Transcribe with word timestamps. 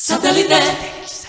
Satellite. 0.00 1.27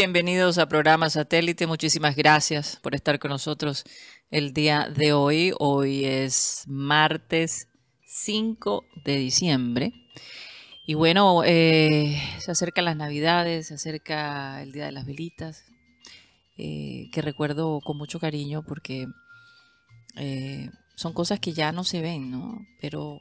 Bienvenidos 0.00 0.56
a 0.56 0.66
programa 0.66 1.10
Satélite. 1.10 1.66
Muchísimas 1.66 2.16
gracias 2.16 2.78
por 2.80 2.94
estar 2.94 3.18
con 3.18 3.32
nosotros 3.32 3.84
el 4.30 4.54
día 4.54 4.88
de 4.88 5.12
hoy. 5.12 5.52
Hoy 5.58 6.06
es 6.06 6.64
martes 6.66 7.68
5 8.06 8.86
de 9.04 9.16
diciembre. 9.16 9.92
Y 10.86 10.94
bueno, 10.94 11.42
eh, 11.44 12.18
se 12.38 12.50
acercan 12.50 12.86
las 12.86 12.96
navidades, 12.96 13.66
se 13.66 13.74
acerca 13.74 14.62
el 14.62 14.72
Día 14.72 14.86
de 14.86 14.92
las 14.92 15.04
Velitas, 15.04 15.66
eh, 16.56 17.10
que 17.12 17.20
recuerdo 17.20 17.82
con 17.84 17.98
mucho 17.98 18.18
cariño 18.18 18.62
porque 18.66 19.06
eh, 20.16 20.70
son 20.96 21.12
cosas 21.12 21.40
que 21.40 21.52
ya 21.52 21.72
no 21.72 21.84
se 21.84 22.00
ven, 22.00 22.30
¿no? 22.30 22.66
Pero 22.80 23.20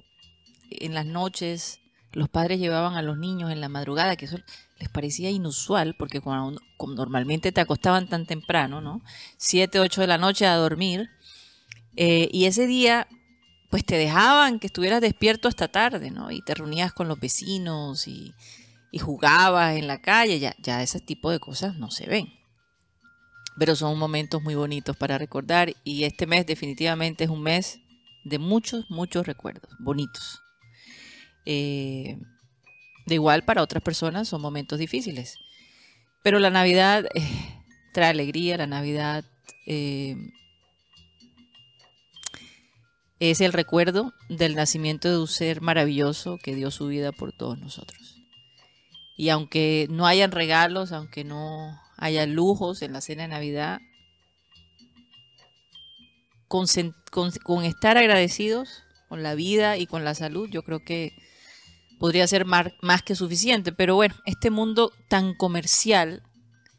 en 0.70 0.94
las 0.94 1.06
noches 1.06 1.82
los 2.14 2.30
padres 2.30 2.58
llevaban 2.58 2.96
a 2.96 3.02
los 3.02 3.18
niños 3.18 3.52
en 3.52 3.60
la 3.60 3.68
madrugada, 3.68 4.16
que 4.16 4.26
eso 4.26 4.38
les 4.80 4.90
parecía 4.90 5.30
inusual, 5.30 5.96
porque 5.98 6.22
cuando, 6.22 6.62
como 6.78 6.94
normalmente 6.94 7.52
te 7.52 7.62
acostaban 7.62 8.08
tan 8.08 8.26
temprano, 8.26 8.82
¿no? 8.82 9.02
Siete, 9.38 9.80
ocho 9.80 10.02
de 10.02 10.08
la 10.08 10.18
noche 10.18 10.46
a 10.46 10.56
dormir, 10.56 11.10
eh, 11.96 12.30
y 12.32 12.46
ese 12.46 12.66
día, 12.66 13.08
pues 13.70 13.86
te 13.86 13.98
dejaban 13.98 14.60
que 14.60 14.68
estuvieras 14.68 15.02
despierto 15.02 15.48
hasta 15.48 15.68
tarde, 15.68 16.12
¿no? 16.12 16.32
Y 16.32 16.42
te 16.42 16.56
reunías 16.56 16.94
con 16.94 17.08
los 17.08 17.20
vecinos 17.20 18.08
y, 18.08 18.34
y 18.92 19.00
jugabas 19.00 19.76
en 19.76 19.88
la 19.88 20.02
calle, 20.02 20.40
ya, 20.40 20.56
ya 20.60 20.82
ese 20.82 21.02
tipo 21.02 21.30
de 21.30 21.40
cosas 21.40 21.76
no 21.76 21.92
se 21.92 22.08
ven. 22.08 22.34
Pero 23.58 23.76
son 23.76 24.00
momentos 24.00 24.42
muy 24.42 24.56
bonitos 24.56 24.96
para 24.96 25.18
recordar, 25.18 25.74
y 25.84 26.06
este 26.06 26.26
mes 26.26 26.46
definitivamente 26.46 27.26
es 27.26 27.30
un 27.30 27.42
mes 27.42 27.82
de 28.24 28.40
muchos, 28.40 28.86
muchos 28.90 29.28
recuerdos, 29.28 29.72
bonitos. 29.80 30.42
Eh, 31.46 32.18
de 33.10 33.16
igual 33.16 33.44
para 33.44 33.62
otras 33.62 33.84
personas 33.84 34.28
son 34.30 34.42
momentos 34.42 34.80
difíciles. 34.80 35.38
Pero 36.24 36.40
la 36.40 36.50
Navidad 36.50 37.06
eh, 37.14 37.22
trae 37.94 38.10
alegría, 38.10 38.58
la 38.58 38.68
Navidad 38.68 39.26
eh, 39.68 40.16
es 43.20 43.42
el 43.42 43.52
recuerdo 43.52 44.14
del 44.30 44.56
nacimiento 44.56 45.10
de 45.10 45.20
un 45.20 45.28
ser 45.28 45.62
maravilloso 45.62 46.38
que 46.42 46.56
dio 46.56 46.72
su 46.72 46.88
vida 46.88 47.12
por 47.12 47.34
todos 47.34 47.60
nosotros. 47.60 48.16
Y 49.18 49.30
aunque 49.30 49.88
no 49.90 50.08
hayan 50.08 50.32
regalos, 50.32 50.94
aunque 50.94 51.26
no 51.26 51.78
haya 51.98 52.26
lujos 52.26 52.82
en 52.82 52.94
la 52.94 53.02
cena 53.02 53.24
de 53.24 53.28
Navidad, 53.28 53.82
con, 56.48 56.66
estar 57.64 57.98
agradecidos 57.98 58.84
con 59.08 59.22
la 59.24 59.36
vida 59.36 59.78
y 59.78 59.86
con 59.86 60.04
la 60.04 60.16
salud, 60.16 60.50
yo 60.50 60.64
creo 60.64 60.80
que 60.84 61.14
podría 62.00 62.28
ser 62.28 62.46
más 62.46 63.04
que 63.04 63.16
suficiente. 63.16 63.72
Pero 63.72 63.96
bueno, 63.96 64.16
este 64.26 64.50
mundo 64.50 64.92
tan 65.08 65.34
comercial, 65.36 66.24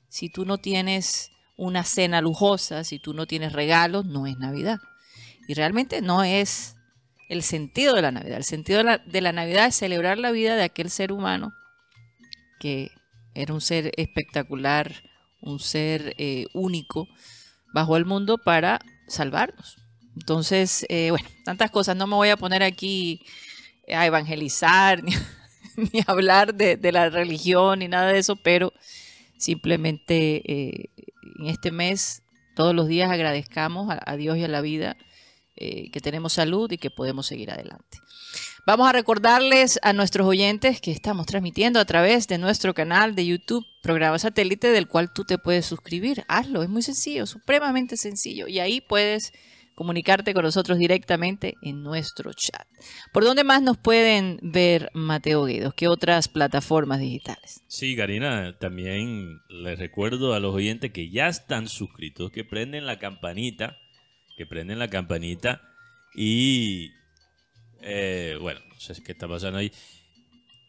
si 0.08 0.28
tú 0.28 0.44
no 0.44 0.58
tienes 0.58 1.30
una 1.56 1.84
cena 1.84 2.20
lujosa, 2.20 2.84
si 2.84 2.98
tú 2.98 3.12
no 3.14 3.26
tienes 3.26 3.52
regalos, 3.52 4.06
no 4.06 4.26
es 4.26 4.38
Navidad. 4.38 4.80
Y 5.46 5.54
realmente 5.54 6.00
no 6.00 6.24
es 6.24 6.76
el 7.28 7.42
sentido 7.42 7.94
de 7.94 8.02
la 8.02 8.10
Navidad. 8.10 8.38
El 8.38 8.44
sentido 8.44 8.78
de 8.78 8.84
la, 8.84 8.98
de 8.98 9.20
la 9.20 9.32
Navidad 9.32 9.66
es 9.66 9.76
celebrar 9.76 10.18
la 10.18 10.30
vida 10.30 10.56
de 10.56 10.64
aquel 10.64 10.90
ser 10.90 11.12
humano 11.12 11.52
que 12.60 12.90
era 13.34 13.54
un 13.54 13.60
ser 13.60 13.90
espectacular, 13.96 15.02
un 15.40 15.58
ser 15.58 16.14
eh, 16.18 16.46
único 16.52 17.08
bajo 17.72 17.96
el 17.96 18.04
mundo 18.04 18.38
para 18.38 18.80
salvarnos. 19.08 19.76
Entonces, 20.14 20.86
eh, 20.88 21.10
bueno, 21.10 21.28
tantas 21.44 21.70
cosas. 21.70 21.96
No 21.96 22.06
me 22.06 22.14
voy 22.14 22.28
a 22.28 22.36
poner 22.36 22.62
aquí 22.62 23.22
a 23.94 24.06
evangelizar 24.06 25.02
ni, 25.76 26.02
hablar 26.06 26.54
de, 26.54 26.92
la 26.92 27.10
religión 27.10 27.80
ni 27.80 27.88
nada 27.88 28.12
de 28.12 28.18
eso, 28.18 28.36
pero 28.36 28.72
simplemente 29.38 30.42
eh, 30.44 30.90
en 31.38 31.46
este 31.46 31.70
mes, 31.70 32.22
todos 32.54 32.74
los 32.74 32.88
días 32.88 33.10
agradezcamos 33.10 33.90
a, 33.90 34.00
a 34.04 34.16
Dios 34.16 34.36
y 34.36 34.44
a 34.44 34.48
la 34.48 34.60
vida 34.60 34.96
eh, 35.62 35.90
que 35.90 36.00
tenemos 36.00 36.32
salud 36.32 36.72
y 36.72 36.78
que 36.78 36.90
podemos 36.90 37.26
seguir 37.26 37.50
adelante. 37.50 37.98
Vamos 38.66 38.88
a 38.88 38.92
recordarles 38.92 39.78
a 39.82 39.92
nuestros 39.92 40.26
oyentes 40.26 40.80
que 40.80 40.90
estamos 40.90 41.26
transmitiendo 41.26 41.80
a 41.80 41.84
través 41.84 42.28
de 42.28 42.38
nuestro 42.38 42.72
canal 42.72 43.14
de 43.14 43.26
YouTube, 43.26 43.66
programa 43.82 44.18
satélite, 44.18 44.68
del 44.68 44.88
cual 44.88 45.12
tú 45.12 45.24
te 45.24 45.36
puedes 45.36 45.66
suscribir. 45.66 46.24
Hazlo, 46.28 46.62
es 46.62 46.70
muy 46.70 46.80
sencillo, 46.80 47.26
supremamente 47.26 47.98
sencillo. 47.98 48.48
Y 48.48 48.58
ahí 48.58 48.80
puedes 48.80 49.34
comunicarte 49.80 50.34
con 50.34 50.44
nosotros 50.44 50.76
directamente 50.76 51.54
en 51.62 51.82
nuestro 51.82 52.34
chat. 52.34 52.68
¿Por 53.14 53.24
dónde 53.24 53.44
más 53.44 53.62
nos 53.62 53.78
pueden 53.78 54.38
ver, 54.42 54.90
Mateo 54.92 55.46
Guidos? 55.46 55.72
¿Qué 55.72 55.88
otras 55.88 56.28
plataformas 56.28 57.00
digitales? 57.00 57.62
Sí, 57.66 57.96
Karina, 57.96 58.58
también 58.58 59.40
les 59.48 59.78
recuerdo 59.78 60.34
a 60.34 60.38
los 60.38 60.54
oyentes 60.54 60.90
que 60.92 61.08
ya 61.08 61.28
están 61.28 61.66
suscritos, 61.66 62.30
que 62.30 62.44
prenden 62.44 62.84
la 62.84 62.98
campanita, 62.98 63.78
que 64.36 64.44
prenden 64.44 64.78
la 64.78 64.88
campanita 64.88 65.62
y, 66.14 66.90
eh, 67.80 68.36
bueno, 68.38 68.60
no 68.68 68.78
sé 68.80 69.02
qué 69.02 69.12
está 69.12 69.28
pasando 69.28 69.60
ahí. 69.60 69.72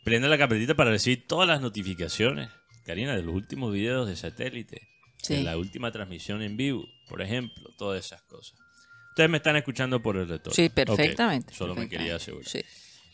Prenden 0.06 0.30
la 0.30 0.38
campanita 0.38 0.74
para 0.74 0.92
recibir 0.92 1.28
todas 1.28 1.50
las 1.50 1.60
notificaciones, 1.60 2.48
Karina, 2.86 3.14
de 3.14 3.24
los 3.24 3.36
últimos 3.36 3.74
videos 3.74 4.08
de 4.08 4.16
satélite, 4.16 4.88
Sí. 5.18 5.36
de 5.36 5.44
la 5.44 5.58
última 5.58 5.92
transmisión 5.92 6.42
en 6.42 6.56
vivo, 6.56 6.88
por 7.10 7.22
ejemplo, 7.22 7.72
todas 7.78 8.06
esas 8.06 8.22
cosas. 8.22 8.61
Ustedes 9.12 9.30
me 9.30 9.38
están 9.38 9.56
escuchando 9.56 10.02
por 10.02 10.18
el 10.18 10.28
retorno. 10.28 10.54
Sí, 10.54 10.68
perfectamente. 10.70 11.54
solo 11.54 11.76
me 11.76 11.88
quería 11.88 12.16
asegurar. 12.16 12.48
Sí. 12.50 12.62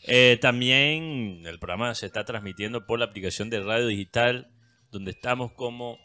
Eh, 0.04 0.38
también 0.40 1.42
el 1.44 1.58
programa 1.58 1.94
se 1.94 2.06
está 2.06 2.24
transmitiendo 2.24 2.86
por 2.86 2.98
la 2.98 3.04
aplicación 3.06 3.50
de 3.50 3.60
radio 3.60 3.86
digital, 3.86 4.48
donde 4.90 5.10
estamos 5.10 5.52
como 5.52 5.98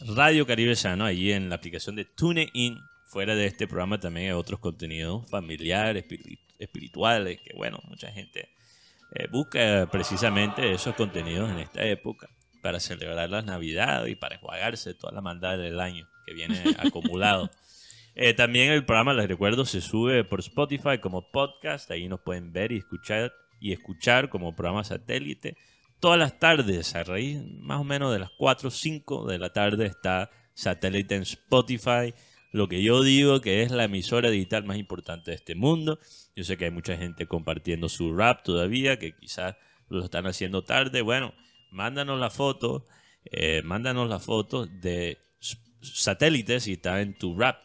Radio 0.00 0.46
Caribe 0.46 0.74
Sano, 0.76 1.04
allí 1.04 1.32
en 1.32 1.48
la 1.48 1.56
aplicación 1.56 1.96
de 1.96 2.04
TuneIn. 2.04 2.78
Fuera 3.06 3.34
de 3.34 3.44
este 3.46 3.66
programa 3.66 4.00
también 4.00 4.26
hay 4.28 4.32
otros 4.32 4.58
contenidos 4.58 5.28
familiares, 5.28 6.04
espiri- 6.08 6.38
espirituales, 6.58 7.40
que 7.44 7.52
bueno, 7.54 7.78
mucha 7.88 8.10
gente 8.10 8.48
eh, 9.14 9.26
busca 9.30 9.86
precisamente 9.90 10.72
esos 10.72 10.94
contenidos 10.94 11.50
en 11.50 11.58
esta 11.58 11.84
época 11.84 12.30
para 12.62 12.80
celebrar 12.80 13.28
las 13.28 13.44
Navidades 13.44 14.10
y 14.12 14.14
para 14.16 14.36
enjuagarse 14.36 14.94
toda 14.94 15.12
la 15.12 15.20
maldad 15.20 15.58
del 15.58 15.78
año 15.80 16.08
que 16.24 16.32
viene 16.32 16.62
acumulado. 16.78 17.50
Eh, 18.14 18.34
también 18.34 18.72
el 18.72 18.84
programa, 18.84 19.14
les 19.14 19.28
recuerdo, 19.28 19.64
se 19.64 19.80
sube 19.80 20.24
por 20.24 20.40
Spotify 20.40 20.98
como 21.00 21.30
podcast. 21.30 21.90
Ahí 21.90 22.08
nos 22.08 22.20
pueden 22.20 22.52
ver 22.52 22.72
y 22.72 22.78
escuchar 22.78 23.32
y 23.60 23.72
escuchar 23.72 24.28
como 24.28 24.54
programa 24.54 24.84
satélite. 24.84 25.56
Todas 26.00 26.18
las 26.18 26.38
tardes, 26.38 26.94
a 26.94 27.04
raíz 27.04 27.40
más 27.60 27.80
o 27.80 27.84
menos 27.84 28.12
de 28.12 28.18
las 28.18 28.30
4 28.36 28.68
o 28.68 28.70
5 28.70 29.26
de 29.26 29.38
la 29.38 29.52
tarde, 29.52 29.86
está 29.86 30.30
satélite 30.52 31.14
en 31.14 31.22
Spotify. 31.22 32.12
Lo 32.50 32.68
que 32.68 32.82
yo 32.82 33.02
digo 33.02 33.40
que 33.40 33.62
es 33.62 33.70
la 33.70 33.84
emisora 33.84 34.28
digital 34.28 34.64
más 34.64 34.76
importante 34.76 35.30
de 35.30 35.36
este 35.36 35.54
mundo. 35.54 35.98
Yo 36.36 36.44
sé 36.44 36.58
que 36.58 36.66
hay 36.66 36.70
mucha 36.70 36.96
gente 36.96 37.26
compartiendo 37.26 37.88
su 37.88 38.14
rap 38.14 38.42
todavía, 38.42 38.98
que 38.98 39.16
quizás 39.16 39.56
lo 39.88 40.04
están 40.04 40.26
haciendo 40.26 40.64
tarde. 40.64 41.00
Bueno, 41.00 41.32
mándanos 41.70 42.20
la 42.20 42.30
foto, 42.30 42.84
eh, 43.24 43.62
mándanos 43.64 44.08
la 44.08 44.18
foto 44.18 44.66
de 44.66 45.18
satélites 45.80 46.64
si 46.64 46.72
está 46.74 47.00
en 47.00 47.16
tu 47.16 47.38
rap 47.38 47.64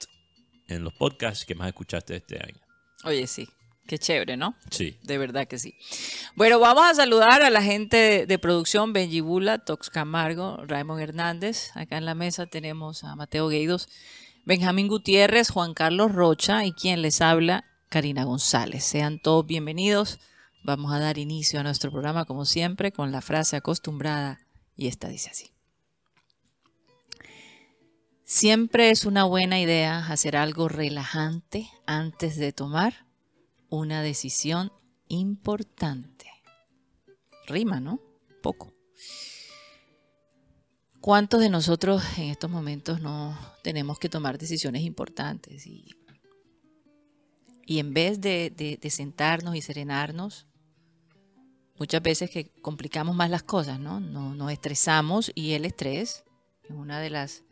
en 0.68 0.84
los 0.84 0.94
podcasts 0.94 1.46
que 1.46 1.56
más 1.56 1.68
escuchaste 1.68 2.16
este 2.16 2.38
año. 2.38 2.60
Oye, 3.04 3.28
sí. 3.28 3.48
Qué 3.88 3.98
chévere, 3.98 4.36
¿no? 4.36 4.56
Sí. 4.70 4.98
De 5.04 5.18
verdad 5.18 5.48
que 5.48 5.58
sí. 5.58 5.74
Bueno, 6.36 6.60
vamos 6.60 6.86
a 6.86 6.94
saludar 6.94 7.42
a 7.42 7.50
la 7.50 7.62
gente 7.62 7.96
de, 7.96 8.26
de 8.26 8.38
producción, 8.38 8.92
Benji 8.92 9.22
Bula, 9.22 9.60
Tox 9.60 9.90
Camargo, 9.90 10.58
Raymond 10.66 11.02
Hernández. 11.02 11.72
Acá 11.74 11.98
en 11.98 12.06
la 12.06 12.14
mesa 12.14 12.48
tenemos 12.48 13.06
a 13.06 13.16
Mateo 13.16 13.48
Gueidos, 13.48 13.88
Benjamín 14.46 14.90
Gutiérrez, 14.90 15.50
Juan 15.50 15.74
Carlos 15.74 16.12
Rocha 16.12 16.66
y 16.66 16.74
quien 16.74 17.02
les 17.02 17.22
habla, 17.22 17.64
Karina 17.88 18.26
González. 18.26 18.84
Sean 18.84 19.20
todos 19.20 19.46
bienvenidos. 19.46 20.20
Vamos 20.64 20.92
a 20.92 21.00
dar 21.00 21.18
inicio 21.18 21.62
a 21.62 21.64
nuestro 21.64 21.92
programa, 21.92 22.26
como 22.26 22.44
siempre, 22.44 22.92
con 22.92 23.14
la 23.14 23.22
frase 23.22 23.56
acostumbrada 23.56 24.42
y 24.76 24.88
esta 24.88 25.08
dice 25.08 25.30
así. 25.30 25.57
Siempre 28.30 28.90
es 28.90 29.06
una 29.06 29.24
buena 29.24 29.58
idea 29.58 30.06
hacer 30.06 30.36
algo 30.36 30.68
relajante 30.68 31.70
antes 31.86 32.36
de 32.36 32.52
tomar 32.52 33.06
una 33.70 34.02
decisión 34.02 34.74
importante. 35.08 36.30
Rima, 37.46 37.80
¿no? 37.80 38.02
Poco. 38.44 38.74
¿Cuántos 41.00 41.40
de 41.40 41.50
nosotros 41.50 42.04
en 42.18 42.26
estos 42.26 42.50
momentos 42.52 43.00
no 43.00 43.40
tenemos 43.64 43.98
que 43.98 44.10
tomar 44.10 44.38
decisiones 44.38 44.82
importantes? 44.82 45.66
Y, 45.66 45.96
y 47.66 47.80
en 47.80 47.94
vez 47.94 48.20
de, 48.20 48.50
de- 48.82 48.90
sentarnos 48.90 49.56
y 49.56 49.62
serenarnos, 49.62 50.48
muchas 51.80 52.02
veces 52.02 52.30
que 52.30 52.52
complicamos 52.62 53.16
más 53.16 53.30
las 53.30 53.44
cosas, 53.44 53.80
¿no? 53.80 54.02
No- 54.02 54.36
Nos 54.36 54.52
estresamos 54.52 55.32
y 55.34 55.54
el 55.54 55.64
estrés 55.64 56.26
es 56.66 56.72
una 56.72 57.00
de 57.00 57.10
las, 57.10 57.46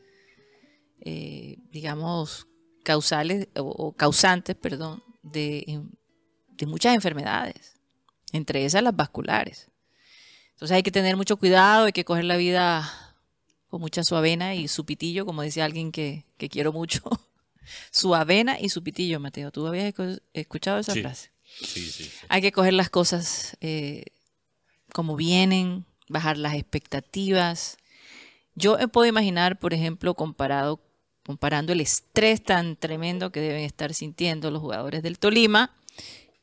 eh, 1.02 1.58
digamos, 1.72 2.48
causales 2.84 3.48
o, 3.56 3.64
o 3.64 3.94
causantes, 3.96 4.56
perdón, 4.56 5.04
de, 5.24 5.64
em, 5.68 5.90
de 6.50 6.66
muchas 6.66 6.94
enfermedades, 6.96 7.74
entre 8.32 8.66
esas 8.66 8.84
las 8.84 8.96
vasculares. 8.96 9.70
Entonces 10.52 10.76
hay 10.76 10.84
que 10.84 10.92
tener 10.92 11.18
mucho 11.18 11.38
cuidado, 11.38 11.86
hay 11.86 11.92
que 11.92 12.06
coger 12.06 12.26
la 12.26 12.38
vida 12.38 13.16
con 13.68 13.82
mucha 13.82 14.04
suavena 14.04 14.56
y 14.56 14.68
su 14.68 14.86
pitillo, 14.86 15.26
como 15.26 15.42
decía 15.42 15.66
alguien 15.66 15.92
que, 15.92 16.26
que 16.38 16.48
quiero 16.50 16.72
mucho. 16.72 17.02
su 17.92 18.16
avena 18.16 18.60
y 18.60 18.70
su 18.70 18.84
pitillo, 18.84 19.20
Mateo. 19.20 19.52
¿Tú 19.52 19.68
habías 19.68 19.94
escu- 19.94 20.22
escuchado 20.34 20.80
esa 20.80 20.94
Sí. 20.94 21.02
frase? 21.02 21.32
Sí, 21.60 21.66
sí, 21.90 22.06
sí. 22.06 22.12
Hay 22.30 22.42
que 22.42 22.52
coger 22.52 22.74
las 22.74 22.90
cosas 22.90 23.58
eh, 23.62 24.06
como 24.94 25.16
vienen, 25.16 25.86
bajar 26.08 26.38
las 26.38 26.54
expectativas. 26.54 27.78
Yo 28.56 28.78
me 28.78 28.88
puedo 28.88 29.08
imaginar, 29.08 29.60
por 29.60 29.74
ejemplo, 29.74 30.14
comparado, 30.14 30.82
comparando 31.26 31.74
el 31.74 31.82
estrés 31.82 32.44
tan 32.44 32.76
tremendo 32.78 33.32
que 33.32 33.42
deben 33.42 33.64
estar 33.64 33.94
sintiendo 33.94 34.52
los 34.52 34.62
jugadores 34.62 35.04
del 35.04 35.20
Tolima 35.20 35.76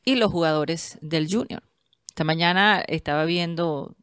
y 0.05 0.15
los 0.15 0.31
jugadores 0.31 0.97
del 1.01 1.27
Junior. 1.31 1.63
Esta 2.09 2.23
mañana 2.23 2.83
estaba 2.87 3.25
viendo 3.25 3.95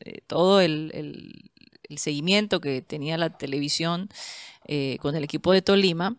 eh, 0.00 0.20
todo 0.26 0.60
el, 0.60 0.90
el- 0.94 1.50
el 1.88 1.98
seguimiento 1.98 2.60
que 2.60 2.80
tenía 2.80 3.18
la 3.18 3.36
televisión 3.36 4.08
eh, 4.66 4.96
con 5.00 5.14
el 5.14 5.24
equipo 5.24 5.52
de 5.52 5.60
Tolima. 5.60 6.16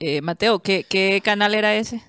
Eh, 0.00 0.20
Mateo, 0.20 0.58
¿qué, 0.58 0.84
¿qué 0.88 1.20
canal 1.24 1.54
era 1.54 1.76
ese? 1.76 2.02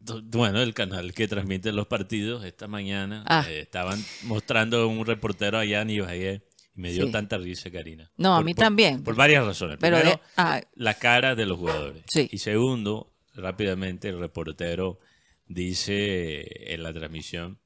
Bueno, 0.00 0.60
el 0.60 0.74
canal 0.74 1.14
que 1.14 1.28
transmite 1.28 1.70
los 1.72 1.86
partidos 1.86 2.44
esta 2.44 2.66
mañana 2.66 3.22
Ah. 3.28 3.44
eh, 3.48 3.60
estaban 3.60 4.04
mostrando 4.24 4.88
un 4.88 5.06
reportero 5.06 5.58
allá 5.58 5.82
en 5.82 5.90
Ibagué 5.90 6.42
y 6.76 6.80
me 6.80 6.92
dio 6.92 7.06
Sí. 7.06 7.12
tanta 7.12 7.38
risa, 7.38 7.70
Karina. 7.70 8.10
No, 8.16 8.36
a 8.36 8.42
mí 8.42 8.54
por- 8.54 8.64
también. 8.64 9.02
Por 9.02 9.14
varias 9.16 9.44
razones. 9.44 9.78
Pero 9.80 9.96
Primero, 9.96 10.16
de- 10.18 10.22
ah, 10.36 10.60
la 10.74 10.94
cara 10.94 11.34
de 11.34 11.46
los 11.46 11.58
jugadores. 11.58 12.02
Sí. 12.08 12.28
Y 12.30 12.38
segundo, 12.38 13.12
rápidamente 13.34 14.08
el 14.08 14.18
reportero 14.18 14.98
dice 15.48 16.72
en 16.74 16.82
la 16.82 16.92
transmisión, 16.92 17.58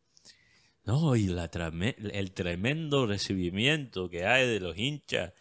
no, 0.85 1.15
y 1.17 1.27
la 1.27 1.51
trame- 1.51 1.97
el 2.13 2.33
tremendo 2.33 3.07
recibimiento 3.07 4.09
que 4.09 4.25
hay 4.27 4.47
de 4.49 4.61
los 4.61 4.77
hinchas 4.79 5.33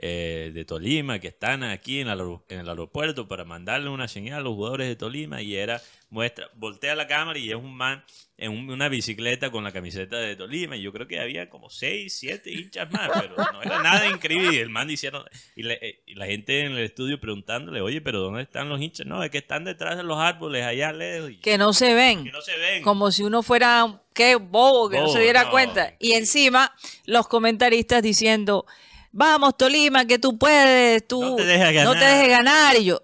eh, 0.00 0.52
de 0.54 0.64
Tolima 0.64 1.18
que 1.18 1.28
están 1.28 1.64
aquí 1.64 2.00
en, 2.00 2.08
el 2.08 2.20
aer- 2.20 2.42
en 2.48 2.60
el 2.60 2.68
aeropuerto 2.68 3.26
para 3.26 3.44
mandarle 3.44 3.88
una 3.90 4.06
señal 4.06 4.38
a 4.38 4.42
los 4.42 4.54
jugadores 4.54 4.86
de 4.88 4.94
Tolima 4.96 5.42
y 5.42 5.56
era, 5.56 5.82
muestra, 6.08 6.48
voltea 6.54 6.94
la 6.94 7.08
cámara 7.08 7.36
y 7.38 7.50
es 7.50 7.56
un 7.56 7.74
man 7.76 8.04
en 8.36 8.52
un- 8.52 8.70
una 8.70 8.88
bicicleta 8.88 9.50
con 9.50 9.64
la 9.64 9.72
camiseta 9.72 10.16
de 10.18 10.36
Tolima 10.36 10.76
y 10.76 10.82
yo 10.82 10.92
creo 10.92 11.08
que 11.08 11.18
había 11.18 11.50
como 11.50 11.68
seis, 11.68 12.14
siete 12.16 12.52
hinchas 12.52 12.88
más, 12.92 13.10
pero 13.20 13.34
no 13.52 13.60
era 13.60 13.82
nada 13.82 14.06
increíble 14.08 14.54
y 14.54 14.58
el 14.58 14.68
man 14.70 14.86
diciendo, 14.86 15.24
y, 15.56 15.64
le- 15.64 15.78
eh, 15.82 16.02
y 16.06 16.14
la 16.14 16.26
gente 16.26 16.60
en 16.60 16.72
el 16.72 16.78
estudio 16.78 17.18
preguntándole, 17.20 17.80
oye, 17.80 18.00
pero 18.00 18.20
¿dónde 18.20 18.42
están 18.42 18.68
los 18.68 18.80
hinchas? 18.80 19.04
No, 19.04 19.24
es 19.24 19.30
que 19.30 19.38
están 19.38 19.64
detrás 19.64 19.96
de 19.96 20.04
los 20.04 20.18
árboles 20.18 20.64
allá 20.64 20.92
lejos 20.92 21.32
y 21.32 21.36
que 21.38 21.58
no 21.58 21.72
se 21.72 21.94
ven. 21.94 22.22
que 22.22 22.30
no 22.30 22.40
se 22.40 22.56
ven. 22.56 22.84
Como 22.84 23.10
si 23.10 23.24
uno 23.24 23.42
fuera, 23.42 24.00
qué 24.14 24.36
bobo, 24.36 24.88
que 24.88 24.98
no 25.00 25.08
se 25.08 25.18
diera 25.20 25.44
no, 25.46 25.50
cuenta. 25.50 25.94
Y 25.98 26.12
encima, 26.12 26.72
los 27.04 27.26
comentaristas 27.26 28.00
diciendo, 28.00 28.64
vamos 29.12 29.56
Tolima, 29.56 30.04
que 30.06 30.18
tú 30.18 30.38
puedes, 30.38 31.06
tú 31.06 31.20
No 31.22 31.36
te 31.36 31.44
dejes 31.44 31.84
no 31.84 31.92
te 31.92 31.98
ganar". 32.00 32.16
dejes 32.16 32.28
ganar. 32.30 32.76
Y 32.76 32.84
yo, 32.84 33.02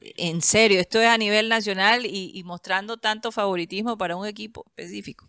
en 0.00 0.40
serio, 0.42 0.80
esto 0.80 1.00
es 1.00 1.08
a 1.08 1.18
nivel 1.18 1.48
nacional 1.48 2.06
y, 2.06 2.30
y 2.34 2.42
mostrando 2.44 2.96
tanto 2.96 3.32
favoritismo 3.32 3.96
para 3.98 4.16
un 4.16 4.26
equipo 4.26 4.64
específico. 4.76 5.26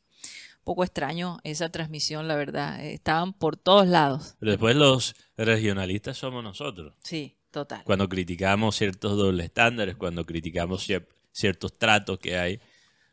Un 0.59 0.63
poco 0.65 0.83
extraño 0.83 1.39
esa 1.43 1.69
transmisión, 1.69 2.27
la 2.27 2.35
verdad. 2.35 2.83
Eh, 2.83 2.93
Estaban 2.93 3.33
por 3.33 3.57
todos 3.57 3.87
lados. 3.87 4.35
Pero 4.39 4.51
después 4.51 4.75
los 4.75 5.15
regionalistas 5.35 6.17
somos 6.17 6.43
nosotros. 6.43 6.93
Sí, 7.03 7.35
total. 7.49 7.83
Cuando 7.83 8.07
criticamos 8.07 8.75
ciertos 8.75 9.17
dobles 9.17 9.45
estándares, 9.45 9.95
cuando 9.95 10.23
criticamos 10.25 10.87
cier- 10.87 11.07
ciertos 11.31 11.77
tratos 11.77 12.19
que 12.19 12.37
hay 12.37 12.59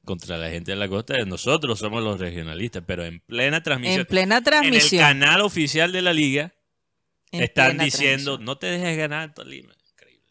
contra 0.08 0.38
la 0.38 0.48
gente 0.48 0.70
de 0.70 0.78
la 0.78 0.88
costa, 0.88 1.18
nosotros 1.26 1.78
somos 1.78 2.02
los 2.02 2.18
regionalistas, 2.18 2.82
pero 2.86 3.04
en 3.04 3.20
plena 3.20 3.62
transmisión, 3.62 4.00
En 4.00 4.06
plena 4.06 4.42
transmisión. 4.42 5.02
en 5.02 5.06
el 5.06 5.12
canal 5.20 5.42
oficial 5.42 5.92
de 5.92 6.00
la 6.00 6.14
liga, 6.14 6.54
en 7.30 7.42
están 7.42 7.76
diciendo, 7.76 8.38
no 8.38 8.56
te 8.56 8.68
dejes 8.68 8.96
ganar 8.96 9.34
Tolima. 9.34 9.74
Increíble. 9.92 10.24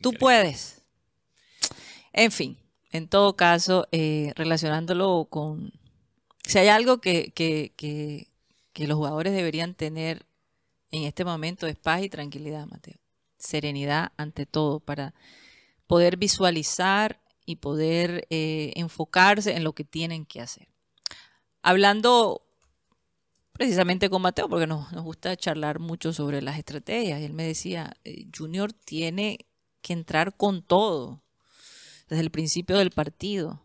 Tú 0.00 0.08
Increíble. 0.08 0.18
puedes. 0.18 0.82
En 2.14 2.32
fin, 2.32 2.56
en 2.90 3.06
todo 3.06 3.36
caso, 3.36 3.86
eh, 3.92 4.32
relacionándolo 4.34 5.26
con... 5.28 5.74
Si 6.44 6.56
hay 6.56 6.68
algo 6.68 7.02
que, 7.02 7.32
que, 7.34 7.74
que, 7.76 8.28
que 8.72 8.86
los 8.86 8.96
jugadores 8.96 9.34
deberían 9.34 9.74
tener 9.74 10.24
en 10.90 11.02
este 11.02 11.26
momento 11.26 11.66
es 11.66 11.76
paz 11.76 12.02
y 12.02 12.08
tranquilidad, 12.08 12.66
Mateo. 12.66 12.96
Serenidad 13.36 14.12
ante 14.16 14.46
todo 14.46 14.80
para 14.80 15.12
poder 15.86 16.16
visualizar 16.16 17.21
y 17.44 17.56
poder 17.56 18.26
eh, 18.30 18.72
enfocarse 18.76 19.56
en 19.56 19.64
lo 19.64 19.72
que 19.74 19.84
tienen 19.84 20.26
que 20.26 20.40
hacer. 20.40 20.68
Hablando 21.62 22.42
precisamente 23.52 24.10
con 24.10 24.22
Mateo, 24.22 24.48
porque 24.48 24.66
nos, 24.66 24.90
gusta 24.92 25.36
charlar 25.36 25.78
mucho 25.78 26.12
sobre 26.12 26.42
las 26.42 26.58
estrategias, 26.58 27.20
él 27.20 27.32
me 27.32 27.46
decía, 27.46 27.94
eh, 28.04 28.26
Junior 28.36 28.72
tiene 28.72 29.46
que 29.82 29.92
entrar 29.92 30.36
con 30.36 30.62
todo 30.62 31.22
desde 32.08 32.22
el 32.22 32.30
principio 32.30 32.78
del 32.78 32.90
partido 32.90 33.62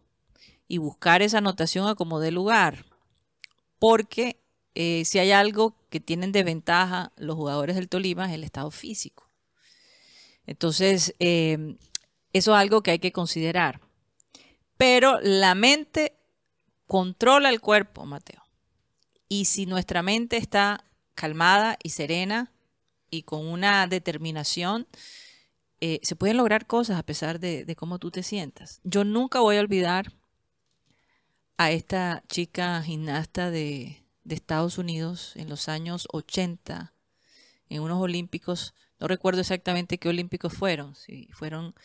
y 0.67 0.77
buscar 0.77 1.21
esa 1.21 1.39
anotación 1.39 1.87
a 1.87 1.95
como 1.95 2.19
dé 2.19 2.31
lugar. 2.31 2.85
Porque 3.79 4.39
eh, 4.75 5.05
si 5.05 5.19
hay 5.19 5.31
algo 5.31 5.75
que 5.89 5.99
tienen 5.99 6.31
de 6.31 6.43
ventaja 6.43 7.11
los 7.15 7.35
jugadores 7.35 7.75
del 7.75 7.89
Tolima 7.89 8.27
es 8.27 8.33
el 8.33 8.43
estado 8.43 8.71
físico. 8.71 9.29
Entonces, 10.45 11.13
eh, 11.19 11.77
eso 12.33 12.53
es 12.53 12.59
algo 12.59 12.81
que 12.81 12.91
hay 12.91 12.99
que 12.99 13.11
considerar. 13.11 13.81
Pero 14.77 15.19
la 15.21 15.55
mente 15.55 16.13
controla 16.85 17.49
el 17.49 17.59
cuerpo, 17.61 18.05
Mateo. 18.05 18.43
Y 19.29 19.45
si 19.45 19.65
nuestra 19.65 20.01
mente 20.03 20.37
está 20.37 20.83
calmada 21.15 21.77
y 21.83 21.89
serena 21.89 22.51
y 23.09 23.23
con 23.23 23.45
una 23.45 23.87
determinación, 23.87 24.87
eh, 25.79 25.99
se 26.03 26.15
pueden 26.15 26.37
lograr 26.37 26.65
cosas 26.65 26.97
a 26.97 27.03
pesar 27.03 27.39
de, 27.39 27.75
cómo 27.75 27.99
tú 27.99 28.11
te 28.11 28.23
sientas. 28.23 28.79
Yo 28.83 29.03
nunca 29.03 29.39
voy 29.39 29.57
a 29.57 29.61
olvidar 29.61 30.13
a 31.57 31.71
esta 31.71 32.23
chica 32.27 32.81
gimnasta 32.81 33.51
de, 33.51 34.03
de 34.23 34.35
Estados 34.35 34.77
Unidos 34.77 35.33
en 35.35 35.49
los 35.49 35.69
años 35.69 36.07
80, 36.11 36.93
en 37.69 37.81
unos 37.81 38.01
olímpicos, 38.01 38.73
no 38.99 39.07
recuerdo 39.07 39.41
exactamente 39.41 39.97
qué 39.97 40.09
olímpicos 40.09 40.53
fueron, 40.53 40.95
si 40.95 41.27
fueron 41.33 41.75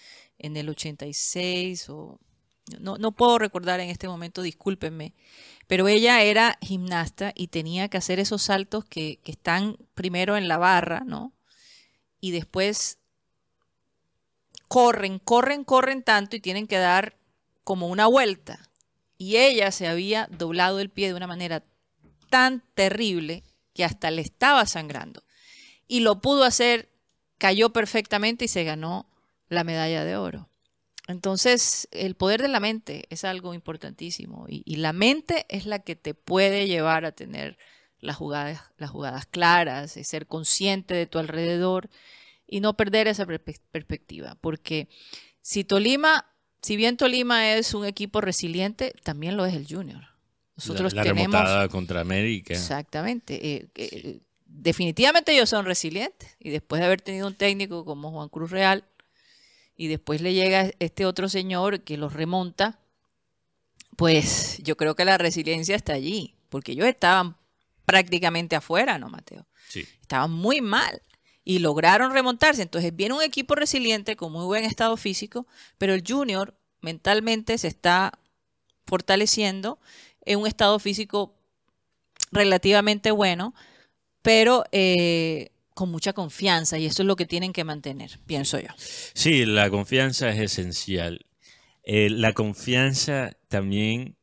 en 0.43 0.57
el 0.57 0.69
86 0.69 1.89
o... 1.89 2.21
No, 2.79 2.97
no 2.97 3.11
puedo 3.13 3.39
recordar 3.39 3.81
en 3.81 3.91
este 3.91 4.07
momento, 4.07 4.41
discúlpenme, 4.41 5.15
pero 5.67 5.89
ella 5.89 6.23
era 6.23 6.59
gimnasta 6.61 7.33
y 7.35 7.49
tenía 7.49 7.89
que 7.89 7.97
hacer 7.97 8.21
esos 8.21 8.43
saltos 8.43 8.85
que, 8.85 9.19
que 9.25 9.33
están 9.33 9.77
primero 9.95 10.37
en 10.37 10.47
la 10.47 10.59
barra, 10.59 11.01
¿no? 11.05 11.33
Y 12.21 12.31
después 12.31 12.99
corren, 14.69 15.19
corren, 15.19 15.65
corren 15.65 16.03
tanto 16.03 16.37
y 16.37 16.41
tienen 16.41 16.69
que 16.69 16.79
dar 16.79 17.19
como 17.65 17.89
una 17.89 18.07
vuelta. 18.07 18.71
Y 19.19 19.37
ella 19.37 19.71
se 19.71 19.87
había 19.89 20.29
doblado 20.31 20.81
el 20.81 20.89
pie 20.89 21.09
de 21.09 21.15
una 21.15 21.27
manera 21.27 21.65
tan 22.31 22.65
terrible 22.75 23.45
que 23.75 23.85
hasta 23.85 24.11
le 24.11 24.23
estaba 24.23 24.65
sangrando. 24.67 25.25
Y 25.87 26.01
lo 26.01 26.21
pudo 26.21 26.45
hacer, 26.45 26.89
cayó 27.39 27.71
perfectamente 27.71 28.47
y 28.47 28.49
se 28.49 28.65
ganó 28.65 29.12
la 29.53 29.65
medalla 29.65 30.05
de 30.05 30.17
oro. 30.17 30.49
Entonces, 31.09 31.89
el 31.91 32.15
poder 32.15 32.41
de 32.43 32.49
la 32.49 32.61
mente 32.61 33.05
es 33.11 33.25
algo 33.25 33.55
importantísimo 33.55 34.47
y, 34.49 34.63
y 34.65 34.77
la 34.77 34.93
mente 34.93 35.47
es 35.49 35.67
la 35.67 35.81
que 35.81 35.97
te 35.97 36.15
puede 36.15 36.69
llevar 36.69 37.05
a 37.05 37.13
tener 37.13 37.59
las 37.99 38.17
jugadas, 38.17 38.61
las 38.79 38.91
jugadas 38.91 39.27
claras, 39.27 39.97
y 39.97 40.05
ser 40.05 40.27
consciente 40.27 40.95
de 40.95 41.07
tu 41.07 41.19
alrededor 41.19 41.89
y 42.47 42.61
no 42.61 42.77
perder 42.77 43.09
esa 43.09 43.27
perspectiva. 43.27 44.37
Porque 44.41 44.89
si 45.41 45.65
Tolima, 45.65 46.27
si 46.63 46.77
bien 46.77 46.97
Tolima 46.97 47.53
es 47.55 47.75
un 47.75 47.85
equipo 47.85 48.21
resiliente, 48.21 48.93
también 49.03 49.37
lo 49.37 49.47
es 49.47 49.55
el 49.55 49.67
Junior. 49.69 50.05
Nosotros 50.57 50.95
la, 50.95 51.03
la 51.03 51.11
tenemos... 51.11 51.33
remontada 51.33 51.69
contra 51.69 52.01
América. 52.01 52.55
Exactamente. 52.55 53.35
eh, 53.35 53.69
eh, 53.75 54.21
definitivamente 54.47 55.33
ellos 55.33 55.49
son 55.49 55.65
resilientes. 55.65 56.37
Y 56.39 56.51
después 56.51 56.81
de 56.81 56.87
haber 56.87 57.01
tenido 57.01 57.27
un 57.27 57.35
técnico 57.35 57.85
como 57.85 58.11
Juan 58.11 58.29
Cruz 58.29 58.51
Real, 58.51 58.85
y 59.83 59.89
después 59.89 60.21
le 60.21 60.33
llega 60.33 60.71
este 60.79 61.07
otro 61.07 61.29
señor 61.29 61.81
que 61.81 61.97
los 61.97 62.13
remonta, 62.13 62.79
pues 63.97 64.59
yo 64.63 64.77
creo 64.77 64.95
que 64.95 65.05
la 65.05 65.19
resiliencia 65.19 65.75
está 65.75 65.93
allí. 65.93 66.37
Porque 66.51 66.71
ellos 66.71 66.87
estaban 66.87 67.37
prácticamente 67.85 68.55
afuera, 68.55 69.01
¿no, 69.01 69.09
Mateo? 69.09 69.45
Sí. 69.69 69.85
Estaban 70.01 70.31
muy 70.31 70.61
mal. 70.61 71.03
Y 71.43 71.59
lograron 71.59 72.13
remontarse. 72.13 72.63
Entonces 72.63 72.95
viene 72.95 73.17
un 73.17 73.23
equipo 73.23 73.57
resiliente 73.57 74.15
con 74.15 74.31
muy 74.31 74.45
buen 74.45 74.63
estado 74.63 74.97
físico, 74.97 75.49
pero 75.79 75.95
el 75.95 76.05
Junior 76.07 76.57
mentalmente 76.81 77.59
se 77.59 77.67
está 77.67 78.17
fortaleciendo 78.87 79.81
en 80.25 80.39
un 80.39 80.47
estado 80.47 80.79
físico 80.79 81.35
relativamente 82.31 83.11
bueno, 83.11 83.53
pero 84.23 84.63
eh, 84.71 85.51
con 85.75 85.91
mucha 85.91 86.13
confianza 86.13 86.79
y 86.79 86.87
eso 86.87 87.03
es 87.03 87.07
lo 87.07 87.17
que 87.17 87.27
tienen 87.27 87.53
que 87.53 87.65
mantener, 87.65 88.19
pienso 88.27 88.59
yo. 88.59 88.69
Sí, 88.77 89.45
la 89.47 89.71
confianza 89.71 90.31
es 90.31 90.39
esencial. 90.39 91.27
Eh, 91.85 92.11
la 92.11 92.33
confianza 92.33 93.37
también 93.49 94.17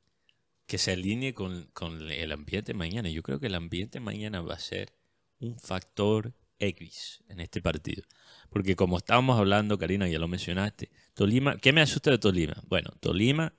que 0.66 0.78
se 0.78 0.92
alinee 0.92 1.34
con, 1.34 1.70
con 1.74 2.10
el 2.10 2.32
ambiente 2.32 2.74
mañana. 2.74 3.10
Yo 3.10 3.24
creo 3.24 3.40
que 3.40 3.48
el 3.48 3.56
ambiente 3.56 4.00
mañana 4.00 4.42
va 4.42 4.54
a 4.54 4.60
ser 4.60 4.94
un 5.40 5.60
factor 5.60 6.34
X 6.60 7.24
en 7.28 7.40
este 7.40 7.62
partido. 7.62 8.04
Porque 8.50 8.76
como 8.76 8.98
estábamos 8.98 9.40
hablando, 9.40 9.78
Karina, 9.78 10.08
ya 10.08 10.20
lo 10.20 10.28
mencionaste, 10.28 10.92
Tolima, 11.14 11.58
¿qué 11.58 11.74
me 11.74 11.82
asusta 11.82 12.12
de 12.12 12.18
Tolima? 12.18 12.62
Bueno, 12.68 12.92
Tolima 13.00 13.54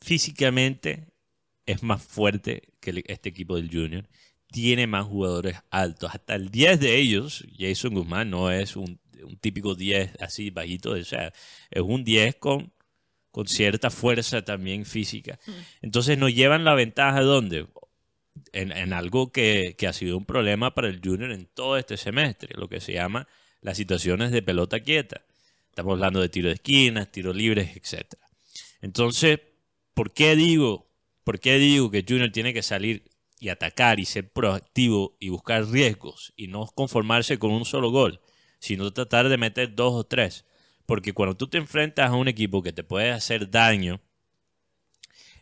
físicamente 0.00 1.12
es 1.66 1.82
más 1.82 2.02
fuerte 2.02 2.72
que 2.80 3.04
este 3.06 3.28
equipo 3.28 3.56
del 3.56 3.70
Junior. 3.70 4.08
Tiene 4.52 4.86
más 4.86 5.06
jugadores 5.06 5.56
altos. 5.70 6.14
Hasta 6.14 6.36
el 6.36 6.50
10 6.50 6.78
de 6.78 6.96
ellos, 6.96 7.44
Jason 7.58 7.94
Guzmán, 7.94 8.30
no 8.30 8.50
es 8.52 8.76
un, 8.76 9.00
un 9.24 9.36
típico 9.38 9.74
10 9.74 10.12
así 10.20 10.50
bajito. 10.50 10.92
O 10.92 11.04
sea, 11.04 11.32
es 11.70 11.82
un 11.82 12.04
10 12.04 12.36
con, 12.36 12.72
con 13.32 13.48
cierta 13.48 13.90
fuerza 13.90 14.44
también 14.44 14.84
física. 14.84 15.40
Entonces 15.80 16.18
nos 16.18 16.32
llevan 16.32 16.64
la 16.64 16.74
ventaja 16.74 17.22
¿dónde? 17.22 17.66
En, 18.52 18.70
en 18.70 18.92
algo 18.92 19.32
que, 19.32 19.74
que 19.76 19.88
ha 19.88 19.92
sido 19.92 20.16
un 20.16 20.24
problema 20.24 20.74
para 20.74 20.88
el 20.88 21.00
Junior 21.02 21.32
en 21.32 21.46
todo 21.46 21.76
este 21.76 21.96
semestre, 21.96 22.54
lo 22.54 22.68
que 22.68 22.80
se 22.80 22.92
llama 22.92 23.26
las 23.62 23.76
situaciones 23.76 24.30
de 24.30 24.42
pelota 24.42 24.80
quieta. 24.80 25.22
Estamos 25.70 25.94
hablando 25.94 26.20
de 26.20 26.28
tiro 26.28 26.48
de 26.48 26.54
esquinas, 26.54 27.10
tiros 27.10 27.34
libres, 27.34 27.74
etc. 27.76 28.14
Entonces, 28.82 29.40
¿por 29.94 30.12
qué 30.12 30.36
digo, 30.36 30.86
por 31.24 31.40
qué 31.40 31.56
digo 31.58 31.90
que 31.90 32.04
Junior 32.06 32.30
tiene 32.30 32.52
que 32.52 32.62
salir 32.62 33.04
y 33.42 33.48
atacar 33.48 33.98
y 33.98 34.04
ser 34.04 34.30
proactivo 34.30 35.16
y 35.18 35.30
buscar 35.30 35.66
riesgos 35.66 36.32
y 36.36 36.46
no 36.46 36.64
conformarse 36.66 37.40
con 37.40 37.50
un 37.50 37.64
solo 37.64 37.90
gol, 37.90 38.20
sino 38.60 38.92
tratar 38.92 39.28
de 39.28 39.36
meter 39.36 39.74
dos 39.74 39.94
o 39.94 40.04
tres? 40.04 40.44
Porque 40.86 41.12
cuando 41.12 41.36
tú 41.36 41.48
te 41.48 41.58
enfrentas 41.58 42.08
a 42.08 42.14
un 42.14 42.28
equipo 42.28 42.62
que 42.62 42.72
te 42.72 42.84
puede 42.84 43.10
hacer 43.10 43.50
daño 43.50 44.00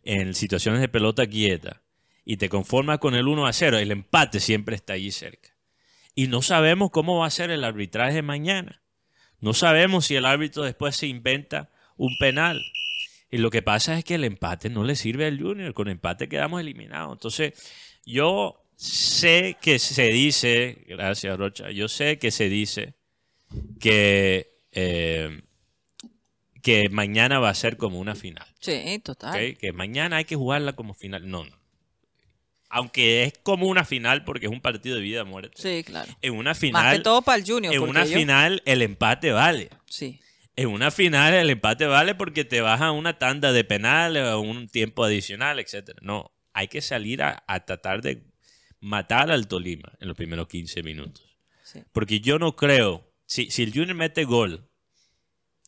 en 0.02 0.32
situaciones 0.32 0.80
de 0.80 0.88
pelota 0.88 1.26
quieta 1.26 1.82
y 2.24 2.38
te 2.38 2.48
conformas 2.48 3.00
con 3.00 3.14
el 3.14 3.28
1 3.28 3.46
a 3.46 3.52
0, 3.52 3.76
el 3.76 3.90
empate 3.90 4.40
siempre 4.40 4.76
está 4.76 4.94
allí 4.94 5.10
cerca. 5.10 5.50
Y 6.14 6.28
no 6.28 6.40
sabemos 6.40 6.90
cómo 6.90 7.18
va 7.18 7.26
a 7.26 7.30
ser 7.30 7.50
el 7.50 7.64
arbitraje 7.64 8.22
mañana. 8.22 8.80
No 9.40 9.52
sabemos 9.52 10.06
si 10.06 10.16
el 10.16 10.24
árbitro 10.24 10.62
después 10.62 10.96
se 10.96 11.06
inventa 11.06 11.70
un 11.98 12.16
penal. 12.18 12.62
Y 13.30 13.38
lo 13.38 13.50
que 13.50 13.60
pasa 13.60 13.98
es 13.98 14.04
que 14.04 14.16
el 14.16 14.24
empate 14.24 14.70
no 14.70 14.84
le 14.84 14.96
sirve 14.96 15.26
al 15.26 15.38
Junior. 15.38 15.72
Con 15.72 15.88
empate 15.88 16.28
quedamos 16.28 16.60
eliminados. 16.60 17.12
Entonces, 17.12 17.52
yo 18.04 18.64
sé 18.76 19.56
que 19.60 19.78
se 19.78 20.08
dice, 20.08 20.84
gracias 20.86 21.36
Rocha, 21.36 21.70
yo 21.70 21.88
sé 21.88 22.18
que 22.18 22.30
se 22.30 22.48
dice 22.48 22.94
que, 23.78 24.58
eh, 24.72 25.42
que 26.62 26.88
mañana 26.88 27.38
va 27.38 27.50
a 27.50 27.54
ser 27.54 27.76
como 27.76 27.98
una 27.98 28.14
final. 28.14 28.46
Sí, 28.60 29.00
total. 29.04 29.56
Que 29.56 29.72
mañana 29.72 30.16
hay 30.16 30.24
que 30.24 30.36
jugarla 30.36 30.74
como 30.74 30.94
final. 30.94 31.28
No, 31.28 31.44
no. 31.44 31.60
Aunque 32.72 33.24
es 33.24 33.32
como 33.42 33.66
una 33.66 33.84
final 33.84 34.24
porque 34.24 34.46
es 34.46 34.52
un 34.52 34.60
partido 34.60 34.96
de 34.96 35.02
vida 35.02 35.22
o 35.22 35.26
muerte. 35.26 35.50
Sí, 35.56 35.82
claro. 35.82 36.10
En 36.22 36.34
una 36.34 36.50
Más 36.50 36.58
final, 36.58 36.96
que 36.96 37.02
todo 37.02 37.20
para 37.20 37.38
el 37.38 37.44
Junior. 37.44 37.74
en 37.74 37.82
una 37.82 38.06
final 38.06 38.62
el 38.64 38.82
empate 38.82 39.32
vale. 39.32 39.70
Sí. 39.86 40.20
En 40.54 40.68
una 40.68 40.90
final 40.90 41.34
el 41.34 41.50
empate 41.50 41.86
vale 41.86 42.14
porque 42.14 42.44
te 42.44 42.60
vas 42.60 42.80
a 42.80 42.92
una 42.92 43.18
tanda 43.18 43.52
de 43.52 43.64
penales 43.64 44.24
o 44.24 44.40
un 44.40 44.68
tiempo 44.68 45.04
adicional, 45.04 45.58
etcétera. 45.58 45.98
No, 46.02 46.30
hay 46.52 46.68
que 46.68 46.80
salir 46.80 47.22
a, 47.22 47.44
a 47.46 47.64
tratar 47.64 48.02
de 48.02 48.24
matar 48.80 49.30
al 49.30 49.46
Tolima 49.48 49.92
en 50.00 50.08
los 50.08 50.16
primeros 50.16 50.48
15 50.48 50.82
minutos. 50.82 51.36
Sí. 51.64 51.82
Porque 51.92 52.20
yo 52.20 52.38
no 52.38 52.56
creo, 52.56 53.12
si, 53.26 53.50
si 53.50 53.62
el 53.62 53.72
Junior 53.72 53.94
mete 53.94 54.24
gol 54.24 54.68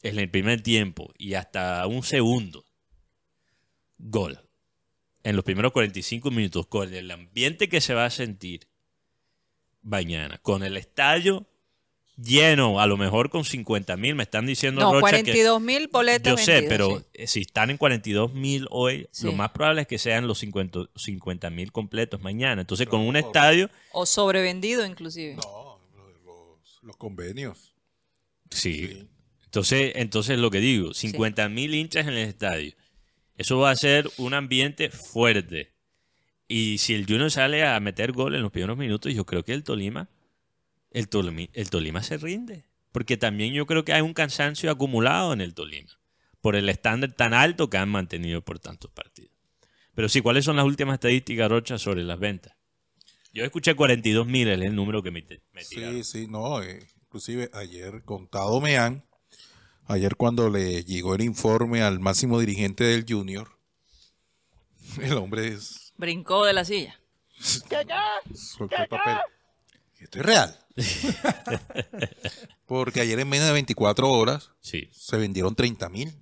en 0.02 0.18
el 0.18 0.30
primer 0.30 0.62
tiempo 0.62 1.12
y 1.16 1.34
hasta 1.34 1.86
un 1.86 2.02
segundo, 2.02 2.64
gol, 3.98 4.40
en 5.22 5.36
los 5.36 5.44
primeros 5.44 5.72
45 5.72 6.30
minutos, 6.30 6.66
con 6.66 6.92
el 6.92 7.10
ambiente 7.10 7.68
que 7.68 7.80
se 7.80 7.94
va 7.94 8.06
a 8.06 8.10
sentir 8.10 8.68
mañana, 9.82 10.38
con 10.38 10.64
el 10.64 10.76
estadio 10.76 11.46
lleno, 12.16 12.81
a 12.81 12.87
lo 12.87 12.97
mejor 12.97 13.31
con 13.31 13.45
50 13.45 13.97
mil, 13.97 14.14
me 14.14 14.23
están 14.25 14.47
diciendo 14.47 14.81
No, 14.81 14.92
Rocha, 14.92 15.00
que- 15.19 15.23
42 15.23 15.61
mil 15.61 15.88
boletas. 15.88 16.31
yo 16.33 16.37
sé, 16.37 16.52
vendidas, 16.61 16.69
pero 16.78 16.99
sí. 17.14 17.26
si 17.26 17.40
están 17.40 17.71
en 17.71 17.76
42 17.78 18.33
mil 18.35 18.66
hoy, 18.71 19.09
Sí. 19.12 19.26
lo 19.26 19.33
más 19.33 19.50
probable 19.50 19.83
es 19.83 19.87
que 19.88 19.99
sean 19.99 20.26
los 20.26 20.38
50 20.38 21.50
mil 21.50 21.73
completos 21.73 22.21
mañana. 22.23 22.61
Entonces, 22.62 22.87
con 22.87 23.00
un 23.00 23.16
estadio, 23.16 23.71
O 23.92 24.07
sobrevendido, 24.07 24.85
inclusive. 24.87 25.35
No, 25.37 25.78
los, 26.25 26.78
los 26.83 26.97
convenios. 26.97 27.75
sí. 28.50 28.87
Sí. 28.88 29.09
Entonces, 29.45 29.92
entonces 29.97 30.38
lo 30.38 30.50
que 30.50 30.61
digo, 30.61 30.95
50 30.95 31.47
mil 31.50 31.75
hinchas 31.75 32.07
en 32.07 32.14
el 32.14 32.26
estadio. 32.26 32.73
Eso 33.37 33.59
va 33.59 33.71
a 33.71 33.76
ser 33.76 34.09
un 34.16 34.33
ambiente 34.33 34.88
fuerte. 34.88 35.73
Y 36.49 36.78
si 36.78 36.95
el 36.95 37.04
Junior 37.04 37.31
sale 37.31 37.62
a 37.62 37.78
meter 37.78 38.12
gol 38.12 38.35
en 38.35 38.40
los 38.40 38.50
primeros 38.50 38.78
minutos, 38.78 39.12
yo 39.12 39.26
creo 39.26 39.42
que 39.45 39.52
el 39.52 39.62
Tolima, 39.62 40.09
el 40.92 41.08
Tolima, 41.08 41.49
el 41.52 41.70
Tolima 41.70 42.02
se 42.02 42.16
rinde. 42.18 42.64
Porque 42.92 43.16
también 43.16 43.52
yo 43.54 43.66
creo 43.66 43.84
que 43.84 43.92
hay 43.92 44.02
un 44.02 44.12
cansancio 44.14 44.70
acumulado 44.70 45.32
en 45.32 45.40
el 45.40 45.54
Tolima. 45.54 45.90
Por 46.40 46.56
el 46.56 46.68
estándar 46.68 47.12
tan 47.12 47.34
alto 47.34 47.70
que 47.70 47.78
han 47.78 47.88
mantenido 47.88 48.42
por 48.42 48.58
tantos 48.58 48.90
partidos. 48.90 49.32
Pero 49.94 50.08
sí, 50.08 50.20
¿cuáles 50.20 50.44
son 50.44 50.56
las 50.56 50.64
últimas 50.64 50.94
estadísticas, 50.94 51.49
Rocha, 51.50 51.78
sobre 51.78 52.02
las 52.02 52.18
ventas? 52.18 52.54
Yo 53.32 53.44
escuché 53.44 53.75
42 53.75 54.26
mil, 54.26 54.49
es 54.49 54.61
el 54.61 54.75
número 54.75 55.02
que 55.02 55.11
me, 55.11 55.25
me 55.52 55.64
tiraron. 55.64 56.02
Sí, 56.04 56.20
sí, 56.22 56.26
no. 56.28 56.62
eh, 56.62 56.87
inclusive 57.06 57.49
ayer 57.54 58.02
contado 58.04 58.61
Meán, 58.61 59.04
ayer 59.87 60.16
cuando 60.16 60.50
le 60.50 60.84
llegó 60.84 61.14
el 61.14 61.22
informe 61.22 61.82
al 61.82 62.00
máximo 62.00 62.38
dirigente 62.40 62.84
del 62.84 63.06
Junior, 63.08 63.56
el 65.00 65.12
hombre 65.14 65.49
es- 65.49 65.92
Brincó 65.96 66.44
de 66.44 66.52
la 66.52 66.64
silla. 66.64 66.99
soltó 68.34 68.76
el 68.76 68.88
papel. 68.88 69.16
Esto 69.99 70.18
es 70.18 70.26
real. 70.26 70.58
Porque 72.66 73.00
ayer 73.00 73.18
en 73.20 73.28
menos 73.28 73.46
de 73.46 73.52
24 73.52 74.08
horas 74.10 74.50
Sí. 74.60 74.88
se 74.92 75.16
vendieron 75.16 75.54
30 75.54 75.88
mil. 75.88 76.14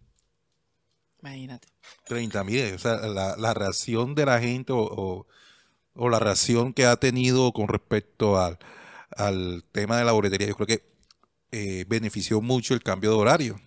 Imagínate. 1.20 1.68
30 2.06 2.44
mil. 2.44 2.74
O 2.74 2.78
sea, 2.78 2.96
la, 2.96 3.36
la 3.36 3.54
reacción 3.54 4.14
de 4.14 4.26
la 4.26 4.40
gente 4.40 4.72
o, 4.72 4.78
o- 4.80 5.26
o 5.94 6.08
la 6.08 6.18
reacción 6.20 6.72
que 6.72 6.86
ha 6.86 6.96
tenido 6.96 7.52
con 7.52 7.66
respecto 7.68 8.38
al, 8.40 8.58
al 9.16 9.64
tema 9.72 9.98
de 9.98 10.04
la 10.04 10.12
boletería, 10.12 10.46
yo 10.48 10.54
creo 10.54 10.66
que 10.68 10.84
eh, 11.50 11.84
benefició 11.88 12.40
mucho 12.40 12.74
el 12.74 12.82
cambio 12.82 13.10
de 13.10 13.16
horario. 13.16 13.60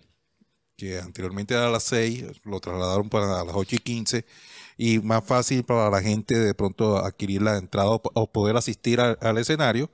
Que 0.76 0.98
anteriormente 0.98 1.54
era 1.54 1.68
a 1.68 1.70
las 1.70 1.84
6, 1.84 2.24
lo 2.44 2.58
trasladaron 2.60 3.08
para 3.08 3.44
las 3.44 3.54
8 3.54 3.76
y 3.76 3.78
15 3.78 4.24
y 4.76 4.98
más 4.98 5.22
fácil 5.24 5.62
para 5.64 5.88
la 5.90 6.02
gente 6.02 6.36
de 6.36 6.54
pronto 6.54 6.96
adquirir 6.98 7.42
la 7.42 7.56
entrada 7.58 7.90
o, 7.90 8.02
o 8.14 8.32
poder 8.32 8.56
asistir 8.56 9.00
a- 9.00 9.12
al 9.20 9.38
escenario. 9.38 9.90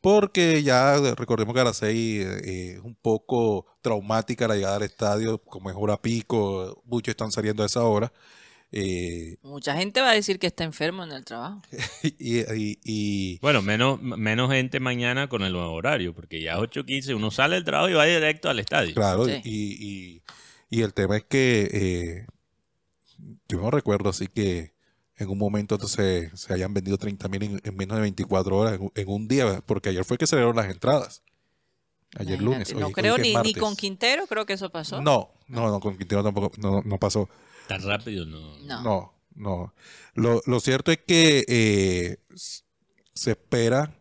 Porque 0.00 0.62
ya 0.62 0.96
recordemos 1.16 1.54
que 1.54 1.60
a 1.60 1.64
las 1.64 1.78
6 1.78 2.24
eh, 2.24 2.74
es 2.76 2.80
un 2.80 2.94
poco 2.94 3.66
traumática 3.82 4.46
la 4.46 4.54
llegada 4.54 4.76
al 4.76 4.82
estadio, 4.82 5.38
como 5.38 5.70
es 5.70 5.76
hora 5.78 6.00
pico, 6.00 6.82
muchos 6.86 7.12
están 7.12 7.32
saliendo 7.32 7.62
a 7.62 7.66
esa 7.66 7.82
hora. 7.82 8.12
eh, 8.70 9.38
Mucha 9.42 9.74
gente 9.76 10.00
va 10.00 10.10
a 10.10 10.14
decir 10.14 10.38
que 10.38 10.46
está 10.46 10.62
enfermo 10.62 11.02
en 11.02 11.10
el 11.12 11.24
trabajo. 11.24 11.62
y, 12.02 12.38
y- 12.40 12.78
y- 12.84 13.38
Bueno, 13.40 13.60
menos, 13.62 14.00
menos 14.00 14.50
gente 14.52 14.78
mañana 14.78 15.28
con 15.28 15.42
el 15.42 15.52
nuevo 15.52 15.72
horario, 15.72 16.14
porque 16.14 16.40
ya 16.42 16.58
8.15 16.58 17.14
uno 17.16 17.30
sale 17.32 17.56
del 17.56 17.64
trabajo 17.64 17.88
y 17.90 17.94
va 17.94 18.04
directo 18.04 18.48
al 18.48 18.60
estadio. 18.60 18.94
claro, 18.94 19.24
Sí. 19.24 19.40
y, 19.44 19.86
y- 19.88 20.22
Y 20.70 20.82
el 20.82 20.92
tema 20.94 21.16
es 21.16 21.24
que 21.24 21.68
eh, 21.72 22.26
yo 23.48 23.58
no 23.60 23.70
recuerdo 23.70 24.10
así 24.10 24.26
que 24.28 24.74
en 25.18 25.28
un 25.28 25.38
momento 25.38 25.74
entonces 25.74 26.30
se 26.38 26.52
hayan 26.54 26.72
vendido 26.72 26.96
30 26.96 27.28
mil 27.28 27.42
en, 27.42 27.60
en 27.62 27.76
menos 27.76 27.96
de 27.96 28.02
24 28.02 28.56
horas 28.56 28.74
en, 28.74 28.82
un- 28.82 28.92
en 28.94 29.08
un 29.08 29.28
día, 29.28 29.60
porque 29.66 29.88
ayer 29.90 30.04
fue 30.04 30.16
que 30.18 30.26
se 30.26 30.36
dieron 30.36 30.56
las 30.56 30.70
entradas. 30.70 31.22
Ayer 32.16 32.40
lunes. 32.40 32.70
Imagínate, 32.70 32.80
No 32.80 32.86
hoy 32.86 32.92
creo 32.94 33.18
ni, 33.42 33.52
con 33.54 33.76
Quintero, 33.76 34.26
creo 34.26 34.46
que 34.46 34.54
eso 34.54 34.70
pasó. 34.70 35.00
No, 35.02 35.30
no, 35.48 35.68
no, 35.70 35.78
con 35.80 35.98
Quintero 35.98 36.22
tampoco, 36.24 36.50
no, 36.58 36.80
no 36.82 36.98
pasó. 36.98 37.28
Tan 37.66 37.82
rápido 37.82 38.24
no. 38.24 38.58
No. 38.60 38.82
No, 38.82 39.14
no. 39.34 39.74
Lo, 40.14 40.40
lo 40.46 40.60
cierto 40.60 40.90
es 40.90 40.98
que 41.06 41.44
eh, 41.46 42.16
se 42.34 43.32
espera 43.32 43.94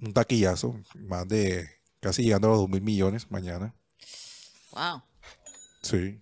un 0.00 0.12
taquillazo, 0.12 0.78
más 0.94 1.26
de 1.28 1.68
casi 2.00 2.22
llegando 2.24 2.48
a 2.48 2.50
los 2.52 2.60
2 2.60 2.68
mil 2.68 2.82
millones 2.82 3.30
mañana. 3.30 3.74
Wow, 4.72 5.02
Sí. 5.82 6.20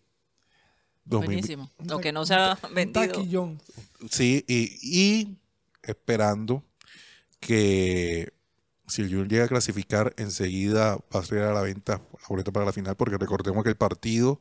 2 1.09 1.21
mil 1.23 1.27
buenísimo. 1.29 1.71
Lo 1.85 1.99
que 2.01 2.13
no 2.13 2.25
se 2.27 2.35
ha 2.35 2.59
vendido. 2.75 3.07
taquillón. 3.07 3.61
Sí, 4.11 4.45
y, 4.47 4.79
y 4.83 5.37
esperando 5.83 6.63
que 7.41 8.33
si 8.87 9.03
el 9.03 9.09
Junior 9.09 9.29
llega 9.29 9.45
a 9.45 9.49
clasificar, 9.49 10.15
enseguida 10.17 10.97
va 11.15 11.21
a 11.21 11.25
salir 11.25 11.45
a 11.45 11.53
la 11.53 11.63
venta 11.63 12.01
la 12.13 12.27
boleta 12.29 12.53
para 12.53 12.67
la 12.67 12.73
final, 12.73 12.97
porque 12.97 13.17
recordemos 13.19 13.63
que 13.63 13.71
el 13.71 13.77
partido 13.77 14.41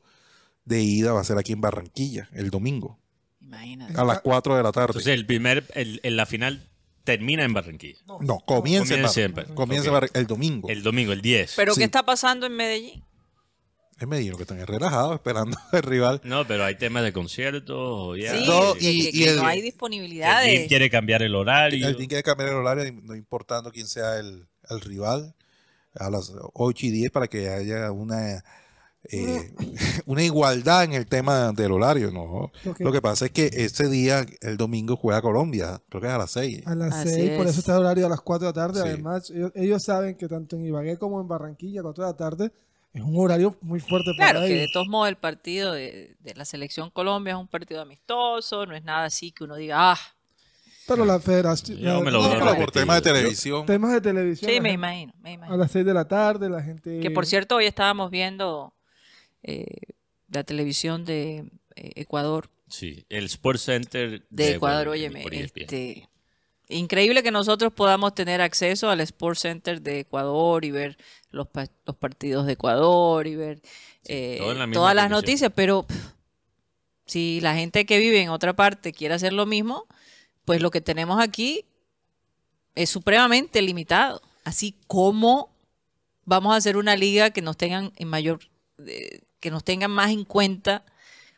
de 0.65 0.81
ida 0.81 1.13
va 1.13 1.21
a 1.21 1.23
ser 1.23 1.37
aquí 1.37 1.53
en 1.53 1.61
Barranquilla, 1.61 2.29
el 2.33 2.49
domingo, 2.49 2.97
Imagínate. 3.41 3.93
a 3.99 4.03
las 4.03 4.21
4 4.21 4.55
de 4.57 4.63
la 4.63 4.71
tarde. 4.71 4.87
Entonces 4.91 5.13
el 5.13 5.25
primer, 5.25 5.65
el, 5.75 5.99
en 6.03 6.17
la 6.17 6.25
final 6.25 6.69
termina 7.03 7.43
en 7.43 7.53
Barranquilla. 7.53 7.99
no, 8.05 8.39
comienza, 8.39 8.93
en 8.95 9.01
Comienza 9.01 9.21
en 9.21 9.33
Bar- 9.33 9.45
Bar- 9.47 9.55
comienza 9.55 9.87
en 9.89 9.95
ok. 9.95 10.01
Bar- 10.01 10.11
el 10.13 10.27
domingo. 10.27 10.69
El 10.69 10.83
domingo, 10.83 11.13
el 11.13 11.21
10. 11.21 11.53
Pero 11.55 11.73
Sí. 11.73 11.79
¿qué 11.79 11.85
está 11.85 12.03
pasando 12.03 12.45
en 12.45 12.53
Medellín? 12.55 13.03
Es 13.99 14.07
Medellín 14.07 14.35
que 14.35 14.43
están 14.43 14.65
relajados 14.67 15.15
esperando 15.15 15.57
al 15.71 15.81
rival. 15.83 16.21
No, 16.23 16.45
pero 16.47 16.63
hay 16.65 16.75
temas 16.75 17.03
de 17.03 17.13
conciertos. 17.13 17.75
o 17.77 18.15
ya. 18.15 18.31
Sí, 18.37 18.45
No, 18.47 18.73
que, 18.75 18.91
y- 18.91 19.01
que- 19.11 19.17
y 19.17 19.23
que 19.23 19.29
el- 19.31 19.35
no 19.37 19.45
hay 19.47 19.59
El 19.59 19.65
disponibilidad 19.65 20.43
DIF 20.43 20.61
de... 20.61 20.67
quiere 20.67 20.89
cambiar 20.89 21.23
el 21.23 21.33
horario. 21.35 21.87
El 21.87 21.95
tiene 21.95 22.15
que 22.15 22.23
cambiar 22.23 22.49
el 22.49 22.55
horario, 22.55 22.93
no 23.03 23.15
importando 23.15 23.71
quién 23.71 23.87
sea 23.87 24.17
el, 24.19 24.47
el 24.69 24.81
rival, 24.81 25.33
a 25.95 26.09
las 26.11 26.31
8 26.53 26.85
y 26.85 26.91
10 26.91 27.11
para 27.11 27.27
que 27.27 27.49
haya 27.49 27.91
una, 27.91 28.43
eh, 29.11 29.51
una 30.05 30.21
igualdad 30.21 30.83
en 30.83 30.93
el 30.93 31.07
tema 31.07 31.51
del 31.53 31.71
horario. 31.71 32.11
¿no? 32.11 32.51
Porque- 32.63 32.83
Lo 32.83 32.91
que 32.91 33.01
pasa 33.01 33.25
es 33.25 33.31
que 33.31 33.49
ese 33.51 33.89
día, 33.89 34.27
el 34.41 34.57
domingo, 34.57 34.95
juega 34.95 35.23
Colombia, 35.23 35.81
creo 35.89 36.01
que 36.01 36.07
es 36.07 36.13
a 36.13 36.17
las 36.19 36.31
6. 36.31 36.67
A 36.67 36.75
las 36.75 36.93
Así 36.93 37.09
6, 37.09 37.31
por 37.31 37.45
es. 37.47 37.51
eso 37.53 37.59
está 37.61 37.73
el 37.73 37.79
horario 37.81 38.05
a 38.05 38.09
las 38.09 38.21
4 38.21 38.45
de 38.47 38.59
la 38.59 38.67
tarde. 38.67 38.81
Sí. 38.83 38.89
Además, 38.89 39.31
ellos, 39.31 39.51
ellos 39.55 39.83
saben 39.83 40.15
que 40.15 40.27
tanto 40.27 40.55
en 40.55 40.65
Ibagué 40.65 40.97
como 40.97 41.19
en 41.19 41.27
Barranquilla, 41.27 41.81
4 41.81 42.03
de 42.05 42.11
la 42.11 42.15
tarde, 42.17 42.51
es 42.97 43.03
un 43.03 43.17
horario 43.17 43.55
muy 43.61 43.79
fuerte 43.79 44.11
Claro, 44.15 44.39
para 44.39 44.47
que 44.47 44.53
de 44.55 44.67
todos 44.73 44.87
modos 44.87 45.09
el 45.09 45.15
partido 45.17 45.73
de, 45.73 46.15
de 46.19 46.33
la 46.35 46.45
selección 46.45 46.89
Colombia 46.91 47.33
es 47.33 47.39
un 47.39 47.47
partido 47.47 47.81
amistoso, 47.81 48.65
no 48.65 48.75
es 48.75 48.83
nada 48.83 49.05
así 49.05 49.31
que 49.31 49.43
uno 49.43 49.55
diga, 49.55 49.91
ah, 49.93 49.99
Pero 50.87 51.03
la 51.05 51.19
federación. 51.19 51.77
Yo 51.79 52.01
me 52.01 52.11
lo 52.11 52.21
la- 52.21 52.33
No, 52.35 52.39
pero 52.45 52.55
por 52.57 52.71
temas 52.71 53.01
de 53.03 53.11
televisión. 53.13 53.65
temas 53.65 53.91
de 53.93 54.01
televisión. 54.01 54.49
sí, 54.49 54.55
la 54.57 54.61
me 54.61 54.69
gente- 54.69 54.73
imagino, 54.87 55.13
me 55.21 55.29
A 55.29 55.33
imagino. 55.33 55.57
las 55.57 55.71
6 55.71 55.85
de 55.85 55.93
la 55.93 56.07
tarde, 56.07 56.49
la 56.49 56.61
gente. 56.63 56.99
Que 57.01 57.11
por 57.11 57.25
cierto, 57.25 57.55
hoy 57.57 57.65
estábamos 57.65 58.09
viendo 58.11 58.73
eh, 59.43 59.65
la 60.29 60.43
televisión 60.43 61.03
de 61.05 61.49
eh, 61.75 61.91
Ecuador, 61.95 62.49
Sí, 62.69 63.05
el 63.09 63.25
Sports 63.25 63.61
Center 63.61 64.25
de 64.29 64.51
Ecuador, 64.55 64.89
óyeme, 64.89 65.23
E 65.31 65.43
este, 65.45 66.09
increíble 66.67 67.23
que 67.23 67.31
nosotros 67.31 67.71
podamos 67.71 68.13
tener 68.13 68.41
acceso 68.41 68.89
al 68.89 68.99
Sports 68.99 69.39
Center 69.41 69.81
de 69.81 69.99
Ecuador 70.01 70.65
y 70.65 70.71
ver 70.71 70.97
los, 71.37 71.47
pa- 71.47 71.67
los 71.85 71.95
partidos 71.95 72.45
de 72.45 72.53
Ecuador 72.53 73.25
y 73.27 73.35
ver 73.35 73.61
eh, 74.05 74.39
la 74.55 74.69
todas 74.71 74.93
las 74.95 75.09
noticias, 75.09 75.51
pero 75.55 75.83
pff, 75.83 75.95
si 77.05 77.39
la 77.41 77.55
gente 77.55 77.85
que 77.85 77.97
vive 77.99 78.21
en 78.21 78.29
otra 78.29 78.53
parte 78.55 78.91
quiere 78.91 79.13
hacer 79.15 79.31
lo 79.33 79.45
mismo, 79.45 79.85
pues 80.45 80.61
lo 80.61 80.71
que 80.71 80.81
tenemos 80.81 81.21
aquí 81.21 81.63
es 82.75 82.89
supremamente 82.89 83.61
limitado. 83.61 84.21
Así 84.43 84.75
como 84.87 85.49
vamos 86.25 86.53
a 86.53 86.57
hacer 86.57 86.77
una 86.77 86.95
liga 86.95 87.29
que 87.31 87.41
nos 87.41 87.57
tengan 87.57 87.91
en 87.95 88.07
mayor, 88.07 88.39
eh, 88.85 89.21
que 89.39 89.51
nos 89.51 89.63
tengan 89.63 89.91
más 89.91 90.11
en 90.11 90.25
cuenta 90.25 90.83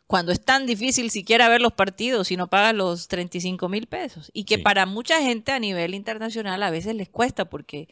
cuando 0.08 0.32
es 0.32 0.44
tan 0.44 0.66
difícil 0.66 1.12
siquiera 1.12 1.48
ver 1.50 1.62
los 1.62 1.74
partidos 1.74 2.32
y 2.32 2.38
no 2.38 2.48
pagan 2.48 2.78
los 2.78 3.08
35 3.08 3.70
mil 3.70 3.86
pesos. 3.86 4.32
Y 4.34 4.46
que 4.46 4.56
Sí. 4.58 4.62
para 4.64 4.88
mucha 4.88 5.22
gente 5.22 5.52
a 5.52 5.60
nivel 5.60 5.94
internacional 5.94 6.64
a 6.64 6.72
veces 6.72 6.96
les 6.96 7.10
cuesta 7.10 7.46
porque 7.46 7.88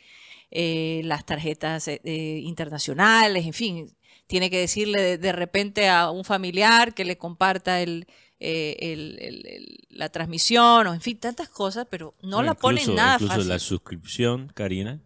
eh, 0.52 1.02
las 1.04 1.26
tarjetas 1.26 1.88
eh, 1.88 2.02
eh, 2.04 2.40
internacionales, 2.44 3.46
en 3.46 3.54
fin, 3.54 3.94
tiene 4.28 4.50
que 4.50 4.60
decirle 4.60 5.02
de, 5.02 5.18
de 5.18 5.32
repente 5.32 5.88
a 5.90 6.10
un 6.12 6.24
familiar 6.26 6.94
que 6.94 7.06
le 7.06 7.18
comparta 7.18 7.82
el, 7.82 8.08
eh, 8.40 8.76
el- 8.80 9.18
el- 9.20 9.78
la 9.90 10.10
transmisión, 10.10 10.88
o 10.88 10.94
en 10.94 11.02
fin, 11.02 11.18
tantas 11.18 11.50
cosas, 11.50 11.88
pero 11.90 12.14
no 12.22 12.44
la 12.44 12.54
ponen 12.54 12.82
incluso- 12.84 12.96
nada 12.98 13.14
Incluso 13.16 13.34
fácil. 13.34 13.50
la 13.50 13.60
suscripción, 13.60 14.52
Karina, 14.54 15.00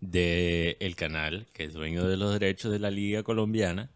del 0.00 0.96
canal, 0.96 1.46
que 1.52 1.64
es 1.64 1.72
dueño 1.72 2.04
de 2.06 2.16
los 2.16 2.32
derechos 2.32 2.70
de 2.72 2.78
la 2.78 2.90
Liga 2.90 3.22
Colombiana, 3.22 3.90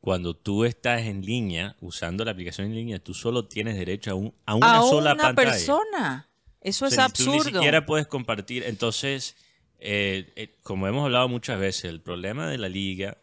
cuando 0.00 0.34
tú 0.34 0.64
estás 0.64 1.02
en 1.02 1.22
línea, 1.24 1.76
usando 1.80 2.24
la 2.24 2.32
aplicación 2.32 2.66
en 2.66 2.74
línea, 2.74 2.98
tú 2.98 3.14
solo 3.14 3.46
tienes 3.46 3.76
derecho 3.76 4.10
a, 4.10 4.14
un- 4.14 4.34
a 4.46 4.54
una 4.54 4.78
a 4.78 4.82
sola 4.82 5.14
una 5.14 5.22
pantalla. 5.22 5.50
persona. 5.52 6.28
Eso 6.60 6.86
O 6.86 6.88
es 6.88 6.94
Tú 6.94 7.00
ni 7.00 7.04
absurdo. 7.04 7.44
siquiera 7.44 7.86
puedes 7.86 8.06
compartir. 8.06 8.64
Entonces, 8.64 9.36
eh, 9.80 10.32
eh, 10.36 10.56
como 10.62 10.86
hemos 10.88 11.04
hablado 11.04 11.28
muchas 11.28 11.58
veces, 11.58 11.84
el 11.86 12.00
problema 12.00 12.48
de 12.48 12.58
la 12.58 12.68
liga 12.68 13.18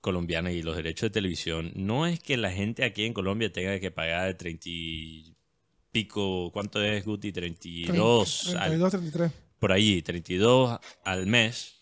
colombiana 0.00 0.50
y 0.50 0.62
los 0.62 0.74
derechos 0.76 1.02
de 1.08 1.10
televisión 1.10 1.72
no 1.76 2.06
es 2.06 2.20
que 2.20 2.36
la 2.36 2.50
gente 2.50 2.84
aquí 2.84 3.04
en 3.04 3.12
Colombia 3.14 3.52
tenga 3.52 3.78
que 3.78 3.90
pagar 3.90 4.26
de 4.26 4.34
30 4.34 4.68
y 4.68 5.34
pico, 5.92 6.50
¿cuánto 6.52 6.82
es 6.82 7.04
Guti? 7.04 7.30
32 7.32 8.48
al- 8.56 8.70
32, 8.70 8.90
33. 8.90 9.32
por 9.58 9.72
allí, 9.72 10.02
32 10.02 10.78
al 11.04 11.26
mes. 11.26 11.76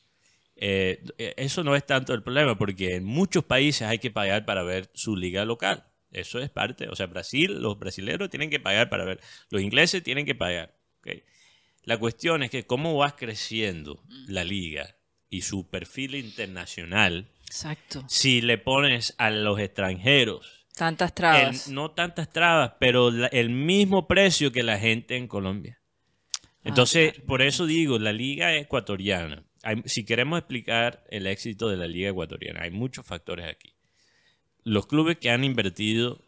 Eh, 0.56 1.02
eh, 1.16 1.32
eso 1.38 1.64
no 1.64 1.74
es 1.74 1.86
tanto 1.86 2.12
el 2.12 2.22
problema, 2.22 2.58
porque 2.58 2.96
en 2.96 3.04
muchos 3.04 3.44
países 3.44 3.82
hay 3.88 3.98
que 3.98 4.10
pagar 4.10 4.44
para 4.44 4.62
ver 4.62 4.90
su 4.92 5.16
liga 5.16 5.44
local. 5.46 5.86
Eso 6.12 6.40
es 6.40 6.50
parte, 6.50 6.88
o 6.88 6.96
sea, 6.96 7.06
Brasil, 7.06 7.62
los 7.62 7.78
brasileños 7.78 8.28
tienen 8.28 8.50
que 8.50 8.60
pagar 8.60 8.90
para 8.90 9.04
ver, 9.04 9.20
los 9.48 9.62
ingleses 9.62 10.02
tienen 10.02 10.26
que 10.26 10.34
pagar. 10.34 10.76
¿ok? 10.98 11.08
La 11.90 11.98
cuestión 11.98 12.44
es 12.44 12.50
que 12.52 12.66
cómo 12.68 12.96
vas 12.96 13.14
creciendo 13.14 14.04
la 14.28 14.44
liga 14.44 14.94
y 15.28 15.40
su 15.42 15.68
perfil 15.68 16.14
internacional, 16.14 17.32
Exacto. 17.46 18.04
si 18.08 18.40
le 18.42 18.58
pones 18.58 19.16
a 19.18 19.30
los 19.30 19.58
extranjeros 19.58 20.68
Tantas 20.76 21.08
el- 21.10 21.14
trabas. 21.16 21.66
no 21.68 21.90
tantas 21.90 22.32
trabas, 22.32 22.74
pero 22.78 23.10
la- 23.10 23.26
el 23.26 23.50
mismo 23.50 24.06
precio 24.06 24.52
que 24.52 24.62
la 24.62 24.78
gente 24.78 25.16
en 25.16 25.26
Colombia. 25.26 25.80
Entonces, 26.62 27.14
por 27.26 27.42
eso 27.42 27.66
digo, 27.66 27.98
la 27.98 28.12
liga 28.12 28.54
ecuatoriana, 28.54 29.42
hay- 29.64 29.82
si 29.86 30.04
queremos 30.04 30.38
explicar 30.38 31.02
el 31.10 31.26
éxito 31.26 31.68
de 31.70 31.76
la 31.76 31.88
liga 31.88 32.10
ecuatoriana, 32.10 32.60
hay 32.62 32.70
muchos 32.70 33.04
factores 33.04 33.48
aquí. 33.48 33.74
Los 34.62 34.86
clubes 34.86 35.16
que 35.18 35.30
han 35.30 35.42
invertido 35.42 36.24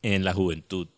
en 0.00 0.24
la 0.24 0.32
juventud, 0.32 0.88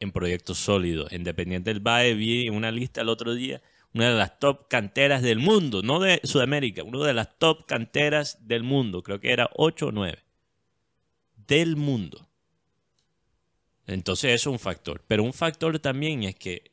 en 0.00 0.12
proyectos 0.12 0.58
sólidos, 0.58 1.12
Independiente 1.12 1.72
del 1.72 1.80
Valle, 1.80 2.14
vi 2.14 2.46
en 2.46 2.54
una 2.54 2.70
lista 2.70 3.00
el 3.00 3.08
otro 3.08 3.34
día, 3.34 3.62
una 3.92 4.10
de 4.10 4.16
las 4.16 4.38
top 4.38 4.68
canteras 4.68 5.22
del 5.22 5.38
mundo, 5.38 5.82
no 5.82 6.00
de 6.00 6.20
Sudamérica, 6.24 6.82
una 6.82 7.06
de 7.06 7.14
las 7.14 7.38
top 7.38 7.64
canteras 7.66 8.46
del 8.46 8.64
mundo, 8.64 9.02
creo 9.02 9.20
que 9.20 9.32
era 9.32 9.48
8 9.54 9.86
o 9.86 9.92
9 9.92 10.18
del 11.46 11.76
mundo. 11.76 12.28
Entonces 13.86 14.32
eso 14.32 14.50
es 14.50 14.52
un 14.52 14.58
factor. 14.58 15.02
Pero 15.06 15.22
un 15.22 15.32
factor 15.32 15.78
también 15.78 16.22
es 16.22 16.36
que, 16.36 16.72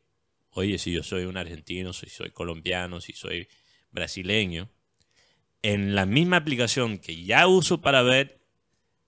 oye, 0.51 0.77
si 0.77 0.91
yo 0.91 1.03
soy 1.03 1.25
un 1.25 1.37
argentino, 1.37 1.93
si 1.93 2.09
soy 2.09 2.31
colombiano, 2.31 3.01
si 3.01 3.13
soy 3.13 3.47
brasileño, 3.91 4.69
en 5.61 5.93
la 5.93 6.05
misma 6.05 6.37
aplicación 6.37 6.97
que 6.97 7.23
ya 7.23 7.47
uso 7.47 7.81
para 7.81 8.01
ver 8.01 8.41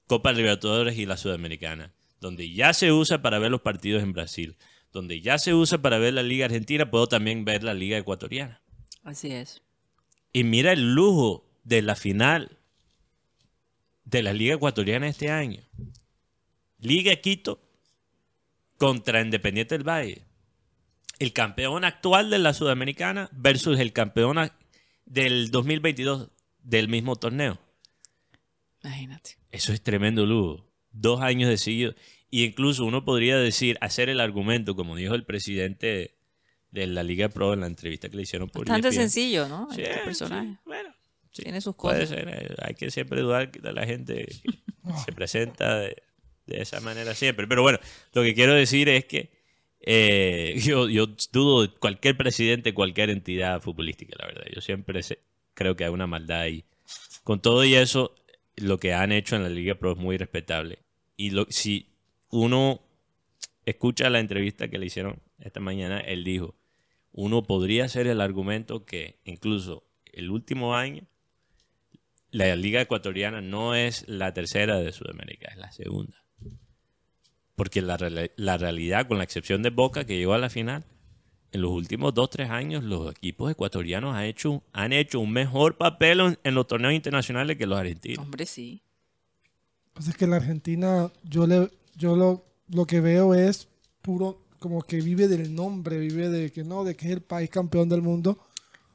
Copa 0.05 0.33
Libertadores 0.33 0.97
y 0.97 1.05
la 1.05 1.17
Sudamericana, 1.17 1.93
donde 2.23 2.51
ya 2.53 2.73
se 2.73 2.93
usa 2.93 3.21
para 3.21 3.37
ver 3.37 3.51
los 3.51 3.61
partidos 3.61 4.01
en 4.01 4.13
Brasil, 4.13 4.55
donde 4.93 5.19
ya 5.19 5.37
se 5.37 5.53
usa 5.53 5.81
para 5.81 5.97
ver 5.97 6.13
la 6.13 6.23
Liga 6.23 6.45
Argentina, 6.45 6.89
puedo 6.89 7.07
también 7.07 7.43
ver 7.43 7.63
la 7.63 7.73
Liga 7.73 7.97
Ecuatoriana. 7.97 8.61
Así 9.03 9.31
es. 9.31 9.61
Y 10.31 10.45
mira 10.45 10.71
el 10.71 10.95
lujo 10.95 11.45
de 11.65 11.81
la 11.81 11.95
final 11.95 12.59
de 14.05 14.23
la 14.23 14.31
Liga 14.31 14.55
Ecuatoriana 14.55 15.07
este 15.09 15.29
año. 15.31 15.63
Liga 16.79 17.13
Quito 17.17 17.61
contra 18.77 19.21
Independiente 19.21 19.77
del 19.77 19.87
Valle. 19.87 20.23
El 21.19 21.33
campeón 21.33 21.83
actual 21.83 22.29
de 22.29 22.39
la 22.39 22.53
Sudamericana 22.53 23.29
versus 23.33 23.79
el 23.79 23.91
campeón 23.91 24.49
del 25.05 25.51
2022 25.51 26.29
del 26.63 26.87
mismo 26.87 27.17
torneo. 27.17 27.59
Imagínate. 28.81 29.37
Eso 29.51 29.73
es 29.73 29.83
tremendo 29.83 30.25
lujo. 30.25 30.72
Dos 30.93 31.21
años 31.21 31.49
de 31.49 31.57
seguido. 31.57 31.93
Y 32.29 32.45
incluso 32.45 32.85
uno 32.85 33.03
podría 33.05 33.37
decir, 33.37 33.77
hacer 33.81 34.09
el 34.09 34.19
argumento, 34.19 34.75
como 34.75 34.95
dijo 34.95 35.13
el 35.15 35.25
presidente 35.25 36.15
de 36.71 36.87
la 36.87 37.03
Liga 37.03 37.29
Pro 37.29 37.53
en 37.53 37.59
la 37.59 37.67
entrevista 37.67 38.09
que 38.09 38.15
le 38.15 38.23
hicieron 38.23 38.49
por 38.49 38.65
Bastante 38.65 38.87
ESPN. 38.87 39.01
sencillo, 39.01 39.47
¿no? 39.47 39.67
Sí, 39.73 39.81
este 39.81 39.93
sí, 39.93 39.99
personaje. 40.05 40.57
bueno, 40.65 40.89
sí, 41.31 41.43
Tiene 41.43 41.61
sus 41.61 41.75
puede 41.75 42.01
cosas. 42.01 42.17
ser, 42.17 42.29
eh, 42.29 42.55
hay 42.63 42.73
que 42.73 42.89
siempre 42.89 43.21
dudar 43.21 43.51
de 43.51 43.73
la 43.73 43.85
gente 43.85 44.27
se 45.05 45.11
presenta 45.13 45.77
de, 45.79 46.01
de 46.47 46.61
esa 46.61 46.79
manera 46.79 47.13
siempre. 47.13 47.47
Pero 47.47 47.61
bueno, 47.61 47.77
lo 48.13 48.23
que 48.23 48.33
quiero 48.33 48.53
decir 48.55 48.89
es 48.89 49.05
que 49.05 49.31
eh, 49.81 50.55
yo, 50.63 50.89
yo 50.89 51.07
dudo 51.31 51.63
de 51.63 51.67
cualquier 51.69 52.17
presidente, 52.17 52.73
cualquier 52.73 53.09
entidad 53.11 53.61
futbolística, 53.61 54.15
la 54.19 54.25
verdad. 54.27 54.43
Yo 54.53 54.61
siempre 54.61 55.03
sé- 55.03 55.19
creo 55.53 55.75
que 55.75 55.83
hay 55.85 55.91
una 55.91 56.07
maldad 56.07 56.39
ahí. 56.41 56.63
Con 57.23 57.41
todo 57.41 57.63
y 57.63 57.75
eso, 57.75 58.15
lo 58.55 58.77
que 58.79 58.93
han 58.93 59.11
hecho 59.11 59.35
en 59.35 59.43
la 59.43 59.49
Liga 59.49 59.75
Pro 59.75 59.93
es 59.93 59.97
muy 59.97 60.17
respetable. 60.17 60.79
Y 61.17 61.31
lo, 61.31 61.45
si 61.49 61.93
uno 62.29 62.81
escucha 63.65 64.09
la 64.09 64.19
entrevista 64.19 64.67
que 64.67 64.77
le 64.77 64.87
hicieron 64.87 65.21
esta 65.39 65.59
mañana, 65.59 65.99
él 65.99 66.23
dijo, 66.23 66.55
uno 67.11 67.43
podría 67.43 67.85
hacer 67.85 68.07
el 68.07 68.21
argumento 68.21 68.85
que 68.85 69.19
incluso 69.23 69.87
el 70.11 70.29
último 70.31 70.75
año 70.75 71.07
la 72.31 72.55
liga 72.55 72.81
ecuatoriana 72.81 73.41
no 73.41 73.75
es 73.75 74.07
la 74.07 74.33
tercera 74.33 74.79
de 74.79 74.91
Sudamérica, 74.91 75.49
es 75.51 75.57
la 75.57 75.71
segunda. 75.71 76.25
Porque 77.55 77.83
la, 77.83 77.97
reali- 77.97 78.31
la 78.35 78.57
realidad, 78.57 79.07
con 79.07 79.19
la 79.19 79.23
excepción 79.23 79.61
de 79.61 79.69
Boca 79.69 80.05
que 80.05 80.17
llegó 80.17 80.33
a 80.33 80.39
la 80.39 80.49
final, 80.49 80.83
en 81.53 81.61
los 81.61 81.71
últimos 81.71 82.13
dos, 82.13 82.29
tres 82.29 82.49
años 82.49 82.83
los 82.83 83.11
equipos 83.11 83.49
ecuatorianos 83.51 84.13
han 84.15 84.25
hecho, 84.25 84.61
han 84.73 84.91
hecho 84.91 85.19
un 85.19 85.31
mejor 85.31 85.77
papel 85.77 86.19
en, 86.19 86.39
en 86.43 86.55
los 86.55 86.67
torneos 86.67 86.93
internacionales 86.93 87.57
que 87.57 87.65
los 87.65 87.79
argentinos. 87.79 88.19
Hombre, 88.25 88.45
sí. 88.45 88.81
Pues 89.93 90.07
es 90.09 90.15
que 90.17 90.27
la 90.27 90.37
Argentina, 90.37 91.11
yo 91.23 91.45
le, 91.47 91.69
yo 91.95 92.15
lo, 92.15 92.43
lo 92.69 92.85
que 92.85 92.99
veo 92.99 93.33
es 93.35 93.67
puro, 94.01 94.41
como 94.59 94.81
que 94.81 94.97
vive 95.01 95.27
del 95.27 95.53
nombre, 95.53 95.97
vive 95.99 96.29
de 96.29 96.51
que 96.51 96.63
no, 96.63 96.83
de 96.83 96.95
que 96.95 97.05
es 97.05 97.11
el 97.13 97.21
país 97.21 97.49
campeón 97.49 97.87
del 97.89 98.01
mundo. 98.01 98.37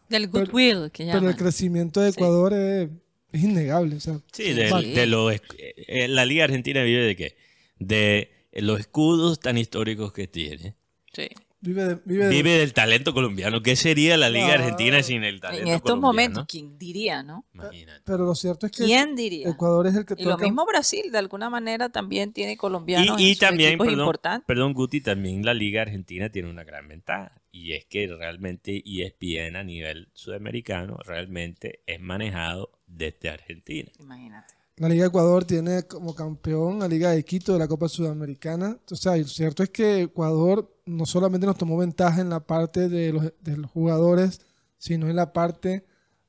Del 0.09 0.29
Pero- 0.29 0.47
goodwill 0.47 0.91
que 0.91 1.05
Pero 1.05 1.19
llaman. 1.19 1.31
el 1.31 1.37
crecimiento 1.37 2.01
de 2.01 2.11
Ecuador 2.11 2.53
es, 2.55 2.89
es 3.31 3.43
innegable. 3.45 3.97
O 3.97 4.01
sea, 4.01 4.19
Sí, 4.33 4.53
de, 4.53 4.65
de 4.95 5.07
los, 5.07 5.33
eh, 5.59 6.09
la 6.09 6.25
liga 6.25 6.45
argentina 6.45 6.83
vive 6.83 7.03
de 7.05 7.15
qué? 7.15 7.37
De 7.79 8.31
los 8.55 8.81
escudos 8.81 9.39
tan 9.39 9.57
históricos 9.59 10.13
que 10.13 10.27
tiene. 10.27 10.75
Sí. 11.13 11.29
Vive 11.61 11.85
de, 11.85 11.95
vive 12.05 12.25
de- 12.27 12.31
Vive 12.31 12.51
del 12.59 12.73
talento 12.73 13.13
colombiano. 13.15 13.63
¿Qué 13.63 13.77
sería 13.77 14.17
la 14.17 14.29
liga 14.31 14.47
Claro. 14.47 14.63
argentina 14.65 15.03
sin 15.03 15.25
el 15.25 15.41
talento 15.41 15.63
En 15.63 15.69
estos 15.75 15.83
colombiano? 15.93 16.07
momentos, 16.13 16.47
¿quién 16.49 16.79
diría, 16.79 17.23
no? 17.23 17.45
Imagínate. 17.55 18.01
Pero 18.05 18.25
lo 18.27 18.35
cierto 18.35 18.67
es 18.67 18.73
que 18.73 18.85
¿Quién 18.85 19.17
diría? 19.17 19.49
Ecuador 19.51 19.87
es 19.87 19.95
el 19.97 20.05
que 20.05 20.15
Y 20.17 20.25
lo 20.25 20.33
toca- 20.33 20.45
mismo 20.45 20.65
Brasil, 20.67 21.11
de 21.11 21.19
alguna 21.19 21.51
manera, 21.51 21.89
también 21.89 22.33
tiene 22.33 22.57
colombianos 22.57 23.21
Y, 23.21 23.25
y 23.29 23.33
en 23.33 23.39
también, 23.39 23.79
perdón, 23.79 23.95
importantes. 24.01 24.47
perdón, 24.47 24.73
Guti, 24.75 25.01
también 25.01 25.45
la 25.45 25.55
Liga 25.55 25.83
Argentina 25.83 26.29
tiene 26.31 26.49
una 26.51 26.65
gran 26.65 26.87
ventaja. 26.89 27.33
Y 27.51 27.73
es 27.73 27.85
que 27.87 28.07
realmente 28.07 28.83
ESPN 28.87 29.57
a 29.57 29.65
nivel 29.65 30.09
sudamericano 30.13 30.99
realmente 31.05 31.81
es 31.87 31.99
manejado 32.01 32.71
desde 32.87 33.31
Argentina. 33.31 33.91
Imagínate. 33.99 34.55
La 34.79 34.89
Liga 34.89 35.03
de 35.03 35.09
Ecuador 35.09 35.45
tiene 35.45 35.83
como 35.85 36.15
campeón 36.15 36.83
a 36.83 36.89
Liga 36.89 37.11
de 37.11 37.25
Quito 37.25 37.53
de 37.53 37.59
la 37.59 37.67
Copa 37.69 37.89
Sudamericana. 37.89 38.79
O 38.91 38.95
sea, 38.97 39.17
lo 39.17 39.27
cierto 39.27 39.63
es 39.65 39.71
que 39.71 40.03
Ecuador 40.03 40.73
no 40.87 41.05
solamente 41.05 41.47
nos 41.47 41.59
tomó 41.59 41.77
ventaja 41.77 42.21
en 42.21 42.31
la 42.31 42.41
parte 42.47 42.89
de 42.89 43.13
los, 43.13 43.33
de 43.41 43.57
los 43.57 43.71
jugadores, 43.71 44.41
sino 44.79 45.09
en 45.09 45.17
la 45.17 45.33
parte 45.33 45.85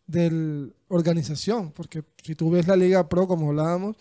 de 0.07 0.31
la 0.31 0.67
organización. 0.87 1.71
Porque 1.71 2.03
si 2.23 2.33
tú 2.33 2.49
ves 2.49 2.67
la 2.67 2.75
Liga 2.75 3.07
Pro, 3.07 3.27
como 3.27 3.49
hablábamos, 3.49 3.97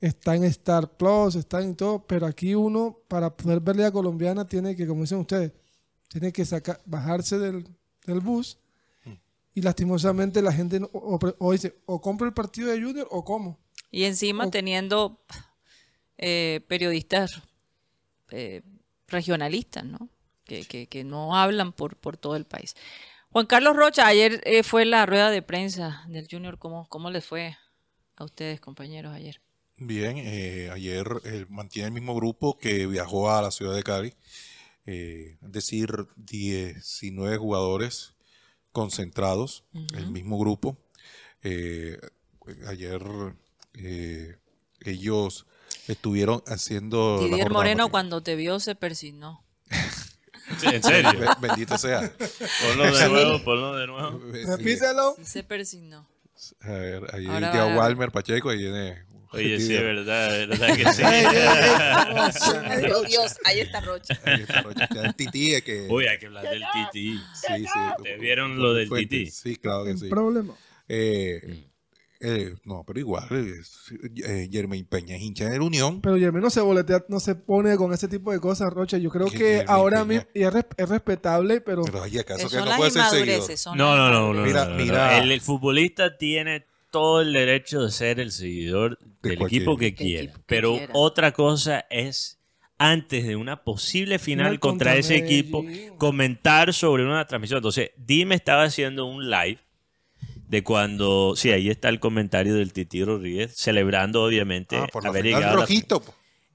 está 0.00 0.34
en 0.34 0.42
Star 0.44 0.96
Plus, 0.96 1.36
está 1.36 1.62
en 1.62 1.76
todo, 1.76 2.04
pero 2.04 2.26
aquí 2.26 2.56
uno, 2.56 2.98
para 3.06 3.36
poder 3.36 3.60
ver 3.60 3.76
Liga 3.76 3.92
Colombiana, 3.92 4.48
tiene 4.48 4.74
que, 4.74 4.84
como 4.84 5.02
dicen 5.02 5.18
ustedes, 5.18 5.52
tiene 6.08 6.32
que 6.32 6.44
sacar, 6.44 6.80
bajarse 6.86 7.38
del, 7.38 7.68
del 8.04 8.18
bus. 8.20 8.58
Y 9.54 9.60
lastimosamente 9.60 10.42
la 10.42 10.50
gente 10.52 10.80
no- 10.80 10.90
o, 10.92 11.14
o- 11.16 11.34
o 11.38 11.52
dice, 11.52 11.76
o 11.86 12.00
compra 12.00 12.26
el 12.26 12.34
partido 12.34 12.68
de 12.70 12.82
Junior 12.82 13.06
o 13.10 13.22
cómo. 13.24 13.60
Y 13.92 14.04
encima 14.04 14.50
teniendo 14.50 15.22
eh, 16.18 16.60
periodistas 16.66 17.40
eh, 18.30 18.62
regionalistas, 19.06 19.84
¿no? 19.84 20.08
Que, 20.44 20.64
que- 20.64 20.86
que 20.88 21.04
no 21.04 21.36
hablan 21.36 21.72
por, 21.72 21.96
por 21.96 22.16
todo 22.16 22.34
el 22.36 22.44
país. 22.46 22.74
Juan 23.30 23.46
Carlos 23.46 23.76
Rocha, 23.76 24.06
ayer 24.06 24.40
eh, 24.44 24.62
fue 24.62 24.84
la 24.84 25.06
rueda 25.06 25.30
de 25.30 25.42
prensa 25.42 26.04
del 26.08 26.26
Junior. 26.30 26.58
¿Cómo, 26.58 26.88
¿Cómo 26.88 27.10
les 27.10 27.24
fue 27.24 27.56
a 28.16 28.24
ustedes, 28.24 28.60
compañeros, 28.60 29.14
ayer? 29.14 29.40
Bien, 29.76 30.16
eh, 30.18 30.70
ayer 30.72 31.06
eh, 31.24 31.46
mantiene 31.48 31.88
el 31.88 31.94
mismo 31.94 32.14
grupo 32.14 32.58
que 32.58 32.86
viajó 32.86 33.30
a 33.30 33.40
la 33.42 33.50
ciudad 33.50 33.74
de 33.74 33.82
Cali, 33.82 34.14
eh, 34.86 35.38
es 35.42 35.52
decir, 35.52 35.88
19 36.16 37.36
jugadores 37.38 38.14
concentrados, 38.72 39.64
el 39.96 40.10
mismo 40.10 40.38
grupo. 40.38 40.76
Eh, 41.42 41.98
ayer 42.68 43.02
eh, 43.74 44.36
ellos 44.80 45.46
estuvieron 45.88 46.42
haciendo... 46.46 47.18
Didier 47.20 47.50
Moreno, 47.50 47.90
cuando 47.90 48.22
te 48.22 48.36
vio, 48.36 48.60
se 48.60 48.74
persignó. 48.74 49.44
Sí, 50.58 50.66
en 50.66 50.82
serio. 50.82 51.12
Be- 51.18 51.28
Bendito 51.48 51.78
sea. 51.78 52.12
Ponlo 52.66 52.94
de 52.96 53.08
nuevo, 53.08 53.42
ponlo 53.44 53.76
de 53.76 53.86
nuevo. 53.86 54.20
Repítelo. 54.32 55.14
Sí 55.16 55.24
se 55.24 55.44
persignó. 55.44 56.06
A 56.60 56.72
ver, 56.72 57.14
ahí 57.14 57.24
va. 57.26 57.76
Walmer 57.76 58.10
Pacheco 58.10 58.52
y 58.52 58.58
viene... 58.58 59.04
Oye, 59.30 59.58
sí, 59.58 59.74
es 59.74 59.80
verdad, 59.80 60.42
es 60.42 60.48
verdad 60.48 60.76
que 60.76 60.92
sí. 60.92 61.02
Dios, 63.08 63.36
ahí 63.44 63.60
está 63.60 63.80
Rocha. 63.80 64.20
Ahí 64.24 64.42
está 64.42 64.60
Rocha. 64.60 64.86
El 65.04 65.14
tití 65.14 65.54
es 65.54 65.62
que... 65.62 65.86
Uy, 65.88 66.06
hay 66.06 66.18
que 66.18 66.26
hablar 66.26 66.44
del 66.44 66.62
Titi. 66.72 67.18
sí, 67.34 67.64
sí. 67.64 68.02
¿Te 68.02 68.16
vieron 68.18 68.58
lo 68.58 68.74
del 68.74 68.90
tití? 68.90 69.30
Sí, 69.30 69.56
claro 69.56 69.86
que 69.86 69.96
sí. 69.96 70.08
Problema. 70.10 70.54
Eh, 70.86 71.64
eh, 72.22 72.54
no, 72.64 72.84
pero 72.86 73.00
igual, 73.00 73.26
es- 73.32 73.92
eh, 74.24 74.48
Jermaine 74.50 74.86
Peña 74.88 75.16
es 75.16 75.22
hincha 75.22 75.48
de 75.50 75.58
la 75.58 75.64
Unión. 75.64 76.00
Pero 76.00 76.16
Jeremy 76.16 76.40
no 76.40 76.50
se 76.50 76.60
boletea, 76.60 77.04
no 77.08 77.18
se 77.20 77.34
pone 77.34 77.76
con 77.76 77.92
ese 77.92 78.08
tipo 78.08 78.32
de 78.32 78.38
cosas, 78.40 78.72
Rocha. 78.72 78.96
Yo 78.98 79.10
creo 79.10 79.26
Que 79.26 79.64
ahora 79.66 80.04
mismo, 80.04 80.24
y 80.34 80.42
es, 80.42 80.52
res- 80.52 80.66
es 80.76 80.88
respetable, 80.88 81.60
pero 81.60 81.82
Pero 81.84 82.02
hay 82.02 82.18
acaso 82.18 82.48
que 82.48 82.54
son 82.56 82.60
no 82.60 82.66
las 82.66 82.76
puede 82.78 82.90
ser 82.92 83.04
seguidor. 83.06 83.76
No, 83.76 83.96
las 83.96 84.10
no, 84.12 84.32
no. 84.34 84.42
Mira, 84.42 84.64
no, 84.64 84.70
no, 84.70 84.76
mira. 84.76 85.10
no. 85.18 85.22
El, 85.24 85.32
el 85.32 85.40
futbolista 85.40 86.16
tiene 86.16 86.64
todo 86.90 87.20
el 87.22 87.32
derecho 87.32 87.82
de 87.82 87.90
ser 87.90 88.20
el 88.20 88.30
seguidor 88.32 88.98
De 89.22 89.30
del 89.30 89.42
equipo 89.42 89.76
que 89.76 89.94
quiera. 89.94 90.24
equipo 90.24 90.38
que 90.38 90.44
pero 90.46 90.76
quiera. 90.76 90.92
otra 90.94 91.32
cosa 91.32 91.86
es, 91.90 92.38
antes 92.78 93.26
de 93.26 93.36
una 93.36 93.62
posible 93.64 94.18
final 94.18 94.60
contra, 94.60 94.92
contra 94.92 94.96
ese 94.96 95.16
equipo, 95.16 95.64
comentar 95.98 96.72
sobre 96.74 97.04
una 97.04 97.26
transmisión. 97.26 97.58
Entonces, 97.58 97.90
Dime 97.96 98.34
estaba 98.34 98.64
haciendo 98.64 99.06
un 99.06 99.30
live 99.30 99.58
de 100.52 100.62
cuando, 100.62 101.32
sí, 101.34 101.50
ahí 101.50 101.70
está 101.70 101.88
el 101.88 101.98
comentario 101.98 102.54
del 102.54 102.74
Titi 102.74 103.02
Rodríguez, 103.02 103.54
celebrando 103.56 104.22
obviamente 104.22 104.76
Ah, 104.76 104.86
por 104.92 105.02
la 105.02 105.08
haber 105.08 105.22
final 105.22 105.40
llegado 105.40 105.56
la 105.56 105.62
rojito. 105.62 106.02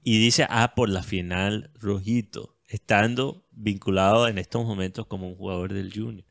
y 0.04 0.18
dice, 0.20 0.46
ah, 0.48 0.72
por 0.76 0.88
la 0.88 1.02
final 1.02 1.72
rojito, 1.74 2.56
estando 2.68 3.44
vinculado 3.50 4.28
en 4.28 4.38
estos 4.38 4.64
momentos 4.64 5.06
como 5.06 5.28
un 5.28 5.34
jugador 5.34 5.72
del 5.72 5.92
Junior. 5.92 6.24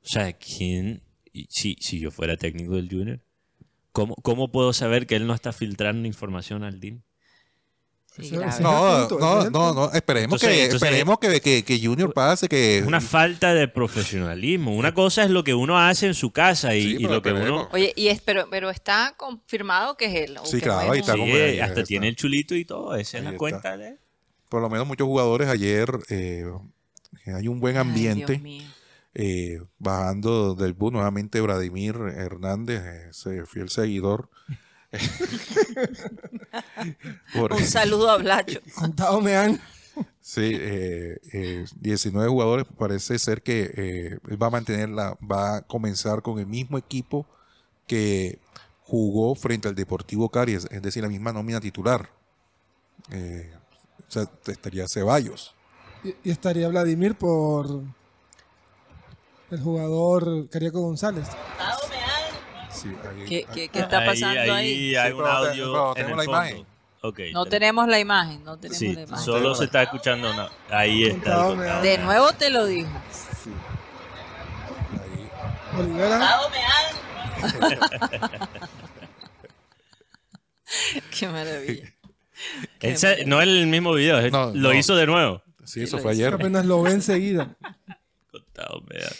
O 0.00 0.06
sea, 0.06 0.32
¿quién? 0.34 1.02
Si, 1.48 1.76
si 1.80 1.98
yo 1.98 2.12
fuera 2.12 2.36
técnico 2.36 2.76
del 2.76 2.88
Junior, 2.88 3.20
¿cómo, 3.90 4.14
¿cómo 4.22 4.52
puedo 4.52 4.72
saber 4.72 5.08
que 5.08 5.16
él 5.16 5.26
no 5.26 5.34
está 5.34 5.52
filtrando 5.52 6.06
información 6.06 6.62
al 6.62 6.78
DIN? 6.78 7.02
Sí, 8.14 8.30
No, 8.60 9.08
punto, 9.08 9.18
no, 9.18 9.50
no, 9.50 9.72
no, 9.74 9.92
esperemos 9.92 10.34
Entonces- 10.42 10.48
que, 10.50 10.64
entonces- 10.64 10.86
esperemos 10.88 11.18
que, 11.18 11.40
que, 11.40 11.64
que 11.64 11.80
Junior 11.86 12.12
pase, 12.12 12.46
que 12.46 12.78
Es 12.78 12.86
una 12.86 13.00
falta 13.00 13.54
de 13.54 13.68
profesionalismo. 13.68 14.76
Una 14.76 14.92
cosa 14.92 15.24
es 15.24 15.30
lo 15.30 15.42
que 15.44 15.54
uno 15.54 15.78
hace 15.78 16.08
en 16.08 16.14
su 16.14 16.30
casa 16.30 16.74
y, 16.76 16.82
Sí, 16.82 16.96
y 16.98 17.02
pero 17.04 17.14
lo 17.14 17.22
que 17.22 17.32
uno... 17.32 17.68
Oye, 17.72 17.92
y 17.96 18.08
es, 18.08 18.20
pero, 18.20 18.48
pero 18.50 18.68
está 18.68 19.14
confirmado 19.16 19.96
que 19.96 20.04
es 20.06 20.28
él. 20.28 20.36
Sí, 20.44 20.58
que 20.58 20.64
claro, 20.64 20.92
ahí 20.92 21.00
está 21.00 21.14
Sí, 21.14 21.20
ahí, 21.22 21.60
hasta 21.60 21.84
tiene 21.84 22.08
el 22.08 22.16
chulito 22.16 22.54
y 22.54 22.66
todo. 22.66 22.94
Esa 22.96 23.16
es 23.16 23.24
la 23.24 23.30
está. 23.30 23.38
cuenta 23.38 23.76
de 23.78 23.88
él. 23.88 23.98
por 24.50 24.60
lo 24.60 24.68
menos 24.68 24.86
muchos 24.86 25.06
jugadores 25.06 25.48
ayer 25.48 25.88
eh, 26.10 26.44
hay 27.34 27.48
un 27.48 27.60
buen 27.60 27.76
Ay, 27.76 27.80
ambiente. 27.80 28.32
Dios 28.32 28.42
mío. 28.42 28.68
eh, 29.14 29.58
bajando 29.78 30.54
del 30.54 30.74
bus 30.74 30.92
nuevamente 30.92 31.40
Vladimir 31.40 31.96
Hernández, 32.14 32.82
ese 33.08 33.46
fiel 33.46 33.70
seguidor. 33.70 34.28
Por- 37.34 37.52
Un 37.52 37.64
saludo 37.64 38.10
a 38.10 38.18
Blacho. 38.18 38.60
contado 38.74 39.20
me 39.20 39.36
han. 39.36 39.60
Sí, 40.20 40.52
eh, 40.54 41.18
eh, 41.32 41.64
19 41.80 42.28
jugadores. 42.28 42.66
Parece 42.78 43.18
ser 43.18 43.42
que 43.42 43.70
eh, 43.74 44.18
él 44.28 44.42
va 44.42 44.46
a 44.46 44.50
mantener 44.50 44.88
la, 44.88 45.16
va 45.20 45.56
a 45.56 45.62
comenzar 45.62 46.22
con 46.22 46.38
el 46.38 46.46
mismo 46.46 46.78
equipo 46.78 47.26
que 47.86 48.38
jugó 48.82 49.34
frente 49.34 49.68
al 49.68 49.74
Deportivo 49.74 50.28
Cari, 50.30 50.54
es, 50.54 50.68
decir, 50.82 51.02
la 51.02 51.08
misma 51.08 51.32
nómina 51.32 51.60
titular. 51.60 52.08
Eh, 53.10 53.52
o 54.08 54.10
sea, 54.10 54.26
estaría 54.46 54.88
Ceballos. 54.88 55.54
Y, 56.04 56.14
y 56.24 56.30
estaría 56.30 56.68
Vladimir 56.68 57.14
por 57.14 57.82
el 59.50 59.60
jugador 59.60 60.48
Cariaco 60.48 60.80
González. 60.80 61.26
Sí, 62.82 62.88
ahí- 62.88 63.24
¿Qué, 63.28 63.36
ahí- 63.36 63.46
qué- 63.54 63.68
qué 63.68 63.78
está 63.80 64.04
pasando 64.04 64.40
ahí? 64.54 64.94
hay 64.94 65.08
Sí, 65.08 65.12
un 65.12 65.18
pero 65.18 65.24
te- 65.24 65.30
audio 65.48 65.72
pero 65.72 65.88
en 65.88 65.94
tenemos 65.94 66.10
el 66.10 66.16
la 66.16 66.24
fondo. 66.24 66.48
imagen. 66.50 66.66
Ok, 67.04 67.18
No 67.18 67.44
tenemos- 67.44 67.48
tenemos 67.48 67.88
la 67.88 67.98
imagen, 67.98 68.44
no 68.44 68.56
tenemos 68.58 68.78
Sí, 68.78 68.92
la 68.92 69.00
imagen. 69.02 69.24
solo 69.24 69.54
se 69.54 69.64
está 69.64 69.82
escuchando 69.82 70.30
una. 70.30 70.48
Ahí 70.70 71.04
está. 71.04 71.48
el. 71.48 71.82
De 71.82 71.98
nuevo 71.98 72.32
te 72.32 72.50
lo 72.50 72.64
dijo. 72.66 72.90
ahí. 75.74 75.80
Olivera, 75.80 76.38
Qué 81.18 81.28
maravilla. 81.28 81.92
Ese 82.80 83.24
no 83.26 83.40
es 83.40 83.48
el 83.48 83.66
mismo 83.66 83.92
video, 83.92 84.20
No, 84.30 84.46
lo 84.46 84.52
no. 84.70 84.74
hizo 84.74 84.96
de 84.96 85.06
nuevo. 85.06 85.42
Sí, 85.64 85.82
eso 85.82 85.98
fue 85.98 86.12
ayer. 86.12 86.34
Apenas 86.34 86.64
lo 86.66 86.82
ve 86.82 86.90
enseguida. 86.92 87.56
Contado, 88.32 88.80
me 88.88 88.98
da. 89.00 89.10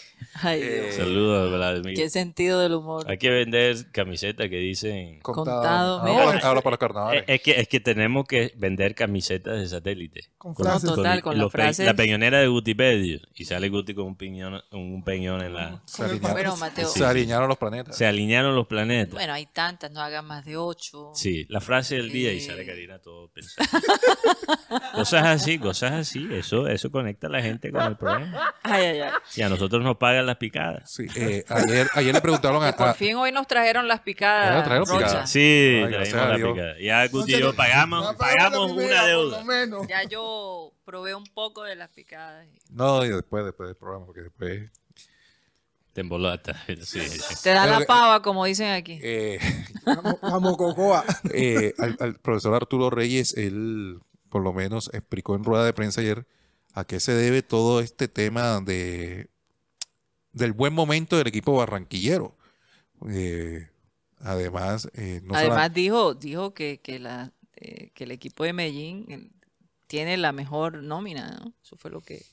Ay, 0.41 0.61
Eh. 0.63 0.91
Saludos, 0.93 1.51
Vladimir. 1.51 1.95
Qué 1.95 2.09
sentido 2.09 2.59
del 2.59 2.73
humor. 2.73 3.05
Hay 3.09 3.17
que 3.17 3.29
vender 3.29 3.91
camisetas 3.91 4.49
que 4.49 4.57
dicen... 4.57 5.19
Contado, 5.21 5.99
Ahora, 5.99 6.33
mira. 6.33 6.47
ahora 6.47 6.61
para 6.61 6.71
los 6.73 6.79
carnavales. 6.79 7.23
Es, 7.27 7.35
es 7.35 7.41
que, 7.41 7.51
es 7.61 7.67
que 7.67 7.79
tenemos 7.79 8.25
que 8.25 8.51
vender 8.55 8.95
camisetas 8.95 9.59
de 9.59 9.67
satélite. 9.67 10.21
Con 10.37 10.51
No, 10.57 10.63
frases. 10.63 10.89
total, 10.89 11.21
con 11.21 11.33
los 11.37 11.43
las 11.45 11.51
pe- 11.51 11.57
frases. 11.57 11.85
La 11.85 11.93
peñonera 11.93 12.39
de 12.39 12.47
Gutipedio. 12.47 13.19
Y 13.35 13.45
sale 13.45 13.69
Guti 13.69 13.93
con 13.93 14.05
un 14.07 14.15
peñón, 14.15 14.61
un 14.71 15.03
peñón 15.03 15.41
en 15.43 15.53
la... 15.53 15.81
se, 15.85 16.03
alinearon, 16.03 16.33
Bueno, 16.33 16.57
Mateo. 16.57 16.87
se 16.89 17.05
alinearon 17.05 17.47
los 17.47 17.57
planetas. 17.57 17.97
Se 17.97 18.05
alinearon 18.05 18.55
los 18.55 18.67
planetas. 18.67 19.13
Bueno, 19.13 19.33
hay 19.33 19.45
tantas, 19.45 19.91
no 19.91 20.01
hagan 20.01 20.25
más 20.25 20.43
de 20.45 20.57
ocho. 20.57 21.11
Sí, 21.13 21.45
la 21.49 21.61
frase 21.61 21.95
del 21.95 22.11
día 22.11 22.33
y 22.33 22.37
Eh. 22.37 22.41
sale 22.41 22.65
Karina 22.65 22.99
todo 22.99 23.29
pensando. 23.29 23.69
cosas 24.95 25.25
así, 25.25 25.59
cosas 25.59 25.91
así. 25.93 26.27
Eso, 26.31 26.67
eso 26.67 26.91
conecta 26.91 27.27
a 27.27 27.29
la 27.29 27.41
gente 27.41 27.71
con 27.71 27.83
el 27.83 27.97
programa. 27.97 28.53
Ay, 28.63 28.85
ay, 28.85 28.99
ay. 29.01 29.11
Y 29.35 29.41
a 29.41 29.49
nosotros 29.49 29.83
nos 29.83 29.97
las 30.25 30.37
picadas. 30.37 30.91
Sí, 30.91 31.05
eh, 31.15 31.43
ayer, 31.49 31.87
ayer 31.93 32.13
le 32.13 32.21
preguntaron 32.21 32.63
a, 32.63 32.75
Por 32.75 32.87
a- 32.89 32.93
fin 32.93 33.15
hoy 33.15 33.31
nos 33.31 33.47
trajeron 33.47 33.87
las 33.87 34.01
picadas. 34.01 34.49
Ya 34.49 34.53
nos 34.55 34.63
trajeron 34.63 34.87
Rocha. 34.87 35.05
picadas. 35.07 35.29
Sí, 35.31 35.39
Ay, 35.39 35.71
traímos 35.71 35.91
gracias 35.91 36.15
a 36.21 36.27
la 36.29 36.35
Dios. 36.37 36.53
picada. 36.53 36.75
Ya 36.79 37.07
Guti 37.07 37.35
y 37.35 37.39
yo 37.39 37.55
pagamos, 37.55 38.05
Ya 38.11 38.17
pagamos 38.17 38.71
una 38.71 39.05
deuda. 39.05 39.43
Menos. 39.43 39.87
Ya 39.87 40.03
yo 40.03 40.73
probé 40.85 41.15
un 41.15 41.23
poco 41.25 41.63
de 41.63 41.75
las 41.75 41.89
picadas. 41.89 42.47
No, 42.69 43.03
y 43.05 43.09
después, 43.09 43.45
después 43.45 43.67
del 43.67 43.75
programa, 43.75 44.05
porque 44.05 44.21
después... 44.21 44.69
Te 45.93 46.01
embolatas. 46.01 46.57
Sí. 46.85 46.99
Te 47.43 47.51
da 47.51 47.67
la 47.67 47.77
que- 47.79 47.85
pava, 47.85 48.21
como 48.23 48.45
dicen 48.45 48.71
aquí. 48.71 48.99
Eh, 49.03 49.37
Vamos, 49.85 50.15
vamos, 50.23 50.57
Cocoa. 50.57 51.05
eh, 51.31 51.75
al, 51.77 51.95
al 51.99 52.15
profesor 52.19 52.55
Arturo 52.55 52.89
Reyes, 52.89 53.35
él 53.37 53.99
por 54.29 54.41
lo 54.41 54.53
menos 54.53 54.89
explicó 54.93 55.35
en 55.35 55.43
rueda 55.43 55.63
de 55.65 55.73
prensa 55.73 56.01
ayer 56.01 56.25
a 56.73 56.83
qué 56.85 56.99
se 56.99 57.11
debe 57.13 57.43
todo 57.43 57.79
este 57.79 58.07
tema 58.07 58.59
de 58.61 59.29
del 60.33 60.51
buen 60.53 60.73
momento 60.73 61.17
del 61.17 61.27
equipo 61.27 61.55
barranquillero. 61.55 62.35
Eh, 63.09 63.67
además, 64.19 64.89
eh, 64.93 65.21
no 65.23 65.35
Además 65.35 65.73
dijo, 65.73 66.13
dijo 66.13 66.53
que, 66.53 66.79
que, 66.81 66.99
la, 66.99 67.31
eh, 67.55 67.91
que 67.93 68.03
el 68.05 68.11
equipo 68.11 68.43
de 68.43 68.53
Medellín 68.53 69.05
el- 69.09 69.31
tiene 69.87 70.17
la 70.17 70.31
mejor 70.31 70.81
nómina, 70.83 71.37
¿no? 71.39 71.53
Eso 71.63 71.75
fue 71.77 71.91
lo 71.91 72.01
que 72.01 72.25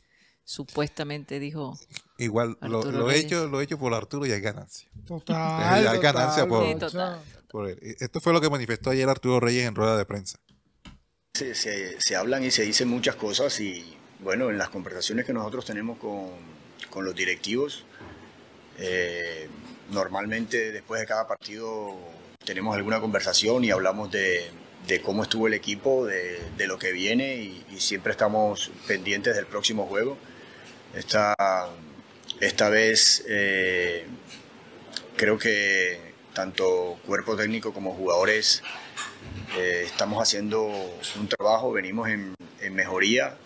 supuestamente 0.45 1.39
dijo. 1.39 1.79
igual 2.19 2.57
lo, 2.63 2.83
lo 2.91 3.11
hecho, 3.11 3.47
lo 3.49 3.61
he 3.61 3.65
hecho 3.65 3.79
por 3.79 3.95
Arturo 3.95 4.27
y 4.27 4.33
hay 4.33 4.41
ganancia. 4.41 4.89
Total. 5.07 5.87
Hay 5.89 5.99
ganancia 6.01 6.47
por- 6.47 6.65
Sí, 6.67 6.73
Rocha. 6.75 6.87
total. 6.89 7.21
Por 7.49 7.69
él. 7.69 7.79
Eh, 7.83 7.97
Esto 8.01 8.21
fue 8.21 8.33
lo 8.33 8.41
que 8.41 8.49
manifestó 8.51 8.91
ayer 8.91 9.09
Arturo 9.09 9.41
Reyes 9.41 9.67
en 9.67 9.75
rueda 9.75 9.97
de 9.97 10.05
prensa. 10.05 10.39
Se, 11.35 11.55
se- 11.55 12.01
se 12.01 12.17
hablan 12.17 12.45
y 12.45 12.51
se 12.51 12.63
dicen 12.63 12.89
muchas 12.89 13.15
cosas 13.17 13.61
y 13.61 13.97
bueno, 14.21 14.51
en 14.51 14.59
las 14.59 14.69
conversaciones 14.71 15.25
que 15.25 15.33
nosotros 15.33 15.65
tenemos 15.65 15.99
con, 15.99 16.31
con 16.91 17.05
los 17.05 17.15
directivos, 17.15 17.85
eh, 18.81 19.49
normalmente 19.91 20.73
después 20.73 21.01
de 21.01 21.07
cada 21.07 21.29
partido 21.29 21.97
tenemos 22.45 22.75
alguna 22.75 23.01
conversación 23.01 23.63
y 23.65 23.71
hablamos 23.71 24.11
de, 24.11 24.51
de 24.87 25.01
cómo 25.03 25.23
estuvo 25.23 25.47
el 25.47 25.55
equipo, 25.55 26.07
de, 26.07 26.41
de 26.57 26.67
lo 26.67 26.79
que 26.79 26.91
viene 26.93 27.37
y, 27.37 27.65
y 27.71 27.81
siempre 27.81 28.13
estamos 28.13 28.71
pendientes 28.89 29.37
del 29.37 29.47
próximo 29.47 29.87
juego. 29.87 30.17
Esta, 30.95 31.35
esta 32.41 32.69
vez 32.71 33.25
eh, 33.29 34.07
creo 35.17 35.39
que 35.39 36.01
tanto 36.33 36.99
cuerpo 37.07 37.37
técnico 37.37 37.73
como 37.73 37.93
jugadores 37.95 38.63
eh, 39.59 39.83
estamos 39.85 40.23
haciendo 40.23 40.65
un 40.65 41.29
trabajo, 41.29 41.73
venimos 41.73 42.09
en, 42.09 42.35
en 42.61 42.75
mejoría. 42.75 43.37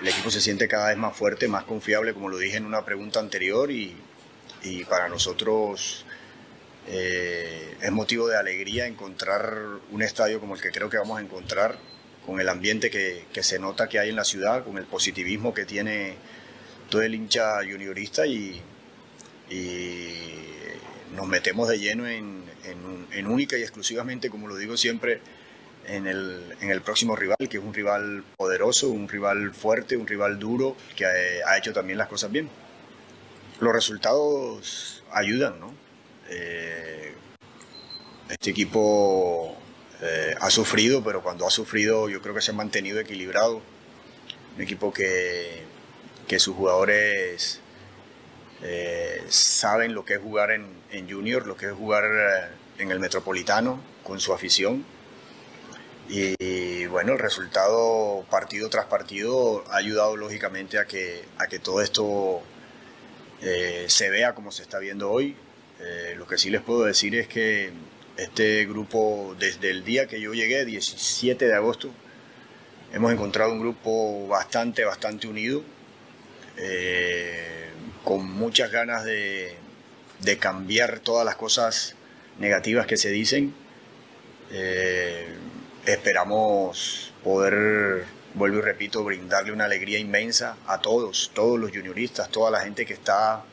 El 0.00 0.08
equipo 0.08 0.30
se 0.30 0.40
siente 0.40 0.66
cada 0.66 0.88
vez 0.88 0.96
más 0.96 1.14
fuerte, 1.14 1.46
más 1.46 1.64
confiable, 1.64 2.14
como 2.14 2.30
lo 2.30 2.38
dije 2.38 2.56
en 2.56 2.64
una 2.64 2.84
pregunta 2.84 3.20
anterior, 3.20 3.70
y, 3.70 3.94
y 4.62 4.84
para 4.84 5.08
nosotros 5.08 6.04
eh, 6.88 7.76
es 7.80 7.90
motivo 7.92 8.28
de 8.28 8.36
alegría 8.36 8.86
encontrar 8.86 9.56
un 9.90 10.02
estadio 10.02 10.40
como 10.40 10.54
el 10.56 10.60
que 10.60 10.70
creo 10.70 10.90
que 10.90 10.98
vamos 10.98 11.18
a 11.18 11.22
encontrar, 11.22 11.78
con 12.26 12.40
el 12.40 12.48
ambiente 12.48 12.90
que, 12.90 13.24
que 13.32 13.42
se 13.42 13.58
nota 13.58 13.88
que 13.88 13.98
hay 13.98 14.10
en 14.10 14.16
la 14.16 14.24
ciudad, 14.24 14.64
con 14.64 14.78
el 14.78 14.84
positivismo 14.84 15.54
que 15.54 15.64
tiene 15.64 16.14
todo 16.90 17.02
el 17.02 17.14
hincha 17.14 17.56
juniorista 17.64 18.26
y, 18.26 18.60
nos 21.14 21.26
metemos 21.26 21.68
de 21.68 21.78
lleno 21.78 22.06
en, 22.06 22.44
en- 23.12 23.26
única 23.26 23.58
y 23.58 23.62
exclusivamente, 23.62 24.30
como 24.30 24.46
lo 24.48 24.56
digo 24.56 24.76
siempre, 24.76 25.20
en 25.86 26.06
el, 26.06 26.56
en 26.60 26.70
el 26.70 26.82
próximo 26.82 27.16
rival, 27.16 27.36
que 27.48 27.58
es 27.58 27.62
un 27.62 27.74
rival 27.74 28.22
poderoso, 28.36 28.88
un 28.90 29.08
rival 29.08 29.52
fuerte, 29.52 29.96
un 29.96 30.06
rival 30.06 30.38
duro, 30.38 30.76
que 30.96 31.04
ha 31.06 31.58
hecho 31.58 31.72
también 31.72 31.98
las 31.98 32.08
cosas 32.08 32.30
bien. 32.30 32.48
Los 33.60 33.74
resultados 33.74 35.04
ayudan, 35.12 35.60
¿no? 35.60 35.74
Eh, 36.30 37.12
este 38.30 38.50
equipo 38.50 39.54
eh, 40.00 40.34
ha 40.40 40.48
sufrido, 40.48 41.04
pero 41.04 41.22
cuando 41.22 41.46
ha 41.46 41.50
sufrido 41.50 42.08
yo 42.08 42.22
creo 42.22 42.34
que 42.34 42.40
se 42.40 42.52
ha 42.52 42.54
mantenido 42.54 42.98
equilibrado. 42.98 43.60
Un 44.56 44.62
equipo 44.62 44.92
que, 44.92 45.62
que 46.26 46.38
sus 46.38 46.56
jugadores 46.56 47.60
eh, 48.62 49.24
saben 49.28 49.94
lo 49.94 50.06
que 50.06 50.14
es 50.14 50.20
jugar 50.20 50.52
en, 50.52 50.66
en 50.90 51.10
Junior, 51.10 51.46
lo 51.46 51.56
que 51.56 51.66
es 51.66 51.72
jugar 51.72 52.04
en 52.78 52.90
el 52.90 52.98
Metropolitano 52.98 53.78
con 54.02 54.20
su 54.20 54.32
afición. 54.32 54.86
Y, 56.08 56.86
bueno, 56.86 57.12
el 57.12 57.18
resultado 57.18 58.24
partido 58.30 58.68
tras 58.68 58.86
partido 58.86 59.64
ha 59.70 59.76
ayudado 59.76 60.16
lógicamente 60.16 60.78
a 60.78 60.86
que, 60.86 61.24
a 61.38 61.46
que 61.46 61.60
todo 61.60 61.82
esto 61.82 62.42
eh, 63.42 63.86
se 63.88 64.10
vea 64.10 64.34
como 64.34 64.50
se 64.52 64.62
está 64.62 64.78
viendo 64.78 65.10
hoy. 65.10 65.36
Eh, 65.80 66.14
lo 66.16 66.26
que 66.26 66.36
sí 66.36 66.50
les 66.50 66.60
puedo 66.60 66.84
decir 66.84 67.14
es 67.14 67.26
que 67.26 67.70
este 68.16 68.66
grupo, 68.66 69.34
desde 69.38 69.70
el 69.70 69.84
día 69.84 70.06
que 70.06 70.20
yo 70.20 70.34
llegué, 70.34 70.64
17 70.64 71.46
de 71.46 71.54
agosto, 71.54 71.90
hemos 72.92 73.12
encontrado 73.12 73.52
un 73.52 73.60
grupo 73.60 74.26
bastante, 74.28 74.84
bastante 74.84 75.26
unido, 75.26 75.62
eh, 76.58 77.70
con 78.04 78.30
muchas 78.30 78.70
ganas 78.70 79.04
de, 79.04 79.56
cambiar 80.38 81.00
todas 81.00 81.24
las 81.24 81.36
cosas 81.36 81.96
negativas 82.38 82.86
que 82.86 82.96
se 82.96 83.10
dicen. 83.10 83.54
Esperamos 85.86 87.12
poder, 87.24 88.04
vuelvo 88.34 88.58
y 88.58 88.62
repito, 88.62 89.04
brindarle 89.04 89.52
una 89.52 89.64
alegría 89.64 89.98
inmensa 89.98 90.56
a 90.66 90.80
todos, 90.80 91.30
todos 91.34 91.58
los 91.58 91.70
junioristas, 91.70 92.30
toda 92.30 92.50
la 92.50 92.60
gente 92.60 92.86
que 92.86 92.94
está 92.94 93.44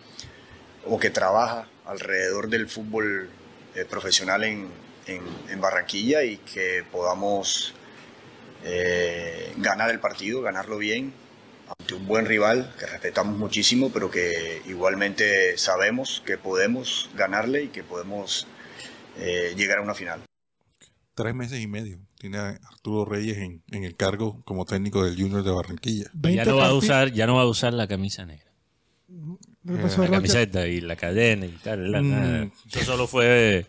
o 0.86 1.00
que 1.00 1.10
trabaja 1.10 1.68
alrededor 1.86 2.50
del 2.50 2.68
fútbol 2.70 3.30
eh, 3.76 3.86
profesional 3.86 4.44
en, 4.44 4.70
en- 5.08 5.62
Barranquilla 5.62 6.24
y 6.24 6.38
que 6.38 6.84
podamos 6.92 7.74
eh, 8.64 9.54
ganar 9.58 9.90
el 9.90 10.00
partido, 10.00 10.42
ganarlo 10.42 10.78
bien, 10.78 11.14
ante 11.80 11.94
un 11.96 12.08
buen 12.08 12.26
rival 12.26 12.74
que 12.80 12.86
respetamos 12.86 13.38
muchísimo, 13.38 13.92
pero 13.92 14.10
que 14.12 14.62
igualmente 14.66 15.58
sabemos 15.58 16.22
que 16.26 16.38
podemos 16.38 17.10
ganarle 17.16 17.64
y 17.64 17.68
que 17.70 17.84
podemos 17.84 18.48
eh, 19.18 19.54
llegar 19.58 19.80
a 19.80 19.82
una 19.82 19.94
final. 19.94 20.22
Tres 21.16 21.34
meses 21.34 21.60
y 21.60 21.68
medio 21.68 22.00
tiene 22.20 22.38
a 22.38 22.50
Arturo 22.72 23.06
Reyes 23.06 23.38
en, 23.38 23.62
en 23.72 23.84
el 23.84 23.96
cargo 23.96 24.42
como 24.46 24.66
técnico 24.66 25.04
del 25.04 25.16
Junior 25.20 25.44
de 25.44 25.52
Barranquilla. 25.52 26.06
Ya 26.06 26.12
20 26.14 26.46
no 26.46 26.58
va 26.58 26.68
a 26.68 26.74
usar, 26.74 27.12
ya 27.12 27.28
no 27.28 27.36
va 27.36 27.44
a 27.44 27.48
usar 27.48 27.74
la 27.74 27.88
camisa 27.88 28.26
negra. 28.26 28.46
¿Qué 29.66 29.74
pasó, 29.82 30.02
La 30.02 30.08
Rocha? 30.08 30.12
camiseta 30.18 30.68
y 30.68 30.82
la 30.82 30.96
cadena 30.96 31.46
y 31.46 31.52
tal. 31.64 31.92
la- 31.92 32.02
Mm. 32.02 32.52
Eso 32.74 32.86
solo 32.86 33.08
fue 33.08 33.66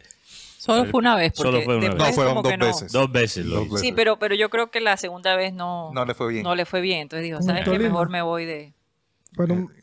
Solo 0.58 0.84
fue 0.86 0.98
una 1.00 1.16
vez. 1.16 1.32
Solo 1.34 1.52
porque 1.52 1.64
fue 1.64 1.76
una 1.78 1.88
vez. 1.94 1.98
No, 1.98 2.12
fueron 2.12 2.42
dos 2.42 2.52
no. 2.58 2.66
veces. 2.66 2.92
dos 2.92 3.10
veces. 3.12 3.46
Dos. 3.46 3.80
Sí, 3.80 3.92
pero, 3.92 4.18
pero 4.18 4.34
yo 4.34 4.50
creo 4.50 4.70
que 4.70 4.80
la 4.80 4.96
segunda 4.96 5.34
vez 5.36 5.52
no, 5.54 5.92
No 5.94 6.04
le 6.04 6.14
fue 6.14 6.30
bien. 6.32 6.42
no 6.42 6.54
le 6.54 6.66
fue 6.66 6.80
bien. 6.80 7.00
Entonces 7.02 7.24
dijo, 7.24 7.40
¿sabes 7.42 7.64
qué? 7.64 7.70
Tolima. 7.70 7.88
Mejor 7.90 8.10
me 8.10 8.22
voy 8.22 8.44
de... 8.44 8.74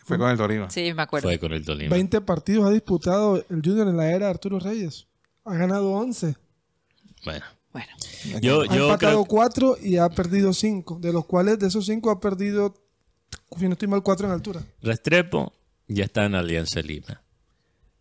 Fue 0.03 0.17
con 0.17 0.29
el 0.29 0.37
Torino. 0.37 0.69
Sí, 0.69 0.93
me 0.93 1.01
acuerdo. 1.03 1.27
Fue 1.29 1.39
con 1.39 1.53
el 1.53 1.63
Tolima. 1.65 1.95
20 1.95 2.19
partidos 2.21 2.65
ha 2.67 2.71
disputado 2.71 3.37
el 3.49 3.61
Junior 3.63 3.87
en 3.87 3.95
la 3.97 4.09
era 4.11 4.25
de 4.25 4.31
Arturo 4.31 4.59
Reyes. 4.59 5.07
Ha 5.45 5.55
ganado 5.55 5.91
11. 5.91 6.35
Bueno, 7.23 7.45
Bueno, 7.75 8.39
yo, 8.41 8.61
Ha 8.61 8.65
yo 8.75 8.85
empatado 8.85 8.97
creo 8.97 9.25
4 9.25 9.77
y 9.83 9.97
ha 9.97 10.07
perdido 10.07 10.53
5. 10.53 10.97
De 11.01 11.11
los 11.11 11.25
cuales 11.25 11.59
de 11.59 11.67
esos 11.67 11.85
5 11.85 12.09
ha 12.09 12.21
perdido, 12.21 12.73
si 13.59 13.65
no 13.67 13.73
estoy 13.73 13.89
mal, 13.89 14.01
4 14.01 14.27
en 14.27 14.31
altura. 14.31 14.63
Restrepo 14.81 15.51
ya 15.89 16.05
está 16.05 16.23
en 16.25 16.35
Alianza 16.35 16.79
Lima. 16.81 17.21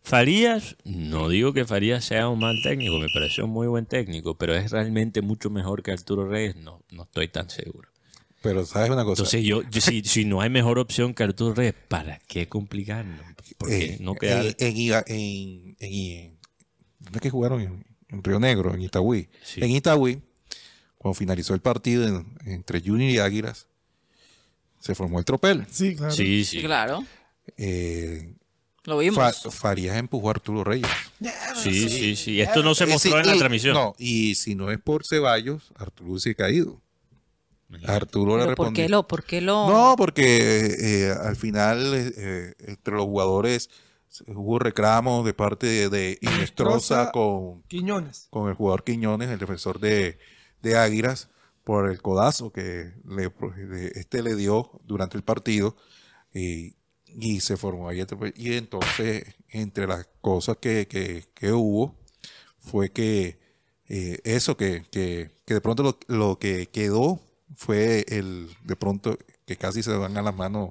Farías, 0.03 0.77
no 0.85 1.29
digo 1.29 1.53
que 1.55 1.65
Farías 1.65 2.05
sea 2.05 2.29
un 2.29 2.39
mal 2.39 2.61
técnico, 2.63 2.99
me 2.99 3.09
pareció 3.13 3.47
un 3.47 3.51
muy 3.51 3.67
buen 3.67 3.87
técnico, 3.87 4.37
pero 4.37 4.55
es 4.55 4.71
realmente 4.71 5.23
mucho 5.23 5.49
mejor 5.51 5.83
que 5.83 5.93
Arturo 5.93 6.29
Reyes, 6.29 6.57
no, 6.57 6.83
no 6.93 7.05
estoy 7.05 7.29
tan 7.29 7.49
seguro. 7.51 7.89
Pero 8.43 8.65
sabes 8.67 8.91
una 8.91 9.03
cosa. 9.05 9.23
Entonces 9.23 9.43
yo, 9.45 9.63
yo- 9.71 9.81
si, 9.81 10.03
si 10.03 10.25
no 10.27 10.41
hay 10.43 10.51
mejor 10.51 10.79
opción 10.79 11.15
que 11.15 11.23
Arturo 11.25 11.55
Reyes, 11.55 11.75
¿para 11.89 12.19
qué 12.29 12.47
complicarlo? 12.49 13.15
Porque 13.59 13.85
Eh, 13.95 13.97
no 14.01 14.15
queda... 14.15 14.43
en, 14.43 14.55
en, 14.59 14.77
en, 15.07 15.77
en- 15.81 16.39
¿dónde 17.01 17.17
es 17.19 17.23
que 17.23 17.31
jugaron? 17.31 17.85
En, 18.15 18.25
Río 18.25 18.41
Negro, 18.41 18.75
en 18.75 18.83
Itagüí. 18.83 19.29
Sí. 19.43 19.61
En 19.63 19.71
Itagüí, 19.71 20.23
cuando 20.99 21.15
finalizó 21.15 21.55
el 21.55 21.61
partido 21.61 22.07
en- 22.07 22.27
entre 22.47 22.81
Junior 22.81 23.11
y 23.11 23.19
Águilas, 23.19 23.67
se 24.81 24.95
formó 24.95 25.19
el 25.19 25.25
tropel. 25.25 25.67
Sí, 25.71 25.95
claro. 25.97 26.13
Sí, 26.13 26.45
sí. 26.45 26.59
Sí, 26.59 26.63
claro. 26.63 27.05
Eh, 27.57 28.35
Lo 28.85 28.99
vimos. 28.99 29.17
Fa- 29.17 29.51
Farías 29.51 29.97
empujó 29.97 30.29
a 30.29 30.33
Arturo 30.33 30.63
Reyes. 30.65 30.89
Sí, 31.57 31.89
sí, 31.89 32.17
sí. 32.17 32.41
Esto 32.41 32.63
no 32.63 32.75
se 32.75 32.87
mostró 32.87 33.13
sí, 33.13 33.17
en 33.19 33.27
la 33.27 33.35
y- 33.35 33.39
transmisión. 33.39 33.75
No, 33.75 33.95
y 33.99 34.35
si 34.35 34.55
no 34.55 34.71
es 34.71 34.79
por 34.79 35.07
Ceballos, 35.07 35.73
Arturo 35.77 36.19
se 36.19 36.31
ha 36.31 36.35
caído. 36.35 36.81
Arturo 37.87 38.37
le 38.37 38.45
Pero 38.45 38.55
¿Por 38.57 38.67
qué 38.73 38.83
respondió. 38.83 38.89
lo, 38.89 39.09
por 39.09 39.25
qué 39.25 39.41
lo? 39.41 39.69
No, 39.69 39.95
porque 39.97 41.07
eh, 41.09 41.11
al 41.19 41.35
final 41.35 41.93
eh, 41.95 42.55
entre 42.61 42.95
los 42.95 43.05
jugadores 43.05 43.69
hubo 44.27 44.59
reclamos 44.59 45.25
de 45.25 45.35
parte 45.35 45.67
de, 45.67 45.89
de 45.89 46.19
Inestrosa 46.21 47.11
con, 47.13 47.63
Quiñones. 47.65 48.29
con 48.31 48.49
el 48.49 48.55
jugador 48.55 48.85
Quiñones, 48.85 49.31
el 49.31 49.39
defensor 49.39 49.81
de, 49.81 50.19
de 50.63 50.77
Águilas, 50.77 51.29
por 51.65 51.89
el 51.91 52.01
codazo 52.03 52.53
que 52.53 52.93
le, 53.09 53.33
este 53.95 54.23
le 54.23 54.37
dio 54.37 54.71
durante 54.85 55.17
el 55.17 55.23
partido 55.25 55.77
y, 56.33 56.77
y 57.07 57.41
se 57.41 57.57
formó 57.57 57.89
ahí. 57.89 58.05
Y 58.37 58.53
entonces, 58.55 59.25
entre 59.49 59.87
las 59.87 60.07
cosas 60.21 60.59
que, 60.59 60.87
que- 60.87 61.25
que 61.35 61.53
hubo, 61.53 61.97
fue 62.59 62.91
que 62.93 63.39
eh, 63.89 64.19
eso, 64.25 64.57
que, 64.57 64.85
que, 64.91 65.31
que 65.47 65.55
de 65.55 65.61
pronto 65.61 65.83
lo, 65.83 65.99
lo 66.09 66.39
que 66.39 66.67
quedó 66.67 67.21
fue 67.57 68.05
el, 68.09 68.49
de 68.65 68.77
pronto, 68.77 69.19
que 69.47 69.57
casi 69.57 69.83
se 69.83 69.93
van 69.97 70.17
a 70.17 70.23
las 70.23 70.35
manos 70.35 70.71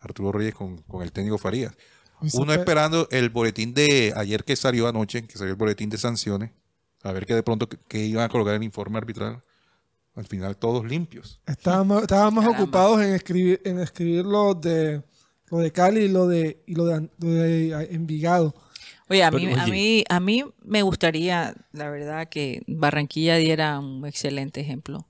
Arturo 0.00 0.32
Reyes 0.32 0.54
con, 0.54 0.78
con 0.82 1.02
el 1.02 1.12
técnico 1.12 1.38
Farías. 1.38 1.74
Uno 2.34 2.52
esperando 2.52 3.08
el 3.10 3.30
boletín 3.30 3.74
de 3.74 4.12
ayer 4.16 4.44
que 4.44 4.56
salió 4.56 4.88
anoche, 4.88 5.26
que 5.26 5.38
salió 5.38 5.52
el 5.52 5.58
boletín 5.58 5.90
de 5.90 5.98
sanciones, 5.98 6.50
a 7.02 7.12
ver 7.12 7.26
que 7.26 7.34
de 7.34 7.42
pronto 7.42 7.68
que, 7.68 7.78
que 7.88 8.04
iban 8.04 8.24
a 8.24 8.28
colocar 8.28 8.54
el 8.54 8.62
informe 8.62 8.98
arbitral. 8.98 9.42
Al 10.14 10.26
final 10.26 10.56
todos 10.58 10.84
limpios. 10.84 11.40
Estábamos, 11.46 12.02
estábamos 12.02 12.44
Caramba. 12.44 12.62
ocupados 12.62 13.00
en 13.00 13.14
escribir, 13.14 13.62
en 13.64 13.78
escribir 13.80 14.26
lo 14.26 14.54
de 14.54 15.02
lo 15.52 15.58
de 15.58 15.70
Cali 15.70 16.04
y 16.04 16.08
lo 16.08 16.26
de, 16.26 16.62
y 16.66 16.74
lo 16.74 16.86
de, 16.86 17.08
lo 17.18 17.28
de 17.28 17.88
Envigado. 17.90 18.54
Oye, 19.10 19.22
a 19.22 19.30
mí, 19.30 19.46
Pero, 19.46 19.60
a 19.60 19.66
mí, 19.66 20.04
a 20.08 20.18
mí 20.18 20.44
me 20.64 20.80
gustaría, 20.80 21.54
la 21.72 21.90
verdad, 21.90 22.30
que 22.30 22.62
Barranquilla 22.66 23.36
diera 23.36 23.78
un 23.78 24.06
excelente 24.06 24.62
ejemplo 24.62 25.06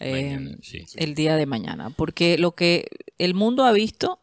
eh, 0.00 0.36
Mañana, 0.38 0.56
sí. 0.62 0.86
el 0.96 1.14
día 1.14 1.36
de 1.36 1.44
mañana, 1.44 1.90
porque 1.90 2.38
lo 2.38 2.52
que 2.52 2.88
el 3.18 3.34
mundo 3.34 3.66
ha 3.66 3.72
visto, 3.72 4.18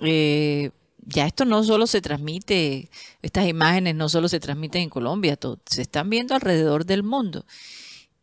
eh, 0.00 0.70
ya 1.06 1.26
esto 1.26 1.44
no 1.44 1.62
solo 1.64 1.86
se 1.86 2.00
transmite, 2.00 2.90
estas 3.22 3.48
imágenes 3.48 3.94
no 3.94 4.08
solo 4.08 4.28
se 4.28 4.40
transmiten 4.40 4.82
en 4.82 4.90
Colombia, 4.90 5.38
se 5.66 5.82
están 5.82 6.10
viendo 6.10 6.34
alrededor 6.34 6.84
del 6.86 7.02
mundo. 7.02 7.44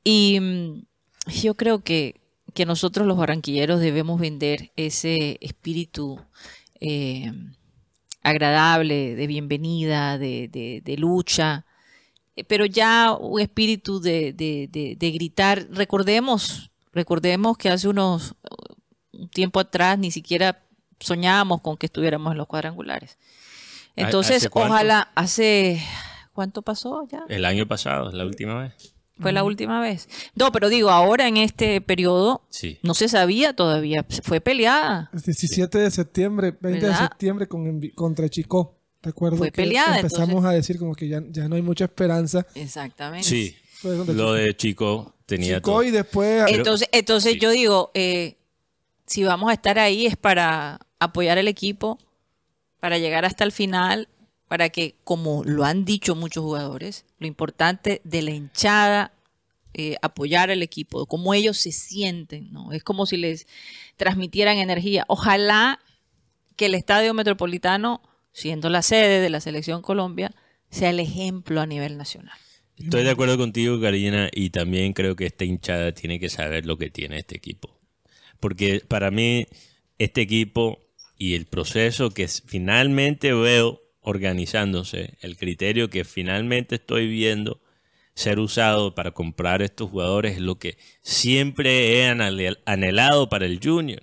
Y 0.04 0.40
mm, 0.40 0.84
yo 1.44 1.56
creo 1.56 1.84
que, 1.84 2.22
que 2.54 2.66
nosotros 2.66 3.08
los 3.08 3.18
barranquilleros 3.18 3.80
debemos 3.80 4.20
vender 4.20 4.72
ese 4.78 5.38
espíritu 5.42 6.20
eh, 6.80 7.32
agradable, 8.24 9.16
de 9.16 9.28
bienvenida, 9.28 10.18
de, 10.18 10.48
de- 10.84 10.98
lucha, 10.98 11.66
eh, 12.36 12.44
pero 12.44 12.66
ya 12.66 13.14
un 13.20 13.40
espíritu 13.42 14.00
de, 14.00 14.34
de- 14.34 15.12
gritar. 15.12 15.68
Recordemos, 15.72 16.72
recordemos 16.94 17.58
que 17.58 17.70
hace 17.70 17.88
unos 17.88 18.36
un 19.14 19.30
tiempo 19.30 19.60
atrás 19.60 19.98
ni 19.98 20.12
siquiera 20.12 20.64
soñábamos 21.00 21.62
con 21.62 21.78
que 21.78 21.86
estuviéramos 21.88 22.32
en 22.32 22.38
los 22.38 22.48
cuadrangulares. 22.48 23.18
¿Ha- 23.96 24.02
Entonces, 24.02 24.38
hace 24.46 24.50
ojalá, 24.54 25.12
hace, 25.16 25.82
¿cuánto 26.34 26.62
pasó 26.62 27.08
ya? 27.12 27.26
El 27.30 27.46
año 27.46 27.68
pasado, 27.68 28.12
la 28.12 28.26
última 28.26 28.62
vez. 28.62 28.74
Fue 29.20 29.32
la 29.32 29.44
última 29.44 29.82
vez. 29.82 30.08
No, 30.36 30.52
pero 30.52 30.70
digo, 30.70 30.92
ahora 30.92 31.28
en 31.28 31.38
este 31.38 31.82
periodo 31.82 32.46
Sí. 32.52 32.78
no 32.84 32.94
se 32.94 33.10
sabía 33.10 33.56
todavía, 33.56 34.06
fue 34.22 34.42
peleada. 34.42 35.10
El 35.12 35.22
17 35.22 35.80
de 35.80 35.90
septiembre, 35.90 36.56
20 36.62 36.86
de 36.88 36.96
septiembre 36.96 37.48
con 37.48 37.82
contra 37.96 38.30
Chico. 38.30 38.76
Recuerdo 39.02 39.38
Fue 39.38 39.48
que 39.52 39.64
peleada, 39.64 39.96
empezamos 39.98 40.30
entonces. 40.30 40.50
a 40.50 40.54
decir 40.54 40.78
como 40.80 40.94
que 40.94 41.08
ya, 41.08 41.22
ya 41.30 41.48
no 41.48 41.56
hay 41.56 41.62
mucha 41.64 41.86
esperanza. 41.86 42.46
Exactamente. 42.54 43.28
Sí. 43.28 43.56
Fue 43.74 43.92
donde 43.96 44.14
Lo 44.14 44.34
de 44.34 44.56
Chico 44.56 45.16
tenía 45.26 45.58
Chico 45.58 45.72
todo. 45.72 45.84
y 45.84 45.92
después 45.92 46.44
Entonces, 46.48 46.88
entonces 46.92 47.34
sí. 47.34 47.40
yo 47.40 47.50
digo, 47.52 47.90
eh, 47.96 48.38
si 49.08 49.24
vamos 49.24 49.50
a 49.50 49.54
estar 49.54 49.80
ahí 49.80 50.06
es 50.06 50.16
para 50.18 50.80
apoyar 51.00 51.38
al 51.38 51.48
equipo, 51.48 52.00
para 52.80 52.98
llegar 52.98 53.26
hasta 53.26 53.44
el 53.44 53.52
final, 53.52 54.08
para 54.48 54.70
que, 54.70 54.96
como 55.04 55.44
lo 55.44 55.66
han 55.66 55.86
dicho 55.86 56.16
muchos 56.16 56.44
jugadores, 56.44 57.06
lo 57.20 57.28
importante 57.28 58.02
de 58.04 58.22
la 58.22 58.32
hinchada, 58.32 59.14
eh, 59.74 59.96
apoyar 60.02 60.50
al 60.50 60.64
equipo, 60.64 61.06
cómo 61.06 61.34
ellos 61.34 61.58
se 61.58 61.72
sienten, 61.72 62.52
¿no? 62.52 62.72
Es 62.72 62.84
como 62.84 63.06
si 63.06 63.18
les 63.18 63.46
transmitieran 63.98 64.58
energía. 64.58 65.06
Ojalá 65.08 65.80
que 66.56 66.68
el 66.68 66.76
Estadio 66.76 67.14
Metropolitano, 67.14 68.02
siendo 68.32 68.70
la 68.70 68.82
sede 68.82 69.20
de 69.20 69.30
la 69.30 69.42
Selección 69.42 69.82
Colombia, 69.82 70.32
sea 70.70 70.90
el 70.90 71.00
ejemplo 71.00 71.62
a 71.62 71.66
nivel 71.66 71.98
nacional. 71.98 72.38
Estoy 72.78 73.04
de 73.04 73.12
acuerdo 73.12 73.38
contigo, 73.38 73.80
Karina, 73.82 74.30
y 74.32 74.52
también 74.52 74.94
creo 74.94 75.16
que 75.16 75.26
esta 75.26 75.46
hinchada 75.46 75.92
tiene 75.94 76.20
que 76.20 76.30
saber 76.30 76.66
lo 76.66 76.78
que 76.78 76.90
tiene 76.90 77.20
este 77.20 77.36
equipo. 77.36 77.80
Porque 78.40 78.82
para 78.88 79.12
mí, 79.12 79.48
este 79.98 80.22
equipo 80.22 80.80
y 81.18 81.36
el 81.36 81.46
proceso 81.46 82.12
que 82.12 82.28
finalmente 82.28 83.34
veo 83.34 83.82
organizándose, 84.02 85.18
el 85.22 85.38
criterio 85.38 85.90
que 85.90 86.04
finalmente 86.06 86.76
estoy 86.76 87.08
viendo 87.08 87.60
ser 88.14 88.40
usado 88.40 88.96
para 88.96 89.12
comprar 89.12 89.62
estos 89.62 89.90
jugadores 89.92 90.34
es 90.34 90.42
lo 90.42 90.58
que 90.58 90.78
siempre 91.02 92.00
he 92.02 92.10
anhel- 92.10 92.60
anhelado 92.66 93.30
para 93.30 93.46
el 93.46 93.60
Junior. 93.64 94.02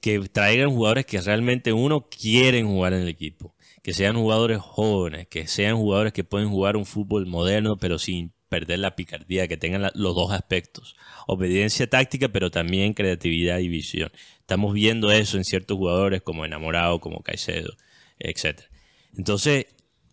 Que 0.00 0.18
traigan 0.18 0.70
jugadores 0.70 1.06
que 1.06 1.20
realmente 1.20 1.72
uno 1.72 2.08
quieren 2.10 2.66
jugar 2.66 2.92
en 2.92 3.02
el 3.02 3.08
equipo. 3.08 3.54
Que 3.82 3.94
sean 3.94 4.16
jugadores 4.16 4.58
jóvenes, 4.60 5.28
que 5.28 5.46
sean 5.46 5.76
jugadores 5.76 6.12
que 6.12 6.24
pueden 6.24 6.48
jugar 6.48 6.76
un 6.76 6.84
fútbol 6.86 7.26
moderno, 7.26 7.76
pero 7.76 7.98
sin 7.98 8.32
perder 8.52 8.80
la 8.80 8.94
picardía, 8.94 9.48
que 9.48 9.56
tengan 9.56 9.90
los 9.94 10.14
dos 10.14 10.30
aspectos. 10.30 10.94
Obediencia 11.26 11.88
táctica, 11.88 12.28
pero 12.28 12.50
también 12.50 12.92
creatividad 12.92 13.60
y 13.60 13.68
visión. 13.68 14.12
Estamos 14.40 14.74
viendo 14.74 15.10
eso 15.10 15.38
en 15.38 15.44
ciertos 15.44 15.78
jugadores 15.78 16.20
como 16.20 16.44
Enamorado, 16.44 17.00
como 17.00 17.22
Caicedo, 17.22 17.72
etc. 18.18 18.60
Entonces, 19.16 19.68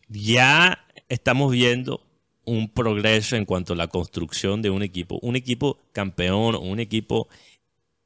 ya 0.08 0.88
estamos 1.10 1.52
viendo 1.52 2.02
un 2.46 2.70
progreso 2.70 3.36
en 3.36 3.44
cuanto 3.44 3.74
a 3.74 3.76
la 3.76 3.88
construcción 3.88 4.62
de 4.62 4.70
un 4.70 4.84
equipo. 4.84 5.20
Un 5.22 5.36
equipo 5.36 5.78
campeón, 5.92 6.56
un 6.56 6.80
equipo 6.80 7.28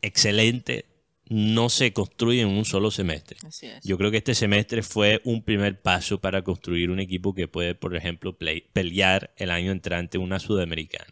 excelente, 0.01 0.85
no 1.29 1.69
se 1.69 1.93
construye 1.93 2.41
en 2.41 2.49
un 2.49 2.65
solo 2.65 2.91
semestre. 2.91 3.37
Así 3.47 3.67
es. 3.67 3.83
Yo 3.83 3.97
creo 3.97 4.11
que 4.11 4.17
este 4.17 4.35
semestre 4.35 4.83
fue 4.83 5.21
un 5.23 5.43
primer 5.43 5.81
paso 5.81 6.19
para 6.19 6.43
construir 6.43 6.89
un 6.91 6.99
equipo 6.99 7.33
que 7.33 7.47
puede, 7.47 7.75
por 7.75 7.95
ejemplo, 7.95 8.37
play- 8.37 8.65
pelear 8.73 9.33
el 9.37 9.49
año 9.49 9.71
entrante 9.71 10.17
una 10.17 10.39
sudamericana 10.39 11.11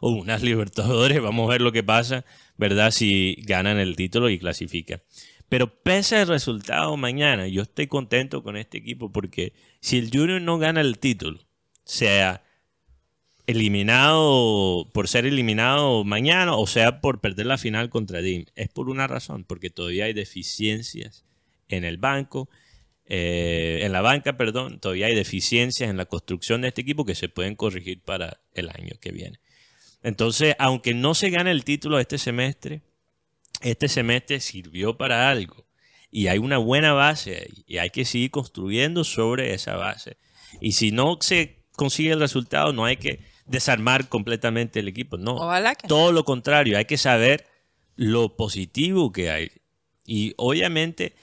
o 0.00 0.10
unas 0.10 0.42
Libertadores. 0.42 1.20
Vamos 1.20 1.48
a 1.48 1.52
ver 1.52 1.60
lo 1.60 1.72
que 1.72 1.82
pasa, 1.82 2.24
¿verdad? 2.56 2.90
Si 2.90 3.36
ganan 3.46 3.78
el 3.78 3.94
título 3.96 4.30
y 4.30 4.38
clasifican. 4.38 5.02
Pero 5.48 5.82
pese 5.82 6.16
al 6.16 6.28
resultado 6.28 6.96
mañana, 6.96 7.46
yo 7.46 7.60
estoy 7.62 7.86
contento 7.86 8.42
con 8.42 8.56
este 8.56 8.78
equipo 8.78 9.12
porque 9.12 9.52
si 9.80 9.98
el 9.98 10.08
Junior 10.10 10.40
no 10.40 10.56
gana 10.58 10.80
el 10.80 10.98
título, 10.98 11.40
sea 11.84 12.42
eliminado 13.52 14.90
por 14.92 15.08
ser 15.08 15.26
eliminado 15.26 16.04
mañana 16.04 16.54
o 16.56 16.66
sea 16.66 17.00
por 17.00 17.20
perder 17.20 17.46
la 17.46 17.58
final 17.58 17.88
contra 17.88 18.20
DIM, 18.20 18.46
es 18.54 18.68
por 18.68 18.90
una 18.90 19.06
razón, 19.06 19.44
porque 19.44 19.70
todavía 19.70 20.06
hay 20.06 20.12
deficiencias 20.12 21.24
en 21.68 21.84
el 21.84 21.96
banco, 21.96 22.50
eh, 23.06 23.80
en 23.82 23.92
la 23.92 24.00
banca, 24.00 24.36
perdón, 24.36 24.80
todavía 24.80 25.06
hay 25.06 25.14
deficiencias 25.14 25.88
en 25.88 25.96
la 25.96 26.06
construcción 26.06 26.60
de 26.62 26.68
este 26.68 26.82
equipo 26.82 27.04
que 27.04 27.14
se 27.14 27.28
pueden 27.28 27.54
corregir 27.54 28.00
para 28.02 28.40
el 28.54 28.68
año 28.68 28.96
que 29.00 29.12
viene. 29.12 29.38
Entonces, 30.02 30.54
aunque 30.58 30.94
no 30.94 31.14
se 31.14 31.30
gane 31.30 31.50
el 31.50 31.64
título 31.64 31.98
este 31.98 32.18
semestre, 32.18 32.82
este 33.60 33.88
semestre 33.88 34.40
sirvió 34.40 34.96
para 34.96 35.30
algo 35.30 35.66
y 36.10 36.26
hay 36.26 36.38
una 36.38 36.58
buena 36.58 36.92
base 36.92 37.48
y 37.66 37.78
hay 37.78 37.90
que 37.90 38.04
seguir 38.04 38.30
construyendo 38.30 39.04
sobre 39.04 39.54
esa 39.54 39.76
base. 39.76 40.16
Y 40.60 40.72
si 40.72 40.90
no 40.90 41.18
se 41.20 41.62
consigue 41.72 42.12
el 42.12 42.20
resultado, 42.20 42.72
no 42.72 42.84
hay 42.84 42.96
que 42.96 43.20
desarmar 43.46 44.08
completamente 44.08 44.80
el 44.80 44.88
equipo, 44.88 45.16
no. 45.18 45.36
Ojalá 45.36 45.74
que 45.74 45.86
no. 45.86 45.88
Todo 45.88 46.12
lo 46.12 46.24
contrario, 46.24 46.78
hay 46.78 46.84
que 46.84 46.98
saber 46.98 47.46
lo 47.96 48.36
positivo 48.36 49.12
que 49.12 49.30
hay. 49.30 49.50
Y 50.06 50.34
obviamente 50.36 51.14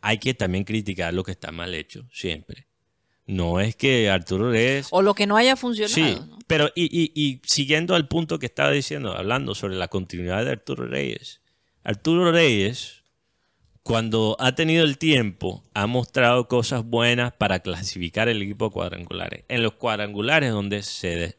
hay 0.00 0.18
que 0.18 0.34
también 0.34 0.64
criticar 0.64 1.12
lo 1.14 1.24
que 1.24 1.32
está 1.32 1.52
mal 1.52 1.74
hecho, 1.74 2.06
siempre. 2.12 2.66
No 3.26 3.60
es 3.60 3.76
que 3.76 4.10
Arturo 4.10 4.50
Reyes... 4.50 4.88
O 4.90 5.00
lo 5.00 5.14
que 5.14 5.26
no 5.26 5.36
haya 5.36 5.54
funcionado. 5.56 5.94
Sí, 5.94 6.16
¿no? 6.28 6.38
pero 6.46 6.70
y, 6.74 6.84
y- 6.84 7.12
y 7.14 7.40
siguiendo 7.46 7.94
al 7.94 8.08
punto 8.08 8.38
que 8.38 8.46
estaba 8.46 8.70
diciendo, 8.72 9.16
hablando 9.16 9.54
sobre 9.54 9.76
la 9.76 9.88
continuidad 9.88 10.44
de 10.44 10.50
Arturo 10.50 10.86
Reyes. 10.86 11.40
Arturo 11.84 12.32
Reyes, 12.32 13.02
cuando 13.82 14.36
ha 14.40 14.54
tenido 14.54 14.84
el 14.84 14.98
tiempo, 14.98 15.62
ha 15.74 15.86
mostrado 15.86 16.48
cosas 16.48 16.84
buenas 16.84 17.32
para 17.32 17.60
clasificar 17.60 18.28
el 18.28 18.42
equipo 18.42 18.66
a 18.66 18.70
cuadrangulares. 18.72 19.44
En 19.48 19.62
los 19.62 19.74
cuadrangulares 19.74 20.50
donde 20.50 20.82
se, 20.82 21.36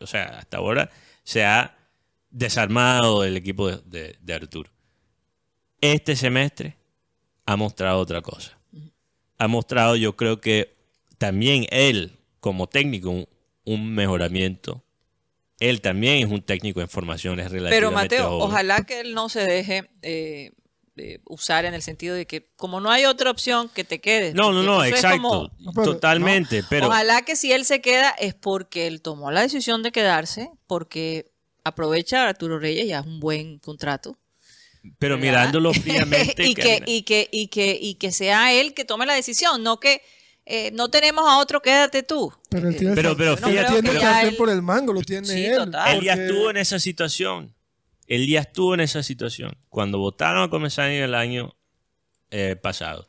o 0.00 0.06
sea, 0.06 0.38
hasta 0.38 0.58
ahora 0.58 0.90
se 1.24 1.44
ha 1.44 1.76
desarmado 2.30 3.24
el 3.24 3.36
equipo 3.36 3.68
de, 3.70 3.80
de- 3.86 4.16
de 4.20 4.34
Arturo. 4.34 4.70
Este 5.80 6.16
semestre 6.16 6.76
ha 7.44 7.56
mostrado 7.56 7.98
otra 8.00 8.20
cosa. 8.22 8.58
Ha 9.38 9.48
mostrado, 9.48 9.96
yo 9.96 10.16
creo 10.16 10.40
que 10.40 10.74
también 11.18 11.66
él, 11.70 12.16
como 12.40 12.66
técnico, 12.68 13.10
un, 13.10 13.28
un 13.64 13.94
mejoramiento. 13.94 14.82
Él 15.60 15.80
también 15.80 16.26
es 16.26 16.30
un 16.32 16.42
técnico 16.42 16.80
en 16.80 16.88
formación, 16.88 17.40
es 17.40 17.50
relativamente 17.50 18.16
Pero 18.16 18.24
Mateo, 18.30 18.38
ojalá 18.38 18.82
que 18.84 19.00
él 19.00 19.14
no 19.14 19.28
se 19.28 19.40
deje 19.44 19.88
eh, 20.02 20.52
eh, 20.96 21.20
usar 21.26 21.64
en 21.66 21.74
el 21.74 21.82
sentido 21.82 22.14
de 22.14 22.26
que 22.26 22.48
como 22.56 22.80
no 22.80 22.90
hay 22.90 23.04
otra 23.04 23.30
opción 23.30 23.68
que 23.68 23.84
te 23.84 24.00
quedes. 24.00 24.34
No, 24.34 24.52
no, 24.52 24.62
no, 24.62 24.84
exacto. 24.84 25.16
como- 25.22 25.50
No, 25.58 25.72
pero- 25.72 25.92
totalmente. 25.92 26.64
Pero 26.70 26.86
Ojalá 26.86 27.22
que 27.22 27.36
si 27.36 27.52
él 27.52 27.64
se 27.64 27.80
queda 27.80 28.10
es 28.18 28.34
porque 28.34 28.86
él 28.86 29.02
tomó 29.02 29.30
la 29.30 29.42
decisión 29.42 29.82
de 29.82 29.92
quedarse, 29.92 30.50
porque 30.66 31.30
aprovecha 31.64 32.24
a 32.24 32.28
Arturo 32.30 32.58
Reyes, 32.58 32.86
ya 32.88 33.00
es 33.00 33.06
un 33.06 33.20
buen 33.20 33.58
contrato. 33.58 34.16
pero 34.98 35.16
¿verdad? 35.16 35.26
mirándolo 35.50 35.72
fríamente. 35.74 36.46
y, 36.46 36.54
que, 36.54 36.80
y, 36.86 37.02
que, 37.02 37.28
y, 37.32 37.48
que, 37.48 37.76
y 37.80 37.94
que 37.96 38.12
sea 38.12 38.52
él 38.52 38.72
que 38.72 38.84
tome 38.84 39.04
la 39.04 39.14
decisión, 39.14 39.62
no 39.64 39.80
que 39.80 40.00
eh, 40.48 40.70
no 40.72 40.88
tenemos 40.90 41.28
a 41.28 41.38
otro, 41.38 41.60
quédate 41.60 42.04
tú. 42.04 42.32
Pero 42.50 42.68
él 42.68 42.76
tiene, 42.76 42.94
Pero- 42.94 43.16
pero 43.16 43.36
fíjate 43.36 43.82
tiene 43.82 43.98
que 43.98 44.22
él- 44.28 44.36
por 44.36 44.48
el 44.48 44.62
mango, 44.62 44.92
lo 44.92 45.02
tiene 45.02 45.26
Sí, 45.26 45.44
él. 45.44 45.56
total. 45.56 45.96
Él 45.98 46.04
ya 46.04 46.12
porque- 46.14 46.26
estuvo 46.28 46.50
en 46.50 46.56
esa 46.58 46.78
situación. 46.78 47.52
Él 48.06 48.26
ya 48.26 48.40
estuvo 48.40 48.74
en 48.74 48.80
esa 48.80 49.02
situación. 49.02 49.56
Cuando 49.68 49.98
votaron 49.98 50.42
a 50.42 50.50
comenzar 50.50 50.90
en 50.90 51.02
el 51.02 51.14
año 51.14 51.54
eh, 52.30 52.56
pasado 52.56 53.08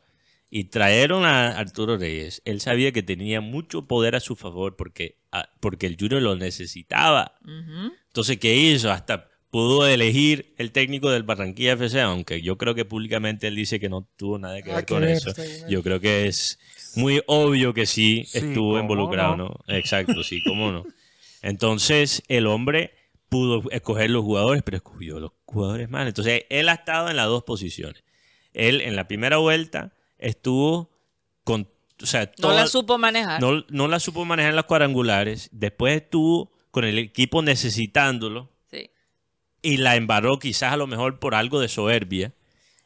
y 0.49 0.65
trajeron 0.65 1.25
a 1.25 1.57
Arturo 1.57 1.97
Reyes, 1.97 2.41
él 2.45 2.61
sabía 2.61 2.91
que 2.91 3.03
tenía 3.03 3.41
mucho 3.41 3.87
poder 3.87 4.15
a 4.15 4.19
su 4.19 4.35
favor 4.35 4.75
porque, 4.75 5.17
ah, 5.31 5.49
porque 5.59 5.87
el 5.87 5.97
Junior 5.99 6.21
lo 6.21 6.35
necesitaba. 6.35 7.37
Ujú. 7.43 7.93
Entonces, 8.07 8.37
¿qué 8.37 8.55
hizo? 8.55 8.91
Hasta 8.91 9.29
pudo 9.49 9.87
elegir 9.87 10.53
el 10.57 10.71
técnico 10.71 11.09
del 11.09 11.23
Barranquilla 11.23 11.73
FC, 11.73 12.01
aunque 12.01 12.41
yo 12.41 12.57
creo 12.57 12.75
que 12.75 12.85
públicamente 12.85 13.47
él 13.47 13.55
dice 13.55 13.79
que 13.79 13.89
no 13.89 14.07
tuvo 14.17 14.37
nada 14.37 14.61
que 14.61 14.73
ver 14.73 14.85
con 14.85 15.01
ver, 15.01 15.11
eso. 15.11 15.33
Yo 15.69 15.83
creo 15.83 15.99
que 15.99 16.27
es 16.27 16.59
muy 16.95 17.21
obvio 17.27 17.73
que 17.73 17.85
sí, 17.85 18.25
Sí, 18.25 18.39
estuvo 18.39 18.71
¿cómo 18.71 18.81
involucrado, 18.81 19.37
no? 19.37 19.45
¿no? 19.67 19.75
Exacto, 19.75 20.23
sí, 20.23 20.41
cómo 20.43 20.71
no. 20.71 20.85
Entonces, 21.41 22.23
el 22.27 22.47
hombre 22.47 22.96
pudo 23.30 23.69
escoger 23.71 24.09
los 24.09 24.23
jugadores, 24.23 24.63
pero 24.63 24.78
escogió 24.78 25.19
los 25.19 25.32
jugadores 25.45 25.89
mal. 25.89 26.07
Entonces, 26.07 26.43
él 26.49 26.69
ha 26.69 26.73
estado 26.73 27.09
en 27.09 27.15
las 27.17 27.28
dos 27.28 27.43
posiciones. 27.43 28.03
Él, 28.53 28.82
en 28.82 28.95
la 28.95 29.07
primera 29.07 29.38
vuelta, 29.38 29.93
estuvo 30.17 30.89
con... 31.43 31.69
O 32.01 32.05
sea, 32.05 32.32
No 32.39 32.51
la 32.53 32.67
supo 32.67 32.97
manejar. 32.97 33.41
no, 33.41 33.65
no 33.69 33.88
la 33.88 33.99
supo 33.99 34.23
manejar 34.25 34.51
en 34.51 34.55
las 34.55 34.65
cuadrangulares. 34.65 35.49
Después 35.51 35.95
estuvo 36.01 36.51
con 36.71 36.84
el 36.86 36.97
equipo 36.99 37.41
necesitándolo 37.41 38.51
Sí. 38.71 38.89
y 39.63 39.78
la 39.78 39.95
embarró 39.95 40.38
quizás 40.39 40.73
a 40.73 40.78
lo 40.78 40.86
mejor 40.88 41.19
por 41.19 41.34
algo 41.36 41.59
de 41.59 41.67
soberbia. 41.69 42.34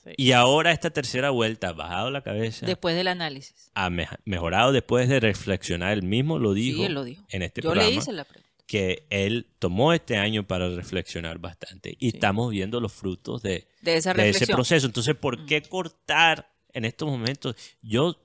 Sí. 0.05 0.11
Y 0.17 0.31
ahora 0.31 0.71
esta 0.71 0.89
tercera 0.91 1.29
vuelta 1.29 1.69
ha 1.69 1.73
bajado 1.73 2.09
la 2.09 2.21
cabeza, 2.21 2.65
Después 2.65 2.95
del 2.95 3.07
análisis. 3.09 3.69
ha 3.75 3.89
me- 3.89 4.07
mejorado 4.25 4.71
después 4.71 5.07
de 5.09 5.19
reflexionar. 5.19 5.91
Él 5.93 6.03
mismo 6.03 6.39
lo 6.39 6.53
dijo, 6.53 6.77
sí, 6.77 6.85
él 6.85 6.93
lo 6.93 7.03
dijo. 7.03 7.23
en 7.29 7.41
este 7.43 7.61
Yo 7.61 7.69
programa 7.69 7.89
le 7.89 7.95
hice 7.97 8.11
la 8.13 8.23
pregunta. 8.23 8.49
Que 8.71 9.05
él 9.09 9.47
tomó 9.59 9.91
este 9.91 10.15
año 10.15 10.47
para 10.47 10.69
reflexionar 10.69 11.39
bastante. 11.39 11.97
Y 11.99 12.07
estamos 12.07 12.49
viendo 12.51 12.79
los 12.79 12.93
frutos 12.93 13.41
de, 13.43 13.67
De 13.81 13.97
esa 13.97 14.13
de 14.13 14.29
ese 14.29 14.47
proceso. 14.47 14.87
Entonces, 14.87 15.13
¿por 15.13 15.45
qué 15.45 15.61
cortar 15.61 16.49
en 16.71 16.85
estos 16.85 17.09
momentos? 17.09 17.57
Yo 17.81 18.15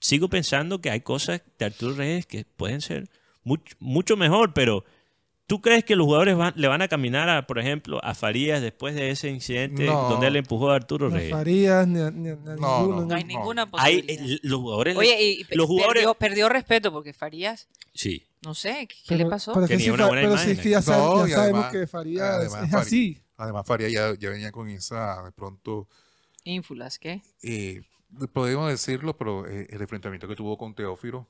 sigo 0.00 0.26
pensando 0.26 0.80
que 0.80 0.90
hay 0.90 1.02
cosas 1.02 1.42
de 1.56 1.66
Arturo 1.66 1.94
Reyes 1.94 2.26
que 2.26 2.44
pueden 2.44 2.80
ser 2.80 3.08
mucho, 3.44 3.76
mucho 3.78 4.16
mejor, 4.16 4.52
pero 4.54 4.84
¿tú 5.46 5.60
crees 5.60 5.84
que 5.84 5.94
los 5.94 6.04
jugadores 6.06 6.36
van- 6.36 6.54
le 6.56 6.66
van 6.66 6.82
a 6.82 6.88
caminar, 6.88 7.28
a, 7.28 7.46
por 7.46 7.60
ejemplo, 7.60 8.00
a 8.02 8.12
Farías 8.16 8.60
después 8.60 8.96
de 8.96 9.10
ese 9.10 9.28
incidente 9.30 9.84
No. 9.84 10.08
donde 10.08 10.26
él 10.26 10.34
empujó 10.34 10.70
a 10.72 10.74
Arturo 10.74 11.10
Reyes? 11.10 11.30
Farías, 11.30 11.86
ni 11.86 12.00
a, 12.00 12.10
ni 12.10 12.30
a- 12.30 12.34
ni 12.34 12.50
a 12.50 12.56
No, 12.56 12.78
ninguno. 12.80 13.00
no. 13.02 13.06
No 13.06 13.14
hay 13.14 13.22
No. 13.22 13.28
ninguna 13.28 13.62
Hay, 13.74 14.02
posibilidad. 14.02 14.34
eh, 14.34 14.38
los 14.42 14.58
jugadores... 14.60 14.96
Oye, 14.96 15.22
y 15.22 15.46
los 15.54 15.66
jugadores... 15.68 16.02
perdió, 16.02 16.14
perdió 16.14 16.48
respeto 16.48 16.90
porque 16.90 17.12
Farías, 17.12 17.68
Sí. 17.94 18.26
No 18.42 18.54
sé, 18.54 18.86
¿qué, 18.88 18.96
Pero- 19.08 19.24
le 19.24 19.30
pasó? 19.30 19.52
Pero, 19.54 19.66
Tenía 19.68 19.84
sí, 19.84 19.90
una 19.90 20.04
Fa- 20.04 20.08
buena 20.08 20.22
pero 20.22 20.32
imagen. 20.32 20.48
sí 20.48 20.52
es 20.56 20.60
que 20.60 20.70
ya, 20.70 20.76
No, 20.78 20.82
sabe- 20.82 21.02
ya 21.02 21.26
y 21.28 21.30
sabemos 21.30 21.64
además- 21.64 21.72
que 21.72 22.20
además 22.20 22.68
es 22.68 22.74
así. 22.74 23.22
Además, 23.36 23.66
Faria 23.66 23.88
ya, 23.88 24.14
ya 24.18 24.30
venía 24.30 24.52
con 24.52 24.68
esa, 24.68 25.22
de 25.24 25.32
pronto, 25.32 25.88
Ínfulas, 26.44 26.98
¿qué? 26.98 27.22
eh, 27.42 27.82
podemos 28.32 28.68
decirlo, 28.70 29.16
pero 29.16 29.46
eh, 29.48 29.66
el 29.70 29.80
enfrentamiento 29.80 30.28
que 30.28 30.36
tuvo 30.36 30.56
con 30.58 30.74
Teófilo 30.74 31.28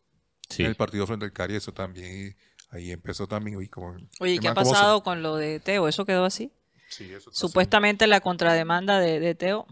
Sí. 0.49 0.63
en 0.63 0.69
el 0.71 0.75
partido 0.75 1.07
frente 1.07 1.25
al 1.25 1.33
Cari, 1.33 1.55
eso 1.57 1.73
también, 1.73 2.37
ahí 2.71 2.91
empezó 2.91 3.27
también, 3.27 3.57
uy, 3.57 3.69
como... 3.69 3.95
Oye, 4.21 4.35
¿y 4.35 4.39
¿qué 4.39 4.49
ha 4.49 4.55
man, 4.55 4.65
¿cómo 4.65 4.75
se- 4.75 4.81
pasado 4.81 5.03
con 5.03 5.23
lo 5.23 5.37
de 5.37 5.61
Teo? 5.61 5.89
¿Eso 5.89 6.05
quedó 6.05 6.25
así? 6.25 6.53
Sí, 6.91 7.11
eso 7.13 7.31
Supuestamente 7.33 8.07
la 8.07 8.21
contrademanda 8.21 8.99
de, 9.01 9.21
de 9.21 9.35
Teo, 9.35 9.67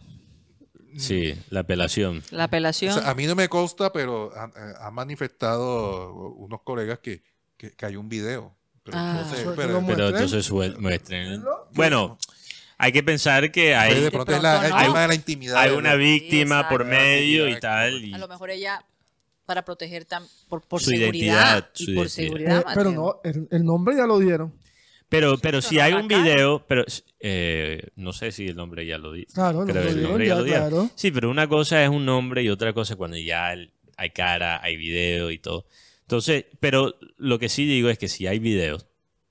Sí, 0.97 1.35
la 1.51 1.61
apelación. 1.61 2.23
la 2.31 2.45
apelación. 2.45 2.93
O 2.97 3.01
sea, 3.01 3.11
a 3.11 3.15
mí 3.15 3.27
no 3.27 3.35
me 3.37 3.49
consta, 3.49 3.93
pero 3.93 4.33
han 4.37 4.53
han 4.57 4.95
manifestado 4.95 6.13
unos 6.33 6.63
colegas 6.63 6.99
que, 6.99 7.23
que, 7.61 7.73
que 7.73 7.85
hay 7.87 7.97
un 7.97 8.09
video. 8.09 8.55
Pero 8.83 8.97
Ah. 8.97 9.13
no 9.23 9.29
sé, 9.31 9.43
Eso- 9.43 9.55
pero- 9.55 9.67
Pero 9.69 9.81
muestren. 9.83 11.33
entonces. 11.35 11.67
Bueno, 11.75 12.19
hay 12.79 12.93
que 12.93 13.03
pensar 13.03 13.53
que 13.53 13.67
de 13.69 13.75
hay, 13.75 14.11
pronto 14.11 14.33
de 14.33 14.39
es 14.39 14.43
la, 14.43 14.59
pronto 14.61 14.67
el 14.77 14.83
no. 14.83 14.87
tema 14.89 15.03
de 15.03 15.09
la 15.09 15.15
intimidad. 15.15 15.57
hay 15.59 15.71
una 15.73 15.95
víctima 15.97 16.69
por 16.69 16.85
medio 16.87 17.47
y 17.49 17.61
tal. 17.61 18.03
y- 18.03 18.15
a 18.15 18.19
lo 18.19 18.27
mejor 18.29 18.49
ella, 18.51 18.83
para 19.45 19.65
proteger 19.65 20.07
tam- 20.07 20.27
por, 20.49 20.63
por 20.63 20.81
Su 20.81 20.91
seguridad. 20.91 21.13
identidad, 21.13 21.71
y 21.77 21.85
su 21.85 21.95
por 21.95 22.07
identidad. 22.07 22.25
seguridad. 22.25 22.61
Eh, 22.61 22.73
pero 22.75 22.91
no, 22.93 23.21
el, 23.25 23.49
el 23.51 23.65
nombre 23.65 23.97
ya 23.97 24.07
lo 24.07 24.19
dieron. 24.19 24.55
Pero, 25.11 25.37
pero 25.39 25.61
si 25.61 25.81
hay 25.81 25.93
un 25.93 26.07
video, 26.07 26.65
pero 26.69 26.85
eh, 27.19 27.89
no 27.97 28.13
sé 28.13 28.31
si 28.33 28.47
el 28.47 28.55
nombre 28.57 28.87
ya 28.87 28.97
lo 28.97 29.13
dice. 29.13 29.35
Claro, 29.35 29.65
lo 29.67 29.73
el 29.81 30.03
nombre 30.05 30.27
ya, 30.29 30.37
lo 30.37 30.45
dieron. 30.45 30.69
claro. 30.71 30.91
Sí, 30.95 31.11
pero 31.11 31.29
una 31.31 31.49
cosa 31.49 31.83
es 31.83 31.91
un 31.91 32.07
nombre 32.07 32.43
y 32.45 32.49
otra 32.49 32.73
cosa 32.73 32.93
es 32.95 32.97
cuando 32.97 33.17
ya 33.19 33.49
hay 33.97 34.11
cara, 34.11 34.63
hay 34.63 34.77
video 34.77 35.31
y 35.33 35.39
todo. 35.39 35.67
Entonces, 36.11 36.47
pero 36.59 36.97
lo 37.19 37.39
que 37.39 37.49
sí 37.49 37.65
digo 37.67 37.89
es 37.89 37.97
que 37.97 38.09
si 38.09 38.27
hay 38.27 38.41
videos, 38.41 38.89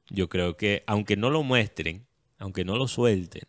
yo 0.09 0.29
creo 0.29 0.55
que 0.55 0.83
aunque 0.87 1.17
no 1.17 1.29
lo 1.29 1.43
muestren, 1.43 2.05
aunque 2.37 2.63
no 2.63 2.77
lo 2.77 2.87
suelten, 2.87 3.41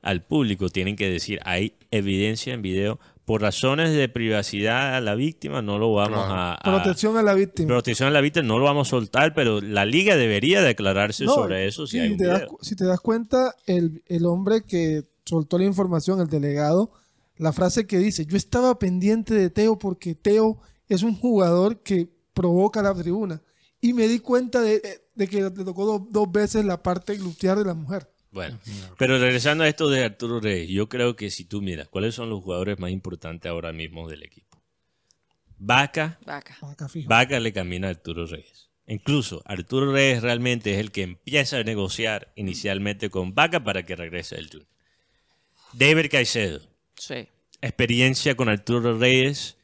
al 0.00 0.24
público 0.24 0.70
tienen 0.70 0.96
que 0.96 1.06
decir, 1.10 1.38
hay 1.44 1.74
evidencia 1.90 2.54
en 2.54 2.62
video. 2.62 2.98
Por 3.26 3.42
razones 3.42 3.92
de 3.92 4.08
privacidad 4.08 4.94
a 4.96 5.00
la 5.02 5.14
víctima 5.16 5.60
no 5.60 5.78
lo 5.78 5.92
vamos 5.92 6.24
Claro. 6.24 6.32
a... 6.34 6.54
a- 6.54 6.62
Protección 6.62 7.18
a 7.18 7.22
la 7.22 7.34
víctima. 7.34 7.68
protección 7.68 8.08
a 8.08 8.12
la 8.12 8.22
víctima 8.22 8.46
no 8.46 8.58
lo 8.58 8.64
vamos 8.64 8.88
a 8.88 8.90
soltar, 8.90 9.34
pero 9.34 9.60
la 9.60 9.84
liga 9.84 10.16
debería 10.16 10.62
declararse 10.62 11.26
No, 11.26 11.34
sobre 11.34 11.66
eso 11.66 11.86
si 11.86 11.98
sí, 11.98 11.98
hay 11.98 12.12
un 12.12 12.16
te 12.16 12.24
das 12.24 12.38
video. 12.38 12.48
cu- 12.48 12.58
si 12.62 12.74
te 12.74 12.86
das 12.86 13.00
cuenta, 13.00 13.54
el, 13.66 14.02
el 14.06 14.24
hombre 14.24 14.62
que 14.62 15.02
soltó 15.26 15.58
la 15.58 15.64
información, 15.64 16.20
el 16.22 16.28
delegado, 16.28 16.90
la 17.36 17.52
frase 17.52 17.86
que 17.86 17.98
dice, 17.98 18.24
yo 18.24 18.38
estaba 18.38 18.78
pendiente 18.78 19.34
de 19.34 19.50
Teo 19.50 19.78
porque 19.78 20.14
Teo 20.14 20.56
es 20.88 21.02
un 21.02 21.14
jugador 21.16 21.82
que 21.82 22.15
provoca 22.36 22.82
la 22.82 22.94
tribuna. 22.94 23.40
Y 23.80 23.92
me 23.94 24.06
di 24.06 24.20
cuenta 24.20 24.60
de, 24.60 25.00
de 25.14 25.26
que 25.28 25.40
le 25.42 25.50
tocó 25.50 25.84
do- 25.86 26.06
dos 26.10 26.30
veces 26.30 26.64
la 26.64 26.82
parte 26.82 27.16
glutear 27.16 27.58
de 27.58 27.64
la 27.64 27.74
mujer. 27.74 28.08
Bueno, 28.30 28.58
pero 28.98 29.18
regresando 29.18 29.64
a 29.64 29.68
esto 29.68 29.88
de 29.88 30.04
Arturo 30.04 30.40
Reyes, 30.40 30.68
yo 30.68 30.88
creo 30.90 31.16
que 31.16 31.30
si 31.30 31.44
tú 31.46 31.62
miras 31.62 31.88
cuáles 31.88 32.14
son 32.14 32.28
los 32.28 32.42
jugadores 32.44 32.78
más 32.78 32.90
importantes 32.90 33.50
ahora 33.50 33.72
mismo 33.72 34.08
del 34.08 34.22
equipo. 34.22 34.62
Vaca, 35.58 36.18
Vaca. 36.26 36.56
Vaca 36.60 36.88
fijo. 36.88 37.08
Vaca 37.08 37.40
le 37.40 37.52
camina 37.52 37.86
a 37.88 37.90
Arturo 37.90 38.26
Reyes. 38.26 38.68
Incluso 38.86 39.42
Arturo 39.46 39.90
Reyes 39.92 40.22
realmente 40.22 40.74
es 40.74 40.78
el 40.78 40.92
que 40.92 41.02
empieza 41.02 41.56
a 41.58 41.64
negociar 41.64 42.32
inicialmente 42.36 43.08
con 43.10 43.34
Vaca 43.34 43.64
para 43.64 43.84
que 43.86 43.96
regrese 43.96 44.36
el 44.36 44.48
Junior. 44.48 44.68
David 45.72 46.06
Caicedo, 46.10 46.60
Sí. 46.96 47.26
experiencia 47.62 48.36
con 48.36 48.48
Arturo 48.48 48.98
Reyes 48.98 49.55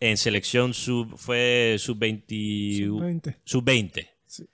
en 0.00 0.16
selección 0.16 0.74
sub, 0.74 1.16
fue 1.16 1.76
sub-20. 1.78 2.86
Sub-20. 2.86 3.36
Sub-20. 3.44 4.08
Sí. 4.26 4.48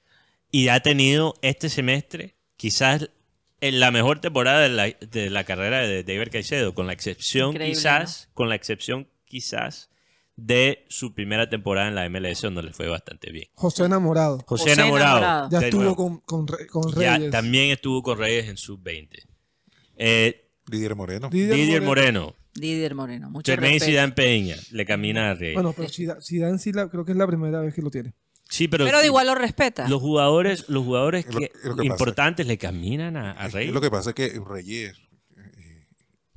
Y 0.51 0.69
ha 0.69 0.81
tenido 0.81 1.35
este 1.43 1.69
semestre 1.69 2.35
quizás 2.57 3.11
en 3.61 3.81
la 3.81 3.91
mejor 3.91 4.21
temporada 4.21 4.61
de 4.61 4.69
la, 4.69 4.85
de 4.89 5.31
la 5.31 5.45
carrera 5.45 5.81
de 5.81 6.03
David 6.03 6.29
Caicedo, 6.31 6.75
con 6.75 6.87
la 6.87 6.93
excepción 6.93 7.51
Increíble, 7.53 7.75
quizás, 7.75 8.29
con 8.35 8.49
la 8.49 8.55
excepción 8.55 9.09
quizás 9.25 9.91
de 10.37 10.85
su 10.89 11.15
primera 11.15 11.49
temporada 11.49 11.89
en 11.89 11.95
la 11.95 12.09
MLS 12.11 12.43
donde 12.43 12.63
le 12.63 12.73
fue 12.73 12.89
bastante 12.89 13.33
bien. 13.33 13.49
José 13.55 13.85
Enamorado. 13.85 14.39
José, 14.47 14.71
José 14.71 14.73
Enamorado, 14.75 15.19
Enamorado. 15.19 15.51
Ya 15.51 15.67
estuvo 15.67 16.23
con, 16.25 16.47
ya 16.95 17.17
Reyes. 17.17 17.31
también 17.31 17.71
estuvo 17.71 18.03
con 18.03 18.19
Reyes 18.19 18.49
en 18.49 18.57
sub-20. 18.57 19.25
Eh, 19.97 20.51
Didier 20.67 20.95
Moreno. 20.95 21.31
Didier 21.31 21.55
Didier 21.55 21.83
Moreno. 21.83 22.21
Moreno, 22.21 22.37
Didier 22.61 22.95
Moreno. 22.95 23.31
Mucho 23.31 23.51
Jermaine 23.53 23.75
respeto. 23.75 23.91
Zidane 23.93 24.13
Peña, 24.13 24.57
le 24.71 24.85
camina 24.87 25.31
a 25.31 25.35
Reyes. 25.35 25.55
Bueno, 25.55 25.73
pero 25.77 25.89
Zidane, 25.89 26.21
Zidane 26.21 26.59
sí 26.59 26.73
la- 26.73 26.89
creo 26.89 27.05
que 27.05 27.13
es 27.13 27.19
la 27.19 27.27
primera 27.27 27.61
vez 27.61 27.75
que 27.75 27.83
lo 27.83 27.91
tiene. 27.91 28.15
sí, 28.49 28.69
pero, 28.69 28.85
Pero 28.85 29.05
igual 29.05 29.27
lo 29.27 29.35
respeta. 29.35 29.89
los 29.89 30.01
jugadores, 30.01 30.69
los 30.69 30.85
jugadores 30.85 31.27
Es 31.27 31.35
lo- 31.35 31.41
que, 31.41 31.47
es 31.47 31.65
lo 31.65 31.77
que 31.77 31.83
pasa. 31.83 31.85
importantes 31.85 32.47
le 32.47 32.59
caminan 32.59 33.17
a, 33.17 33.33
a 33.33 33.47
Es- 33.47 33.53
Reyes. 33.53 33.75
Lo 33.75 33.81
que 33.81 33.91
pasa 33.91 34.11
es 34.11 34.15
que 34.15 34.41
Reyes 34.49 34.95
eh, 35.37 35.87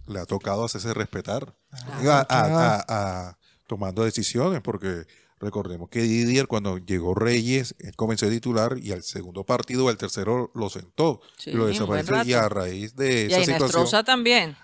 le 0.08 0.20
ha 0.20 0.26
tocado 0.26 0.66
hacerse 0.66 0.94
respetar 0.94 1.56
Ah, 1.72 2.00
a- 2.04 2.20
a- 2.22 2.26
claro. 2.26 2.56
a- 2.58 2.86
a- 3.30 3.38
tomando 3.68 4.04
decisiones, 4.04 4.62
porque 4.62 5.06
Recordemos 5.42 5.88
que 5.88 6.02
Didier, 6.02 6.48
cuando 6.48 6.80
llegó 6.80 7.16
Reyes, 7.16 7.74
él 7.80 7.96
comenzó 7.96 8.26
a 8.26 8.30
titular 8.30 8.76
y 8.78 8.92
al 8.92 9.04
segundo 9.04 9.46
partido, 9.46 9.88
al 9.88 9.96
tercero, 9.96 10.52
lo 10.54 10.70
sentó 10.70 11.22
Sí, 11.38 11.52
y 11.52 11.54
lo 11.54 11.68
desapareció. 11.68 12.22
Y 12.26 12.34
a 12.34 12.50
raíz 12.50 12.94
de 12.98 13.28
Y 13.30 13.34
esa 13.34 13.40
a 13.40 13.46
situación. 13.70 14.04
También. 14.04 14.58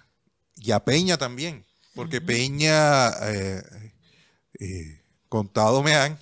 Y 0.58 0.72
a 0.72 0.80
Peña 0.80 1.18
también, 1.18 1.66
porque 1.93 2.22
Peña, 2.22 3.10
eh, 3.30 3.64
eh, 4.60 5.01
contado 5.30 5.84
me 5.84 5.95
han, 5.95 6.20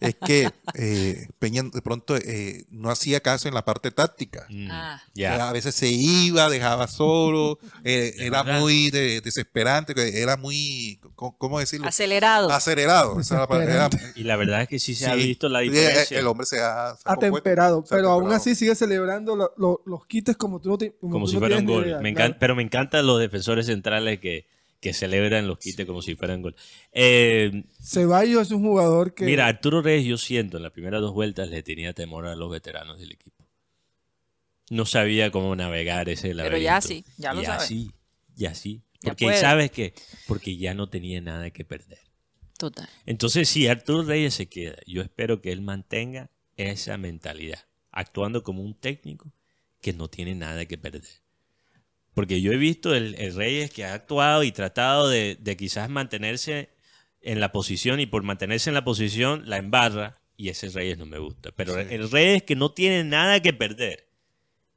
es 0.00 0.16
que 0.26 0.50
eh, 0.74 1.28
Peña 1.38 1.62
de 1.62 1.82
pronto 1.82 2.16
eh, 2.16 2.64
no 2.70 2.90
hacía 2.90 3.20
caso 3.20 3.48
en 3.48 3.54
la 3.54 3.64
parte 3.64 3.90
táctica. 3.90 4.46
Mm, 4.48 4.68
Ah. 4.70 5.02
ya. 5.14 5.48
A 5.48 5.52
veces 5.52 5.74
se 5.74 5.88
iba, 5.88 6.48
dejaba 6.48 6.86
solo, 6.88 7.58
eh, 7.84 8.14
De 8.16 8.26
era 8.26 8.42
verdad. 8.42 8.60
muy 8.60 8.90
de- 8.90 9.20
desesperante, 9.20 9.94
era 10.20 10.36
muy, 10.36 11.00
¿cómo, 11.14 11.58
decirlo? 11.58 11.86
Acelerado. 11.86 12.50
Acelerado. 12.50 13.16
Era- 13.60 13.90
Y 14.16 14.24
la 14.24 14.36
verdad 14.36 14.62
es 14.62 14.68
que 14.68 14.78
sí 14.78 14.94
se 14.94 15.06
ha 15.06 15.14
visto 15.14 15.48
la 15.48 15.62
Eh, 15.62 15.70
diferencia. 15.70 16.18
El 16.18 16.26
hombre 16.26 16.46
se 16.46 16.60
ha, 16.60 16.94
se 16.96 17.02
Atemperado, 17.04 17.76
compuesto, 17.76 17.88
se 17.88 17.94
ha 17.94 17.98
pero 17.98 18.10
aún 18.10 18.32
así 18.32 18.54
sigue 18.54 18.74
celebrando 18.74 19.36
lo- 19.36 19.52
lo- 19.56 19.82
los 19.86 20.06
quites 20.06 20.36
como 20.36 20.60
tú 20.60 20.70
no 20.70 20.78
te- 20.78 20.92
como 21.00 21.20
tú 21.20 21.28
si 21.28 21.34
no 21.34 21.40
fuera 21.40 21.56
un 21.58 21.66
gol. 21.66 21.84
idea, 21.86 21.98
Me 22.00 22.12
claro. 22.12 22.26
encanta, 22.26 22.38
pero 22.38 22.54
me 22.56 22.62
encantan 22.62 23.06
los 23.06 23.20
defensores 23.20 23.66
centrales 23.66 24.20
que, 24.20 24.46
que 24.84 24.92
celebran 24.92 25.48
los 25.48 25.56
quites 25.56 25.86
como 25.86 26.02
si 26.02 26.14
fueran 26.14 26.42
gol. 26.42 26.54
Eh, 26.92 27.64
Ceballos 27.80 28.48
es 28.48 28.50
un 28.52 28.62
jugador 28.62 29.14
que 29.14 29.24
Mira, 29.24 29.46
Arturo 29.46 29.80
Reyes, 29.80 30.04
yo 30.04 30.18
siento, 30.18 30.58
en 30.58 30.62
las 30.62 30.72
primeras 30.72 31.00
dos 31.00 31.14
vueltas 31.14 31.48
le 31.48 31.62
tenía 31.62 31.94
temor 31.94 32.26
a 32.26 32.36
los 32.36 32.50
veteranos 32.52 32.98
del 32.98 33.12
equipo. 33.12 33.48
No 34.68 34.84
sabía 34.84 35.30
cómo 35.30 35.56
navegar 35.56 36.10
ese 36.10 36.34
laberinto. 36.34 36.56
Pero 36.56 36.62
ya 36.62 36.82
sí, 36.82 37.02
ya 37.16 37.32
lo 37.32 37.40
y 37.40 37.46
sabe. 37.46 37.64
así, 37.64 37.92
y 38.36 38.44
así. 38.44 38.82
Ya 39.00 39.12
Porque, 39.12 39.24
puede. 39.24 39.40
¿sabes 39.40 39.70
qué? 39.70 39.94
Porque 40.28 40.58
ya 40.58 40.74
no 40.74 40.90
tenía 40.90 41.18
nada 41.22 41.48
que 41.48 41.64
perder. 41.64 42.00
Total. 42.58 42.86
Entonces, 43.06 43.48
si 43.48 43.66
Arturo 43.66 44.02
Reyes 44.02 44.34
se 44.34 44.50
queda, 44.50 44.76
yo 44.86 45.00
espero 45.00 45.40
que 45.40 45.50
él 45.50 45.62
mantenga 45.62 46.30
esa 46.58 46.98
mentalidad, 46.98 47.64
actuando 47.90 48.42
como 48.42 48.62
un 48.62 48.74
técnico 48.74 49.32
que 49.80 49.94
no 49.94 50.08
tiene 50.10 50.34
nada 50.34 50.66
que 50.66 50.76
perder. 50.76 51.23
Porque 52.14 52.40
yo 52.40 52.52
he 52.52 52.56
visto 52.56 52.94
el, 52.94 53.14
el 53.16 53.34
Reyes 53.34 53.70
que 53.70 53.84
ha 53.84 53.94
actuado 53.94 54.44
y 54.44 54.52
tratado 54.52 55.08
de, 55.08 55.36
de 55.40 55.56
quizás 55.56 55.90
mantenerse 55.90 56.70
en 57.20 57.40
la 57.40 57.52
posición 57.52 58.00
y 58.00 58.06
por 58.06 58.22
mantenerse 58.22 58.70
en 58.70 58.74
la 58.74 58.84
posición 58.84 59.42
la 59.46 59.56
embarra 59.56 60.20
y 60.36 60.48
ese 60.48 60.68
Reyes 60.68 60.98
no 60.98 61.06
me 61.06 61.18
gusta. 61.18 61.50
Pero 61.52 61.78
el 61.78 62.10
Reyes 62.10 62.42
que 62.42 62.56
no 62.56 62.72
tiene 62.72 63.04
nada 63.04 63.40
que 63.40 63.52
perder 63.52 64.08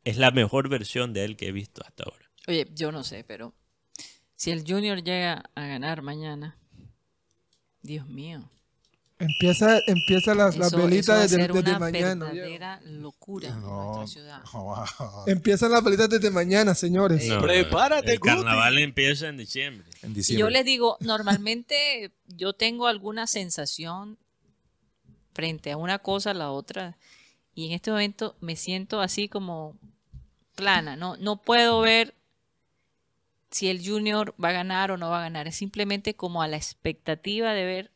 es 0.04 0.18
la 0.18 0.32
mejor 0.32 0.70
versión 0.70 1.14
de 1.14 1.26
él 1.26 1.36
que 1.36 1.48
he 1.48 1.52
visto 1.52 1.84
hasta 1.86 2.04
ahora. 2.04 2.32
Oye, 2.48 2.68
yo 2.74 2.92
no 2.92 3.04
sé, 3.04 3.24
pero 3.24 3.54
si 4.36 4.52
el 4.52 4.64
Junior 4.66 5.04
llega 5.04 5.44
a 5.56 5.68
ganar 5.68 6.02
mañana, 6.02 6.58
Dios 7.82 8.08
mío. 8.08 8.50
Empieza, 9.20 9.80
empieza 9.88 10.36
las, 10.36 10.56
eso- 10.56 10.78
velitas 10.78 11.22
desde, 11.32 11.48
desde 11.48 11.60
una 11.60 11.80
mañana. 11.80 12.26
Verdadera 12.26 12.82
locura 12.84 13.50
en 13.50 13.62
nuestra 13.62 14.08
ciudad. 14.08 14.44
no, 14.54 14.86
Empiezan 15.28 15.72
las 15.72 15.84
velitas 15.84 16.10
desde 16.10 16.30
mañana, 16.32 16.76
señores. 16.76 17.28
No, 17.28 17.42
Prepárate, 17.42 18.14
El 18.14 18.20
Guti. 18.20 18.30
carnaval 18.30 18.78
empieza 18.80 19.28
en 19.28 19.38
diciembre. 19.38 19.88
en 20.02 20.12
Y 20.12 20.14
diciembre. 20.16 20.40
yo 20.42 20.50
les 20.50 20.66
digo, 20.66 20.98
normalmente 21.00 22.12
yo 22.28 22.54
tengo 22.54 22.88
alguna 22.88 23.28
sensación 23.28 24.18
frente 25.34 25.72
a 25.72 25.78
una 25.78 26.00
cosa 26.00 26.32
a 26.32 26.34
la 26.34 26.52
otra 26.52 26.98
y 27.54 27.68
en 27.68 27.74
este 27.74 27.92
momento 27.92 28.36
me 28.40 28.56
siento 28.56 29.02
así 29.02 29.28
como 29.30 29.76
plana, 30.56 30.96
no, 30.96 31.16
no 31.18 31.42
puedo 31.42 31.82
ver 31.82 32.16
si 33.52 33.70
el 33.70 33.84
junior 33.88 34.34
va 34.44 34.50
a 34.50 34.54
ganar 34.54 34.92
o 34.92 34.98
no 34.98 35.10
va 35.10 35.20
a 35.20 35.22
ganar, 35.24 35.48
es 35.48 35.56
simplemente 35.56 36.16
como 36.16 36.42
a 36.42 36.48
la 36.48 36.58
expectativa 36.58 37.54
de 37.54 37.66
ver 37.66 37.92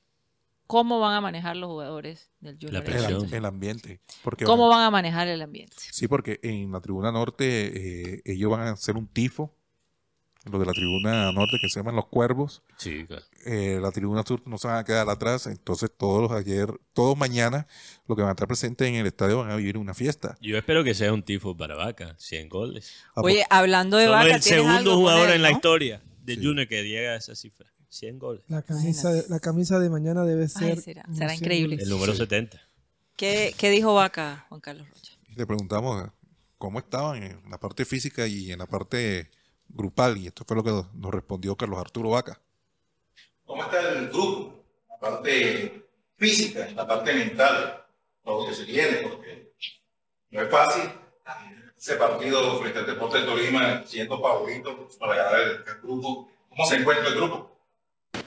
cómo 0.71 1.01
van 1.01 1.15
a 1.15 1.19
manejar 1.19 1.57
los 1.57 1.69
jugadores 1.69 2.31
del 2.39 2.55
junior. 2.55 2.77
El, 2.77 2.83
presión. 2.83 3.33
el 3.33 3.43
ambiente. 3.43 3.99
Porque 4.23 4.45
¿Cómo 4.45 4.69
van 4.69 4.83
a 4.83 4.89
manejar 4.89 5.27
el 5.27 5.41
ambiente? 5.41 5.75
Sí, 5.91 6.07
porque 6.07 6.39
en 6.43 6.71
la 6.71 6.79
tribuna 6.79 7.11
norte 7.11 8.13
eh, 8.13 8.21
ellos 8.23 8.49
van 8.49 8.61
a 8.61 8.71
hacer 8.71 8.95
un 8.95 9.05
tifo. 9.05 9.53
Los 10.45 10.61
de 10.61 10.65
la 10.65 10.71
tribuna 10.71 11.31
norte 11.33 11.57
que 11.61 11.67
se 11.67 11.81
llaman 11.81 11.97
los 11.97 12.07
cuervos. 12.07 12.63
Sí, 12.77 13.05
claro. 13.05 13.25
Eh, 13.45 13.79
la 13.81 13.91
tribuna 13.91 14.23
sur 14.23 14.41
no 14.45 14.57
se 14.57 14.69
van 14.69 14.77
a 14.77 14.85
quedar 14.85 15.09
atrás. 15.09 15.45
Entonces 15.47 15.91
todos 15.95 16.21
los 16.21 16.31
ayer, 16.31 16.73
todos 16.93 17.17
mañana, 17.17 17.67
los 18.07 18.15
que 18.15 18.21
van 18.21 18.29
a 18.29 18.31
estar 18.31 18.47
presentes 18.47 18.87
en 18.87 18.95
el 18.95 19.05
estadio 19.05 19.39
van 19.39 19.51
a 19.51 19.57
vivir 19.57 19.77
una 19.77 19.93
fiesta. 19.93 20.37
Yo 20.39 20.57
espero 20.57 20.85
que 20.85 20.93
sea 20.93 21.11
un 21.11 21.21
tifo 21.21 21.55
para 21.55 21.75
Vaca, 21.75 22.15
100 22.17 22.47
goles. 22.47 22.93
Ah, 23.13 23.21
Oye, 23.23 23.45
hablando 23.49 23.97
de 23.97 24.07
vaca, 24.07 24.35
el 24.35 24.41
¿tienes 24.41 24.65
algo 24.65 24.69
segundo 24.69 24.95
jugador 24.95 25.27
él, 25.27 25.35
en 25.35 25.41
la 25.41 25.51
historia 25.51 26.01
de 26.23 26.35
Sí. 26.35 26.45
Junior 26.45 26.67
que 26.67 26.81
llega 26.85 27.11
a 27.11 27.15
esa 27.17 27.35
cifra. 27.35 27.69
100 27.91 28.19
goles. 28.19 28.41
La 28.47 28.61
camisa, 28.61 29.11
de, 29.11 29.25
la 29.29 29.39
camisa 29.39 29.77
de 29.79 29.89
mañana 29.89 30.23
debe 30.23 30.47
ser. 30.47 30.79
será- 30.81 31.03
unos 31.05 31.17
será 31.17 31.29
100 31.31 31.43
increíble. 31.43 31.77
El 31.79 31.89
número 31.89 32.15
70. 32.15 32.59
¿Qué, 33.17 33.53
qué 33.57 33.69
dijo 33.69 33.93
Vaca, 33.93 34.45
Juan 34.49 34.61
Carlos 34.61 34.87
Rocha? 34.89 35.13
Le 35.35 35.45
preguntamos 35.45 36.03
eh, 36.05 36.09
cómo 36.57 36.79
estaban 36.79 37.21
en 37.21 37.49
la 37.49 37.59
parte 37.59 37.85
física 37.85 38.25
y 38.27 38.51
en 38.51 38.59
la 38.59 38.65
parte 38.65 39.29
grupal. 39.69 40.17
Y 40.17 40.27
esto 40.27 40.43
fue 40.47 40.55
lo 40.57 40.63
que 40.63 40.71
nos- 40.71 41.11
respondió 41.13 41.55
Carlos 41.55 41.79
Arturo 41.79 42.09
Vaca. 42.11 42.39
¿Cómo 43.45 43.63
está 43.63 43.79
el 43.91 44.07
grupo? 44.09 44.63
La 44.89 44.97
parte 44.99 45.85
física, 46.15 46.69
la 46.75 46.87
parte 46.87 47.13
mental, 47.13 47.83
todo 48.23 48.43
lo 48.43 48.49
que 48.49 48.55
se 48.55 48.63
viene, 48.65 48.99
porque 49.03 49.51
no 50.31 50.41
es 50.41 50.49
fácil. 50.49 50.83
Ese 51.77 51.95
partido 51.95 52.59
frente 52.59 52.77
al 52.79 52.85
Deporte 52.85 53.17
de 53.19 53.25
Tolima, 53.25 53.83
siendo 53.85 54.21
favorito 54.21 54.87
para 54.99 55.15
ganar 55.15 55.39
el, 55.41 55.51
el 55.67 55.81
grupo. 55.81 56.29
¿Cómo 56.49 56.65
se 56.67 56.75
encuentra 56.75 57.07
el 57.07 57.15
grupo? 57.15 57.50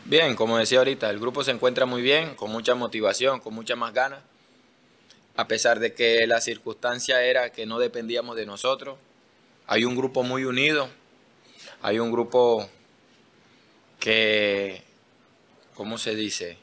Bien, 0.07 0.37
como 0.37 0.59
decía 0.59 0.78
ahorita, 0.78 1.09
el 1.09 1.18
grupo 1.18 1.43
se 1.43 1.51
encuentra 1.51 1.87
muy 1.87 2.03
bien, 2.03 2.35
con 2.35 2.51
mucha 2.51 2.74
motivación, 2.74 3.41
con 3.41 3.55
muchas 3.55 3.78
más 3.78 3.95
ganas. 3.95 4.20
A 5.35 5.49
pesar 5.49 5.80
de 5.80 5.95
que 5.95 6.26
la 6.26 6.43
circunstancia 6.43 7.22
era 7.24 7.51
que 7.51 7.64
no 7.64 7.78
dependíamos 7.78 8.37
de 8.37 8.45
nosotros, 8.45 8.99
hay 9.66 9.87
un 9.87 9.97
grupo 9.97 10.22
muy 10.22 10.45
unido, 10.45 10.91
hay 11.80 11.99
un 11.99 12.12
grupo 12.12 12.68
que, 13.99 14.82
¿cómo 15.74 15.97
se 15.97 16.14
dice? 16.14 16.59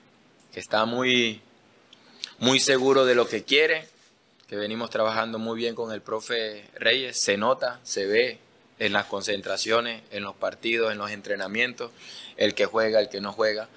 Que 0.54 0.60
está 0.60 0.86
muy, 0.86 1.42
muy 2.38 2.60
seguro 2.60 3.06
de 3.06 3.16
lo 3.16 3.28
que 3.28 3.44
quiere, 3.44 3.88
que 4.48 4.56
venimos 4.56 4.92
trabajando 4.92 5.40
muy 5.40 5.58
bien 5.58 5.74
con 5.74 5.92
el 5.92 6.02
profe 6.02 6.70
Reyes, 6.76 7.20
se 7.20 7.38
nota, 7.38 7.80
se 7.82 8.06
ve 8.06 8.40
en 8.82 8.94
las 8.94 9.06
concentraciones, 9.06 10.02
en 10.10 10.24
los 10.24 10.36
partidos, 10.36 10.92
en 10.92 10.98
los 10.98 11.12
entrenamientos, 11.12 11.92
el 12.36 12.56
que 12.56 12.66
juega, 12.66 13.00
el 13.00 13.10
que 13.10 13.22
no 13.22 13.32
juega. 13.32 13.70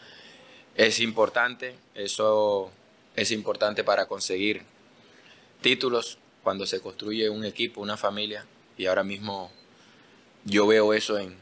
Es 0.76 0.98
importante, 0.98 1.76
eso 1.94 2.72
es 3.14 3.30
importante 3.30 3.84
para 3.84 4.07
conseguir 4.07 4.62
títulos 5.61 6.16
cuando 6.42 6.64
se 6.64 6.80
construye 6.80 7.28
un 7.28 7.44
equipo, 7.44 7.82
una 7.82 7.98
familia, 7.98 8.46
y 8.78 8.86
ahora 8.86 9.05
mismo 9.05 9.52
yo 10.44 10.66
veo 10.66 10.94
eso 10.94 11.18
en, 11.18 11.36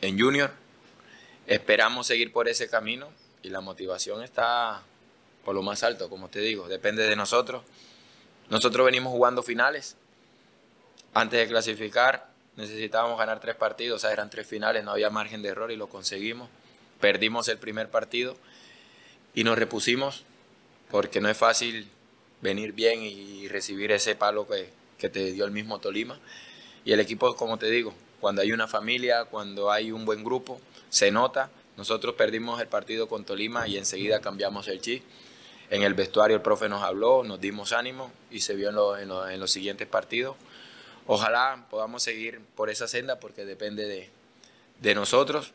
en 0.00 0.16
Junior. 0.16 0.52
Esperamos 1.48 2.06
seguir 2.06 2.32
por 2.32 2.48
ese 2.48 2.70
camino 2.70 3.08
y 3.42 3.48
la 3.48 3.60
motivación 3.60 4.22
está 4.22 4.80
por 5.44 5.56
lo 5.56 5.62
más 5.62 5.82
alto, 5.82 6.08
como 6.08 6.28
te 6.28 6.38
digo, 6.38 6.68
depende 6.68 7.02
de 7.02 7.16
nosotros. 7.16 7.64
Nosotros 8.48 8.86
venimos 8.86 9.10
jugando 9.10 9.42
finales. 9.42 9.96
Antes 11.14 11.40
de 11.40 11.48
clasificar 11.48 12.27
necesitábamos 12.58 13.18
ganar 13.18 13.40
tres 13.40 13.54
partidos, 13.56 13.96
o 13.96 14.00
sea, 14.00 14.12
eran 14.12 14.28
tres 14.28 14.46
finales, 14.46 14.84
no 14.84 14.90
había 14.90 15.08
margen 15.08 15.40
de 15.40 15.48
error 15.48 15.72
y 15.72 15.76
lo 15.76 15.86
conseguimos. 15.88 16.50
Perdimos 17.00 17.48
el 17.48 17.56
primer 17.56 17.88
partido 17.88 18.36
y 19.34 19.44
nos 19.44 19.56
repusimos 19.58 20.24
porque 20.90 21.20
no 21.20 21.28
es 21.30 21.36
fácil 21.38 21.88
venir 22.40 22.72
bien 22.72 23.02
y 23.02 23.48
recibir 23.48 23.92
ese 23.92 24.14
palo 24.16 24.46
que, 24.46 24.70
que 24.98 25.08
te 25.08 25.32
dio 25.32 25.44
el 25.44 25.50
mismo 25.52 25.78
Tolima. 25.78 26.18
Y 26.84 26.92
el 26.92 27.00
equipo, 27.00 27.34
como 27.36 27.58
te 27.58 27.70
digo, 27.70 27.94
cuando 28.20 28.42
hay 28.42 28.52
una 28.52 28.66
familia, 28.66 29.24
cuando 29.26 29.70
hay 29.70 29.92
un 29.92 30.04
buen 30.04 30.24
grupo, 30.24 30.60
se 30.90 31.10
nota. 31.10 31.50
Nosotros 31.76 32.14
perdimos 32.16 32.60
el 32.60 32.66
partido 32.66 33.08
con 33.08 33.24
Tolima 33.24 33.68
y 33.68 33.76
enseguida 33.76 34.20
cambiamos 34.20 34.66
el 34.68 34.80
chip. 34.80 35.02
En 35.70 35.82
el 35.82 35.94
vestuario 35.94 36.36
el 36.36 36.42
profe 36.42 36.68
nos 36.68 36.82
habló, 36.82 37.22
nos 37.22 37.40
dimos 37.40 37.72
ánimo 37.72 38.10
y 38.30 38.40
se 38.40 38.54
vio 38.56 38.70
en, 38.70 38.74
lo- 38.74 38.96
en 38.98 39.08
lo- 39.08 39.28
en 39.28 39.38
los 39.38 39.50
siguientes 39.50 39.86
partidos. 39.86 40.34
Ojalá 41.08 41.66
podamos 41.70 42.02
seguir 42.02 42.40
por 42.54 42.70
esa 42.70 42.86
senda 42.86 43.18
porque 43.18 43.44
depende 43.44 43.86
de, 43.86 44.10
de 44.80 44.94
nosotros 44.94 45.52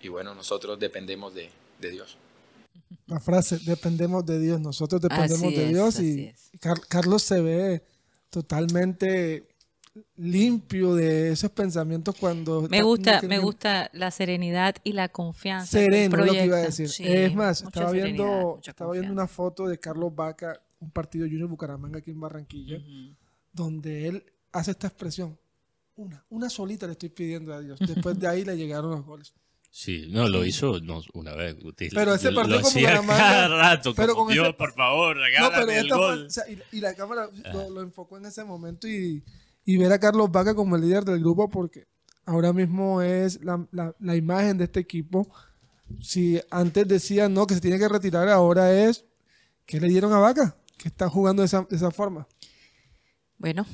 y 0.00 0.08
bueno, 0.08 0.34
nosotros 0.34 0.78
dependemos 0.80 1.34
de, 1.34 1.50
de 1.80 1.90
Dios. 1.90 2.16
La 3.06 3.20
frase, 3.20 3.58
dependemos 3.64 4.24
de 4.24 4.40
Dios, 4.40 4.60
nosotros 4.60 5.00
dependemos 5.00 5.42
Así 5.42 5.54
de 5.56 5.64
es, 5.64 5.68
Dios 5.68 6.00
y. 6.00 6.58
Car- 6.58 6.80
Carlos 6.88 7.22
se 7.22 7.40
ve 7.40 7.82
totalmente 8.30 9.46
limpio 10.16 10.94
de 10.94 11.32
esos 11.32 11.50
pensamientos 11.50 12.14
cuando... 12.18 12.62
Me 12.70 12.82
gusta, 12.82 13.20
me 13.22 13.38
gusta 13.38 13.90
la 13.92 14.10
serenidad 14.10 14.76
y 14.84 14.92
la 14.92 15.08
confianza. 15.08 15.66
Sereno, 15.66 16.18
es 16.20 16.26
lo 16.26 16.32
que 16.32 16.44
iba 16.46 16.56
a 16.56 16.60
decir. 16.60 16.88
Sí, 16.88 17.04
es 17.06 17.34
más, 17.34 17.62
estaba 17.62 17.90
viendo, 17.90 18.60
estaba 18.64 18.92
viendo 18.92 19.12
una 19.12 19.26
foto 19.26 19.66
de 19.66 19.78
Carlos 19.78 20.14
Vaca, 20.14 20.60
un 20.80 20.90
partido 20.90 21.26
Junior 21.26 21.48
Bucaramanga 21.48 21.98
aquí 21.98 22.10
en 22.10 22.20
Barranquilla, 22.20 22.78
donde 23.52 24.08
él 24.08 24.24
hace 24.52 24.70
esta 24.72 24.86
expresión. 24.88 25.38
Una, 25.96 26.24
una 26.30 26.48
solita 26.48 26.86
le 26.86 26.92
estoy 26.92 27.08
pidiendo 27.08 27.52
a 27.52 27.60
Dios. 27.60 27.78
Después 27.80 28.18
de 28.18 28.28
ahí 28.28 28.44
le 28.44 28.56
llegaron 28.56 28.90
los 28.92 29.04
goles. 29.04 29.34
Sí, 29.70 30.06
no, 30.10 30.28
lo 30.28 30.44
hizo 30.44 30.80
no, 30.80 31.02
una 31.12 31.34
vez. 31.34 31.56
Pero 31.76 32.14
ese 32.14 32.32
partido 32.32 32.58
lo 32.60 32.62
como 33.02 33.06
cada 33.08 33.48
rato. 33.48 33.94
pero 33.94 34.14
como, 34.14 34.26
con 34.26 34.32
Dios, 34.34 34.46
ese- 34.48 34.56
por 34.56 34.72
favor, 34.74 35.16
No, 35.16 35.22
regálame 35.22 35.56
pero 35.66 35.70
el 35.80 35.88
fue- 35.88 35.98
gol. 35.98 36.26
o 36.26 36.30
sea, 36.30 36.44
y, 36.48 36.58
y 36.76 36.80
la 36.80 36.94
cámara 36.94 37.28
lo, 37.52 37.70
lo 37.70 37.82
enfocó 37.82 38.16
en 38.16 38.26
ese 38.26 38.44
momento 38.44 38.88
y, 38.88 39.22
y 39.64 39.76
ver 39.76 39.92
a 39.92 39.98
Carlos 39.98 40.30
Vaca 40.32 40.54
como 40.54 40.76
el 40.76 40.82
líder 40.82 41.04
del 41.04 41.20
grupo 41.20 41.50
porque 41.50 41.86
ahora 42.24 42.52
mismo 42.52 43.02
es 43.02 43.42
la, 43.44 43.66
la- 43.72 43.94
la 43.98 44.16
imagen 44.16 44.56
de 44.56 44.64
este 44.64 44.80
equipo. 44.80 45.28
Si 46.00 46.40
antes 46.50 46.86
decían 46.88 47.34
no, 47.34 47.46
que 47.46 47.54
se 47.54 47.60
tiene 47.60 47.78
que 47.78 47.88
retirar, 47.88 48.28
ahora 48.28 48.72
es 48.72 49.04
que 49.66 49.80
le 49.80 49.88
dieron 49.88 50.12
a 50.14 50.18
Vaca, 50.18 50.56
que 50.78 50.88
está 50.88 51.08
jugando 51.10 51.42
de 51.42 51.46
esa, 51.46 51.66
de 51.68 51.76
esa 51.76 51.90
forma. 51.90 52.26
Bueno, 53.36 53.66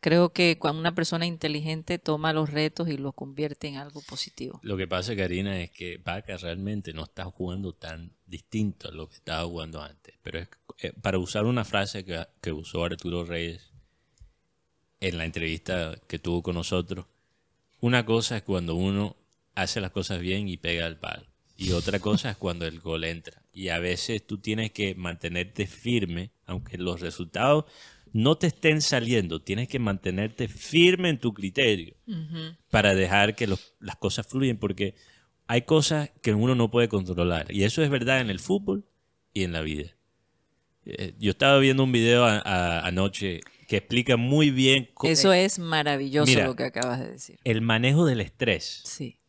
creo 0.00 0.32
que 0.32 0.58
cuando 0.58 0.80
una 0.80 0.94
persona 0.94 1.26
inteligente 1.26 1.98
toma 1.98 2.32
los 2.32 2.50
retos 2.50 2.88
y 2.88 2.96
los 2.96 3.14
convierte 3.14 3.68
en 3.68 3.76
algo 3.76 4.00
positivo. 4.02 4.60
Lo 4.62 4.76
que 4.76 4.86
pasa, 4.86 5.16
Karina, 5.16 5.60
es 5.60 5.70
que 5.70 5.98
Vaca 5.98 6.36
realmente 6.36 6.92
no 6.92 7.04
está 7.04 7.24
jugando 7.24 7.72
tan 7.72 8.12
distinto 8.26 8.88
a 8.88 8.92
lo 8.92 9.08
que 9.08 9.16
estaba 9.16 9.44
jugando 9.44 9.82
antes. 9.82 10.14
Pero 10.22 10.38
es 10.38 10.48
eh, 10.80 10.92
para 11.00 11.18
usar 11.18 11.44
una 11.44 11.64
frase 11.64 12.04
que, 12.04 12.24
que 12.40 12.52
usó 12.52 12.84
Arturo 12.84 13.24
Reyes 13.24 13.72
en 15.00 15.18
la 15.18 15.24
entrevista 15.24 15.98
que 16.06 16.18
tuvo 16.18 16.42
con 16.42 16.54
nosotros, 16.54 17.06
una 17.80 18.04
cosa 18.04 18.38
es 18.38 18.42
cuando 18.42 18.74
uno 18.74 19.16
hace 19.54 19.80
las 19.80 19.90
cosas 19.90 20.20
bien 20.20 20.48
y 20.48 20.56
pega 20.56 20.86
el 20.86 20.96
palo. 20.96 21.26
Y 21.56 21.72
otra 21.72 21.98
cosa 21.98 22.30
es 22.30 22.36
cuando 22.36 22.66
el 22.66 22.78
gol 22.78 23.02
entra. 23.02 23.42
Y 23.52 23.68
a 23.68 23.80
veces 23.80 24.24
tú 24.24 24.38
tienes 24.38 24.70
que 24.70 24.94
mantenerte 24.94 25.66
firme, 25.66 26.30
aunque 26.46 26.78
los 26.78 27.00
resultados 27.00 27.64
no 28.12 28.36
te 28.38 28.46
estén 28.48 28.80
saliendo, 28.82 29.40
tienes 29.42 29.68
que 29.68 29.78
mantenerte 29.78 30.48
firme 30.48 31.08
en 31.08 31.18
tu 31.18 31.32
criterio 31.34 31.94
para 32.70 32.94
dejar 32.94 33.34
que 33.34 33.46
los- 33.46 33.74
las 33.80 33.96
cosas 33.96 34.26
fluyan, 34.26 34.56
porque 34.58 34.94
hay 35.46 35.62
cosas 35.62 36.10
que 36.22 36.34
uno 36.34 36.54
no 36.54 36.70
puede 36.70 36.88
controlar. 36.88 37.50
Y 37.52 37.64
eso 37.64 37.82
es 37.82 37.90
verdad 37.90 38.20
en 38.20 38.30
el 38.30 38.38
fútbol 38.40 38.84
y 39.32 39.44
en 39.44 39.52
la 39.52 39.60
vida. 39.62 39.94
Eh, 40.84 41.14
Yo 41.18 41.30
estaba 41.32 41.58
viendo 41.58 41.84
un 41.84 41.92
video 41.92 42.24
a- 42.24 42.38
a- 42.38 42.86
anoche 42.86 43.40
que 43.66 43.76
explica 43.76 44.16
muy 44.16 44.50
bien 44.50 44.88
co- 44.94 45.06
Eso 45.08 45.32
es 45.34 45.58
maravilloso 45.58 46.30
Mira. 46.30 46.46
lo 46.46 46.56
que 46.56 46.64
acabas 46.64 47.00
de 47.00 47.10
decir. 47.12 47.38
el 47.44 47.60
manejo 47.60 48.06
del 48.06 48.20
estrés. 48.22 48.80
Sí. 48.84 49.20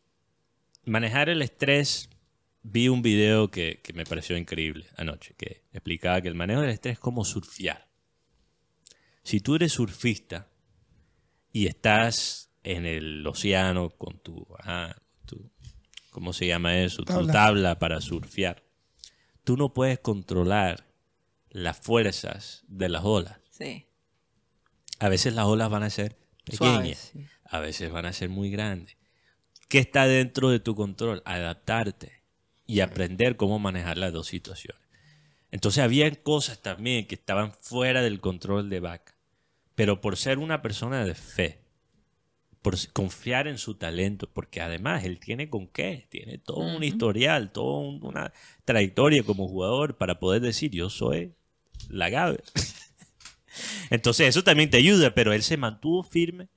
Manejar 0.86 1.28
el 1.28 1.42
estrés, 1.42 2.08
vi 2.62 2.88
un 2.88 3.02
video 3.02 3.50
que, 3.50 3.80
que 3.82 3.92
me 3.92 4.04
pareció 4.04 4.36
increíble 4.38 4.86
anoche, 4.96 5.34
que 5.36 5.62
explicaba 5.72 6.20
que 6.22 6.28
el 6.28 6.34
manejo 6.34 6.62
del 6.62 6.70
estrés 6.70 6.94
es 6.94 6.98
como 6.98 7.24
surfear. 7.24 7.89
Si 9.22 9.40
tú 9.40 9.54
eres 9.54 9.72
surfista 9.72 10.48
y 11.52 11.66
estás 11.66 12.50
en 12.62 12.86
el 12.86 13.26
océano 13.26 13.90
con 13.90 14.18
tu, 14.18 14.46
tu- 15.26 15.50
¿cómo 16.10 16.32
se 16.32 16.46
llama 16.46 16.78
eso? 16.78 16.98
Tu 16.98 17.12
Tabla. 17.12 17.32
tabla 17.32 17.78
para 17.78 18.00
surfear, 18.00 18.62
tú 19.44 19.56
no 19.56 19.72
puedes 19.72 19.98
controlar 19.98 20.86
las 21.50 21.78
fuerzas 21.78 22.64
de 22.68 22.88
las 22.88 23.04
olas. 23.04 23.38
Sí. 23.50 23.86
A 24.98 25.08
veces 25.08 25.34
las 25.34 25.46
olas 25.46 25.70
van 25.70 25.82
a 25.82 25.90
ser 25.90 26.16
pequeñas, 26.44 26.58
Suaves, 26.58 27.10
sí. 27.12 27.26
a 27.44 27.58
veces 27.60 27.90
van 27.90 28.06
a 28.06 28.12
ser 28.12 28.28
muy 28.28 28.50
grandes. 28.50 28.96
¿Qué 29.68 29.78
está 29.78 30.06
dentro 30.06 30.50
de 30.50 30.60
tu 30.60 30.74
control? 30.74 31.22
Adaptarte 31.24 32.22
y 32.66 32.80
aprender 32.80 33.36
cómo 33.36 33.58
manejar 33.58 33.98
las 33.98 34.12
dos 34.12 34.26
situaciones. 34.26 34.80
Entonces 35.52 35.82
había 35.82 36.10
cosas 36.22 36.60
también 36.62 37.06
que 37.06 37.14
estaban 37.16 37.52
fuera 37.52 38.02
del 38.02 38.20
control 38.20 38.70
de 38.70 38.80
Vaca. 38.80 39.14
Pero 39.74 40.00
por 40.00 40.16
ser 40.16 40.38
una 40.38 40.62
persona 40.62 41.04
de 41.04 41.14
fe, 41.14 41.60
por 42.62 42.76
confiar 42.92 43.48
en 43.48 43.56
su 43.58 43.74
talento, 43.74 44.28
porque 44.32 44.60
además 44.60 45.04
él 45.04 45.18
tiene 45.18 45.48
con 45.48 45.66
qué, 45.68 46.06
tiene 46.10 46.36
todo 46.38 46.58
un 46.58 46.84
historial, 46.84 47.52
toda 47.52 47.78
un- 47.80 48.04
una 48.04 48.32
trayectoria 48.66 49.22
como 49.22 49.48
jugador 49.48 49.96
para 49.96 50.18
poder 50.20 50.42
decir 50.42 50.70
yo 50.70 50.90
soy 50.90 51.32
la 51.88 52.10
Gabe. 52.10 52.42
Entonces 53.90 54.28
eso 54.28 54.44
también 54.44 54.70
te 54.70 54.76
ayuda, 54.78 55.14
pero 55.14 55.32
él 55.32 55.42
se 55.42 55.56
mantuvo 55.56 56.02
firme 56.02 56.48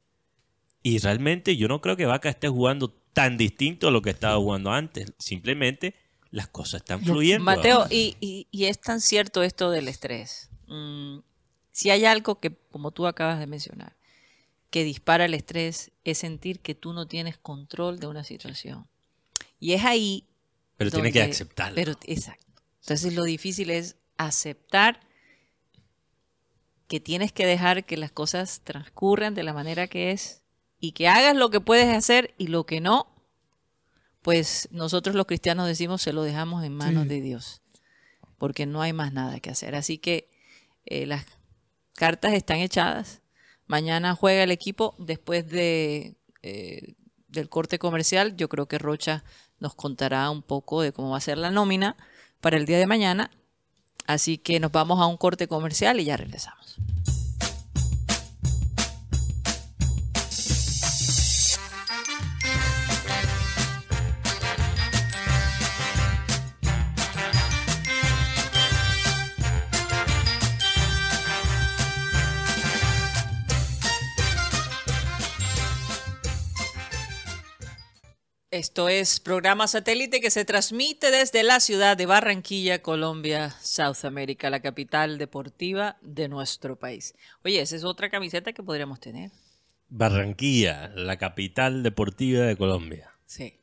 y 0.83 0.99
realmente 0.99 1.57
yo 1.57 1.67
no 1.67 1.81
creo 1.81 1.97
que 1.97 2.05
Vaca 2.05 2.29
esté 2.29 2.49
jugando 2.49 2.89
tan 3.13 3.37
distinto 3.37 3.87
a 3.87 3.91
lo 3.91 4.01
que 4.01 4.09
estaba 4.11 4.37
jugando 4.37 4.71
antes. 4.71 5.13
Simplemente 5.19 5.95
las 6.33 6.47
cosas 6.47 6.81
están 6.81 7.03
fluyendo. 7.03 7.43
Mateo, 7.45 7.85
y, 7.91 8.17
y- 8.19 8.47
y 8.49 8.65
es 8.65 8.81
tan 8.81 9.01
cierto 9.01 9.43
esto 9.43 9.69
del 9.69 9.87
estrés. 9.87 10.49
Mm, 10.67 11.19
si 11.71 11.91
hay 11.91 12.05
algo 12.05 12.39
que, 12.39 12.55
como 12.71 12.89
tú 12.91 13.05
acabas 13.05 13.37
de 13.39 13.45
mencionar, 13.45 13.95
que 14.71 14.83
dispara 14.83 15.25
el 15.25 15.35
estrés, 15.35 15.91
es 16.03 16.17
sentir 16.17 16.59
que 16.59 16.73
tú 16.73 16.91
no 16.93 17.07
tienes 17.07 17.37
control 17.37 17.99
de 17.99 18.07
una 18.07 18.23
situación. 18.23 18.87
Y 19.59 19.73
es 19.73 19.85
ahí. 19.85 20.27
Pero 20.77 20.89
tiene 20.89 21.11
que 21.11 21.19
donde- 21.19 21.33
aceptarlo. 21.33 21.75
Pero, 21.75 21.91
exacto. 22.05 22.47
Entonces 22.81 23.13
lo 23.13 23.23
difícil 23.23 23.69
es 23.69 23.95
aceptar 24.17 24.99
que 26.87 26.99
tienes 26.99 27.31
que 27.31 27.45
dejar 27.45 27.85
que 27.85 27.95
las 27.97 28.11
cosas 28.11 28.61
transcurran 28.63 29.35
de 29.35 29.43
la 29.43 29.53
manera 29.53 29.87
que 29.87 30.09
es 30.11 30.41
y 30.79 30.91
que 30.93 31.07
hagas 31.07 31.35
lo 31.35 31.49
que 31.51 31.61
puedes 31.61 31.95
hacer 31.95 32.33
y 32.39 32.47
lo 32.47 32.65
que 32.65 32.81
no, 32.81 33.12
pues 34.23 34.67
nosotros 34.71 35.15
los 35.15 35.27
cristianos 35.27 35.67
decimos 35.67 36.01
se 36.01 36.13
lo 36.13 36.23
dejamos 36.23 36.63
en 36.63 36.73
manos 36.73 37.03
Sí. 37.03 37.09
de 37.09 37.21
Dios, 37.21 37.61
porque 38.39 38.65
no 38.65 38.81
hay 38.81 38.93
más 38.93 39.13
nada 39.13 39.39
que 39.39 39.51
hacer. 39.51 39.75
Así 39.75 39.99
que 39.99 40.29
eh, 40.85 41.05
las 41.05 41.25
cartas 41.93 42.33
están 42.33 42.57
echadas. 42.57 43.21
Mañana 43.67 44.15
juega 44.15 44.43
el 44.43 44.51
equipo 44.51 44.95
después 44.97 45.47
de, 45.47 46.15
eh, 46.41 46.95
del 47.27 47.49
corte 47.49 47.77
comercial. 47.79 48.35
Yo 48.35 48.49
creo 48.49 48.67
que 48.67 48.77
Rocha 48.79 49.23
nos 49.59 49.75
contará 49.75 50.29
un 50.29 50.41
poco 50.41 50.81
de 50.81 50.91
cómo 50.91 51.11
va 51.11 51.17
a 51.17 51.21
ser 51.21 51.37
la 51.37 51.51
nómina 51.51 51.95
para 52.41 52.57
el 52.57 52.65
día 52.65 52.77
de 52.79 52.87
mañana. 52.87 53.29
Así 54.07 54.37
que 54.37 54.59
nos 54.59 54.71
vamos 54.71 54.99
a 54.99 55.05
un 55.05 55.15
corte 55.17 55.47
comercial 55.47 55.99
y 55.99 56.05
ya 56.05 56.17
regresamos. 56.17 56.75
Esto 78.53 78.87
es 78.87 79.19
programa 79.19 79.67
satélite 79.67 80.21
que 80.21 80.29
se 80.29 80.45
transmite 80.45 81.09
desde 81.09 81.41
la 81.41 81.59
ciudad 81.59 81.97
de 81.97 82.05
Barranquilla, 82.05 82.83
Colombia, 82.83 83.49
South 83.63 84.05
America, 84.05 84.51
la 84.51 84.59
capital 84.61 85.17
deportiva 85.17 85.97
de 86.03 86.27
nuestro 86.27 86.75
país. 86.77 87.15
Oye, 87.43 87.61
esa 87.61 87.75
es 87.75 87.83
otra 87.83 88.11
camiseta 88.11 88.53
que 88.53 88.61
podríamos 88.61 88.99
tener. 88.99 89.31
Barranquilla, 89.89 90.91
la 90.95 91.17
capital 91.17 91.81
deportiva 91.81 92.45
de 92.45 92.55
Colombia. 92.55 93.09
Sí. 93.25 93.55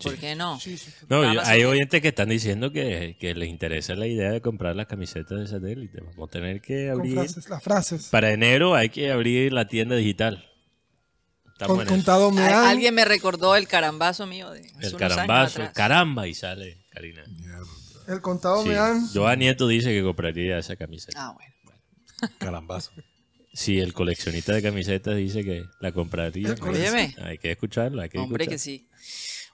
¿Por 0.00 0.16
qué 0.16 0.36
no? 0.36 0.60
Sí, 0.60 0.78
sí. 0.78 0.92
No, 1.08 1.34
yo- 1.34 1.40
hay 1.44 1.64
oyentes 1.64 2.00
que 2.00 2.08
están 2.08 2.28
diciendo 2.28 2.70
que, 2.70 3.16
que 3.18 3.34
les 3.34 3.48
interesa 3.48 3.96
la 3.96 4.06
idea 4.06 4.30
de 4.30 4.40
comprar 4.42 4.76
las 4.76 4.86
camisetas 4.86 5.40
de 5.40 5.48
satélite. 5.48 6.02
Vamos 6.02 6.28
a 6.28 6.30
tener 6.30 6.60
que 6.60 6.90
abrir. 6.90 7.14
frases, 7.14 7.48
las 7.48 7.62
frases. 7.64 8.08
Para 8.12 8.30
enero 8.30 8.76
hay 8.76 8.90
que 8.90 9.10
abrir 9.10 9.52
la 9.52 9.66
tienda 9.66 9.96
digital. 9.96 10.48
Con, 11.64 11.86
contado 11.86 12.30
me 12.30 12.42
han. 12.42 12.66
Alguien 12.66 12.94
me 12.94 13.04
recordó 13.04 13.56
el 13.56 13.66
carambazo 13.66 14.26
mío 14.26 14.50
de 14.50 14.70
El 14.80 14.96
carambazo, 14.96 15.62
caramba, 15.72 16.26
y 16.26 16.34
sale, 16.34 16.84
Karina. 16.90 17.24
El 18.06 18.20
contado 18.20 18.62
Sí. 18.62 18.68
me 18.68 18.76
han. 18.76 19.08
Joan 19.12 19.38
Nieto 19.38 19.66
dice 19.66 19.90
que 19.92 20.02
compraría 20.02 20.58
esa 20.58 20.76
camiseta. 20.76 21.18
Ah, 21.28 21.32
bueno. 21.34 22.30
Carambazo. 22.38 22.92
Sí, 23.52 23.78
el 23.80 23.94
coleccionista 23.94 24.52
de 24.52 24.62
camisetas 24.62 25.16
dice 25.16 25.42
que 25.42 25.64
la 25.80 25.92
compraría. 25.92 26.54
Hay 27.24 27.38
que 27.38 27.52
escucharlo, 27.52 28.02
hay 28.02 28.10
que 28.10 28.18
Hombre 28.18 28.44
escuchar. 28.44 28.54
que 28.54 28.58
sí. 28.58 28.88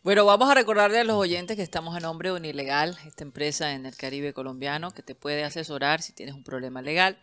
Bueno, 0.03 0.25
vamos 0.25 0.51
a 0.51 0.55
recordarle 0.55 0.99
a 0.99 1.05
los 1.05 1.15
oyentes 1.17 1.57
que 1.57 1.63
estamos 1.63 1.95
a 1.97 2.01
nombre 2.01 2.31
de 2.31 2.35
Unilegal, 2.35 2.99
esta 3.07 3.23
empresa 3.23 3.73
en 3.75 3.87
el 3.87 3.95
Caribe 3.97 4.33
colombiano 4.33 4.91
que 4.91 5.03
te 5.03 5.15
puede 5.15 5.45
asesorar 5.45 6.03
si 6.03 6.13
tienes 6.13 6.35
un 6.35 6.43
problema 6.43 6.83
legal. 6.83 7.17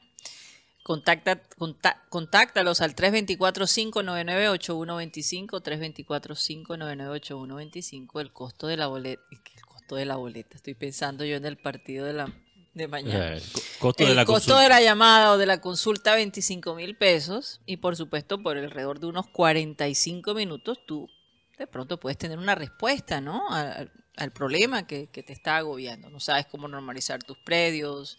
Contacta, 0.83 1.41
conta- 1.57 2.01
contáctalos 2.09 2.81
al 2.81 2.95
324-599-8125, 2.95 5.61
324-599-8125, 5.61 8.21
el 8.21 8.31
costo 8.33 8.67
de 8.67 8.77
la 8.77 8.87
boleta. 8.87 9.21
El 9.31 9.61
costo 9.65 9.95
de 9.95 10.05
la 10.05 10.15
boleta, 10.15 10.55
estoy 10.55 10.73
pensando 10.75 11.25
yo 11.25 11.35
en 11.35 11.45
el 11.45 11.57
partido 11.57 12.05
de, 12.05 12.13
la, 12.13 12.31
de 12.73 12.87
mañana. 12.87 13.33
el 13.35 13.41
co- 13.41 13.59
costo 13.79 14.03
el 14.03 14.09
de 14.09 14.15
la 14.15 14.25
costo 14.25 14.57
de 14.57 14.69
la 14.69 14.81
llamada 14.81 15.31
o 15.33 15.37
de 15.37 15.45
la 15.45 15.61
consulta 15.61 16.15
25 16.15 16.75
mil 16.75 16.95
pesos 16.97 17.61
y 17.65 17.77
por 17.77 17.95
supuesto 17.95 18.41
por 18.41 18.57
alrededor 18.57 18.99
de 18.99 19.07
unos 19.07 19.27
45 19.27 20.33
minutos 20.33 20.79
tú 20.85 21.09
de 21.57 21.67
pronto 21.67 21.99
puedes 21.99 22.17
tener 22.17 22.37
una 22.37 22.55
respuesta 22.55 23.19
¿no? 23.19 23.49
al, 23.49 23.91
al 24.15 24.31
problema 24.31 24.87
que, 24.87 25.07
que 25.07 25.23
te 25.23 25.33
está 25.33 25.57
agobiando. 25.57 26.09
No 26.09 26.19
sabes 26.19 26.45
cómo 26.45 26.67
normalizar 26.67 27.21
tus 27.23 27.37
predios, 27.39 28.17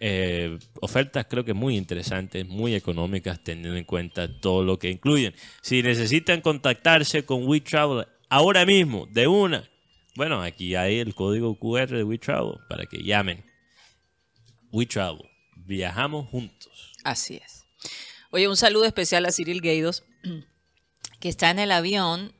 eh, 0.00 0.58
ofertas 0.80 1.26
creo 1.28 1.44
que 1.44 1.54
muy 1.54 1.76
interesantes, 1.76 2.46
muy 2.46 2.74
económicas, 2.74 3.42
teniendo 3.42 3.76
en 3.76 3.84
cuenta 3.84 4.40
todo 4.40 4.62
lo 4.62 4.78
que 4.78 4.90
incluyen. 4.90 5.34
Si 5.60 5.82
necesitan 5.82 6.40
contactarse 6.40 7.24
con 7.24 7.46
WeTravel 7.46 8.06
ahora 8.28 8.64
mismo, 8.64 9.06
de 9.10 9.26
una, 9.26 9.68
bueno, 10.18 10.42
aquí 10.42 10.74
hay 10.74 10.98
el 10.98 11.14
código 11.14 11.58
QR 11.58 11.88
de 11.96 12.02
WeTravel 12.04 12.58
para 12.68 12.84
que 12.86 12.98
llamen. 13.02 13.42
WeTravel, 14.72 15.22
viajamos 15.56 16.28
juntos. 16.28 16.92
Así 17.04 17.36
es. 17.36 17.64
Oye, 18.30 18.48
un 18.48 18.56
saludo 18.56 18.84
especial 18.84 19.24
a 19.24 19.32
Cyril 19.32 19.60
Gaidos, 19.62 20.04
que 21.20 21.28
está 21.30 21.50
en 21.50 21.58
el 21.58 21.72
avión 21.72 22.32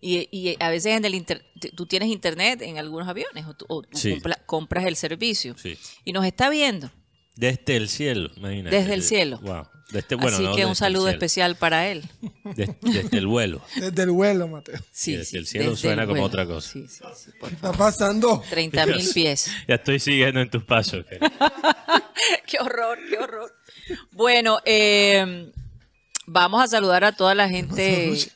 y, 0.00 0.28
y 0.30 0.56
a 0.60 0.70
veces 0.70 0.96
en 0.96 1.04
el 1.04 1.14
inter- 1.14 1.44
te- 1.60 1.70
tú 1.70 1.86
tienes 1.86 2.08
internet 2.08 2.62
en 2.62 2.78
algunos 2.78 3.08
aviones 3.08 3.44
o 3.46 3.54
tú, 3.54 3.66
o 3.68 3.82
Sí. 3.92 4.18
compras 4.46 4.86
el 4.86 4.96
servicio 4.96 5.54
Sí. 5.58 5.76
y 6.04 6.12
nos 6.12 6.24
está 6.24 6.48
viendo. 6.48 6.90
Desde 7.36 7.76
el 7.76 7.88
cielo, 7.88 8.30
imagínate. 8.36 8.74
Desde 8.76 8.94
el 8.94 9.02
cielo. 9.02 9.38
Wow. 9.42 9.66
Desde, 9.90 10.16
bueno, 10.16 10.36
Así 10.36 10.44
no 10.44 10.54
que 10.54 10.64
un 10.66 10.70
el 10.72 10.76
saludo 10.76 11.02
cielo, 11.04 11.12
especial 11.12 11.56
para 11.56 11.88
él. 11.88 12.04
des- 12.54 12.68
Desde, 12.82 13.16
el 13.18 13.26
vuelo. 13.26 13.62
Desde 13.76 14.02
el 14.02 14.10
vuelo, 14.10 14.46
Mateo. 14.46 14.78
Sí, 14.92 15.12
desde 15.12 15.24
sí, 15.24 15.36
el 15.38 15.46
cielo 15.46 15.70
desde 15.70 15.80
suena 15.82 16.02
el 16.02 16.08
como 16.08 16.24
otra 16.24 16.44
cosa. 16.46 16.70
Sí, 16.70 16.86
sí, 16.88 17.02
sí, 17.16 17.30
por 17.40 17.48
¿Qué 17.48 17.56
favor. 17.56 17.72
está 17.72 17.84
pasando? 17.84 18.42
30 18.50 18.86
mil 18.86 19.08
pies. 19.14 19.50
Ya 19.68 19.76
estoy 19.76 19.98
siguiendo 19.98 20.40
en 20.40 20.50
tus 20.50 20.62
pasos. 20.64 21.06
Qué 22.46 22.58
horror, 22.60 22.98
qué 23.08 23.16
horror. 23.18 23.54
Bueno, 24.12 24.58
eh, 24.64 25.52
vamos 26.26 26.62
a 26.62 26.66
saludar 26.66 27.04
a 27.04 27.12
toda 27.12 27.34
la 27.34 27.48
gente 27.48 27.76
que 27.76 28.12
eso. 28.12 28.30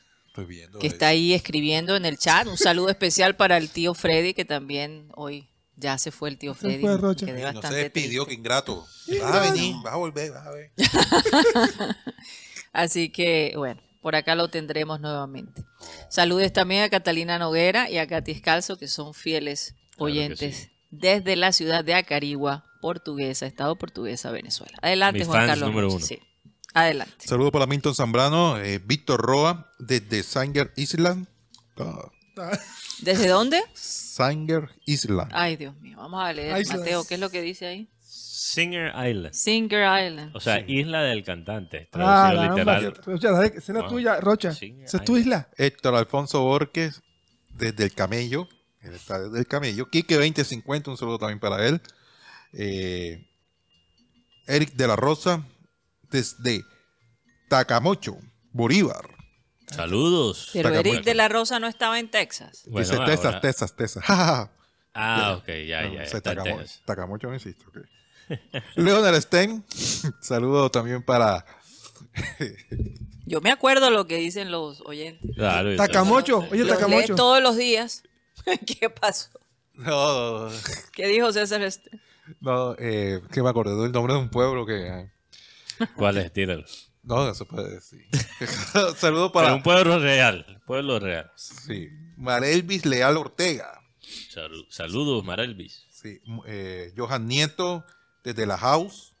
está 0.81 1.07
ahí 1.09 1.33
escribiendo 1.33 1.95
en 1.95 2.05
el 2.05 2.17
chat. 2.17 2.47
Un 2.47 2.57
saludo 2.57 2.89
especial 2.89 3.35
para 3.35 3.57
el 3.57 3.69
tío 3.69 3.93
Freddy, 3.93 4.33
que 4.33 4.45
también 4.45 5.07
hoy 5.15 5.47
ya 5.75 5.97
se 5.97 6.11
fue 6.11 6.29
el 6.29 6.37
tío 6.37 6.53
Se 6.53 6.59
Freddy. 6.61 6.81
fue, 6.81 6.97
Rocha. 6.97 7.25
Quedé 7.25 7.51
no 7.53 7.61
se 7.61 7.73
despidió, 7.73 8.23
triste. 8.25 8.29
que 8.29 8.33
ingrato. 8.39 8.85
Vas 9.21 9.31
a 9.33 9.39
venir, 9.51 9.75
vas 9.83 9.93
a 9.93 9.97
volver, 9.97 10.31
vas 10.31 10.47
a 10.47 10.51
ver. 10.51 10.71
Así 12.73 13.09
que, 13.09 13.53
bueno, 13.55 13.81
por 14.01 14.15
acá 14.15 14.35
lo 14.35 14.47
tendremos 14.49 14.99
nuevamente. 14.99 15.63
Saludes 16.09 16.51
también 16.53 16.83
a 16.83 16.89
Catalina 16.89 17.37
Noguera 17.39 17.89
y 17.89 17.97
a 17.97 18.07
Katy 18.07 18.31
Escalzo, 18.31 18.77
que 18.77 18.87
son 18.87 19.13
fieles 19.13 19.75
oyentes 19.97 20.55
sí. 20.57 20.69
desde 20.91 21.35
la 21.35 21.51
ciudad 21.51 21.83
de 21.83 21.93
Acarigua, 21.93 22.65
portuguesa, 22.81 23.45
estado 23.45 23.75
portuguesa, 23.77 24.31
Venezuela. 24.31 24.77
Adelante, 24.81 25.19
Mis 25.19 25.27
Juan 25.27 25.39
fans 25.41 25.49
Carlos. 25.51 25.69
número 25.69 25.89
uno. 25.89 26.05
Sí. 26.05 26.19
Adelante. 26.73 27.27
Saludos 27.27 27.51
para 27.51 27.67
Milton 27.67 27.93
Zambrano, 27.93 28.57
eh, 28.57 28.79
Víctor 28.79 29.21
Roa, 29.21 29.71
desde 29.77 30.23
Sanger 30.23 30.73
Island. 30.75 31.27
Ah, 31.77 32.09
¿Desde 33.03 33.27
dónde? 33.27 33.61
Sanger 33.73 34.69
Island. 34.85 35.31
Ay, 35.33 35.55
Dios 35.57 35.75
mío. 35.81 35.97
Vamos 35.97 36.23
a 36.23 36.31
leer. 36.33 36.65
Mateo, 36.67 37.03
¿qué 37.05 37.15
es 37.15 37.19
lo 37.19 37.29
que 37.29 37.41
dice 37.41 37.67
ahí? 37.67 37.89
Singer 37.99 38.89
Island. 38.89 39.33
Singer 39.33 40.05
Island. 40.05 40.35
O 40.35 40.39
sea, 40.39 40.59
isla 40.67 41.01
del 41.01 41.23
cantante. 41.23 41.89
Ah, 41.93 42.29
Traducido 42.31 42.55
caramba. 42.55 42.79
literal. 42.79 43.03
Rocha, 43.05 43.31
dale, 43.31 43.47
esa 43.47 43.57
es 43.57 43.69
la 43.69 43.87
tuya, 43.87 44.19
Rocha. 44.19 44.49
Esa 44.49 44.97
es 44.97 45.03
tu 45.03 45.17
isla. 45.17 45.49
Héctor 45.57 45.95
Alfonso 45.95 46.41
Borges, 46.43 47.01
desde 47.49 47.83
el 47.85 47.93
Camello. 47.93 48.47
Él 48.81 48.93
está 48.93 49.19
desde 49.19 49.39
el 49.39 49.47
Camello. 49.47 49.89
Quique 49.89 50.15
2050, 50.15 50.91
un 50.91 50.97
saludo 50.97 51.17
también 51.19 51.39
para 51.39 51.65
él. 51.65 51.81
Eh, 52.51 53.25
Eric 54.45 54.73
de 54.73 54.87
la 54.87 54.95
Rosa, 54.95 55.43
desde 56.11 56.63
Tacamocho, 57.49 58.17
Bolívar. 58.51 59.09
Saludos. 59.75 60.49
Pero 60.53 60.69
Saca 60.69 60.79
Eric 60.81 61.03
de 61.03 61.13
la 61.15 61.27
Rosa 61.27 61.59
no 61.59 61.67
estaba 61.67 61.99
en 61.99 62.09
Texas. 62.09 62.63
Bueno, 62.67 62.87
Dice 62.87 62.97
Texas, 63.05 63.25
ahora- 63.25 63.41
Texas, 63.41 63.75
Texas. 63.75 64.03
Ah, 64.95 65.37
ok, 65.39 65.47
ya, 65.67 65.81
No, 65.87 65.93
ya. 65.95 66.03
Texas. 66.03 66.81
Tacamocho 66.85 67.27
no 67.27 67.33
existe. 67.33 67.65
ok. 67.65 67.77
Leonard 68.75 69.19
Sten, 69.21 69.63
saludo 70.21 70.69
también 70.69 71.01
para 71.01 71.43
Yo 73.25 73.41
me 73.41 73.51
acuerdo 73.51 73.89
lo 73.89 74.05
que 74.05 74.17
dicen 74.17 74.51
los 74.51 74.81
oyentes. 74.81 75.31
Claro, 75.35 75.75
Tacamocho. 75.75 76.47
Oye, 76.51 76.63
Los 76.63 76.77
Tacamocho. 76.77 77.15
todos 77.15 77.41
los 77.41 77.57
días. 77.57 78.03
¿Qué 78.67 78.89
pasó? 78.91 79.29
No, 79.73 80.49
¿Qué 80.91 81.07
dijo 81.07 81.31
César? 81.31 81.63
Este? 81.63 81.89
no 82.39 82.75
eh, 82.77 83.19
que 83.31 83.41
me 83.41 83.49
acordé 83.49 83.75
del 83.81 83.91
nombre 83.91 84.13
de 84.13 84.19
un 84.19 84.29
pueblo 84.29 84.65
que. 84.65 84.87
eh, 84.87 85.11
¿Cuál 85.95 86.17
es? 86.19 86.31
Tíralo. 86.31 86.63
No, 87.03 87.25
no 87.25 87.33
se 87.35 87.45
puede 87.45 87.69
decir. 87.75 88.05
Saludo 88.97 89.31
Para 89.31 89.53
un 89.53 89.61
pueblo 89.61 89.99
real. 89.99 90.61
Pueblo 90.65 90.99
real. 90.99 91.31
sí, 91.35 91.89
Marelvis 92.17 92.85
Leal 92.85 93.17
Ortega. 93.17 93.81
Salu- 94.33 94.65
Saludos, 94.69 95.23
Marelvis. 95.23 95.85
Sí, 95.91 96.19
eh, 96.47 96.93
Johan 96.97 97.27
Nieto 97.27 97.85
desde 98.23 98.45
La 98.45 98.57
House. 98.57 99.13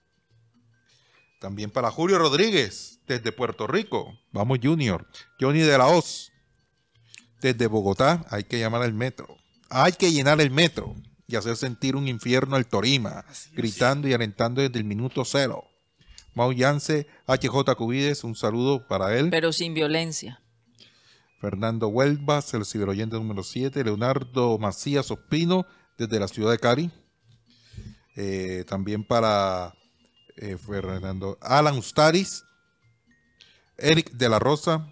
También 1.39 1.71
para 1.71 1.91
Julio 1.91 2.17
Rodríguez 2.19 2.99
desde 3.05 3.31
Puerto 3.33 3.67
Rico. 3.67 4.17
Vamos 4.31 4.59
Junior. 4.63 5.05
Johnny 5.39 5.59
de 5.59 5.77
la 5.77 5.87
Hoz 5.87 6.31
desde 7.41 7.67
Bogotá. 7.67 8.25
Hay 8.29 8.45
que 8.45 8.59
llamar 8.59 8.81
al 8.83 8.93
metro. 8.93 9.37
Hay 9.69 9.91
que 9.93 10.11
llenar 10.11 10.39
el 10.39 10.51
metro 10.51 10.95
y 11.27 11.35
hacer 11.35 11.57
sentir 11.57 11.95
un 11.97 12.07
infierno 12.07 12.55
al 12.55 12.65
Torima, 12.67 13.25
gritando 13.53 14.07
y 14.07 14.13
alentando 14.13 14.61
desde 14.61 14.77
el 14.79 14.85
minuto 14.85 15.25
cero. 15.25 15.65
Mau 16.35 16.51
Yance, 16.51 17.07
HJ 17.27 17.75
Cubides, 17.75 18.23
un 18.23 18.35
saludo 18.35 18.87
para 18.87 19.17
él. 19.17 19.29
Pero 19.29 19.51
sin 19.51 19.73
violencia. 19.73 20.41
Fernando 21.39 21.87
Huelvas, 21.89 22.53
el 22.53 22.65
ciberoyente 22.65 23.15
número 23.17 23.43
7. 23.43 23.83
Leonardo 23.83 24.57
Macías 24.57 25.11
Ospino, 25.11 25.65
desde 25.97 26.19
la 26.19 26.27
ciudad 26.27 26.51
de 26.51 26.59
Cari. 26.59 26.91
Eh, 28.15 28.63
también 28.67 29.03
para 29.03 29.73
eh, 30.37 30.57
Fernando 30.57 31.37
Alan 31.41 31.77
Ustaris. 31.77 32.43
Eric 33.77 34.11
de 34.11 34.29
la 34.29 34.39
Rosa. 34.39 34.87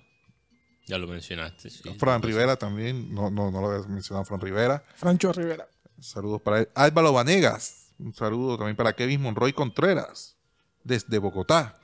Ya 0.87 0.97
lo 0.97 1.07
mencionaste. 1.07 1.69
sí. 1.69 1.81
Fran 1.97 2.21
Rivera 2.21 2.57
también. 2.57 3.13
No, 3.13 3.29
no, 3.29 3.49
no 3.51 3.61
lo 3.61 3.71
había 3.71 3.87
mencionado 3.87 4.25
Fran 4.25 4.41
Rivera. 4.41 4.83
Francho 4.95 5.31
Rivera. 5.31 5.67
Saludos 5.99 6.41
para 6.41 6.59
él. 6.59 6.69
Álvaro 6.75 7.13
Vanegas. 7.13 7.93
Un 7.99 8.13
saludo 8.13 8.57
también 8.57 8.75
para 8.75 8.93
Kevin 8.93 9.21
Monroy 9.21 9.53
Contreras, 9.53 10.35
desde 10.83 11.17
Bogotá. 11.17 11.79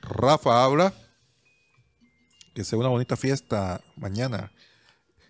Rafa 0.00 0.64
habla. 0.64 0.92
Que 2.54 2.64
sea 2.64 2.78
una 2.78 2.88
bonita 2.88 3.16
fiesta 3.16 3.80
mañana. 3.96 4.52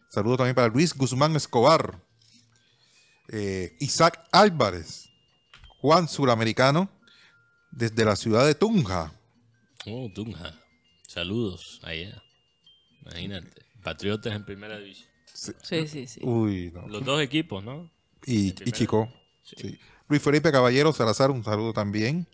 Saludo 0.08 0.38
también 0.38 0.54
para 0.54 0.68
Luis 0.68 0.94
Guzmán 0.94 1.36
Escobar. 1.36 2.02
Eh, 3.28 3.76
Isaac 3.80 4.26
Álvarez. 4.32 5.08
Juan 5.78 6.08
Suramericano. 6.08 6.90
Desde 7.70 8.04
la 8.04 8.16
ciudad 8.16 8.46
de 8.46 8.54
Tunja. 8.54 9.12
Oh, 9.86 10.10
Tunja. 10.12 10.54
Saludos 11.06 11.80
allá. 11.82 12.22
Imagínate. 13.02 13.66
Patriotas 13.82 14.34
en 14.34 14.44
primera 14.44 14.78
división. 14.78 15.08
Sí, 15.32 15.86
sí, 15.86 16.06
sí. 16.06 16.20
Uy, 16.22 16.70
no. 16.74 16.86
Los 16.88 17.04
dos 17.04 17.20
equipos, 17.22 17.64
¿no? 17.64 17.90
Y, 18.26 18.52
Chico. 18.52 19.10
Sí. 19.42 19.56
sí. 19.56 19.78
Luis 20.08 20.20
Felipe 20.20 20.50
Caballero 20.50 20.92
Salazar, 20.92 21.30
un 21.30 21.44
saludo 21.44 21.72
también. 21.72 22.26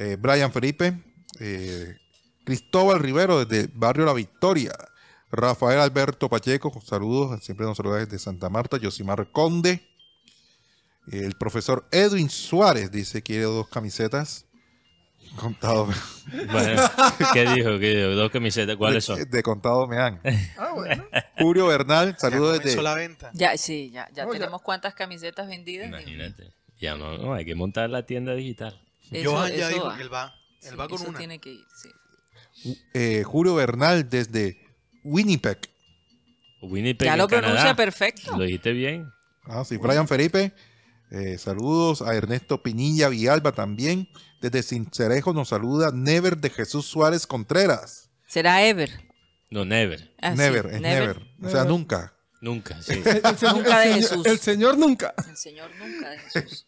Eh, 0.00 0.16
Brian 0.18 0.52
Felipe. 0.52 0.96
eh, 1.40 1.96
Cristóbal 2.44 3.00
Rivero 3.00 3.44
desde 3.44 3.68
Barrio 3.74 4.06
La 4.06 4.12
Victoria. 4.14 4.72
Rafael 5.30 5.80
Alberto 5.80 6.30
Pacheco, 6.30 6.72
saludos, 6.80 7.44
siempre 7.44 7.66
nos 7.66 7.76
saluda 7.76 7.98
desde 7.98 8.18
Santa 8.18 8.48
Marta. 8.48 8.78
Josimar 8.82 9.30
Conde. 9.32 9.82
El 11.10 11.34
profesor 11.34 11.86
Edwin 11.90 12.30
Suárez 12.30 12.90
dice 12.90 13.22
quiere 13.22 13.42
dos 13.44 13.68
camisetas. 13.68 14.46
Contado. 15.36 15.88
Bueno, 16.52 16.82
¿qué 17.32 17.40
dijo? 17.54 17.78
¿Qué 17.78 17.96
dijo? 17.96 18.08
Dos 18.10 18.30
camisetas, 18.30 18.76
¿cuáles 18.76 19.06
de, 19.06 19.16
son? 19.16 19.30
de 19.30 19.42
contado 19.42 19.86
me 19.86 19.96
dan. 19.96 20.20
Ah, 20.58 20.72
bueno. 20.74 21.04
Julio 21.38 21.66
Bernal, 21.66 22.16
saludos 22.18 22.62
desde. 22.62 22.80
la 22.82 22.94
venta. 22.94 23.30
Ya, 23.34 23.56
sí, 23.56 23.90
ya, 23.90 24.08
ya 24.14 24.28
tenemos 24.28 24.62
cuántas 24.62 24.94
camisetas 24.94 25.48
vendidas. 25.48 25.88
Imagínate. 25.88 26.52
Ya 26.78 26.96
no, 26.96 27.18
no, 27.18 27.34
hay 27.34 27.44
que 27.44 27.54
montar 27.54 27.90
la 27.90 28.04
tienda 28.06 28.34
digital. 28.34 28.80
Eso- 29.10 29.30
Johan 29.32 29.50
ya 29.52 29.56
eso 29.66 29.68
dijo 29.74 29.86
va. 29.86 29.96
que 29.96 30.02
él 30.02 30.12
va. 30.12 30.34
Él 30.62 30.70
Sí, 30.70 30.76
va 30.76 30.88
con 30.88 31.00
eso 31.00 31.08
una. 31.10 31.18
tiene 31.18 31.38
que 31.38 31.52
ir, 31.52 31.64
sí. 32.62 32.76
eh, 32.94 33.22
Julio 33.24 33.54
Bernal 33.54 34.08
desde 34.08 34.58
Winnipeg. 35.04 35.58
Winnipeg, 36.62 37.06
Ya 37.06 37.16
lo 37.16 37.28
Canadá. 37.28 37.46
pronuncia 37.48 37.76
perfecto. 37.76 38.36
Lo 38.36 38.42
dijiste 38.44 38.72
bien. 38.72 39.08
Ah, 39.44 39.64
sí, 39.64 39.76
Brian 39.76 40.08
Felipe. 40.08 40.52
eh, 41.10 41.38
saludos 41.38 42.02
a 42.02 42.14
Ernesto 42.14 42.62
Pinilla 42.62 43.08
Villalba 43.08 43.52
también. 43.52 44.08
Desde 44.40 44.62
Cincerejo 44.62 45.32
nos 45.32 45.48
saluda 45.48 45.90
Never 45.92 46.36
de 46.36 46.50
Jesús 46.50 46.86
Suárez 46.86 47.26
Contreras. 47.26 48.10
Será 48.26 48.62
Ever. 48.64 48.90
No, 49.50 49.64
never. 49.64 50.14
Ah, 50.20 50.32
sí, 50.32 50.36
never, 50.36 50.66
es 50.66 50.80
never. 50.80 51.20
O 51.42 51.48
sea, 51.48 51.64
nunca. 51.64 52.14
Nunca, 52.42 52.80
sí. 52.82 52.92
El 53.04 53.36
señor, 53.38 53.56
Nunca 53.56 53.80
de 53.80 53.86
el 53.86 53.94
señor- 53.94 54.08
Jesús. 54.10 54.26
El 54.26 54.38
señor 54.38 54.78
nunca. 54.78 55.14
El 55.28 55.36
Señor 55.36 55.70
nunca 55.76 56.10
de 56.10 56.18
Jesús. 56.18 56.66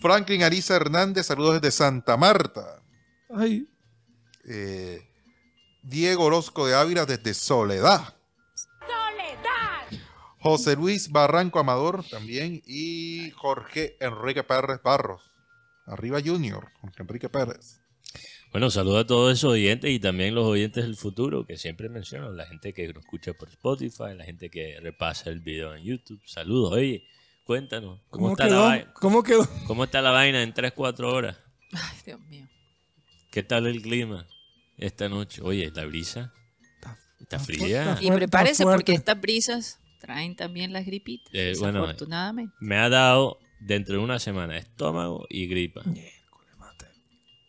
Franklin 0.00 0.42
Ariza 0.42 0.76
Hernández, 0.76 1.26
saludos 1.26 1.60
desde 1.60 1.70
Santa 1.76 2.16
Marta. 2.16 2.82
Ay, 3.30 3.66
Eh, 4.50 5.02
Diego 5.82 6.24
Orozco 6.24 6.66
de 6.66 6.74
Ávila 6.74 7.04
desde 7.04 7.34
Soledad. 7.34 8.14
José 10.40 10.76
Luis 10.76 11.10
Barranco 11.10 11.58
Amador 11.58 12.04
también. 12.08 12.62
Y 12.66 13.30
Jorge 13.32 13.96
Enrique 14.00 14.44
Pérez 14.44 14.80
Barros. 14.82 15.22
Arriba 15.86 16.20
Junior, 16.24 16.68
Jorge 16.80 17.02
Enrique 17.02 17.28
Pérez. 17.28 17.80
Bueno, 18.52 18.70
saludo 18.70 18.98
a 18.98 19.06
todos 19.06 19.32
esos 19.36 19.52
oyentes 19.52 19.90
y 19.90 19.98
también 19.98 20.34
los 20.34 20.46
oyentes 20.46 20.84
del 20.84 20.96
futuro 20.96 21.44
que 21.44 21.58
siempre 21.58 21.88
menciono, 21.90 22.30
la 22.30 22.46
gente 22.46 22.72
que 22.72 22.88
nos 22.92 23.04
escucha 23.04 23.34
por 23.34 23.48
Spotify, 23.50 24.14
la 24.16 24.24
gente 24.24 24.48
que 24.48 24.78
repasa 24.80 25.28
el 25.28 25.40
video 25.40 25.74
en 25.74 25.84
YouTube. 25.84 26.20
Saludos, 26.24 26.72
oye, 26.72 27.04
cuéntanos, 27.48 27.98
¿cómo, 28.10 28.26
¿cómo 28.26 28.30
está, 28.32 28.44
la, 28.44 28.50
quedó? 28.50 28.64
vai- 28.68 28.92
¿Cómo 28.92 29.22
quedó? 29.22 29.48
¿cómo 29.66 29.84
está 29.84 30.02
la 30.02 30.10
vaina 30.10 30.42
en 30.42 30.52
3, 30.52 30.70
4 30.72 31.10
horas? 31.10 31.34
Ay, 31.72 31.96
Dios 32.04 32.20
mío. 32.28 32.46
¿Qué 33.30 33.42
tal 33.42 33.66
el 33.66 33.80
clima 33.80 34.26
esta 34.76 35.08
noche? 35.08 35.40
Oye, 35.42 35.70
la 35.74 35.86
brisa 35.86 36.30
está 37.18 37.38
fría. 37.38 37.94
está 37.94 38.04
Y 38.04 38.10
prepárese 38.10 38.64
porque 38.64 38.92
estas 38.92 39.18
brisas 39.18 39.80
traen 39.98 40.36
también 40.36 40.74
las 40.74 40.84
gripitas. 40.84 41.30
Eh, 41.32 41.54
bueno, 41.58 41.80
desafortunadamente. 41.80 42.54
Me 42.60 42.76
ha 42.76 42.90
dado 42.90 43.38
dentro 43.60 43.94
de 43.96 44.00
una 44.04 44.18
semana 44.18 44.58
estómago 44.58 45.24
y 45.30 45.46
gripa. 45.46 45.80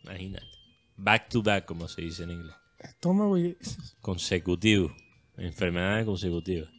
Imagínate. 0.04 0.46
Back 0.96 1.28
to 1.28 1.42
back, 1.42 1.66
como 1.66 1.88
se 1.88 2.00
dice 2.00 2.22
en 2.22 2.30
inglés. 2.30 2.56
Estómago 2.78 3.36
y... 3.38 3.56
Consecutivo. 4.00 4.96
Enfermedades 5.36 6.06
consecutivas. 6.06 6.70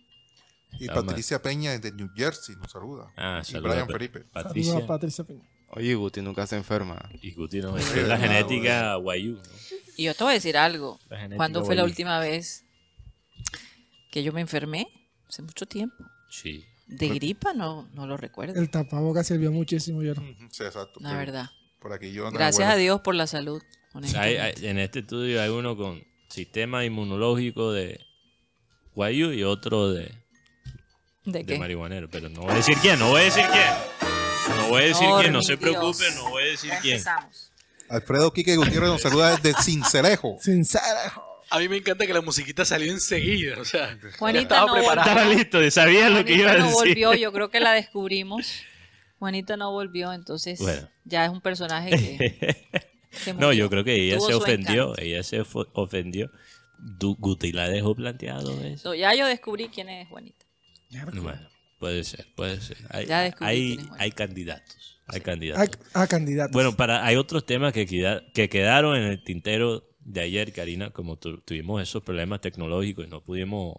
Y. 0.80 0.88
Patricia 0.88 1.41
Peña 1.41 1.72
desde 1.72 1.91
New 1.95 2.09
Jersey 2.15 2.55
nos 2.55 2.72
saluda. 2.72 3.11
Ah, 3.17 3.41
y. 3.47 3.53
Brian 3.59 3.88
Pa- 3.88 3.93
Felipe. 3.93 4.19
Patricia. 4.22 4.72
Saludos 4.74 4.84
a 4.89 4.93
Patricia 4.93 5.24
Peña. 5.24 5.47
Oye, 5.74 5.95
Guti 5.95 6.22
nunca 6.22 6.45
se 6.47 6.57
enferma. 6.57 7.09
Y 7.22 7.32
Guti 7.34 7.59
no, 7.61 7.78
es 7.78 7.95
la 8.07 8.17
genética 8.17 8.95
guayú. 8.95 9.36
¿no? 9.36 9.41
Y 9.95 10.03
yo 10.05 10.13
te 10.15 10.24
voy 10.24 10.32
a 10.32 10.34
decir 10.34 10.57
algo. 10.57 10.99
¿Cuándo 11.38 11.63
fue 11.63 11.76
la 11.76 11.84
última 11.86 12.19
vez 12.19 12.65
que 14.11 14.24
yo 14.24 14.34
me 14.34 14.41
enfermé? 14.41 14.88
Hace 15.30 15.41
mucho 15.43 15.65
tiempo. 15.65 15.95
Sí. 16.30 16.65
De 16.88 17.07
gripa 17.07 17.53
no, 17.53 17.88
no 17.93 18.05
lo 18.05 18.17
recuerdo. 18.17 18.59
El 18.59 18.69
tapabocas 18.69 19.28
sirvió 19.28 19.51
muchísimo, 19.51 20.03
yo. 20.03 20.13
Sí, 20.51 20.63
exacto. 20.63 20.99
La 20.99 21.15
verdad. 21.15 21.49
Por 21.80 21.93
aquí 21.93 22.11
yo 22.11 22.30
Gracias 22.32 22.57
bueno. 22.67 22.72
a 22.74 22.76
Dios 22.76 23.01
por 23.01 23.15
la 23.15 23.28
salud. 23.28 23.61
Hay- 24.17 24.36
hay- 24.38 24.53
en 24.65 24.78
este 24.78 24.99
estudio 24.99 25.41
hay 25.41 25.49
uno 25.49 25.78
con 25.78 26.03
sistema 26.30 26.84
inmunológico 26.84 27.72
de 27.72 27.99
guayú 28.93 29.32
y 29.32 29.43
otro 29.43 29.89
de, 29.91 30.13
¿De 31.26 31.39
de 31.39 31.45
qué? 31.45 31.59
marihuanero. 31.59 32.09
Pero 32.09 32.30
no 32.30 32.41
voy 32.41 32.51
a 32.51 32.55
decir 32.55 32.78
quién, 32.82 32.99
no 32.99 33.09
voy 33.09 33.22
a 33.22 33.24
decir 33.26 33.45
quién. 33.51 34.57
No 34.57 34.67
voy 34.69 34.82
a 34.82 34.86
decir 34.86 35.07
quién, 35.19 35.34
no 35.34 35.41
se 35.43 35.57
preocupe, 35.57 36.03
no 36.15 36.30
voy 36.30 36.43
a 36.43 36.45
decir 36.47 36.72
quién. 36.82 37.01
Alfredo 37.89 38.32
Quique 38.34 38.55
Gutiérrez 38.55 38.89
nos 38.89 39.01
saluda 39.01 39.36
desde 39.38 39.53
Cincelejo. 39.63 40.38
Sincera. 40.39 41.13
A 41.49 41.59
mí 41.59 41.67
me 41.67 41.78
encanta 41.78 42.07
que 42.07 42.13
la 42.13 42.22
musiquita 42.22 42.63
salió 42.63 42.89
enseguida. 42.91 43.59
O 43.59 43.65
sea, 43.65 43.97
Juanita 44.17 44.43
estaba 44.43 44.67
no 44.67 44.74
preparada. 44.76 45.01
Estaba 45.11 45.26
listo, 45.34 45.72
sabía 45.72 46.09
lo 46.09 46.24
que 46.24 46.34
iba 46.34 46.51
a 46.51 46.53
Juanita 46.53 46.59
no 46.59 46.80
decir. 46.80 46.88
volvió, 47.05 47.13
yo 47.13 47.34
creo 47.34 47.49
que 47.49 47.59
la 47.59 47.74
descubrimos. 47.74 48.61
Juanita 49.19 49.57
no 49.57 49.72
volvió, 49.72 50.13
entonces 50.13 50.59
Bueno. 50.59 50.88
ya 51.03 51.26
es 51.26 51.30
un 51.32 51.41
personaje 51.41 51.89
que, 51.91 52.67
que 53.26 53.34
No, 53.34 53.51
yo 53.53 53.69
creo 53.69 53.84
que 53.84 53.93
ella 53.95 54.17
Tuvo 54.17 54.28
se 54.30 54.34
ofendió, 54.36 54.84
encanto. 54.84 55.01
ella 55.01 55.24
se 55.24 55.41
ofendió. 55.74 56.32
Guti 56.99 57.51
la 57.51 57.67
dejó 57.69 57.93
planteado 57.95 58.59
eso. 58.63 58.89
No, 58.89 58.95
ya 58.95 59.13
yo 59.13 59.28
descubrí 59.28 59.67
quién 59.67 59.89
es 59.89 60.07
Juanita. 60.07 60.41
Bueno, 60.92 61.48
puede 61.80 62.04
ser, 62.04 62.28
puede 62.36 62.60
ser. 62.62 62.78
Hay, 62.89 63.08
hay, 63.39 63.80
hay 63.98 64.12
candidatos, 64.12 65.00
hay 65.08 65.22
candidatos. 65.22 65.80
a 65.94 66.08
candidatos. 66.08 66.52
Bueno, 66.54 66.76
para, 66.76 67.06
hay 67.06 67.16
otros 67.16 67.46
temas 67.46 67.74
que, 67.74 67.86
queda- 67.88 68.22
que 68.34 68.50
quedaron 68.50 68.96
en 68.98 69.04
el 69.04 69.24
tintero 69.24 69.88
de 70.00 70.22
ayer, 70.22 70.52
Karina, 70.54 70.89
como 70.92 71.18
tu- 71.18 71.39
tuvimos 71.42 71.82
esos 71.82 72.04
problemas 72.04 72.42
tecnológicos 72.42 73.06
y 73.06 73.10
no 73.10 73.24
pudimos 73.24 73.78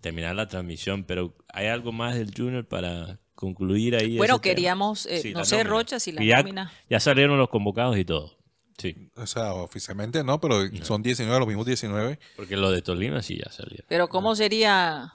terminar 0.00 0.34
la 0.36 0.46
transmisión, 0.48 1.04
pero 1.04 1.36
hay 1.52 1.66
algo 1.66 1.92
más 1.92 2.14
del 2.14 2.32
Junior 2.36 2.66
para 2.66 3.18
concluir 3.34 3.94
ahí. 3.96 4.16
Bueno, 4.16 4.34
ese 4.34 4.42
tema? 4.42 4.54
queríamos, 4.54 5.06
eh, 5.06 5.20
Sí, 5.22 5.32
no 5.32 5.44
sé, 5.44 5.56
nómina. 5.58 5.70
Rocha, 5.70 6.00
si 6.00 6.12
la 6.12 6.22
ya, 6.24 6.38
nómina. 6.38 6.72
ya 6.90 7.00
salieron 7.00 7.38
los 7.38 7.48
convocados 7.48 7.96
y 7.98 8.04
todo. 8.04 8.36
Sí, 8.78 9.10
O 9.16 9.26
sea, 9.26 9.54
oficialmente 9.54 10.22
no, 10.22 10.40
pero 10.40 10.60
son 10.82 11.02
19, 11.02 11.38
los 11.40 11.48
mismos 11.48 11.66
19. 11.66 12.18
porque 12.36 12.56
lo 12.56 12.70
de 12.70 12.80
Tolima 12.80 13.22
sí 13.22 13.36
ya 13.44 13.50
salieron. 13.50 13.84
Pero 13.88 14.08
¿cómo 14.08 14.36
sería 14.36 15.14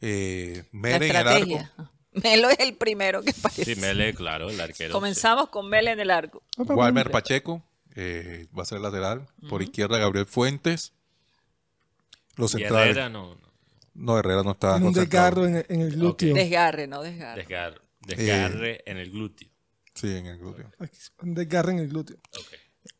Eh, 0.00 0.64
la 0.72 0.78
Mere 0.78 0.96
en 0.96 1.02
el 1.10 1.16
arco. 1.16 1.30
estrategia? 1.30 1.72
Melo 2.22 2.48
es 2.50 2.58
el 2.60 2.74
primero 2.76 3.22
que 3.22 3.30
aparece. 3.30 3.74
Sí, 3.74 3.80
Mele, 3.80 4.14
claro, 4.14 4.48
el 4.50 4.60
arquero. 4.60 4.92
Comenzamos 4.92 5.48
con 5.50 5.68
Melo 5.68 5.90
en 5.90 6.00
el 6.00 6.10
arco. 6.10 6.42
Walmer 6.56 7.10
Pacheco 7.10 7.62
eh, 7.94 8.46
va 8.58 8.62
a 8.62 8.66
ser 8.66 8.80
lateral. 8.80 9.26
Por 9.50 9.62
izquierda, 9.62 9.98
Gabriel 9.98 10.26
Fuentes. 10.26 10.92
Los 12.36 12.52
sí. 12.52 12.58
Centrales. 12.58 12.90
Herrera 12.90 13.08
no, 13.10 13.34
no. 13.34 13.46
No, 13.94 14.18
Herrera 14.18 14.42
no 14.42 14.52
está. 14.52 14.72
Tiene 14.74 14.88
un 14.88 14.92
desgarro 14.94 15.46
en 15.46 15.56
el, 15.56 15.66
en 15.70 15.80
el 15.80 15.92
glúteo. 15.92 16.34
Desgarre, 16.34 16.86
no 16.86 17.02
desgarre. 17.02 17.46
Desgar- 17.46 17.80
desgarre 18.00 18.82
en 18.86 18.98
el 18.98 19.10
glúteo. 19.10 19.48
Sí, 19.94 20.14
en 20.14 20.26
el 20.26 20.38
glúteo. 20.38 20.70
Un 21.22 21.34
desgarre 21.34 21.72
en 21.72 21.78
el 21.78 21.88
glúteo. 21.88 22.18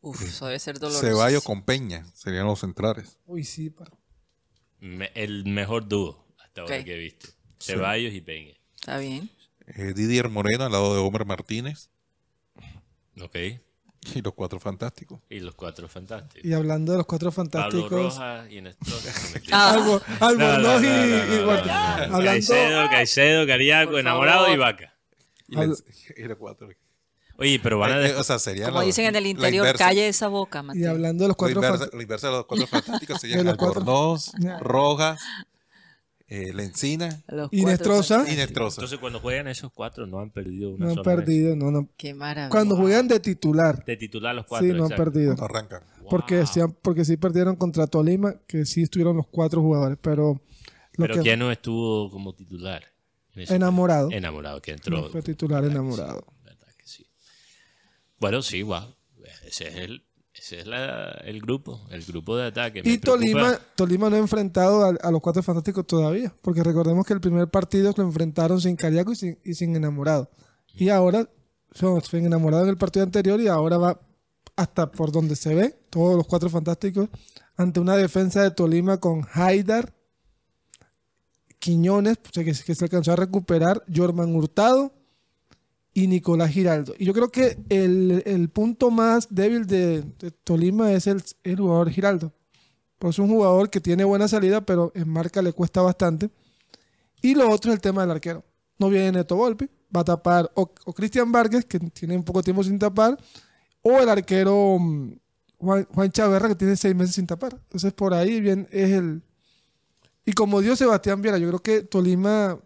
Uf, 0.01 0.21
eso 0.23 0.47
debe 0.47 0.57
ser 0.59 0.79
doloroso. 0.79 1.05
Ceballos 1.05 1.43
con 1.43 1.61
Peña 1.63 2.03
serían 2.15 2.45
los 2.47 2.59
centrales. 2.59 3.17
Uy, 3.25 3.43
sí. 3.43 3.73
Me- 4.79 5.11
el 5.15 5.45
mejor 5.45 5.87
dúo 5.87 6.26
hasta 6.57 6.73
ahora 6.73 6.77
Ok. 6.79 6.85
que 6.85 6.95
he 6.95 6.99
visto. 6.99 7.27
Ceballos 7.59 8.13
y 8.13 8.21
Peña. 8.21 8.53
Está 8.75 8.97
bien. 8.99 9.29
Eh, 9.67 9.93
Didier 9.95 10.29
Moreno 10.29 10.65
al 10.65 10.71
lado 10.71 10.93
de 10.95 11.01
Homer 11.01 11.25
Martínez. 11.25 11.89
Ok. 13.21 13.35
Y 14.15 14.21
los 14.21 14.33
cuatro 14.35 14.59
fantásticos. 14.59 15.19
Y 15.29 15.39
los 15.41 15.53
cuatro 15.55 15.89
fantásticos. 15.89 16.45
Y 16.49 16.53
hablando 16.53 16.93
de 16.93 16.99
los 16.99 17.07
cuatro 17.07 17.29
Pablo 17.31 17.51
fantásticos. 17.51 17.91
Rojas 18.15 18.49
y 18.51 18.61
Néstor. 18.61 18.93
Algo, 19.51 20.01
No, 20.07 20.17
no, 20.19 20.25
Albornoz 20.27 20.83
y, 20.83 20.85
no, 20.85 20.93
y 20.93 21.45
no. 21.45 21.51
Hablando, 21.51 22.21
Caicedo, 22.23 22.89
Caicedo, 22.89 23.47
Cariaco, 23.47 23.97
enamorado 23.97 24.43
favor. 24.45 24.55
y 24.55 24.59
vaca. 24.59 24.93
Y, 25.49 25.59
y 25.59 26.23
los 26.25 26.37
cuatro. 26.37 26.69
Oye, 27.39 27.59
pero 27.61 27.77
van 27.79 27.91
a... 27.91 28.01
Eh, 28.01 28.09
eh, 28.11 28.15
o 28.15 28.23
sea, 28.23 28.39
serían 28.39 28.69
Como 28.69 28.79
los- 28.79 28.87
dicen 28.87 29.05
en 29.05 29.15
el 29.15 29.23
la 29.23 29.29
interior, 29.29 29.65
inversa. 29.65 29.85
calle 29.85 30.07
esa 30.07 30.27
boca, 30.27 30.59
y 30.59 30.63
Mateo. 30.63 30.89
hablando 30.91 31.23
de 31.23 31.27
los 31.27 31.35
La 31.35 31.37
cuatro 31.37 31.55
inversa, 31.57 31.77
fantásticos. 31.77 31.97
la 31.97 32.03
inversa 32.03 32.27
de 32.27 32.33
los 32.33 32.45
cuatro 32.45 32.67
fantásticos 33.19 33.21
cuatro- 33.57 33.81
Albornoz. 33.81 34.31
Rojas, 34.61 35.21
eh, 36.29 36.51
Lencina 36.53 37.23
Los 37.29 37.49
Y 37.51 37.61
cuatro 37.61 37.69
Nestrosa. 37.71 38.03
y 38.15 38.17
fantásticos. 38.17 38.37
Nestrosa. 38.47 38.75
Entonces 38.81 38.99
cuando 38.99 39.19
juegan 39.19 39.47
esos 39.47 39.71
cuatro 39.71 40.05
no 40.07 40.19
han 40.19 40.29
perdido 40.31 40.71
una 40.71 40.85
No 40.85 40.89
han 40.91 40.95
sola 40.97 41.15
vez. 41.15 41.25
perdido, 41.25 41.55
no, 41.55 41.71
no. 41.71 41.89
Qué 41.97 42.13
maravilla. 42.13 42.49
Cuando 42.49 42.75
juegan 42.75 43.07
de 43.07 43.19
titular, 43.19 43.83
De 43.85 43.95
titular 43.97 44.35
los 44.35 44.45
cuatro. 44.45 44.67
sí, 44.67 44.73
no 44.73 44.85
han 44.85 44.91
exacto. 44.91 45.11
perdido. 45.11 45.35
No 45.35 45.43
arrancan. 45.45 45.83
Porque, 46.09 46.45
sí, 46.45 46.59
han- 46.61 46.71
porque 46.73 47.03
sí 47.05 47.17
perdieron 47.17 47.55
contra 47.57 47.85
Tolima, 47.87 48.35
que 48.47 48.65
sí 48.65 48.83
estuvieron 48.83 49.17
los 49.17 49.27
cuatro 49.27 49.61
jugadores, 49.61 49.97
pero 50.01 50.33
lo 50.93 51.05
Pero 51.05 51.15
que 51.15 51.21
¿quién 51.21 51.39
no 51.39 51.51
estuvo 51.51 52.09
como 52.09 52.33
titular? 52.33 52.83
en 53.35 53.41
ese- 53.43 53.55
enamorado. 53.55 54.09
Enamorado, 54.11 54.61
que 54.61 54.71
entró. 54.71 55.01
No 55.01 55.09
fue 55.09 55.21
titular 55.21 55.61
¿Verdad 55.61 55.75
que 55.75 55.79
enamorado. 55.79 56.25
sí? 56.27 56.43
¿Verdad 56.43 56.67
que 56.77 56.87
sí? 56.87 57.07
Bueno, 58.19 58.41
sí, 58.41 58.63
wow. 58.63 58.95
Ese 59.45 59.67
es 59.67 59.75
el, 59.75 60.06
ese 60.39 60.59
es 60.59 60.67
la- 60.67 61.11
el 61.25 61.41
grupo, 61.41 61.81
el 61.89 62.03
grupo 62.03 62.35
de 62.37 62.47
ataque. 62.47 62.83
Me 62.83 62.91
Y 62.91 62.97
Tolima, 62.99 63.59
Tolima 63.75 64.09
no 64.09 64.15
ha 64.15 64.19
enfrentado 64.19 64.83
a, 64.85 64.89
a 64.89 65.11
los 65.11 65.21
cuatro 65.21 65.41
fantásticos 65.43 65.85
todavía, 65.87 66.33
porque 66.41 66.63
recordemos 66.63 67.05
que 67.05 67.13
el 67.13 67.21
primer 67.21 67.47
partido 67.49 67.93
lo 67.97 68.03
enfrentaron 68.03 68.61
sin 68.61 68.75
Cariaco 68.75 69.11
y 69.11 69.15
sin, 69.15 69.39
y 69.43 69.53
sin 69.55 69.75
enamorado. 69.75 70.29
Y 70.73 70.89
ahora 70.89 71.27
son 71.73 72.01
enamorados 72.11 72.65
en 72.65 72.69
el 72.71 72.77
partido 72.77 73.03
anterior 73.03 73.39
y 73.41 73.47
ahora 73.47 73.77
va 73.77 73.99
hasta 74.55 74.91
por 74.91 75.11
donde 75.11 75.35
se 75.35 75.53
ve, 75.53 75.75
todos 75.89 76.15
los 76.15 76.25
cuatro 76.25 76.49
fantásticos, 76.49 77.09
ante 77.55 77.79
una 77.79 77.95
defensa 77.95 78.41
de 78.41 78.51
Tolima 78.51 78.97
con 78.97 79.25
Haidar, 79.33 79.93
Quiñones, 81.59 82.17
que, 82.31 82.45
que 82.45 82.53
se 82.53 82.85
alcanzó 82.85 83.13
a 83.13 83.15
recuperar, 83.15 83.83
Jorman 83.93 84.35
Hurtado 84.35 84.93
y 85.97 86.05
Nicolás 86.05 86.51
Giraldo. 86.51 86.93
Y 86.99 87.05
yo 87.05 87.13
creo 87.15 87.31
que 87.31 87.57
el, 87.69 88.21
el 88.27 88.49
punto 88.49 88.91
más 88.91 89.29
débil 89.31 89.65
de, 89.65 90.03
Tolima 90.43 90.91
es 90.91 91.07
el, 91.07 91.23
el 91.43 91.55
jugador 91.55 91.89
Giraldo. 91.89 92.31
Pues 92.99 93.15
es 93.15 93.19
un 93.19 93.29
jugador 93.29 93.71
que 93.71 93.81
tiene 93.81 94.03
buena 94.03 94.27
salida, 94.27 94.63
pero 94.63 94.91
en 94.93 95.09
marca 95.09 95.41
le 95.41 95.53
cuesta 95.53 95.81
bastante. 95.81 96.29
Y 97.23 97.33
lo 97.33 97.49
otro 97.49 97.71
es 97.71 97.77
el 97.77 97.81
tema 97.81 98.01
del 98.01 98.11
arquero. 98.11 98.45
No 98.77 98.89
viene 98.89 99.11
Neto 99.11 99.37
Volpi, 99.37 99.67
va 99.95 100.01
a 100.01 100.03
tapar 100.03 100.51
o, 100.53 100.71
o 100.85 100.93
Cristian 100.93 101.31
Vargas, 101.31 101.65
que 101.65 101.79
tiene 101.79 102.15
un 102.15 102.23
poco 102.23 102.43
tiempo 102.43 102.63
sin 102.63 102.77
tapar, 102.77 103.17
o 103.81 103.97
el 103.97 104.07
arquero 104.07 104.77
mm, 104.79 105.13
Juan, 105.57 105.87
Juan 105.91 106.11
Chaverra, 106.11 106.49
que 106.49 106.55
tiene 106.55 106.75
seis 106.75 106.93
meses 106.93 107.15
sin 107.15 107.25
tapar. 107.25 107.53
Entonces 107.55 107.91
por 107.91 108.13
ahí 108.13 108.39
bien 108.39 108.67
es 108.69 108.91
el... 108.91 109.23
Y 110.25 110.33
como 110.33 110.61
dio 110.61 110.75
Sebastián 110.75 111.23
Viera, 111.23 111.39
yo 111.39 111.47
creo 111.47 111.59
que 111.59 111.81
Tolima 111.81 112.59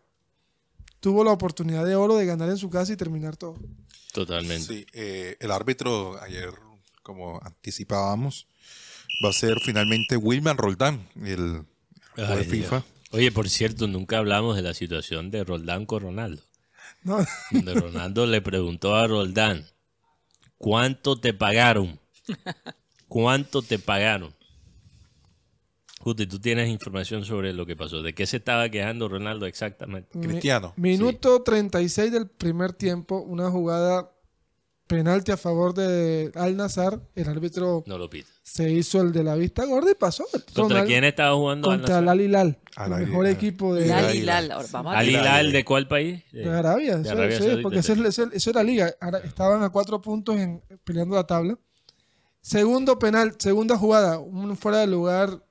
tuvo 1.02 1.26
la 1.26 1.32
oportunidad 1.32 1.86
de 1.86 1.96
oro 1.96 2.16
de 2.16 2.26
ganar 2.26 2.50
en 2.50 2.58
su 2.58 2.70
casa 2.70 2.94
y 2.94 2.96
terminar 2.96 3.36
todo. 3.36 3.58
Totalmente. 4.14 4.74
Sí, 4.74 4.86
eh, 4.94 5.36
el 5.40 5.52
árbitro 5.52 6.22
ayer, 6.22 6.54
como 7.04 7.42
anticipábamos, 7.44 8.48
va 9.24 9.30
a 9.30 9.34
ser 9.34 9.60
finalmente 9.60 10.16
Wilman 10.16 10.58
Roldán, 10.58 11.10
el 11.22 11.66
jugador 12.16 12.38
de 12.38 12.44
FIFA. 12.46 12.78
Dios. 12.78 12.92
Oye, 13.12 13.32
por 13.32 13.50
cierto, 13.50 13.88
nunca 13.88 14.20
hablamos 14.20 14.56
de 14.56 14.62
la 14.62 14.74
situación 14.74 15.32
de 15.32 15.44
Roldán 15.44 15.86
con 15.86 16.02
Ronaldo. 16.02 16.44
No, 17.04 17.26
Donde 17.52 17.74
Ronaldo 17.74 18.26
le 18.28 18.42
preguntó 18.42 18.96
a 18.96 19.08
Roldán, 19.08 19.66
¿cuánto 20.58 21.20
te 21.20 21.34
pagaron? 21.34 22.00
¿Cuánto 23.08 23.62
te 23.62 23.80
pagaron? 23.80 24.34
Justi, 26.02 26.26
tú 26.28 26.40
tienes 26.40 26.68
información 26.70 27.24
sobre 27.26 27.54
lo 27.54 27.66
que 27.66 27.76
pasó. 27.76 28.02
¿De 28.02 28.14
qué 28.14 28.26
se 28.26 28.38
estaba 28.38 28.68
quejando 28.70 29.08
Ronaldo 29.08 29.46
exactamente? 29.46 30.18
Mi- 30.18 30.28
Cristiano. 30.28 30.74
Minuto 30.78 31.42
36 31.44 32.12
del 32.12 32.28
primer 32.28 32.74
tiempo, 32.74 33.22
una 33.22 33.50
jugada 33.52 34.12
penalti 34.88 35.32
a 35.32 35.38
favor 35.38 35.74
de 35.74 36.32
Al 36.36 36.58
Nazar. 36.58 37.00
El 37.16 37.30
árbitro 37.30 37.84
No 37.88 37.98
lo 37.98 38.10
pita. 38.10 38.28
se 38.44 38.70
hizo 38.72 39.00
el 39.00 39.12
de 39.14 39.24
la 39.24 39.36
vista 39.36 39.64
gorda 39.66 39.92
y 39.92 39.96
pasó. 39.96 40.26
¿Contra 40.54 40.80
Ronald- 40.80 40.88
quién 40.88 41.04
estaba 41.06 41.36
jugando? 41.36 41.68
Contra 41.70 42.00
Al 42.00 42.02
el 42.02 42.06
Nassr? 42.06 42.12
Al 42.12 42.22
Hilal, 42.22 42.60
Al 42.76 42.92
el 42.94 43.08
mejor 43.08 43.26
Hilal. 43.26 43.36
equipo 43.38 43.74
de, 43.76 43.86
Lal 43.88 44.06
Al 44.06 44.16
y 44.16 44.18
Hilal. 44.18 44.48
Lal. 44.48 44.52
Ahora 44.58 44.68
vamos 44.72 44.94
a 44.94 44.98
¿Al 45.00 45.06
ver. 45.06 45.16
Hilal 45.16 45.52
de 45.54 45.64
cuál 45.66 45.88
país? 45.88 46.24
de 46.34 46.50
Arabia. 46.50 46.98
De 46.98 47.04
sí, 47.06 47.10
Arabia 47.10 47.38
sí, 47.38 47.50
porque 47.62 47.84
sí. 47.84 47.94
eso 48.34 48.50
era 48.50 48.64
liga. 48.64 48.94
Estaban 49.24 49.64
a 49.64 49.70
cuatro 49.70 50.02
puntos 50.02 50.36
en, 50.36 50.62
peleando 50.84 51.16
la 51.16 51.26
tabla. 51.26 51.58
Segundo 52.42 52.98
penal, 52.98 53.36
segunda 53.38 53.78
jugada, 53.78 54.18
un 54.20 54.58
fuera 54.58 54.80
de 54.80 54.88
lugar 54.88 55.46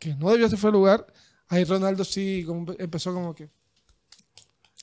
que 0.00 0.16
no 0.16 0.30
debió 0.32 0.48
ser 0.48 0.58
fuera 0.58 0.72
de 0.72 0.78
lugar. 0.78 1.06
Ahí 1.48 1.62
Ronaldo 1.64 2.04
sí 2.04 2.42
como- 2.46 2.72
empezó 2.78 3.12
como 3.14 3.34
que 3.34 3.48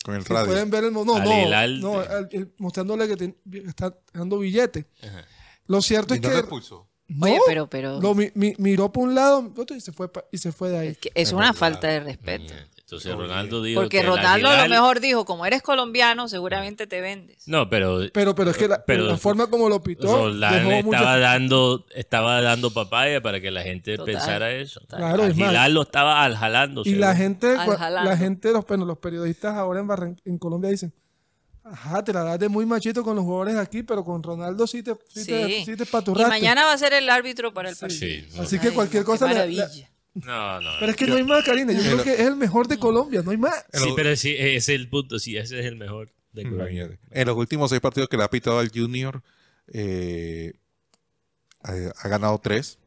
Con 0.04 0.16
el 0.16 0.24
radio. 0.26 0.46
pueden 0.48 0.70
ver 0.70 0.86
el 0.86 0.94
no, 0.94 1.02
Al 1.16 1.82
no, 1.82 2.02
el- 2.32 2.54
mostrándole 2.60 3.08
que 3.08 3.18
ten- 3.18 3.38
está 3.68 3.94
dando 4.14 4.40
billete. 4.40 4.88
Ajá. 5.04 5.26
Lo 5.66 5.82
cierto 5.82 6.14
¿Y 6.14 6.18
es 6.18 6.24
no 6.24 6.30
que 6.30 6.34
lo 6.36 6.40
expulsó? 6.40 6.88
no, 7.08 7.26
Oye, 7.26 7.40
pero, 7.46 7.70
pero 7.70 8.00
lo 8.00 8.14
mi- 8.14 8.32
mi- 8.36 8.54
miró 8.58 8.92
por 8.92 9.04
un 9.04 9.16
lado 9.16 9.52
otro, 9.58 9.76
y 9.76 9.82
se 9.82 9.92
fue 9.92 10.12
pa- 10.12 10.24
y 10.32 10.38
se 10.38 10.52
fue 10.54 10.70
de 10.70 10.78
ahí. 10.78 10.88
es, 10.90 10.98
que 10.98 11.12
es 11.14 11.32
una 11.34 11.52
falta 11.54 11.88
de 11.88 12.00
respeto. 12.02 12.54
Entonces 12.88 13.14
Ronaldo 13.16 13.62
dijo 13.62 13.82
Porque 13.82 14.00
que 14.00 14.06
Ronaldo 14.08 14.48
a 14.48 14.64
lo 14.64 14.70
mejor 14.70 15.02
dijo, 15.02 15.26
como 15.26 15.46
eres 15.46 15.62
colombiano, 15.62 16.30
seguramente 16.30 16.88
te 16.88 17.02
vendes. 17.02 17.46
No, 17.46 17.70
pero 17.70 18.00
Pero 18.14 18.34
pero 18.34 18.52
es 18.52 18.56
que 18.58 18.70
la, 18.70 18.86
Pero- 18.86 19.08
la 19.08 19.18
forma 19.18 19.48
como 19.48 19.68
lo 19.68 19.84
pitó 19.84 20.30
dejó 20.32 20.94
estaba 20.94 21.18
dando, 21.20 21.86
estaba 21.94 22.42
dando 22.42 22.72
papaya 22.72 23.20
para 23.22 23.42
que 23.42 23.52
la 23.52 23.62
gente 23.64 23.98
Total, 23.98 24.14
pensara 24.14 24.52
eso. 24.52 24.80
Claro, 24.88 25.24
Al 25.24 25.32
es 25.32 25.36
más. 25.38 25.52
Hilal 25.52 25.74
lo 25.74 25.82
estaba 25.82 26.24
aljalando. 26.24 26.84
y 26.86 26.96
la 26.96 27.14
gente 27.14 27.58
Al 27.58 27.68
cua- 27.68 27.78
jalando. 27.78 28.10
la 28.10 28.16
gente 28.16 28.52
los 28.54 28.66
bueno, 28.66 28.86
los 28.86 28.98
periodistas 29.00 29.56
ahora 29.56 29.82
en 29.82 29.88
Barran- 29.90 30.22
en 30.24 30.38
Colombia 30.38 30.70
dicen 30.70 30.94
Ajá, 31.66 32.02
te 32.02 32.14
la 32.14 32.24
das 32.24 32.40
de 32.40 32.48
muy 32.48 32.66
machito 32.66 33.04
con 33.04 33.18
los 33.18 33.26
jugadores 33.26 33.56
de 33.56 33.60
aquí, 33.60 33.84
pero 33.84 34.06
con 34.06 34.24
Ronaldo 34.24 34.66
sí 34.66 34.82
te, 34.82 34.94
sí 35.10 35.26
te, 35.26 35.66
Sí. 35.66 35.76
te 35.76 35.84
Y 35.84 36.24
mañana 36.26 36.64
va 36.64 36.72
a 36.72 36.78
ser 36.78 36.94
el 36.94 37.10
árbitro 37.10 37.54
para 37.54 37.70
el 37.70 37.76
partido. 37.76 38.00
Sí, 38.00 38.26
Así 38.40 38.58
que 38.58 38.72
cualquier 38.72 39.04
cosa. 39.04 39.26
le- 39.28 39.34
le- 39.34 39.58
maravilla. 39.58 39.90
No, 40.26 40.62
no. 40.62 40.70
pero 40.80 40.92
es 40.92 40.98
que 40.98 41.08
no 41.08 41.16
hay 41.16 41.24
más, 41.24 41.44
Karina. 41.44 41.74
Yo 41.74 41.82
creo 41.82 42.04
que 42.04 42.14
es 42.14 42.20
el 42.22 42.36
mejor 42.36 42.68
de 42.68 42.78
Colombia, 42.78 43.22
no 43.22 43.32
hay 43.32 43.38
más. 43.38 43.66
Sí, 43.74 43.90
pero 43.96 44.16
sí, 44.16 44.36
ese 44.38 44.56
es 44.58 44.70
el 44.70 44.90
punto. 44.90 45.20
Sí, 45.20 45.38
ese 45.38 45.60
es 45.60 45.66
el 45.66 45.76
mejor 45.76 46.12
de 46.34 46.44
Colombia. 46.44 46.84
Imagínate. 46.84 47.00
En 47.12 47.28
los 47.28 47.38
últimos 47.38 47.70
seis 47.70 47.82
partidos 47.82 48.10
que 48.10 48.18
le 48.18 48.24
ha 48.24 48.30
pitado 48.30 48.60
al 48.60 48.70
Junior, 48.70 49.22
eh, 49.74 50.54
ha, 51.64 51.74
ha 51.98 52.08
ganado 52.08 52.38
tres. 52.40 52.78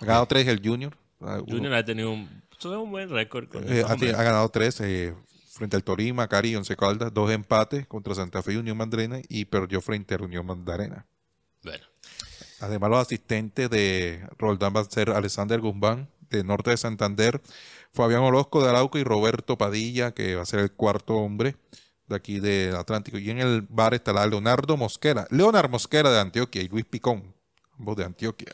Ha 0.00 0.04
ganado 0.04 0.26
tres 0.26 0.46
el 0.46 0.60
Junior. 0.62 0.96
Ah, 1.20 1.40
Junior 1.46 1.74
ha 1.74 1.84
tenido 1.84 2.12
un, 2.12 2.28
un 2.64 2.90
buen 2.90 3.10
récord 3.10 3.48
con 3.48 3.64
eh, 3.72 3.82
ha, 3.82 3.92
ha 3.92 4.22
ganado 4.22 4.48
tres 4.50 4.80
eh, 4.80 5.14
frente 5.52 5.74
al 5.74 5.82
Torima, 5.82 6.28
Cari 6.28 6.50
y 6.50 6.56
Once 6.56 6.76
Caldas. 6.76 7.12
Dos 7.12 7.30
empates 7.32 7.86
contra 7.86 8.14
Santa 8.14 8.42
Fe 8.42 8.52
y 8.52 8.56
Unión 8.56 8.76
Mandarena 8.76 9.20
y 9.28 9.46
perdió 9.46 9.80
frente 9.80 10.14
a 10.14 10.18
Unión 10.18 10.46
Mandarena. 10.46 11.06
Bueno, 11.64 11.84
Además, 12.60 12.90
los 12.90 12.98
asistentes 13.00 13.70
de 13.70 14.26
Roldán 14.38 14.72
van 14.72 14.86
a 14.86 14.90
ser 14.90 15.10
Alexander 15.10 15.60
Guzmán, 15.60 16.08
de 16.30 16.44
Norte 16.44 16.70
de 16.70 16.76
Santander, 16.76 17.40
Fabián 17.92 18.22
Orozco 18.22 18.62
de 18.62 18.68
Arauco 18.68 18.98
y 18.98 19.04
Roberto 19.04 19.56
Padilla, 19.56 20.12
que 20.12 20.34
va 20.34 20.42
a 20.42 20.46
ser 20.46 20.60
el 20.60 20.72
cuarto 20.72 21.16
hombre 21.16 21.56
de 22.06 22.16
aquí 22.16 22.40
del 22.40 22.76
Atlántico. 22.76 23.18
Y 23.18 23.30
en 23.30 23.38
el 23.38 23.62
bar 23.62 23.94
estará 23.94 24.26
Leonardo 24.26 24.76
Mosquera, 24.76 25.26
Leonard 25.30 25.70
Mosquera 25.70 26.10
de 26.10 26.20
Antioquia 26.20 26.62
y 26.62 26.68
Luis 26.68 26.84
Picón, 26.84 27.34
ambos 27.78 27.96
de 27.96 28.04
Antioquia. 28.04 28.52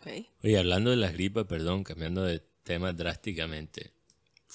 Ok. 0.00 0.26
oye, 0.44 0.58
hablando 0.58 0.90
de 0.90 0.96
las 0.96 1.12
gripas, 1.12 1.46
perdón, 1.46 1.84
cambiando 1.84 2.22
de 2.22 2.42
tema 2.62 2.92
drásticamente. 2.92 3.92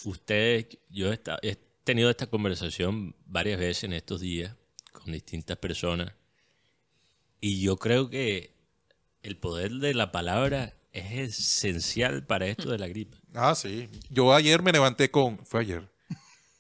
Ustedes, 0.06 0.68
yo 0.89 1.12
he 1.12 1.56
tenido 1.84 2.10
esta 2.10 2.28
conversación 2.28 3.16
varias 3.26 3.60
veces 3.60 3.84
en 3.86 3.94
estos 3.94 4.22
días 4.22 4.56
con 4.91 5.12
distintas 5.12 5.58
personas. 5.58 6.14
Y 7.41 7.62
yo 7.62 7.78
creo 7.78 8.10
que 8.10 8.53
el 9.24 9.38
poder 9.38 9.72
de 9.74 9.94
la 9.94 10.12
palabra 10.12 10.74
es 10.92 11.12
esencial 11.40 12.26
para 12.26 12.46
esto 12.48 12.70
de 12.70 12.78
la 12.78 12.88
gripe. 12.88 13.18
Ah, 13.34 13.56
sí. 13.56 13.90
Yo 14.10 14.34
ayer 14.34 14.62
me 14.62 14.72
levanté 14.72 15.10
con. 15.10 15.44
Fue 15.46 15.62
ayer. 15.62 15.90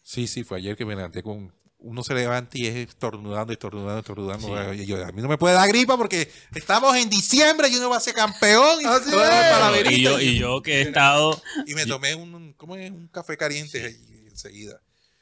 Sí, 0.01 0.27
sí, 0.27 0.43
fue 0.43 0.57
ayer 0.57 0.75
que 0.75 0.85
me 0.85 0.95
levanté 0.95 1.21
con. 1.21 1.53
Uno 1.77 2.01
se 2.01 2.13
levanta 2.13 2.57
y 2.57 2.65
es 2.65 2.75
estornudando, 2.89 3.51
estornudando, 3.51 3.99
estornudando. 3.99 4.73
Y 4.73 4.85
yo, 4.85 5.05
a 5.05 5.11
mí 5.11 5.21
no 5.21 5.27
me 5.27 5.37
puede 5.37 5.53
dar 5.53 5.67
gripa 5.67 5.97
porque 5.97 6.31
estamos 6.55 6.95
en 6.95 7.09
diciembre 7.09 7.67
y 7.67 7.75
uno 7.75 7.89
va 7.89 7.97
a 7.97 7.99
ser 7.99 8.13
campeón. 8.13 8.79
Y, 8.81 8.85
Así 8.85 9.09
es. 9.13 9.91
Y 9.91 10.01
yo, 10.01 10.19
y 10.19 10.37
yo 10.39 10.61
que 10.61 10.77
he 10.77 10.81
estado, 10.83 11.41
Y 11.67 11.73
me 11.75 11.85
tomé 11.85 12.15
un, 12.15 12.33
un- 12.33 12.53
¿cómo 12.53 12.77
es? 12.77 12.89
un 12.89 13.07
café 13.09 13.35
caliente 13.35 13.85
ahí 13.85 14.25
enseguida. 14.29 14.79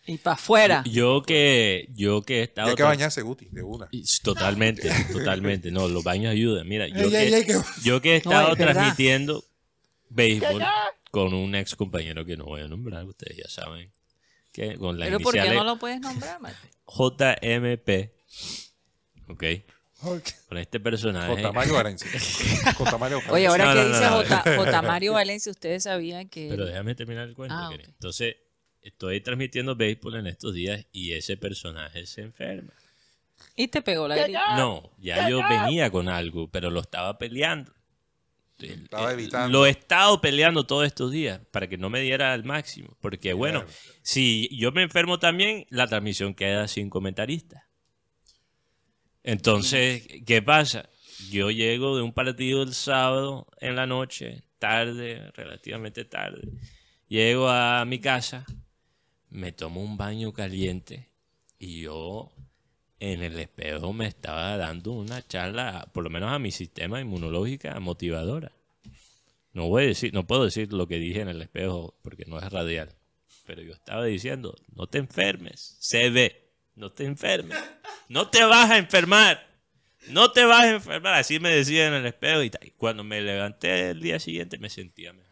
Y 0.08 0.18
para 0.18 0.34
afuera. 0.34 0.84
yo 0.89 1.22
que, 1.22 1.88
yo 1.93 2.24
que 2.24 2.39
he 2.39 2.43
estado 2.43 2.70
hay 2.70 2.76
que 2.76 2.84
bañarse, 2.84 3.22
Guti, 3.22 3.47
de 3.52 3.62
una. 3.62 3.88
Totalmente, 4.24 4.89
totalmente. 5.12 5.70
No, 5.72 5.88
los 5.88 6.04
baños 6.04 6.32
ayudan. 6.32 6.68
Mira, 6.68 6.88
yo, 6.88 6.95
Ey, 7.06 7.10
que, 7.12 7.18
ey, 7.28 7.34
ey, 7.36 7.45
que- 7.45 7.60
yo 7.84 8.02
que 8.02 8.16
he 8.16 8.22
No, 8.26 8.32
estado 8.32 8.52
es 8.54 8.58
transmitiendo 8.58 9.43
béisbol 10.10 10.64
con 11.12 11.34
un 11.34 11.54
ex 11.56 11.76
compañero 11.76 12.26
que 12.26 12.36
no 12.36 12.45
voy 12.45 12.62
a 12.62 12.68
nombrar, 12.68 13.06
ustedes 13.06 13.38
ya 13.38 13.47
saben, 13.49 13.91
que 14.52 14.76
con 14.78 14.97
las 14.97 15.08
Pero 15.08 15.20
¿por 15.20 15.34
qué 15.34 15.49
no 15.54 15.64
lo 15.64 15.78
puedes 15.78 15.99
nombrar, 16.02 16.39
Mate? 16.41 16.56
JMP, 16.88 18.12
ok, 19.30 19.43
Ok. 20.04 20.30
con 20.49 20.58
este 20.58 20.80
personaje. 20.80 21.32
Con 21.32 21.41
Tamayo 21.41 21.74
Valencia. 21.76 22.10
Oye, 23.30 23.47
ahora 23.47 23.66
No, 23.66 23.74
que 23.74 23.80
no, 23.82 23.88
dice 23.89 24.02
no, 24.02 24.24
no. 24.24 24.38
J, 24.38 24.56
J. 24.58 24.82
Mario 24.82 25.14
Valencia, 25.14 25.52
ustedes 25.52 25.84
sabían 25.84 26.28
que... 26.28 26.47
Pero 26.49 26.66
déjame 26.66 26.95
terminar 26.95 27.28
el 27.28 27.36
cuento. 27.36 27.56
Ah. 27.56 27.70
Entonces, 27.74 28.36
estoy 28.82 29.21
transmitiendo 29.21 29.75
béisbol 29.75 30.15
en 30.15 30.27
estos 30.27 30.53
días 30.53 30.86
y 30.91 31.13
ese 31.13 31.38
personaje 31.38 32.05
se 32.05 32.21
enferma. 32.21 32.73
Y 33.55 33.67
te 33.67 33.82
pegó 33.82 34.07
la 34.07 34.15
gripe. 34.17 34.39
No, 34.55 34.91
ya 34.99 35.29
yo 35.29 35.41
venía 35.47 35.89
con 35.91 36.07
algo, 36.09 36.47
pero 36.49 36.69
lo 36.69 36.79
estaba 36.82 37.17
peleando. 37.17 37.73
El- 38.59 38.84
Estaba 38.84 39.11
el- 39.11 39.19
evitando. 39.19 39.49
Lo 39.49 39.65
he 39.65 39.71
estado 39.71 40.21
peleando 40.21 40.65
todos 40.67 40.86
estos 40.86 41.11
días 41.11 41.41
para 41.51 41.67
que 41.67 41.77
no 41.77 41.89
me 41.89 41.99
diera 42.01 42.32
al 42.34 42.43
máximo. 42.43 42.95
Porque, 43.01 43.34
bueno, 43.34 43.65
si 44.03 44.47
yo 44.55 44.71
me 44.71 44.84
enfermo 44.84 45.17
también, 45.17 45.65
la 45.69 45.88
transmisión 45.88 46.36
queda 46.36 46.67
sin 46.67 46.89
comentaristas. 46.89 47.63
Entonces, 49.23 50.07
¿qué 50.25 50.41
pasa? 50.41 50.89
Yo 51.29 51.51
llego 51.51 51.95
de 51.95 52.01
un 52.01 52.13
partido 52.13 52.63
el 52.63 52.73
sábado 52.73 53.47
en 53.59 53.75
la 53.75 53.86
noche, 53.86 54.43
tarde, 54.59 55.32
relativamente 55.36 56.05
tarde. 56.05 56.47
Llego 57.07 57.49
a 57.49 57.84
mi 57.86 57.99
casa, 57.99 58.45
me 59.32 59.51
tomo 59.51 59.82
un 59.82 59.97
baño 59.97 60.34
caliente 60.34 61.09
y 61.57 61.82
yo 61.82 62.32
en 62.99 63.23
el 63.23 63.39
espejo 63.39 63.93
me 63.93 64.05
estaba 64.05 64.57
dando 64.57 64.91
una 64.91 65.25
charla, 65.25 65.89
por 65.93 66.03
lo 66.03 66.09
menos 66.09 66.32
a 66.32 66.38
mi 66.38 66.51
sistema 66.51 67.01
inmunológica, 67.01 67.79
motivadora. 67.79 68.51
No 69.53 69.67
voy 69.69 69.84
a 69.84 69.88
decir, 69.88 70.13
no 70.13 70.27
puedo 70.27 70.45
decir 70.45 70.71
lo 70.71 70.88
que 70.88 70.97
dije 70.97 71.21
en 71.21 71.29
el 71.29 71.41
espejo 71.41 71.97
porque 72.03 72.25
no 72.25 72.38
es 72.38 72.49
radial. 72.51 72.93
Pero 73.45 73.63
yo 73.63 73.73
estaba 73.73 74.05
diciendo, 74.05 74.55
no 74.75 74.88
te 74.88 74.99
enfermes, 74.99 75.77
se 75.79 76.09
ve. 76.09 76.51
no 76.75 76.91
te 76.91 77.05
enfermes. 77.05 77.57
No 78.07 78.29
te 78.29 78.43
vas 78.43 78.69
a 78.69 78.77
enfermar. 78.77 79.47
No 80.09 80.32
te 80.32 80.45
vas 80.45 80.65
a 80.65 80.71
enfermar. 80.71 81.13
Así 81.15 81.39
me 81.39 81.49
decía 81.49 81.88
en 81.88 81.93
el 81.93 82.05
espejo 82.05 82.43
y 82.43 82.51
cuando 82.77 83.03
me 83.03 83.21
levanté 83.21 83.91
el 83.91 84.01
día 84.01 84.19
siguiente 84.19 84.57
me 84.57 84.69
sentía 84.69 85.13
mejor. 85.13 85.30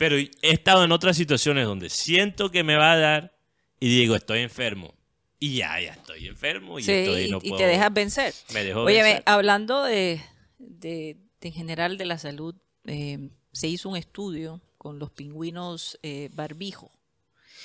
Pero 0.00 0.16
he 0.16 0.30
estado 0.40 0.82
en 0.82 0.92
otras 0.92 1.14
situaciones 1.14 1.66
donde 1.66 1.90
siento 1.90 2.50
que 2.50 2.64
me 2.64 2.74
va 2.74 2.92
a 2.92 2.96
dar 2.96 3.36
y 3.78 3.90
digo, 4.00 4.16
estoy 4.16 4.40
enfermo. 4.40 4.94
Y 5.38 5.56
ya, 5.56 5.78
ya 5.78 5.92
estoy 5.92 6.26
enfermo 6.26 6.78
y, 6.78 6.84
Sí, 6.84 6.90
estoy, 6.92 7.20
y, 7.24 7.30
no 7.30 7.36
y 7.42 7.50
puedo- 7.50 7.58
te 7.58 7.66
dejas 7.66 7.92
vencer. 7.92 8.32
Me 8.54 8.64
dejó 8.64 8.80
Oye, 8.80 9.02
vencer. 9.02 9.22
hablando 9.26 9.82
de, 9.84 10.22
de- 10.58 11.18
de 11.42 11.48
en 11.48 11.52
general 11.52 11.98
de 11.98 12.06
la 12.06 12.16
salud, 12.16 12.54
eh, 12.86 13.28
se 13.52 13.68
hizo 13.68 13.90
un 13.90 13.98
estudio 13.98 14.62
con 14.78 14.98
los 14.98 15.10
pingüinos 15.10 15.98
eh, 16.02 16.30
barbijo. 16.32 16.90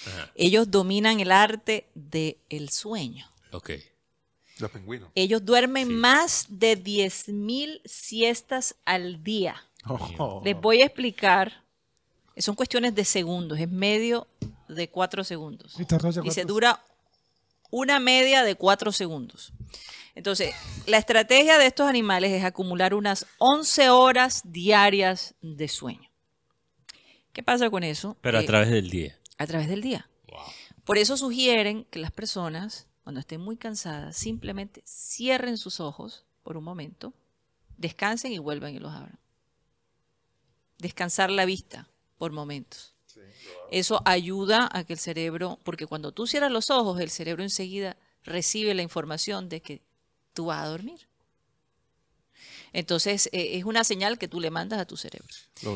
Ajá. 0.07 0.29
Ellos 0.35 0.69
dominan 0.69 1.21
el 1.21 1.31
arte 1.31 1.87
del 1.95 2.67
sueño. 2.69 3.31
Ok. 3.53 3.71
Los 4.59 4.71
pingüinos. 4.71 5.09
Ellos 5.15 5.45
duermen 5.45 5.87
Sí. 5.87 5.93
más 5.93 6.45
de 6.49 6.75
10.000 6.75 7.81
siestas 7.85 8.75
al 8.83 9.23
día. 9.23 9.55
Oh. 9.85 10.41
Les 10.43 10.59
voy 10.59 10.81
a 10.81 10.85
explicar. 10.87 11.63
Son 12.37 12.55
cuestiones 12.55 12.93
de 12.95 13.05
segundos, 13.05 13.59
es 13.59 13.69
medio 13.69 14.27
de 14.67 14.89
cuatro 14.89 15.23
segundos. 15.23 15.75
Y 16.23 16.31
se 16.31 16.43
dura 16.45 16.83
una 17.71 17.99
media 17.99 18.43
de 18.43 18.55
cuatro 18.55 18.91
segundos. 18.91 19.53
Entonces, 20.15 20.53
la 20.87 20.97
estrategia 20.97 21.57
de 21.57 21.65
estos 21.67 21.87
animales 21.87 22.31
es 22.31 22.43
acumular 22.43 22.93
unas 22.93 23.25
11 23.37 23.89
horas 23.89 24.41
diarias 24.45 25.35
de 25.41 25.67
sueño. 25.67 26.09
¿Qué 27.33 27.43
pasa 27.43 27.69
con 27.69 27.83
eso? 27.83 28.15
Pero 28.21 28.37
a 28.37 28.41
Eh, 28.41 28.45
través 28.45 28.69
del 28.69 28.89
día. 28.89 29.19
a 29.37 29.45
través 29.47 29.67
del 29.67 29.81
día. 29.81 30.09
Wow. 30.29 30.39
Por 30.85 30.97
eso 30.97 31.17
sugieren 31.17 31.83
que 31.85 31.99
las 31.99 32.11
personas, 32.11 32.87
cuando 33.03 33.19
estén 33.19 33.41
muy 33.41 33.57
cansadas, 33.57 34.15
simplemente 34.15 34.83
cierren 34.85 35.57
sus 35.57 35.79
ojos 35.81 36.25
por 36.43 36.55
un 36.55 36.63
momento, 36.63 37.13
descansen 37.77 38.31
y 38.31 38.37
vuelvan 38.39 38.73
y 38.75 38.79
los 38.79 38.93
abran. 38.93 39.19
Descansar 40.77 41.29
la 41.29 41.45
vista 41.45 41.89
por 42.17 42.31
momentos. 42.31 42.95
Eso 43.71 44.01
ayuda 44.05 44.69
a 44.71 44.83
que 44.83 44.93
el 44.93 44.99
cerebro, 44.99 45.59
porque 45.63 45.87
cuando 45.87 46.11
tú 46.11 46.27
cierras 46.27 46.51
los 46.51 46.69
ojos, 46.69 46.99
el 46.99 47.09
cerebro 47.09 47.43
enseguida 47.43 47.97
recibe 48.23 48.73
la 48.73 48.81
información 48.81 49.49
de 49.49 49.61
que 49.61 49.81
tú 50.33 50.47
vas 50.47 50.63
a 50.63 50.67
dormir. 50.67 51.07
Entonces, 52.73 53.29
eh, 53.31 53.57
es 53.57 53.63
una 53.63 53.85
señal 53.85 54.17
que 54.17 54.27
tú 54.27 54.41
le 54.41 54.51
mandas 54.51 54.79
a 54.79 54.85
tu 54.85 54.97
cerebro. 54.97 55.33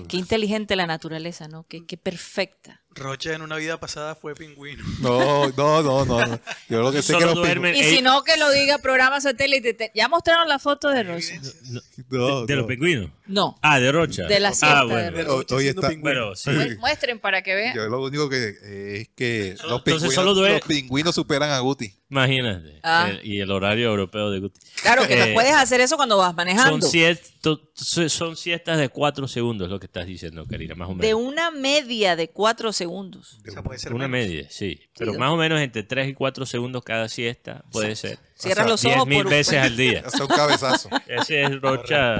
Qué 0.09 0.17
inteligente 0.17 0.75
la 0.75 0.85
naturaleza, 0.85 1.47
¿no? 1.47 1.65
Qué, 1.67 1.85
qué 1.85 1.95
perfecta. 1.95 2.83
Rocha 2.95 3.33
en 3.33 3.41
una 3.43 3.55
vida 3.55 3.79
pasada 3.79 4.15
fue 4.15 4.33
pingüino. 4.35 4.83
No, 4.99 5.47
no, 5.57 5.81
no, 5.83 6.05
no. 6.05 6.25
no. 6.25 6.39
Yo 6.67 6.81
lo 6.81 6.91
que 6.91 7.01
sé 7.01 7.13
es 7.13 7.19
que 7.19 7.25
los 7.25 7.35
duermen-. 7.35 7.75
Y 7.75 7.83
si 7.83 8.01
no, 8.01 8.23
que 8.23 8.35
lo 8.37 8.49
diga 8.51 8.77
programa 8.79 9.21
satélite. 9.21 9.73
Te- 9.73 9.91
¿Ya 9.95 10.07
mostraron 10.09 10.47
la 10.49 10.59
foto 10.59 10.89
de? 10.89 11.03
No, 11.03 11.13
¿De, 11.15 12.47
de 12.47 12.55
los 12.55 12.63
no. 12.63 12.67
pingüinos? 12.67 13.11
No. 13.27 13.57
Ah, 13.61 13.79
de 13.79 13.91
Rocha. 13.91 14.23
De 14.23 14.39
la 14.39 14.49
siesta 14.49 14.79
Ah, 14.79 14.83
bueno. 14.85 15.11
De 15.17 15.23
Hoy- 15.23 15.45
Rocha 15.47 15.55
está- 15.61 15.89
sí. 16.35 16.77
Muestren 16.79 17.19
para 17.19 17.41
que 17.43 17.53
vean. 17.55 17.75
Yo 17.75 17.87
lo 17.87 18.01
único 18.03 18.27
que 18.27 18.55
eh, 18.63 19.01
es 19.01 19.09
que 19.15 19.55
Solo- 19.55 19.69
los 19.73 19.81
pingüinos, 19.83 20.13
solo 20.15 20.33
los 20.33 20.61
pingüinos 20.61 21.15
superan 21.15 21.51
a 21.51 21.59
Guti. 21.59 21.93
Imagínate. 22.09 22.79
Ah. 22.81 23.07
El- 23.11 23.23
y 23.25 23.39
el 23.39 23.51
horario 23.51 23.89
europeo 23.89 24.31
de 24.31 24.39
Guti. 24.39 24.59
Claro 24.81 25.07
que 25.07 25.13
Eh, 25.13 25.27
no 25.27 25.33
puedes 25.35 25.53
hacer 25.53 25.79
eso 25.79 25.95
cuando 25.95 26.17
vas 26.17 26.29
Son, 26.29 26.35
manejando. 26.37 26.87
cierto- 26.87 27.61
son 27.75 28.35
siestas 28.35 28.77
de 28.79 28.89
cuatro 28.89 29.27
segundos, 29.27 29.69
lo 29.69 29.79
que 29.79 29.85
estás 29.85 30.07
diciendo, 30.07 30.45
Karina, 30.49 30.73
más 30.75 30.87
o 30.87 30.91
menos. 30.95 31.01
De 31.03 31.13
una 31.13 31.51
media 31.51 32.15
de 32.15 32.29
cuatro 32.29 32.73
segundos. 32.73 32.78
O 32.87 33.51
sea, 33.51 33.63
puede 33.63 33.79
ser 33.79 33.93
Una 33.93 34.07
menos. 34.07 34.27
media, 34.29 34.47
sí. 34.49 34.79
Pero 34.97 35.13
Sí. 35.13 35.17
más 35.17 35.29
o 35.31 35.35
menos 35.37 35.59
entre 35.61 35.83
3 35.83 36.07
y 36.09 36.13
4 36.13 36.45
segundos 36.45 36.83
cada 36.83 37.07
siesta 37.09 37.63
puede 37.71 37.95
ser. 37.95 38.19
Cierras 38.35 38.67
los 38.67 38.83
ojos 38.85 39.07
mil 39.07 39.17
por 39.19 39.25
un- 39.27 39.31
veces 39.31 39.57
al 39.59 39.75
día. 39.77 40.03
Hace 40.05 40.21
un 40.21 40.27
cabezazo. 40.29 40.89
Ese 41.07 41.43
es 41.43 41.61
Rocha 41.61 42.19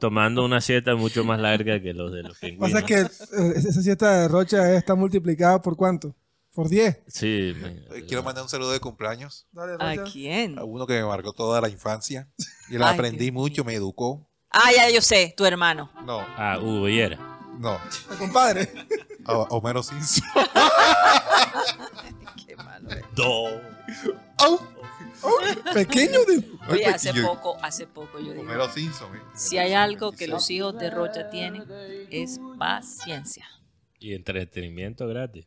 tomando 0.00 0.44
una 0.44 0.60
siesta 0.60 0.94
mucho 0.96 1.24
más 1.24 1.40
larga 1.40 1.80
que 1.80 1.94
los 1.94 2.12
de 2.12 2.22
los 2.22 2.38
pingüinos. 2.38 2.70
Pasa 2.72 2.84
que 2.84 3.00
eh, 3.00 3.52
esa 3.56 3.82
siesta 3.82 4.20
de 4.22 4.28
Rocha 4.28 4.74
está 4.76 4.94
multiplicada 4.94 5.62
por 5.62 5.76
cuánto? 5.76 6.14
Por 6.52 6.68
10. 6.68 6.98
Sí, 7.06 7.54
Eh, 7.94 8.04
Quiero 8.08 8.22
mandar 8.22 8.42
un 8.42 8.48
saludo 8.50 8.72
de 8.72 8.80
cumpleaños 8.80 9.46
Dale, 9.52 9.76
¿A 10.00 10.04
quién? 10.04 10.58
a 10.58 10.64
uno 10.64 10.86
que 10.86 10.94
me 10.94 11.04
marcó 11.04 11.32
toda 11.32 11.60
la 11.60 11.68
infancia. 11.68 12.28
Y 12.70 12.76
la 12.76 12.88
Ay, 12.90 12.94
aprendí 12.94 13.30
mucho, 13.30 13.64
me 13.64 13.74
educó. 13.74 14.28
Ah, 14.50 14.70
ya 14.74 14.90
yo 14.90 15.00
sé, 15.00 15.32
tu 15.36 15.44
hermano. 15.46 15.90
No, 16.04 16.20
Ah, 16.20 16.58
Hugo 16.60 16.84
Viera. 16.84 17.16
no. 17.58 17.78
El 18.10 18.16
compadre. 18.18 18.68
A- 19.28 19.46
Homero 19.50 19.82
Simpson. 19.82 20.24
Qué 22.46 22.56
malo. 22.56 22.90
eh. 22.90 23.02
Do. 23.14 23.48
Au, 24.38 24.60
au, 25.22 25.34
pequeño 25.74 26.24
de... 26.24 26.38
Oye, 26.68 26.86
Ay, 26.86 26.94
hace 26.94 27.12
poco, 27.22 27.56
hace 27.62 27.86
poco 27.86 28.18
yo 28.20 28.30
digo. 28.32 28.42
Homero 28.42 28.70
Simpson. 28.72 29.14
eh. 29.16 29.20
Si 29.34 29.58
hay 29.58 29.72
algo 29.74 30.12
que 30.12 30.26
los 30.28 30.48
hijos 30.50 30.78
de 30.78 30.90
Rocha 30.90 31.28
tienen, 31.30 31.64
es 32.10 32.40
paciencia. 32.58 33.46
Y 33.98 34.14
entretenimiento 34.14 35.06
gratis. 35.08 35.46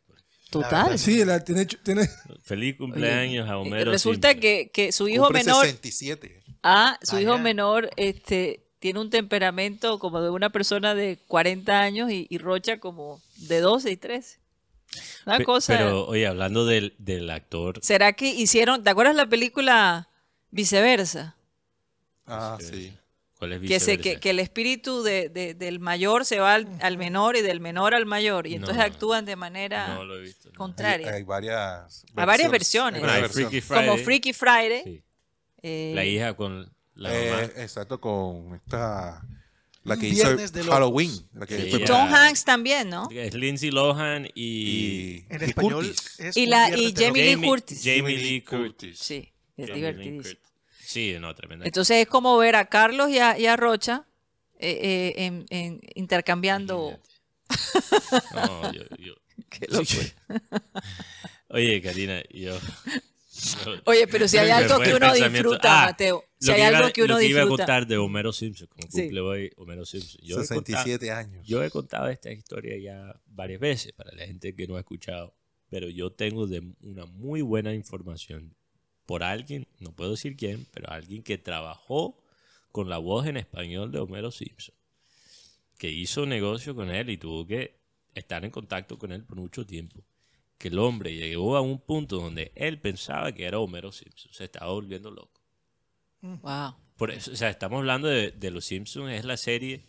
Total. 0.50 0.98
Sí, 0.98 1.24
la, 1.24 1.42
tiene, 1.42 1.64
tiene... 1.64 2.06
Feliz 2.42 2.76
cumpleaños 2.76 3.48
a 3.48 3.52
Eh, 3.52 3.56
Homero. 3.56 3.90
Resulta 3.90 4.28
Simpson. 4.32 4.40
que, 4.42 4.70
que 4.72 4.92
su 4.92 5.08
hijo 5.08 5.24
Cumple 5.24 5.44
menor, 5.44 5.64
67. 5.64 6.42
ah, 6.62 6.98
su 7.02 7.16
Ah, 7.16 7.22
hijo 7.22 7.38
menor, 7.38 7.88
este, 7.96 8.61
tiene 8.82 8.98
un 8.98 9.10
temperamento 9.10 10.00
como 10.00 10.20
de 10.20 10.28
una 10.28 10.50
persona 10.50 10.92
de 10.96 11.16
40 11.28 11.80
años 11.80 12.10
y, 12.10 12.26
y 12.28 12.38
Rocha 12.38 12.80
como 12.80 13.22
de 13.36 13.60
12 13.60 13.92
y 13.92 13.96
13. 13.96 14.40
Una 15.24 15.38
Pe- 15.38 15.44
cosa. 15.44 15.78
Pero, 15.78 16.04
oye, 16.08 16.26
hablando 16.26 16.66
del, 16.66 16.92
del 16.98 17.30
actor. 17.30 17.78
¿Será 17.80 18.12
que 18.14 18.26
hicieron, 18.26 18.82
¿te 18.82 18.90
acuerdas 18.90 19.14
la 19.14 19.26
película 19.26 20.08
Viceversa? 20.50 21.36
Ah, 22.26 22.58
sí. 22.60 22.92
¿Cuál 23.38 23.52
es 23.52 23.60
Que, 23.60 23.78
se, 23.80 23.92
que, 23.92 23.96
viceversa? 23.98 24.20
que 24.20 24.30
el 24.30 24.38
espíritu 24.40 25.02
de- 25.04 25.28
de- 25.28 25.54
del 25.54 25.78
mayor 25.78 26.24
se 26.24 26.40
va 26.40 26.54
al, 26.54 26.66
al 26.80 26.98
menor 26.98 27.36
y 27.36 27.42
del 27.42 27.60
menor 27.60 27.94
al 27.94 28.04
mayor. 28.04 28.48
Y 28.48 28.54
entonces 28.56 28.78
No. 28.78 28.82
actúan 28.82 29.24
de 29.24 29.36
manera 29.36 29.94
No 29.94 30.04
lo 30.04 30.16
he 30.16 30.22
visto. 30.22 30.48
no. 30.50 30.58
contraria. 30.58 31.08
Hay, 31.08 31.14
hay 31.18 31.22
varias 31.22 32.04
Hay 32.16 32.26
varias 32.26 32.50
versiones. 32.50 33.00
Hay 33.00 33.06
varias 33.06 33.20
Bueno, 33.20 33.26
hay 33.26 33.32
Freaky 33.32 33.56
versiones. 33.60 33.90
como. 33.90 34.04
Freaky 34.04 34.32
Friday. 34.32 34.82
Sí. 34.84 35.02
eh, 35.62 35.92
La 35.94 36.04
hija 36.04 36.34
con 36.34 36.68
la 36.94 37.08
mamá. 37.10 37.42
Eh, 37.42 37.52
exacto, 37.58 38.00
con 38.00 38.54
esta. 38.54 39.22
La 39.84 39.96
que 39.96 40.06
hizo 40.08 40.26
Viernes 40.28 40.52
de 40.52 40.60
Locos. 40.60 40.74
Halloween. 40.74 41.28
La 41.34 41.44
que 41.46 41.60
Sí, 41.60 41.70
fue- 41.70 41.80
ya. 41.80 41.86
Tom 41.86 42.14
Hanks 42.14 42.44
también, 42.44 42.88
¿no? 42.88 43.08
Es 43.10 43.34
Lindsay 43.34 43.70
Lohan 43.72 44.26
y. 44.26 44.30
y, 44.34 45.26
En 45.28 45.40
y 45.42 45.44
español 45.46 45.86
Curtis. 45.86 46.20
es 46.20 46.36
Y 46.36 46.44
un 46.44 46.50
la- 46.50 46.66
viernes 46.68 46.88
y 46.88 46.92
de 46.92 47.04
Jamie. 47.06 47.36
Lee 47.36 47.42
Curtis. 47.48 47.80
Jamie 47.84 48.16
Lee 48.18 48.40
Curtis. 48.42 48.98
Sí, 48.98 49.32
es 49.56 49.66
Jamie 49.66 49.66
Lee 49.66 49.74
divertidísimo. 49.74 50.22
Curtis. 50.22 50.38
Sí, 50.86 51.16
no, 51.18 51.34
tremenda. 51.34 51.64
Entonces 51.66 51.96
es 51.96 52.06
como 52.06 52.36
ver 52.38 52.54
a 52.54 52.66
Carlos 52.66 53.10
y 53.10 53.18
a, 53.18 53.36
y 53.38 53.46
a 53.46 53.56
Rocha 53.56 54.04
eh, 54.60 54.78
eh, 55.16 55.24
en- 55.24 55.46
en- 55.50 55.80
intercambiando. 55.96 57.00
No, 58.34 58.72
yo, 58.72 58.82
yo- 58.98 59.14
Qué 59.50 59.66
locura. 59.68 60.06
Oye, 61.48 61.82
Karina, 61.82 62.22
yo. 62.32 62.56
Oye, 63.86 64.06
pero 64.06 64.28
si 64.28 64.38
hay 64.38 64.50
algo 64.50 64.78
que 64.80 64.94
uno 64.94 65.12
disfruta, 65.14 65.82
Ah, 65.82 65.86
Mateo. 65.86 66.24
Si 66.38 66.50
hay 66.50 66.60
iba- 66.68 66.78
algo 66.78 66.92
que 66.92 67.02
uno 67.02 67.14
lo 67.14 67.20
iba 67.22 67.42
a 67.42 67.46
contar 67.48 67.86
de 67.86 67.96
Homero 67.98 68.32
Simpson, 68.32 68.68
como 68.68 68.88
Sí. 68.90 69.02
cumple 69.02 69.20
hoy 69.20 69.50
Homero 69.56 69.84
Simpson. 69.84 70.20
Yo 70.22 70.36
he, 70.36 70.46
contado, 70.48 70.64
67 70.84 71.10
años. 71.10 71.46
yo 71.46 71.62
he 71.62 71.70
contado 71.70 72.08
esta 72.08 72.30
historia 72.32 72.76
ya 72.78 73.20
varias 73.26 73.60
veces 73.60 73.92
para 73.92 74.12
la 74.12 74.26
gente 74.26 74.54
que 74.54 74.66
no 74.66 74.76
ha 74.76 74.80
escuchado, 74.80 75.34
pero 75.68 75.88
yo 75.88 76.10
tengo 76.12 76.46
de 76.46 76.62
una 76.82 77.06
muy 77.06 77.42
buena 77.42 77.72
información 77.74 78.54
por 79.06 79.22
alguien, 79.22 79.66
no 79.80 79.92
puedo 79.92 80.12
decir 80.12 80.36
quién, 80.36 80.66
pero 80.72 80.90
alguien 80.90 81.22
que 81.22 81.38
trabajó 81.38 82.18
con 82.70 82.88
la 82.88 82.98
voz 82.98 83.26
en 83.26 83.36
español 83.36 83.90
de 83.92 83.98
Homero 83.98 84.30
Simpson, 84.30 84.74
que 85.78 85.90
hizo 85.90 86.26
negocio 86.26 86.74
con 86.74 86.90
él 86.90 87.10
y 87.10 87.16
tuvo 87.18 87.46
que 87.46 87.80
estar 88.14 88.44
en 88.44 88.50
contacto 88.50 88.98
con 88.98 89.12
él 89.12 89.24
por 89.24 89.36
mucho 89.38 89.66
tiempo. 89.66 90.04
Que 90.62 90.68
el 90.68 90.78
hombre 90.78 91.12
llegó 91.12 91.56
a 91.56 91.60
un 91.60 91.80
punto 91.80 92.20
donde 92.20 92.52
él 92.54 92.78
pensaba 92.80 93.32
que 93.32 93.46
era 93.46 93.58
Homero 93.58 93.90
Simpson, 93.90 94.32
se 94.32 94.44
estaba 94.44 94.70
volviendo 94.70 95.10
loco. 95.10 95.40
Wow. 96.20 96.76
Por 96.96 97.10
eso, 97.10 97.32
o 97.32 97.34
sea, 97.36 97.50
estamos 97.50 97.78
hablando 97.78 98.06
de, 98.06 98.30
de 98.30 98.50
Los 98.52 98.66
Simpsons, 98.66 99.10
es 99.12 99.24
la 99.24 99.36
serie, 99.36 99.84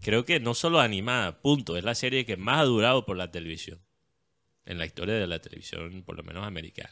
creo 0.00 0.24
que 0.24 0.40
no 0.40 0.54
solo 0.54 0.80
animada, 0.80 1.40
punto, 1.40 1.76
es 1.76 1.84
la 1.84 1.94
serie 1.94 2.26
que 2.26 2.36
más 2.36 2.58
ha 2.58 2.64
durado 2.64 3.06
por 3.06 3.16
la 3.16 3.30
televisión, 3.30 3.78
en 4.64 4.78
la 4.78 4.86
historia 4.86 5.14
de 5.14 5.28
la 5.28 5.38
televisión, 5.38 6.02
por 6.04 6.16
lo 6.16 6.24
menos 6.24 6.44
americana. 6.44 6.90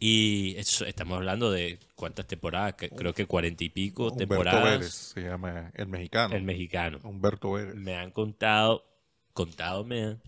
Y 0.00 0.56
eso- 0.56 0.86
estamos 0.86 1.16
hablando 1.16 1.52
de 1.52 1.78
cuántas 1.94 2.26
temporadas, 2.26 2.74
creo 2.76 3.14
que 3.14 3.26
cuarenta 3.26 3.62
y 3.62 3.68
pico 3.68 4.04
Humberto 4.08 4.18
temporadas. 4.18 4.78
Vélez 4.80 4.92
se 4.94 5.20
llama 5.22 5.70
el 5.74 5.86
mexicano. 5.86 6.34
El 6.34 6.42
mexicano. 6.42 6.98
Humberto 7.04 7.52
Vélez. 7.52 7.76
Me 7.76 7.94
han 7.94 8.10
contado, 8.10 8.84
contado 9.32 9.84
me 9.84 10.02
han, 10.02 10.22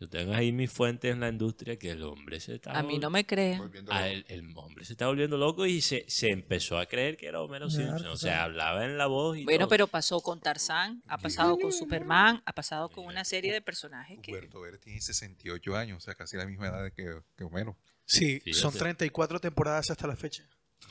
Yo 0.00 0.08
tengo 0.08 0.32
ahí 0.32 0.52
mis 0.52 0.70
fuentes 0.70 1.12
en 1.12 1.18
la 1.18 1.28
industria 1.28 1.76
que 1.76 1.90
el 1.90 2.04
hombre 2.04 2.38
se 2.38 2.54
está... 2.54 2.70
A 2.78 2.84
mí 2.84 2.98
no 2.98 3.10
me 3.10 3.26
creen. 3.26 3.58
Volviendo 3.58 3.92
Ah, 3.92 4.06
el, 4.08 4.24
el 4.28 4.52
hombre 4.56 4.84
se 4.84 4.92
está 4.92 5.08
volviendo 5.08 5.36
loco 5.36 5.66
y 5.66 5.80
se, 5.80 6.04
se 6.06 6.28
empezó 6.30 6.78
a 6.78 6.86
creer 6.86 7.16
que 7.16 7.26
era 7.26 7.40
Homero 7.42 7.68
Simpson. 7.68 8.06
O 8.06 8.16
sea, 8.16 8.44
hablaba 8.44 8.84
en 8.84 8.96
la 8.96 9.06
voz 9.06 9.36
y 9.36 9.44
Bueno, 9.44 9.60
todo. 9.64 9.70
pero 9.70 9.86
pasó 9.88 10.20
con 10.20 10.40
Tarzán, 10.40 11.02
ha 11.08 11.18
pasado 11.18 11.58
con 11.58 11.72
Superman, 11.72 12.40
ha 12.44 12.52
pasado 12.52 12.88
con 12.90 13.06
una 13.06 13.24
serie 13.24 13.52
de 13.52 13.60
personajes 13.60 14.20
que... 14.22 14.30
Humberto 14.32 14.60
Vélez 14.60 14.80
tiene 14.80 15.00
68 15.00 15.76
años, 15.76 15.98
o 15.98 16.00
sea, 16.00 16.14
casi 16.14 16.36
la 16.36 16.46
misma 16.46 16.68
edad 16.68 16.92
que, 16.92 17.20
que 17.36 17.42
Homero. 17.44 17.76
Sí, 18.04 18.38
Fíjate. 18.40 18.54
son 18.54 18.72
34 18.74 19.40
temporadas 19.40 19.90
hasta 19.90 20.06
la 20.06 20.14
fecha. 20.16 20.48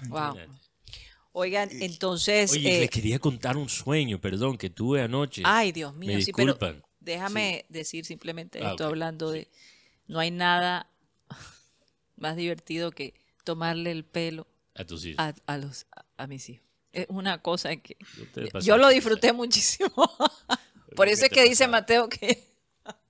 Wow. 0.10 0.36
Oigan, 1.32 1.70
entonces... 1.82 2.52
Oye, 2.52 2.78
eh, 2.78 2.80
les 2.82 2.90
quería 2.90 3.20
contar 3.20 3.56
un 3.58 3.70
sueño, 3.70 4.20
perdón, 4.20 4.58
que 4.58 4.70
tuve 4.70 5.02
anoche. 5.02 5.44
Ay, 5.46 5.72
Dios 5.72 5.94
Me 5.96 6.08
mío, 6.08 6.22
sí, 6.22 6.32
pero 6.36 6.58
déjame 7.08 7.66
decir 7.70 8.06
simplemente 8.06 8.60
Ah, 8.64 8.72
esto 8.72 8.86
hablando 8.86 9.32
de... 9.32 9.48
No 10.08 10.20
hay 10.20 10.32
nada 10.32 10.88
más 12.18 12.36
divertido 12.36 12.92
que 12.92 13.14
tomarle 13.44 13.92
el 13.92 14.04
pelo 14.06 14.48
A 14.76 14.86
tus 14.86 15.06
hijos. 15.06 15.20
a, 15.20 15.34
a 15.46 15.58
los, 15.58 15.86
a, 15.96 16.06
a 16.24 16.28
mis 16.28 16.48
hijos. 16.50 16.66
Es 16.94 17.06
una 17.10 17.42
cosa 17.42 17.76
que... 17.78 17.98
Yo 18.54 18.60
Yo 18.60 18.78
lo 18.78 18.90
disfruté 18.90 19.34
muchísimo. 19.34 19.92
Por 20.96 21.08
¿Qué 21.08 21.14
eso 21.14 21.26
es 21.26 21.32
que 21.32 21.44
dice? 21.44 21.68
Mateo 21.68 22.10
que, 22.10 22.44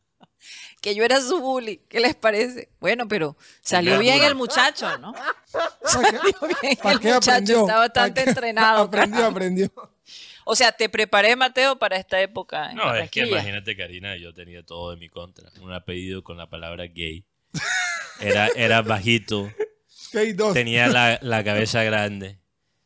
que 0.81 0.93
yo 0.95 1.03
era 1.03 1.21
su 1.21 1.39
bully. 1.39 1.77
¿Qué 1.87 1.99
les 1.99 2.15
parece? 2.15 2.69
Bueno, 2.79 3.07
pero 3.07 3.37
salió 3.61 3.97
bien 3.99 4.23
el 4.23 4.35
muchacho, 4.35 4.97
¿no? 4.97 5.13
Salió 5.85 6.21
bien 6.21 6.77
¿Para 6.81 6.93
el 6.95 6.99
qué 6.99 7.13
muchacho, 7.13 7.31
aprendió? 7.31 7.61
está 7.61 7.77
bastante 7.77 8.21
entrenado. 8.23 8.83
Aprendió, 8.83 9.25
aprendió. 9.25 9.71
O 10.47 10.55
sea, 10.55 10.71
te 10.71 10.89
preparé, 10.89 11.35
Mateo, 11.35 11.77
para 11.77 11.97
esta 11.97 12.19
época. 12.21 12.71
en 12.71 12.77
No, 12.77 12.95
es 12.95 13.11
que 13.11 13.27
imagínate, 13.27 13.75
Karina, 13.75 14.15
yo 14.17 14.33
tenía 14.33 14.63
todo 14.63 14.93
en 14.93 14.99
mi 14.99 15.09
contra. 15.09 15.49
Un 15.61 15.73
apellido 15.73 16.23
con 16.23 16.37
la 16.37 16.49
palabra 16.49 16.85
gay. 16.87 17.25
Era, 18.19 18.47
era 18.55 18.81
bajito, 18.81 19.49
K2. 20.13 20.53
tenía 20.53 20.87
la, 20.87 21.19
la 21.21 21.43
cabeza 21.43 21.83
grande. 21.83 22.39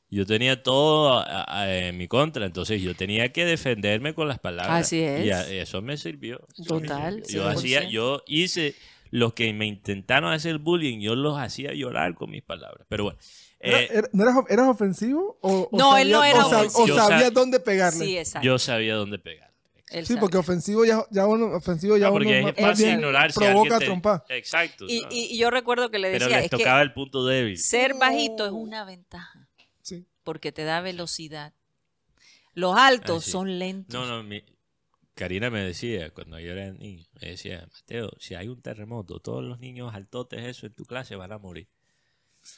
Yo 0.10 0.26
tenía 0.26 0.62
todo 0.62 1.20
a- 1.20 1.46
a- 1.48 1.74
en 1.74 1.98
mi 1.98 2.10
contra, 2.10 2.46
entonces 2.46 2.82
yo 2.82 2.94
tenía 2.96 3.32
que 3.32 3.46
defenderme 3.46 4.14
con 4.14 4.28
las 4.28 4.40
palabras. 4.40 4.82
Así 4.88 5.00
es. 5.00 5.26
Y 5.26 5.32
a- 5.32 5.48
eso 5.50 5.82
me 5.82 5.96
sirvió. 5.96 6.46
eso 6.60 6.76
me 6.82 6.88
Total, 6.88 7.24
sirvió. 7.26 7.44
Yo, 7.44 7.48
hacía, 7.50 7.82
100%. 7.84 7.90
yo 7.92 8.24
hice 8.28 8.76
los 9.10 9.34
que 9.34 9.54
me 9.54 9.66
intentaron 9.68 10.34
hacer 10.34 10.58
bullying, 10.58 11.00
yo 11.00 11.16
los 11.16 11.40
hacía 11.40 11.74
llorar 11.74 12.14
con 12.16 12.30
mis 12.30 12.44
palabras. 12.44 12.86
Pero 12.90 13.06
bueno, 13.06 13.20
¿Era- 13.20 13.28
eh, 13.64 13.88
era- 13.92 14.10
¿No 14.14 14.24
eras, 14.24 14.36
eras 14.50 14.68
ofensivo? 14.68 15.38
O, 15.42 15.70
o 15.72 15.78
No, 15.78 15.98
él 15.98 16.12
no 16.12 16.20
sabías- 16.20 16.36
era 16.36 16.46
o 16.46 16.50
sab- 16.50 16.58
ofensivo. 16.60 16.84
O 16.84 16.88
Yo 16.88 16.96
sabías 16.96 17.30
sab- 17.30 17.34
dónde 17.34 17.60
pegarle. 17.60 18.06
Sí, 18.06 18.18
exacto. 18.18 18.46
yo 18.46 18.60
sabía 18.60 18.96
dónde 18.96 19.20
pegar. 19.20 19.52
Él 19.90 20.06
Sí, 20.06 20.14
sabe. 20.14 20.20
porque 20.22 20.38
ofensivo 20.38 20.86
ya, 20.86 21.06
ya 21.12 21.28
uno, 21.28 21.48
ofensivo 21.48 21.98
ya 21.98 22.06
No, 22.08 22.14
uno 22.14 22.24
porque 22.24 22.40
es 22.40 22.56
fácil 22.56 22.86
bien 22.86 22.98
ignorar 23.00 23.32
si 23.34 23.40
provoca 23.40 23.78
te- 23.80 23.86
trompa. 23.86 24.24
Exacto. 24.30 24.86
Y, 24.88 25.02
¿no? 25.02 25.08
y- 25.12 25.34
y 25.34 25.38
yo 25.38 25.50
recuerdo 25.50 25.92
que 25.92 26.00
le 26.00 26.12
Pero 26.12 26.26
decía, 26.26 26.38
les 26.38 26.46
es 26.46 26.52
que 26.52 26.58
tocaba 26.58 26.82
el 26.82 26.94
punto 26.94 27.26
débil. 27.26 27.58
ser 27.58 27.96
bajito 27.96 28.46
es 28.46 28.52
una 28.54 28.86
ventaja, 28.86 29.48
Sí. 29.82 30.06
porque 30.24 30.52
te 30.54 30.64
da 30.64 30.80
velocidad. 30.80 31.54
Los 32.54 32.78
altos 32.78 33.24
Ah, 33.24 33.26
sí. 33.26 33.32
son 33.32 33.60
lentos. 33.60 33.94
No, 33.94 34.06
no, 34.06 34.24
mi- 34.24 34.44
Karina 35.14 35.50
me 35.50 35.60
decía 35.60 36.10
cuando 36.12 36.40
yo 36.40 36.54
era 36.54 36.72
niño, 36.72 37.06
me 37.22 37.30
decía, 37.32 37.68
Mateo, 37.74 38.12
si 38.18 38.34
hay 38.36 38.48
un 38.48 38.62
terremoto, 38.62 39.20
todos 39.20 39.44
los 39.44 39.60
niños 39.60 39.94
altotes 39.94 40.42
eso 40.46 40.66
en 40.68 40.74
tu 40.74 40.86
clase 40.86 41.18
van 41.18 41.34
a 41.34 41.38
morir. 41.38 41.68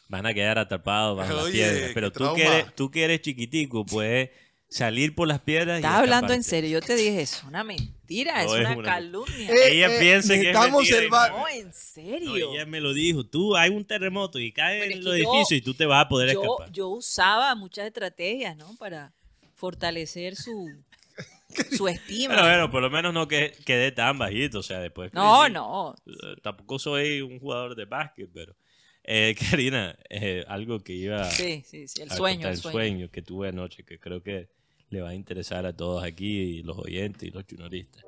Van 0.08 0.26
a 0.26 0.34
quedar 0.34 0.60
atrapados 0.60 1.18
bajo 1.18 1.34
las 1.34 1.50
piedras. 1.50 1.92
Pero 1.94 2.12
tú 2.12 2.34
que, 2.36 2.46
eres, 2.46 2.76
tú 2.76 2.92
que 2.92 3.04
eres 3.04 3.22
chiquitico, 3.22 3.86
puedes 3.86 4.30
salir 4.70 5.14
por 5.14 5.28
las 5.28 5.40
piedras 5.40 5.76
y 5.76 5.84
Estás 5.84 6.00
hablando 6.00 6.34
en 6.34 6.44
serio, 6.44 6.70
yo 6.72 6.82
te 6.82 6.96
dije 6.96 7.22
eso, 7.22 7.46
una 7.48 7.64
mentira, 7.64 8.44
No, 8.44 8.56
es 8.56 8.62
es 8.62 8.68
una 8.68 8.78
una- 8.78 8.84
calumnia. 8.84 9.50
Eh, 9.52 9.72
Ella 9.78 9.96
eh, 9.96 10.00
piensa 10.00 10.30
que 10.34 10.40
es 10.40 10.46
necesitamos 10.48 10.82
mentira 10.82 10.98
y 11.00 11.04
el 11.04 11.10
ba- 11.10 11.30
no. 11.30 11.48
en 11.48 11.68
No, 11.68 11.74
serio. 11.74 12.36
ella 12.54 12.66
me 12.66 12.82
lo 12.82 12.94
dijo. 12.94 13.24
Tú, 13.24 13.56
hay 13.56 13.70
un 13.70 13.86
terremoto 13.86 14.40
y 14.40 14.52
cae 14.52 14.80
Bueno, 14.80 14.94
en 14.96 15.04
los 15.04 15.14
que 15.14 15.20
edificios 15.20 15.52
y 15.52 15.62
tú 15.62 15.74
te 15.76 15.86
vas 15.86 16.06
a 16.06 16.10
poder 16.10 16.34
yo, 16.34 16.42
escapar. 16.42 16.72
yo 16.72 16.88
usaba 16.90 17.54
muchas 17.56 17.86
estrategias, 17.86 18.58
¿no? 18.58 18.76
Para 18.78 19.14
fortalecer 19.56 20.36
su, 20.36 20.72
su 21.78 21.88
estima. 21.88 22.34
Pero 22.36 22.48
bueno, 22.48 22.72
por 22.72 22.82
lo 22.82 22.90
menos 22.90 23.14
no 23.14 23.28
que, 23.28 23.54
quedé 23.66 23.92
tan 23.92 24.18
bajito. 24.18 24.60
O 24.60 24.64
sea, 24.64 24.80
después. 24.80 25.14
no, 25.14 25.42
crecí. 25.42 25.54
no. 25.54 25.96
Eh, 26.08 26.36
Tampoco 26.42 26.80
soy 26.80 27.22
un 27.22 27.40
jugador 27.40 27.76
de 27.76 27.86
básquet, 27.86 28.30
pero. 28.34 28.56
Eh, 29.04 29.36
Karina, 29.52 29.96
eh, 30.10 30.46
algo 30.48 30.80
que 30.80 30.94
iba 30.94 31.30
Sí, 31.30 31.64
sí, 31.66 31.88
sí, 31.88 32.02
el 32.02 32.12
a 32.12 32.16
sueño, 32.16 32.48
el 32.48 32.58
sueño. 32.58 32.72
sueño 32.72 33.12
que 33.12 33.22
tuve 33.22 33.50
anoche, 33.50 33.84
que 33.84 34.00
creo 34.00 34.24
que 34.24 34.48
le 34.90 35.02
va 35.02 35.10
a 35.10 35.16
interesar 35.16 35.66
a 35.66 35.76
todos 35.76 36.04
aquí, 36.04 36.40
y 36.40 36.64
los 36.64 36.78
oyentes 36.78 37.28
y 37.28 37.32
los 37.32 37.46
chunoristas. 37.46 38.06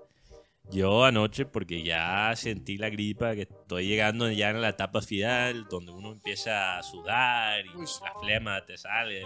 Yo 0.72 1.06
anoche, 1.06 1.46
porque 1.46 1.84
ya 1.84 2.34
sentí 2.36 2.78
la 2.78 2.90
gripa, 2.90 3.36
que 3.36 3.44
estoy 3.44 3.88
llegando 3.88 4.30
ya 4.32 4.50
en 4.50 4.62
la 4.62 4.70
etapa 4.70 5.02
final, 5.02 5.68
donde 5.70 5.92
uno 5.92 6.12
empieza 6.12 6.78
a 6.78 6.84
sudar 6.84 7.66
y 7.66 7.70
la 7.70 8.14
flema 8.20 8.66
te 8.66 8.78
sale. 8.78 9.24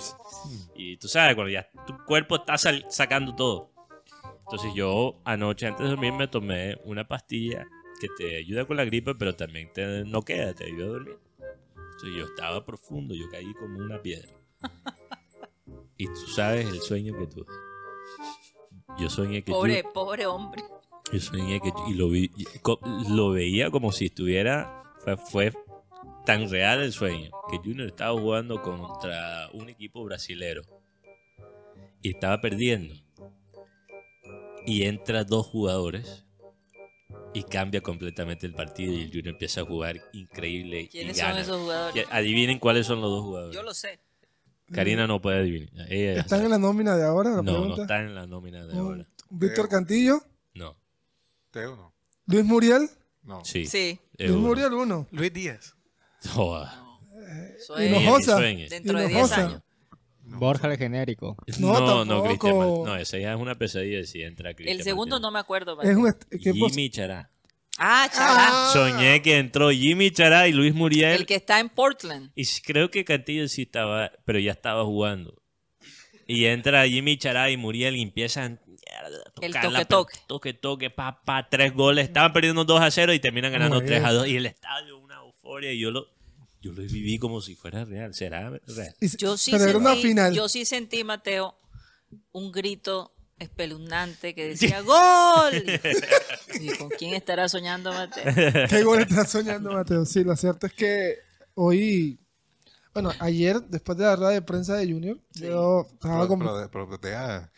Y 0.76 0.98
tú 0.98 1.08
sabes, 1.08 1.36
cuando 1.36 1.52
ya 1.52 1.70
tu 1.88 1.96
cuerpo 2.06 2.36
está 2.36 2.58
sacando 2.58 3.36
todo. 3.36 3.72
Entonces 4.42 4.74
yo 4.74 5.16
anoche 5.24 5.68
antes 5.68 5.84
de 5.84 5.90
dormir 5.92 6.12
me 6.12 6.28
tomé 6.28 6.76
una 6.84 7.08
pastilla 7.08 7.66
que 8.02 8.08
te 8.18 8.38
ayuda 8.38 8.66
con 8.66 8.78
la 8.78 8.86
gripe, 8.86 9.16
pero 9.16 9.36
también 9.36 9.72
te 9.74 10.04
noquea, 10.06 10.54
te 10.54 10.66
ayuda 10.66 10.86
a 10.86 10.90
dormir. 10.90 11.18
Entonces 12.00 12.18
yo 12.18 12.26
estaba 12.28 12.66
profundo, 12.66 13.14
yo 13.14 13.30
caí 13.30 13.54
como 13.56 13.78
una 13.80 14.02
piedra. 14.02 14.30
Y 15.98 16.06
tú 16.06 16.28
sabes 16.34 16.66
el 16.66 16.80
sueño 16.80 17.14
que 17.18 17.28
tuve. 17.28 17.46
Yo 18.98 19.10
soñé 19.10 19.44
que 19.44 19.52
Pobre, 19.52 19.84
yo, 19.84 19.92
pobre 19.92 20.26
hombre. 20.26 20.64
yo 21.12 21.20
soñé 21.20 21.60
que 21.60 21.74
y 21.90 21.96
lo 21.96 22.10
vi, 22.10 22.32
lo 23.10 23.32
veía 23.32 23.70
como 23.70 23.92
si 23.92 24.06
estuviera 24.06 24.82
fue, 25.00 25.18
fue 25.18 25.54
tan 26.26 26.50
real 26.50 26.82
el 26.82 26.94
sueño 26.94 27.32
que 27.52 27.58
Junior 27.58 27.90
estaba 27.90 28.18
jugando 28.18 28.62
contra 28.62 29.50
un 29.52 29.68
equipo 29.68 30.02
brasilero 30.06 30.62
y 32.02 32.12
estaba 32.12 32.40
perdiendo. 32.40 32.96
Y 34.66 34.84
entra 34.84 35.26
dos 35.26 35.48
jugadores 35.48 36.26
y 37.34 37.44
cambia 37.44 37.82
completamente 37.82 38.46
el 38.48 38.54
partido 38.54 38.94
y 38.94 39.02
el 39.04 39.08
Junior 39.10 39.28
empieza 39.30 39.62
a 39.62 39.66
jugar 39.66 40.02
increíble 40.14 40.82
y 40.82 40.88
¿Quiénes 40.88 41.18
son 41.18 41.28
gana. 41.28 41.42
esos 41.42 41.58
jugadores? 41.62 41.96
Y 41.96 42.14
Adivinen 42.14 42.60
cuáles 42.60 42.88
son 42.88 43.02
los 43.02 43.10
dos 43.12 43.24
jugadores. 43.24 43.56
Yo 43.56 43.64
lo 43.64 43.74
sé. 43.74 44.00
Karina 44.72 45.08
no 45.08 45.20
puede 45.22 45.40
adivinar. 45.40 45.92
Ella 45.92 46.12
¿Están 46.14 46.30
sabe. 46.30 46.44
en 46.46 46.52
la 46.52 46.58
nómina 46.60 46.96
de 46.96 47.04
ahora? 47.06 47.32
La 47.32 47.36
No, 47.38 47.44
no 47.44 47.58
pregunta? 47.60 47.82
está 47.84 48.00
en 48.02 48.16
la 48.16 48.28
nómina 48.28 48.66
de 48.66 48.78
ahora. 48.78 49.08
Víctor 49.30 49.68
Cantillo, 49.70 50.22
No. 50.54 50.76
¿Teo 51.52 51.76
no? 51.76 51.94
Luis 52.28 52.46
Muriel. 52.46 52.90
No. 53.24 53.44
Sí. 53.46 53.66
Sí. 53.66 54.00
Luis 54.18 54.32
uno. 54.32 54.40
Muriel 54.42 54.74
uno. 54.74 55.08
Luis 55.12 55.34
Díaz. 55.34 55.76
Joda. 56.34 56.84
Y 57.80 57.90
no- 57.90 58.00
Hinojosa. 58.02 58.40
dentro 58.40 59.00
de 59.00 59.08
10 59.08 59.12
Hinojosa. 59.12 59.64
Borja 60.38 60.68
el 60.72 60.78
genérico. 60.78 61.36
No, 61.60 61.74
No, 61.80 62.06
no, 62.06 62.22
tampoco. 62.24 62.48
Cristian. 62.48 62.84
No, 62.86 62.96
esa 62.96 63.18
ya 63.18 63.34
es 63.34 63.40
una 63.40 63.56
pesadilla 63.56 64.04
si 64.06 64.22
entra 64.22 64.54
Cristian. 64.54 64.78
El 64.78 64.84
segundo 64.84 65.20
no 65.20 65.32
me 65.32 65.40
acuerdo. 65.40 65.82
Es 65.82 65.96
un 65.96 66.04
Mateo. 66.04 66.28
est- 66.32 66.44
¿qué 66.44 66.54
pos- 66.54 66.72
Jimmy 66.72 66.90
Chará. 66.90 67.30
Ah, 67.78 68.10
Chará. 68.14 68.48
Ah. 68.50 68.70
Soñé 68.74 69.22
que 69.22 69.38
entró 69.38 69.72
Jimmy 69.72 70.12
Chará 70.12 70.48
y 70.48 70.52
Luis 70.52 70.74
Muriel. 70.74 71.14
El 71.22 71.26
que 71.26 71.36
está 71.36 71.60
en 71.60 71.70
Portland. 71.70 72.32
Y 72.36 72.42
s- 72.42 72.62
creo 72.66 72.92
que 72.92 73.06
Cantillo 73.06 73.48
sí 73.48 73.62
estaba, 73.64 74.12
pero 74.26 74.38
ya 74.40 74.52
estaba 74.52 74.84
jugando. 74.84 75.42
Y 76.28 76.46
entra 76.46 76.86
Jimmy 76.88 77.18
Chará 77.18 77.50
y 77.50 77.58
Muriel 77.58 77.96
y 77.96 78.02
empiezan 78.04 78.60
mierda, 78.68 79.18
a 79.26 79.46
El 79.46 79.54
tocar 79.54 79.72
la 79.72 79.86
toque-toque. 79.86 80.14
pe- 80.18 80.24
toque, 80.28 80.54
toque, 80.54 80.90
pa, 80.90 81.22
pa, 81.24 81.48
tres 81.50 81.74
goles. 81.74 82.06
Estaban 82.06 82.34
perdiendo 82.34 82.66
2 82.66 82.82
a 82.82 82.92
0 82.92 83.14
y 83.14 83.20
terminan 83.20 83.52
ganando 83.52 83.78
Muy 83.78 83.86
3 83.86 84.04
a 84.04 84.10
bien. 84.10 84.16
2. 84.20 84.28
Y 84.28 84.36
el 84.36 84.46
estadio, 84.46 84.98
una 85.00 85.16
euforia. 85.22 85.72
Y 85.72 85.80
yo 85.80 85.90
lo, 85.92 86.08
yo 86.62 86.72
lo 86.74 86.82
viví 86.82 87.18
como 87.20 87.42
si 87.42 87.56
fuera 87.56 87.86
real. 87.86 88.14
¿Será 88.14 88.50
real? 88.50 88.62
Yo 89.18 89.38
sí, 89.38 89.52
pero 89.52 89.64
era 89.66 89.78
una 89.78 89.92
sentí, 89.92 90.08
final. 90.08 90.34
yo 90.34 90.50
sí 90.50 90.66
sentí, 90.66 91.04
Mateo, 91.04 91.58
un 92.32 92.52
grito 92.52 93.14
espeluznante 93.38 94.36
que 94.36 94.48
decía 94.50 94.82
¡Gol! 94.82 95.64
¿Y 96.60 96.68
con 96.78 96.90
quién 96.90 97.14
estará 97.14 97.48
soñando 97.48 97.92
Mateo? 97.94 98.24
¿Qué 98.70 98.84
gol 98.84 99.00
estás 99.00 99.30
soñando, 99.30 99.72
Mateo? 99.72 100.06
Sí, 100.06 100.24
lo 100.24 100.36
cierto 100.36 100.68
es 100.68 100.74
que 100.74 101.20
hoy, 101.54 102.20
bueno, 102.94 103.14
ayer, 103.20 103.62
después 103.62 103.98
de 103.98 104.04
la 104.06 104.16
rueda 104.16 104.32
de 104.32 104.42
prensa 104.42 104.76
de 104.76 104.92
Junior, 104.92 105.18
yo 105.34 105.88
estaba 105.94 106.16
Pero, 106.16 106.28
como... 106.28 106.46
pero- 106.46 106.70
pero 106.90 106.98
deja, 106.98 107.52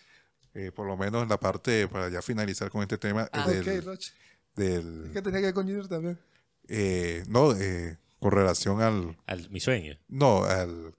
eh, 0.53 0.71
por 0.71 0.85
lo 0.85 0.95
menos 0.97 1.23
en 1.23 1.29
la 1.29 1.39
parte, 1.39 1.87
para 1.87 2.09
ya 2.09 2.21
finalizar 2.21 2.69
con 2.69 2.81
este 2.83 2.97
tema, 2.97 3.27
Ah, 3.31 3.47
del, 3.47 3.61
ok, 3.79 3.83
Roche. 3.85 4.13
del- 4.55 5.05
Es 5.07 5.11
que 5.13 5.21
tenía 5.21 5.39
que 5.39 5.45
ver 5.47 5.53
con 5.55 5.65
Junior 5.65 5.87
también. 5.87 6.19
eh, 6.67 7.23
no, 7.27 7.53
eh, 7.55 7.97
con 8.21 8.31
relación 8.31 8.81
al, 8.81 9.17
Al, 9.27 9.49
mi 9.49 9.59
sueño. 9.59 9.97
no, 10.07 10.43
al, 10.45 10.93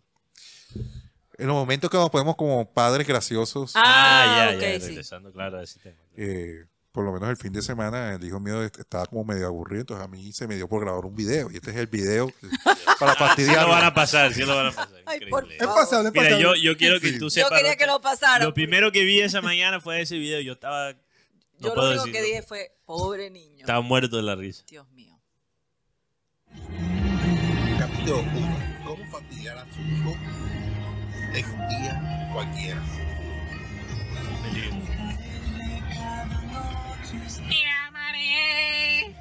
en 1.39 1.47
los 1.47 1.55
momentos 1.57 1.89
que 1.91 1.97
nos 1.97 2.11
podemos 2.11 2.37
como 2.37 2.71
padres 2.73 3.07
graciosos, 3.07 3.73
Ah, 3.77 4.51
ya, 4.51 4.57
ok, 4.57 4.61
ya, 4.63 4.81
sí. 4.81 4.87
regresando, 4.89 5.33
claro, 5.33 5.59
a 5.59 5.63
ese 5.63 5.79
tema. 5.81 5.97
eh, 6.17 6.67
por 6.93 7.07
lo 7.07 7.13
menos 7.13 7.31
el 7.31 7.39
fin 7.39 7.53
de 7.55 7.63
semana, 7.63 8.13
el 8.17 8.23
hijo 8.25 8.39
mío 8.39 8.63
est- 8.63 8.79
estaba 8.81 9.07
como 9.07 9.25
medio 9.25 9.47
aburrido, 9.47 9.81
entonces 9.81 10.05
a 10.05 10.09
mí 10.09 10.31
se 10.35 10.47
me 10.47 10.57
dio 10.57 10.69
por 10.69 10.83
grabar 10.85 11.07
un 11.07 11.15
video, 11.17 11.51
y 11.51 11.57
este 11.57 11.71
es 11.71 11.77
el 11.79 11.87
video 11.87 12.31
para 13.01 13.15
Sí 13.15 13.19
lo 13.21 13.27
fastidiar. 13.27 13.67
van 13.69 13.85
a 13.85 13.95
pasar, 13.95 14.35
sí 14.35 14.43
lo 14.43 14.55
van 14.55 14.67
a 14.67 14.73
pasar. 14.73 14.89
Ay, 15.07 15.17
increíble. 15.17 15.31
por 15.31 15.51
Es 15.53 15.67
pasable, 15.67 16.09
es 16.09 16.13
Mira, 16.15 16.25
pasable. 16.27 16.43
yo, 16.43 16.55
yo 16.55 16.77
quiero 16.77 17.01
que 17.01 17.13
tú 17.13 17.25
Yo 17.27 17.31
sepas. 17.31 17.53
quería 17.59 17.77
que 17.77 17.87
lo 17.87 18.01
pasara. 18.03 18.45
Lo 18.45 18.53
primero 18.53 18.93
que 18.93 19.05
vi 19.05 19.21
esa 19.21 19.41
mañana 19.41 19.81
fue 19.81 20.03
ese 20.03 20.19
video. 20.19 20.41
Yo 20.43 20.53
estaba. 20.53 20.93
Yo 21.59 21.75
lo 21.75 21.89
único 21.91 22.05
que 22.05 22.21
dije 22.23 22.43
fue, 22.43 22.77
pobre 22.85 23.31
niño. 23.31 23.61
Estaba 23.61 23.81
muerto 23.81 24.17
de 24.19 24.23
la 24.25 24.35
risa. 24.35 24.65
Dios 24.69 24.87
mío. 24.91 25.19
Capítulo 28.03 28.23
1. 28.23 28.59
¿Cómo 28.85 29.05
fastidiar 29.13 29.59
a 29.59 29.65
su 29.73 29.81
hijo 29.81 30.17
en 31.35 31.45
un 31.47 31.69
día 31.69 32.31
cualquiera? 32.33 32.83
Te 37.49 37.65
amaré. 37.87 39.15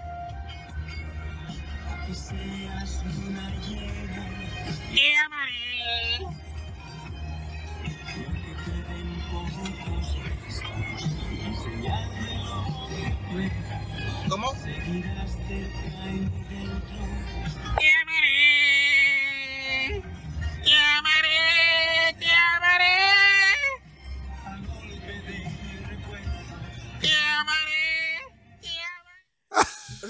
Te 4.95 5.16
amaré. 5.26 5.62
¿Cómo? 14.28 14.48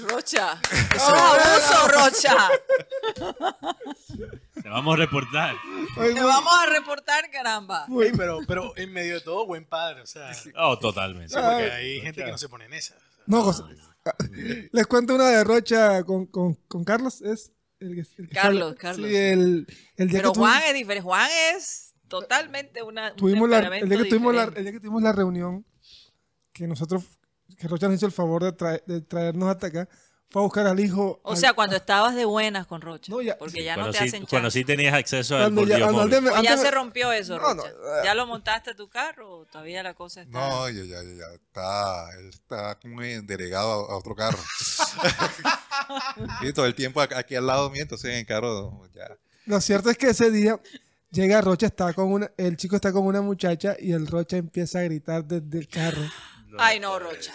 Rocha. 0.08 0.60
Eso 0.94 1.14
es 1.14 1.70
abuso, 1.70 1.88
Rocha. 1.88 2.48
Te 4.62 4.68
vamos 4.68 4.94
a 4.94 4.96
reportar. 4.96 5.54
Te 5.96 6.12
vamos 6.22 6.52
a 6.60 6.66
reportar, 6.66 7.30
caramba. 7.30 7.86
Ey, 8.02 8.12
pero, 8.16 8.40
pero 8.46 8.72
en 8.76 8.92
medio 8.92 9.14
de 9.14 9.20
todo, 9.20 9.46
buen 9.46 9.64
padre. 9.64 10.02
O 10.02 10.06
sea, 10.06 10.30
Oh, 10.56 10.78
totalmente. 10.78 11.34
porque 11.34 11.70
hay 11.72 12.00
gente 12.00 12.24
que 12.24 12.30
no 12.30 12.38
se 12.38 12.48
pone 12.48 12.66
en 12.66 12.74
esa. 12.74 12.94
No, 13.26 13.42
José. 13.42 13.62
Les 14.72 14.86
cuento 14.86 15.14
una 15.14 15.28
de 15.28 15.44
Rocha 15.44 16.02
con, 16.04 16.26
con, 16.26 16.54
con 16.68 16.84
Carlos. 16.84 17.20
Es 17.22 17.52
el, 17.80 17.94
que- 17.94 18.22
el 18.22 18.28
Carlos, 18.30 18.74
Carlos. 18.78 19.08
Sí, 19.08 19.14
el, 19.16 19.66
el 19.96 20.08
día 20.08 20.18
Pero 20.20 20.32
que 20.32 20.38
Juan 20.40 20.62
es 20.64 20.74
diferente. 20.74 21.02
Juan 21.04 21.30
es 21.54 21.94
totalmente 22.08 22.82
una. 22.82 23.10
un 23.12 23.16
tuvimos 23.16 23.48
la, 23.48 23.58
el, 23.60 23.88
día 23.88 23.98
que 23.98 24.04
tuvimos 24.08 24.34
la, 24.34 24.44
el 24.44 24.62
día 24.64 24.72
que 24.72 24.80
tuvimos 24.80 25.02
la 25.02 25.12
reunión, 25.12 25.64
que 26.52 26.66
nosotros, 26.66 27.04
que 27.56 27.68
Rocha 27.68 27.86
nos 27.88 27.96
hizo 27.96 28.06
el 28.06 28.12
favor 28.12 28.44
de, 28.44 28.52
traer- 28.56 28.84
de 28.86 29.00
traernos 29.00 29.48
hasta 29.50 29.66
acá, 29.68 29.88
fue 30.30 30.40
a 30.40 30.44
buscar 30.44 30.66
al 30.66 30.80
hijo. 30.80 31.20
O 31.24 31.32
al- 31.32 31.36
sea, 31.36 31.52
cuando 31.52 31.76
estabas 31.76 32.14
de 32.14 32.24
buenas 32.24 32.66
con 32.66 32.80
Rocha. 32.80 33.12
No, 33.12 33.20
ya- 33.20 33.36
porque 33.36 33.62
ya 33.64 33.76
no 33.76 33.82
Cuando 33.82 33.92
te 33.92 33.98
sí, 33.98 34.04
hacen 34.08 34.24
cuando 34.26 34.46
chance. 34.48 34.58
sí 34.60 34.64
tenías 34.64 34.94
acceso 34.94 35.36
al 35.36 35.42
cuando 35.42 35.64
ya- 35.66 35.78
cuando 35.80 35.92
móvil. 36.02 36.14
antes 36.16 36.22
me- 36.22 36.30
¿O 36.38 36.42
ya 36.42 36.56
se 36.56 36.70
rompió 36.70 37.12
eso, 37.12 37.38
No, 37.38 37.54
Rocha? 37.54 37.68
eh. 37.68 38.00
¿Ya 38.04 38.14
lo 38.14 38.26
montaste 38.26 38.70
a 38.70 38.74
tu 38.74 38.88
carro 38.88 39.40
o 39.40 39.44
todavía 39.46 39.82
la 39.82 39.92
cosa 39.94 40.22
está...? 40.22 40.38
No, 40.38 40.70
ya, 40.70 40.84
ya, 40.84 41.02
ya, 41.02 41.16
ya. 41.18 41.34
Está, 41.34 42.10
él 42.18 42.28
está 42.30 42.78
como 42.80 43.02
en- 43.02 43.26
delegado 43.26 43.90
a, 43.90 43.92
a 43.92 43.96
otro 43.98 44.14
carro. 44.14 44.38
y 46.42 46.52
todo 46.52 46.66
el 46.66 46.74
tiempo 46.74 47.00
aquí 47.00 47.34
al 47.34 47.46
lado 47.46 47.70
mío, 47.70 47.82
entonces 47.82 48.10
en 48.10 48.16
el 48.18 48.26
carro 48.26 48.82
ya. 48.94 49.16
Lo 49.46 49.60
cierto 49.60 49.90
es 49.90 49.98
que 49.98 50.08
ese 50.10 50.30
día 50.30 50.60
llega 51.10 51.40
Rocha, 51.40 51.66
está 51.66 51.92
con 51.92 52.12
una, 52.12 52.30
el 52.36 52.56
chico 52.56 52.76
está 52.76 52.92
con 52.92 53.04
una 53.04 53.20
muchacha 53.20 53.76
y 53.78 53.92
el 53.92 54.06
Rocha 54.06 54.36
empieza 54.36 54.78
a 54.78 54.82
gritar 54.82 55.24
desde 55.24 55.58
el 55.58 55.68
carro. 55.68 56.02
Ay, 56.58 56.80
no, 56.80 56.98
Rocha. 56.98 57.32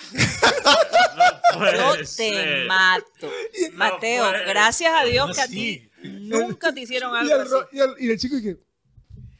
Yo 1.54 1.98
te 1.98 2.06
ser. 2.06 2.68
mato. 2.68 3.32
Mateo, 3.74 4.30
gracias 4.48 4.94
a 4.94 5.04
Dios 5.06 5.28
No, 5.30 5.34
que 5.34 5.42
a 5.42 5.48
sí. 5.48 5.54
ti 5.54 5.92
nunca 6.04 6.74
te 6.74 6.82
hicieron 6.82 7.14
Y 7.14 7.18
algo 7.20 7.36
el, 7.36 7.42
así. 7.42 7.52
Ro- 7.52 7.70
y 7.72 7.80
el- 7.80 7.96
y 8.00 8.12
el 8.12 8.20
chico 8.20 8.36
que, 8.42 8.58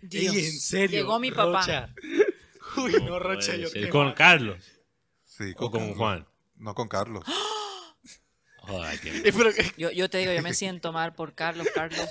Dios. 0.02 0.36
Ey, 0.36 0.46
en 0.46 0.52
serio. 0.60 1.00
Llegó 1.00 1.20
mi 1.20 1.32
papá. 1.32 1.62
Rocha. 1.62 1.90
Uy, 2.78 2.94
no, 3.04 3.20
Rocha, 3.20 3.56
yo 3.56 3.72
qué 3.72 3.90
Con 3.90 4.08
mal. 4.08 4.16
Carlos. 4.16 4.64
Sí, 5.26 5.54
O 5.58 5.70
con 5.70 5.80
Carlos. 5.82 5.98
Juan. 5.98 6.28
No 6.58 6.74
con 6.76 6.88
Carlos. 6.88 7.24
Joder, 8.58 9.00
qué- 9.00 9.74
Yo, 9.78 9.92
yo 9.92 10.10
te 10.10 10.18
digo, 10.18 10.34
yo 10.34 10.42
me 10.42 10.54
siento 10.54 10.92
mal 10.92 11.14
por 11.14 11.34
Carlos. 11.36 11.68
Carlos, 11.74 12.10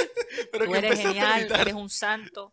pero 0.52 0.64
tú 0.66 0.74
eres 0.74 0.98
genial, 1.00 1.46
eres 1.60 1.74
un 1.74 1.88
santo. 1.90 2.52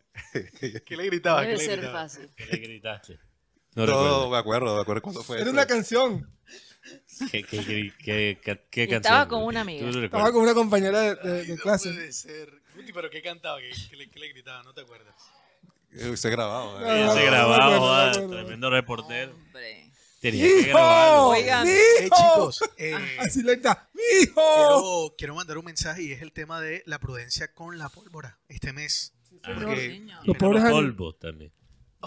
¿Qué 0.85 0.95
le 0.97 1.05
gritaba? 1.05 1.37
No 1.41 1.47
¿Qué 1.47 1.47
debe 1.53 1.59
le 1.59 1.65
ser 1.65 1.79
gritaba? 1.79 2.01
fácil. 2.03 2.29
¿Qué 2.35 2.45
le 2.45 2.57
gritaste? 2.57 3.19
No 3.79 3.85
No, 3.85 3.91
recuerdo. 3.93 4.29
me 4.29 4.37
acuerdo, 4.37 4.75
me 4.75 4.81
acuerdo 4.81 5.01
cuándo 5.01 5.23
fue. 5.23 5.35
era 5.37 5.43
eso. 5.43 5.51
una 5.53 5.65
canción. 5.65 6.29
¿Qué, 7.31 7.43
qué, 7.43 7.63
qué, 7.65 7.93
qué, 7.97 8.39
qué- 8.43 8.61
qué 8.71 8.83
Y 8.83 8.87
canción? 8.87 9.01
estaba 9.01 9.27
con 9.27 9.43
una 9.43 9.61
amiga. 9.61 9.79
¿Tú 9.79 9.85
lo 9.97 10.03
Estaba 10.05 10.23
recuerdas? 10.25 10.31
con 10.31 10.41
una 10.43 10.53
compañera 10.53 11.01
de, 11.01 11.15
de- 11.15 11.43
de 11.45 11.55
No 11.55 11.61
clase. 11.61 11.89
puede 11.93 12.13
ser. 12.13 12.61
Guti, 12.75 12.93
pero 12.93 13.09
¿qué 13.09 13.21
cantaba? 13.21 13.59
¿Qué, 13.59 13.71
qué 13.89 13.95
le, 13.97 14.09
qué 14.09 14.19
le 14.19 14.29
gritaba? 14.29 14.63
¿No 14.63 14.73
te 14.73 14.81
acuerdas? 14.81 15.13
Eh, 15.91 16.15
Se 16.17 16.29
grabado. 16.29 16.79
No, 16.79 16.85
eh. 16.85 17.03
no, 17.05 17.11
Ese 17.13 17.19
no, 17.25 17.31
grabado, 17.31 17.71
no, 17.71 17.79
no, 17.79 18.11
no, 18.21 18.27
no. 18.27 18.29
tremendo 18.43 18.69
reportero. 18.69 19.33
Hombre. 19.33 19.91
Tenía 20.21 20.43
que 20.45 20.61
grabarlo. 20.63 21.27
Oigan. 21.29 21.65
¡Mi 21.65 21.71
Eh, 21.71 22.09
chicos, 22.15 22.59
eh, 22.77 23.17
Así 23.19 23.41
le 23.43 23.53
está. 23.53 23.89
¡Mi 23.93 24.01
hijo! 24.23 24.35
quiero, 24.35 25.15
quiero 25.17 25.35
mandar 25.35 25.57
un 25.57 25.65
mensaje 25.65 26.03
y 26.03 26.11
es 26.11 26.21
el 26.21 26.31
tema 26.33 26.59
de 26.61 26.83
la 26.85 26.99
prudencia 26.99 27.53
con 27.53 27.77
la 27.77 27.87
pólvora 27.89 28.37
este 28.49 28.73
mes. 28.73 29.13
Ah, 29.43 29.51
Porque- 29.55 29.87
señor. 29.91 30.27
Los 30.27 30.37
pobres, 30.37 30.61
Los 30.63 30.71
ani- 30.71 30.73
polvos 30.81 31.19
también. 31.19 31.53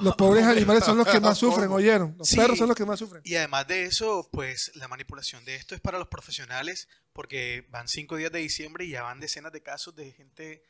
Los 0.01 0.15
pobres 0.17 0.45
animales 0.45 0.85
son 0.85 0.97
los 0.99 1.07
que 1.07 1.21
más 1.21 1.37
sufren, 1.39 1.71
¿oyeron? 1.71 2.15
Los 2.19 2.29
Sí. 2.29 2.37
perros 2.37 2.59
son 2.59 2.69
los 2.69 2.77
que 2.77 2.85
más 2.87 2.99
sufren. 2.99 3.23
Y 3.25 3.35
además 3.37 3.67
de 3.69 3.85
eso, 3.85 4.29
pues 4.33 4.73
la 4.77 4.89
manipulación 4.89 5.45
de 5.45 5.57
esto 5.57 5.75
es 5.75 5.81
para 5.81 5.99
los 5.99 6.09
profesionales 6.09 6.89
porque 7.13 7.67
van 7.71 7.89
cinco 7.89 8.17
días 8.17 8.33
de 8.33 8.39
diciembre 8.39 8.85
y 8.85 8.91
ya 8.91 9.03
van 9.03 9.21
decenas 9.21 9.53
de 9.53 9.63
casos 9.63 9.95
de 9.95 10.13
gente 10.13 10.63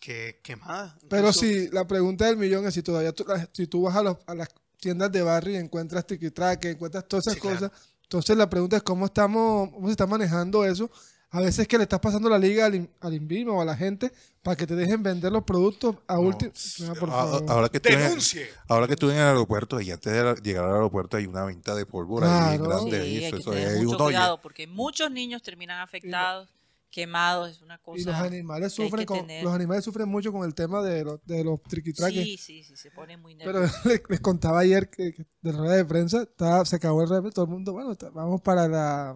que 0.00 0.40
quemada. 0.42 0.98
Pero 1.08 1.32
sí, 1.32 1.68
la 1.72 1.86
pregunta 1.86 2.26
del 2.26 2.36
millón 2.36 2.66
es 2.66 2.74
si 2.74 2.82
todavía 2.82 3.12
tú, 3.12 3.24
si 3.52 3.66
tú 3.66 3.82
vas 3.82 3.96
a, 3.96 4.02
los- 4.02 4.18
a 4.26 4.34
las 4.34 4.48
tiendas 4.78 5.10
de 5.12 5.22
barrio 5.22 5.54
y 5.54 5.56
encuentras 5.56 6.06
tiquitraque, 6.06 6.70
encuentras 6.70 7.06
todas 7.08 7.26
esas 7.26 7.34
Sí, 7.34 7.40
claro. 7.40 7.56
cosas. 7.70 7.72
Entonces 8.02 8.36
la 8.36 8.48
pregunta 8.50 8.76
es 8.76 8.82
cómo 8.82 9.06
estamos, 9.06 9.70
cómo 9.70 9.86
se 9.88 9.92
está 9.92 10.06
manejando 10.06 10.64
eso. 10.64 10.90
A 11.30 11.40
veces 11.40 11.66
que 11.66 11.76
le 11.76 11.82
estás 11.82 11.98
pasando 12.00 12.28
la 12.28 12.38
liga 12.38 12.66
al, 12.66 12.74
in- 12.76 12.90
al 13.00 13.12
INVIMA 13.12 13.52
o 13.52 13.60
a 13.60 13.64
la 13.64 13.76
gente 13.76 14.12
para 14.42 14.56
que 14.56 14.66
te 14.66 14.76
dejen 14.76 15.02
vender 15.02 15.32
los 15.32 15.42
productos 15.42 15.96
a 16.06 16.18
último. 16.20 16.52
No, 16.80 16.94
por 16.94 17.08
A- 17.10 17.12
favor. 17.12 17.44
Ah, 17.48 17.52
Ahora 17.52 17.68
que 17.68 17.78
estuve 17.78 17.94
en- 17.94 18.00
¡Denuncie! 18.00 18.46
Ahora 18.68 18.86
que 18.86 18.92
estuve 18.92 19.12
en 19.12 19.18
el 19.18 19.24
aeropuerto 19.26 19.80
y 19.80 19.90
antes 19.90 20.12
de 20.12 20.34
llegar 20.42 20.64
al 20.64 20.74
aeropuerto 20.74 21.16
hay 21.16 21.26
una 21.26 21.44
venta 21.44 21.74
de 21.74 21.84
pólvora 21.84 22.26
bien 22.50 22.62
Claro. 22.64 22.80
grande. 22.80 23.00
Sí, 23.02 23.06
hay 23.06 23.24
eso- 23.24 23.36
que 23.36 23.40
eso, 23.42 23.50
tener 23.50 23.68
hay 23.68 23.84
mucho 23.84 23.98
cuidado 24.04 24.40
porque 24.40 24.66
muchos 24.68 25.10
niños 25.10 25.42
terminan 25.42 25.80
afectados, 25.80 26.48
quemados, 26.96 27.50
es 27.50 27.60
una 27.62 27.76
cosa. 27.78 28.00
y 28.00 28.04
los 28.04 28.14
animales 28.14 28.74
que 28.74 28.82
hay 28.82 28.88
sufren 28.88 29.02
que 29.02 29.06
con, 29.06 29.18
tener. 29.20 29.44
los 29.44 29.52
animales 29.54 29.84
sufren 29.84 30.08
mucho 30.08 30.32
con 30.32 30.44
el 30.46 30.54
tema 30.54 30.82
de 30.82 31.04
los, 31.04 31.20
de 31.26 31.44
los 31.44 31.60
triquitraques. 31.60 32.24
Sí, 32.24 32.36
sí, 32.38 32.64
sí, 32.64 32.74
se 32.76 32.90
pone 32.90 33.16
muy 33.18 33.36
Pero 33.36 33.60
nervioso. 33.60 33.76
les, 33.88 34.02
les 34.08 34.20
contaba 34.20 34.60
ayer 34.60 34.88
que, 34.88 35.12
que 35.12 35.26
de 35.42 35.52
la 35.52 35.58
rueda 35.58 35.74
de 35.76 35.84
prensa 35.84 36.22
estaba- 36.22 36.64
se 36.64 36.76
acabó 36.76 37.02
el 37.02 37.08
rep, 37.10 37.32
todo 37.34 37.44
el 37.44 37.50
mundo, 37.50 37.72
bueno, 37.74 37.92
está- 37.92 38.08
vamos 38.10 38.40
para 38.40 38.66
la 38.66 39.14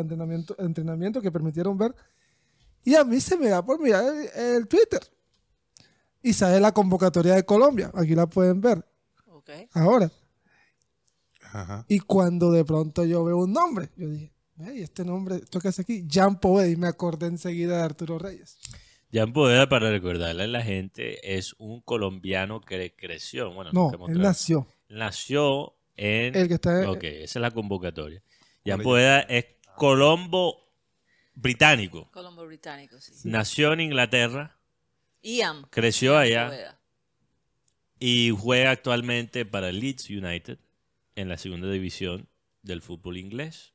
entrenamiento, 0.00 0.56
entrenamiento 0.58 1.20
que 1.22 1.30
permitieron 1.30 1.78
ver. 1.78 1.94
Y 2.84 2.96
a 2.96 3.04
mí 3.04 3.20
se 3.20 3.36
me 3.38 3.48
da 3.48 3.64
por 3.64 3.80
mirar 3.80 4.04
el, 4.04 4.56
el 4.56 4.68
Twitter. 4.68 5.00
Y 6.20 6.32
sale 6.32 6.58
la 6.58 6.72
convocatoria 6.72 7.34
de 7.34 7.44
Colombia. 7.44 7.90
Aquí 7.94 8.14
la 8.14 8.26
pueden 8.26 8.60
ver 8.60 8.84
ahora. 9.72 10.10
Ajá. 11.52 11.84
Y 11.88 12.00
cuando 12.00 12.50
de 12.50 12.64
pronto 12.64 13.04
yo 13.04 13.22
veo 13.24 13.38
un 13.38 13.52
nombre, 13.52 13.90
yo 13.96 14.08
dije, 14.08 14.33
"Ey, 14.58 14.82
este 14.82 15.04
nombre, 15.04 15.36
¿esto 15.36 15.58
hace 15.64 15.82
aquí? 15.82 16.04
Jean 16.06 16.38
Poveda. 16.38 16.68
Y 16.68 16.76
me 16.76 16.86
acordé 16.88 17.26
enseguida 17.26 17.78
de 17.78 17.82
Arturo 17.82 18.18
Reyes. 18.18 18.58
Jan 19.12 19.32
Poveda, 19.32 19.68
para 19.68 19.90
recordarle 19.90 20.42
a 20.44 20.46
la 20.48 20.62
gente, 20.62 21.36
es 21.36 21.54
un 21.58 21.80
colombiano 21.80 22.60
que 22.60 22.94
creció. 22.96 23.52
Bueno, 23.52 23.70
No, 23.72 23.90
él 23.92 23.98
traído- 23.98 24.18
nació. 24.20 24.66
Nació 24.88 25.74
en. 25.96 26.34
El 26.34 26.48
que 26.48 26.54
está- 26.54 26.90
Ok, 26.90 27.04
esa 27.04 27.38
es 27.38 27.42
la 27.42 27.50
convocatoria. 27.52 28.22
Jan 28.66 28.78
Vale. 28.78 28.82
Poveda 28.84 29.20
es 29.20 29.46
colombo 29.76 30.56
británico. 31.34 32.10
Colombo 32.12 32.44
británico, 32.46 33.00
sí. 33.00 33.12
Nació 33.28 33.72
en 33.72 33.80
Inglaterra, 33.82 34.56
Ian. 35.22 35.66
creció 35.70 36.16
allá 36.16 36.76
y 38.00 38.30
juega 38.30 38.70
actualmente 38.72 39.44
para 39.44 39.70
Leeds 39.70 40.10
United 40.10 40.58
en 41.14 41.28
la 41.28 41.36
segunda 41.38 41.70
división 41.70 42.28
del 42.62 42.82
fútbol 42.82 43.16
inglés, 43.18 43.73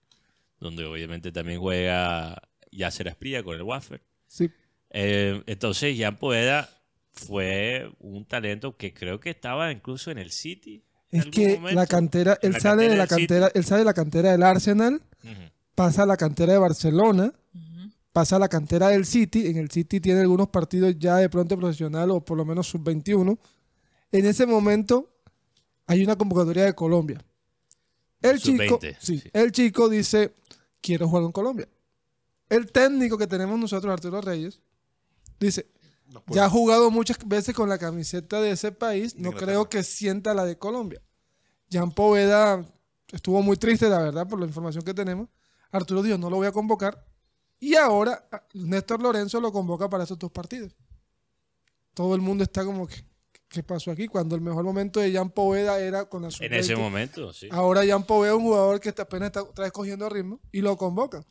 donde 0.59 0.85
obviamente 0.85 1.31
también 1.31 1.59
juega 1.59 2.41
Yasser 2.71 3.07
Asprilla 3.09 3.43
con 3.43 3.55
el 3.55 3.63
Watford. 3.63 4.01
Sí. 4.27 4.49
Eh, 4.91 5.41
entonces, 5.47 5.97
Jan 5.97 6.17
Poveda 6.17 6.69
fue 7.11 7.91
un 7.99 8.25
talento 8.25 8.75
que 8.77 8.93
creo 8.93 9.19
que 9.19 9.29
estaba 9.31 9.71
incluso 9.71 10.11
en 10.11 10.17
el 10.17 10.31
City. 10.31 10.83
en 11.11 11.19
Es 11.21 11.25
que 11.27 11.55
momento. 11.55 11.79
la 11.79 11.87
cantera, 11.87 12.39
él 12.41 12.53
la 12.53 12.59
sale 12.59 12.83
de 12.83 12.95
la 12.95 13.05
del 13.05 13.09
City. 13.09 13.19
cantera, 13.27 13.51
él 13.53 13.63
sale 13.65 13.79
de 13.79 13.85
la 13.85 13.93
cantera 13.93 14.31
del 14.31 14.43
Arsenal, 14.43 15.01
pasa 15.75 16.03
a 16.03 16.05
la 16.05 16.17
cantera 16.17 16.53
de 16.53 16.59
Barcelona, 16.59 17.33
pasa 18.11 18.35
a 18.35 18.39
la 18.39 18.47
cantera 18.49 18.89
del 18.89 19.05
City, 19.05 19.47
en 19.47 19.57
el 19.57 19.69
City 19.71 19.99
tiene 19.99 20.21
algunos 20.21 20.49
partidos 20.49 20.95
ya 20.97 21.17
de 21.17 21.29
pronto 21.29 21.57
profesional 21.57 22.11
o 22.11 22.23
por 22.23 22.37
lo 22.37 22.45
menos 22.45 22.67
sub-21. 22.67 23.37
En 24.11 24.25
ese 24.25 24.45
momento 24.45 25.09
hay 25.87 26.03
una 26.03 26.15
convocatoria 26.15 26.65
de 26.65 26.73
Colombia. 26.73 27.23
El 28.21 28.39
chico, 28.39 28.79
Sub-20, 28.79 28.97
sí, 28.99 29.19
sí. 29.19 29.29
el 29.31 29.51
chico 29.51 29.87
dice, 29.87 30.33
quiero 30.81 31.07
jugar 31.07 31.23
en 31.23 31.31
Colombia. 31.31 31.67
El 32.49 32.71
técnico 32.71 33.17
que 33.17 33.27
tenemos 33.27 33.59
nosotros, 33.59 33.91
Arturo 33.91 34.21
Reyes, 34.21 34.59
dice, 35.39 35.67
No 36.07 36.23
ya 36.27 36.45
ha 36.45 36.49
jugado 36.49 36.89
muchas 36.89 37.17
veces 37.25 37.55
con 37.55 37.69
la 37.69 37.77
camiseta 37.77 38.41
de 38.41 38.51
ese 38.51 38.71
país, 38.71 39.15
no 39.15 39.29
Inglaterra. 39.29 39.45
creo 39.45 39.69
que 39.69 39.83
sienta 39.83 40.33
la 40.33 40.45
de 40.45 40.57
Colombia. 40.57 41.01
Jan 41.71 41.91
Poveda 41.91 42.65
estuvo 43.11 43.41
muy 43.41 43.57
triste, 43.57 43.87
la 43.89 43.99
verdad, 43.99 44.27
por 44.27 44.39
la 44.39 44.47
información 44.47 44.83
que 44.83 44.93
tenemos. 44.93 45.29
Arturo 45.71 46.01
dijo, 46.01 46.17
no 46.17 46.29
lo 46.29 46.37
voy 46.37 46.47
a 46.47 46.51
convocar. 46.51 47.05
Y 47.59 47.75
ahora 47.75 48.27
Néstor 48.53 49.01
Lorenzo 49.01 49.39
lo 49.39 49.51
convoca 49.51 49.89
para 49.89 50.05
esos 50.05 50.17
dos 50.17 50.31
partidos. 50.31 50.75
Todo 51.93 52.15
el 52.15 52.21
mundo 52.21 52.43
está 52.43 52.63
como 52.63 52.87
que, 52.87 53.05
¿qué 53.49 53.63
pasó 53.63 53.91
aquí? 53.91 54.07
Cuando 54.07 54.35
el 54.35 54.41
mejor 54.41 54.63
momento 54.63 54.99
de 54.99 55.11
Jan 55.11 55.31
Poveda 55.31 55.79
era 55.79 56.05
con 56.05 56.21
la 56.21 56.29
En 56.39 56.53
ese 56.53 56.73
sub-20. 56.75 56.79
momento, 56.79 57.33
sí. 57.33 57.47
Ahora 57.51 57.81
Jan 57.85 58.03
Poveda 58.05 58.31
es 58.31 58.37
un 58.37 58.43
jugador 58.43 58.79
que 58.79 58.89
está- 58.89 59.03
apenas 59.03 59.27
está 59.27 59.43
otra 59.43 59.63
vez 59.65 59.73
cogiendo 59.73 60.07
ritmo 60.09 60.39
y 60.51 60.61
lo 60.61 60.77
convocan. 60.77 61.25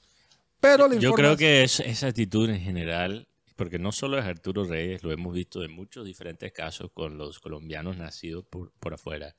Pero 0.61 0.93
Yo 0.95 1.13
creo 1.13 1.37
que 1.37 1.63
es, 1.63 1.79
esa 1.81 2.09
actitud 2.09 2.51
en 2.51 2.61
general, 2.61 3.29
porque 3.55 3.79
no 3.79 3.93
solo 3.93 4.19
es 4.19 4.25
Arturo 4.25 4.65
Reyes, 4.65 5.03
lo 5.05 5.13
hemos 5.13 5.33
visto 5.33 5.63
en 5.63 5.73
muchos 5.73 6.05
diferentes 6.05 6.51
casos 6.53 6.91
con 6.93 7.17
los 7.17 7.39
colombianos 7.39 7.97
nacidos 7.97 8.45
por, 8.45 8.73
por 8.81 8.95
afuera. 8.95 9.37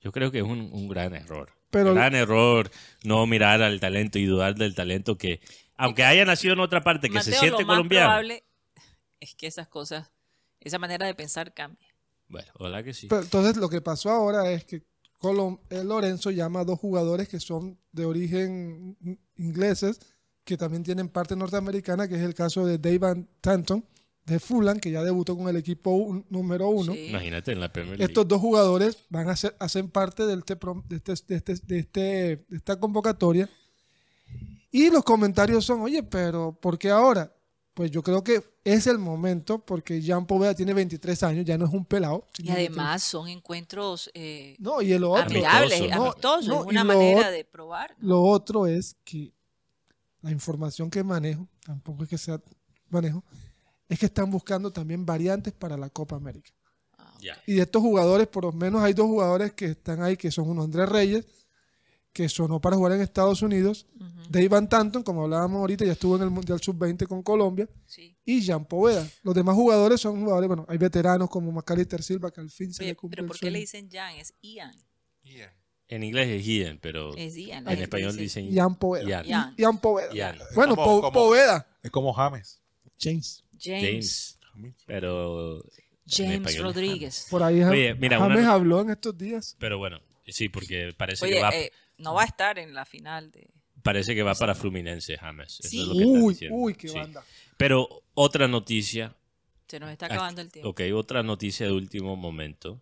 Yo 0.00 0.12
creo 0.12 0.30
que 0.30 0.38
es 0.38 0.44
un, 0.44 0.70
un 0.72 0.88
gran 0.88 1.14
error. 1.14 1.50
Pero- 1.70 1.94
gran 1.94 2.14
error 2.14 2.70
no 3.02 3.26
mirar 3.26 3.62
al 3.62 3.80
talento 3.80 4.18
y 4.18 4.26
dudar 4.26 4.54
del 4.54 4.74
talento 4.74 5.16
que, 5.18 5.40
aunque 5.76 6.04
haya 6.04 6.24
nacido 6.24 6.52
en 6.54 6.60
otra 6.60 6.82
parte, 6.82 7.08
que 7.08 7.20
se 7.22 7.30
Mateo, 7.30 7.40
siente 7.40 7.62
lo 7.62 7.66
más 7.66 7.76
colombiano. 7.76 8.06
probable 8.06 8.44
es 9.20 9.34
que 9.34 9.46
esas 9.48 9.66
cosas, 9.68 10.10
esa 10.60 10.78
manera 10.78 11.06
de 11.06 11.14
pensar 11.14 11.54
cambie. 11.54 11.88
Bueno, 12.32 12.50
ojalá 12.58 12.82
que 12.82 12.94
sí. 12.94 13.06
Pero 13.08 13.22
entonces 13.22 13.56
lo 13.58 13.68
que 13.68 13.80
pasó 13.80 14.10
ahora 14.10 14.50
es 14.50 14.64
que 14.64 14.82
Colom- 15.20 15.60
eh, 15.70 15.84
Lorenzo 15.84 16.30
llama 16.30 16.60
a 16.60 16.64
dos 16.64 16.80
jugadores 16.80 17.28
que 17.28 17.38
son 17.38 17.78
de 17.92 18.04
origen 18.06 18.96
in- 19.02 19.20
ingleses, 19.36 20.00
que 20.44 20.56
también 20.56 20.82
tienen 20.82 21.08
parte 21.08 21.36
norteamericana, 21.36 22.08
que 22.08 22.16
es 22.16 22.22
el 22.22 22.34
caso 22.34 22.66
de 22.66 22.78
Dave 22.78 23.26
Tanton 23.40 23.84
de 24.24 24.40
Fulham, 24.40 24.80
que 24.80 24.90
ya 24.90 25.02
debutó 25.04 25.36
con 25.36 25.48
el 25.48 25.56
equipo 25.56 25.90
un- 25.90 26.24
número 26.30 26.68
uno. 26.68 26.92
Sí. 26.94 27.06
Imagínate 27.10 27.52
en 27.52 27.60
la 27.60 27.72
Premier 27.72 27.98
League. 27.98 28.10
Estos 28.10 28.26
dos 28.26 28.40
jugadores 28.40 28.96
van 29.10 29.28
a 29.28 29.36
ser, 29.36 29.54
hacen 29.60 29.88
parte 29.90 30.26
del 30.26 30.42
te- 30.44 30.58
prom- 30.58 30.84
de, 30.88 30.96
este, 30.96 31.12
de, 31.26 31.36
este- 31.36 31.54
de 31.66 31.78
este- 31.78 32.00
de 32.48 32.56
esta 32.56 32.80
convocatoria. 32.80 33.48
Y 34.70 34.90
los 34.90 35.04
comentarios 35.04 35.64
son, 35.66 35.82
oye, 35.82 36.02
pero 36.02 36.52
¿por 36.60 36.78
qué 36.78 36.88
ahora? 36.90 37.30
Pues 37.74 37.90
yo 37.90 38.02
creo 38.02 38.22
que 38.22 38.42
es 38.64 38.86
el 38.86 38.98
momento, 38.98 39.58
porque 39.58 40.02
Jean 40.02 40.26
Poveda 40.26 40.54
tiene 40.54 40.74
23 40.74 41.22
años, 41.22 41.44
ya 41.46 41.56
no 41.56 41.64
es 41.64 41.72
un 41.72 41.86
pelado. 41.86 42.28
Y 42.38 42.50
además 42.50 43.02
son 43.02 43.28
encuentros 43.28 44.10
eh, 44.12 44.56
No, 44.58 44.82
y 44.82 44.92
el 44.92 45.04
otro. 45.04 45.22
amigables, 45.22 45.90
no, 45.90 46.02
amistosos, 46.04 46.48
no, 46.48 46.62
una 46.64 46.84
lo 46.84 46.92
manera 46.94 47.30
de 47.30 47.44
probar. 47.44 47.94
Lo 47.98 48.22
otro 48.22 48.66
es 48.66 48.96
que 49.04 49.32
la 50.20 50.30
información 50.30 50.90
que 50.90 51.02
manejo, 51.02 51.48
tampoco 51.64 52.04
es 52.04 52.10
que 52.10 52.18
sea 52.18 52.40
manejo, 52.90 53.24
es 53.88 53.98
que 53.98 54.06
están 54.06 54.30
buscando 54.30 54.70
también 54.70 55.06
variantes 55.06 55.52
para 55.54 55.76
la 55.76 55.88
Copa 55.88 56.16
América. 56.16 56.50
Ya. 57.20 57.40
Y 57.46 57.54
de 57.54 57.62
estos 57.62 57.80
jugadores, 57.80 58.26
por 58.26 58.44
lo 58.44 58.52
menos 58.52 58.82
hay 58.82 58.92
dos 58.92 59.06
jugadores 59.06 59.52
que 59.52 59.66
están 59.66 60.02
ahí, 60.02 60.16
que 60.16 60.30
son 60.30 60.50
uno 60.50 60.62
Andrés 60.62 60.88
Reyes, 60.88 61.26
que 62.12 62.28
sonó 62.28 62.60
para 62.60 62.76
jugar 62.76 62.92
en 62.92 63.00
Estados 63.00 63.40
Unidos, 63.42 63.86
Dave 64.28 64.48
Van 64.48 64.68
Tanton, 64.68 65.02
como 65.02 65.24
hablábamos 65.24 65.60
ahorita, 65.60 65.84
ya 65.84 65.92
estuvo 65.92 66.16
en 66.16 66.22
el 66.22 66.30
Mundial 66.30 66.60
Sub-20 66.60 67.06
con 67.06 67.22
Colombia, 67.22 67.68
Sí. 67.86 68.16
y 68.24 68.40
Jean 68.42 68.64
Poveda. 68.64 69.06
Los 69.22 69.34
demás 69.34 69.54
jugadores 69.54 70.00
son 70.00 70.20
jugadores, 70.20 70.48
bueno, 70.48 70.64
hay 70.68 70.78
veteranos 70.78 71.28
como 71.30 71.50
Macalister 71.52 72.02
Silva, 72.02 72.30
que 72.30 72.40
al 72.40 72.50
fin 72.50 72.72
se 72.72 72.82
Oye, 72.82 72.90
le 72.92 72.96
cumple 72.96 73.16
pero 73.16 73.24
el 73.24 73.28
¿por 73.28 73.38
qué 73.38 73.50
le 73.50 73.58
dicen 73.60 73.88
Jan? 73.90 74.16
Es 74.16 74.34
Ian. 74.42 74.74
En 75.88 76.02
inglés 76.04 76.28
es 76.28 76.46
Ian, 76.46 76.78
pero 76.80 77.14
Es 77.16 77.36
Ian. 77.36 77.68
en 77.68 77.78
español 77.82 78.12
dice- 78.12 78.22
dicen 78.40 78.50
Jean 78.50 78.76
Poveda. 78.76 79.04
Ian. 79.08 79.26
Ian. 79.26 79.54
Jean 79.56 79.78
Poveda. 79.78 80.14
Ian. 80.14 80.38
Bueno, 80.54 80.74
Como- 80.76 80.86
Po- 80.86 81.00
como- 81.02 81.12
Poveda. 81.12 81.66
Es 81.82 81.90
como 81.90 82.12
James. 82.14 82.60
James. 82.98 83.44
James. 83.60 84.38
James. 84.54 84.76
Pero 84.86 85.62
James 86.06 86.58
Rodríguez. 86.58 87.26
Por 87.30 87.42
ahí 87.42 87.62
Oye, 87.62 87.94
mira, 87.94 88.18
James 88.18 88.38
una- 88.40 88.52
habló 88.52 88.80
en 88.80 88.90
estos 88.90 89.16
días. 89.16 89.56
Pero 89.58 89.78
bueno, 89.78 90.00
sí, 90.26 90.48
porque 90.48 90.92
parece 90.96 91.24
Oye, 91.24 91.34
que 91.34 91.40
va, 91.42 91.50
eh, 91.50 91.70
no 92.02 92.14
va 92.14 92.22
a 92.22 92.26
estar 92.26 92.58
en 92.58 92.74
la 92.74 92.84
final 92.84 93.30
de... 93.30 93.48
parece 93.82 94.14
que 94.14 94.22
va 94.22 94.34
para 94.34 94.54
Fluminense, 94.54 95.16
James. 95.16 95.58
Eso 95.60 95.68
Sí. 95.68 95.80
es 95.82 95.86
lo 95.88 95.94
que 95.94 96.02
están 96.04 96.22
Uy, 96.22 96.32
diciendo. 96.34 96.56
uy, 96.58 96.74
qué 96.74 96.88
Sí. 96.88 96.98
banda. 96.98 97.24
Pero 97.56 98.02
otra 98.14 98.48
noticia, 98.48 99.14
Se 99.68 99.80
nos 99.80 99.90
está 99.90 100.06
acabando 100.06 100.40
el 100.40 100.50
tiempo. 100.52 100.68
ok, 100.70 100.80
otra 100.94 101.22
noticia 101.22 101.66
de 101.66 101.72
último 101.72 102.14
momento. 102.16 102.80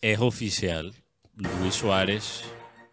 Es 0.00 0.20
oficial, 0.20 0.94
Luis 1.34 1.74
Suárez 1.74 2.44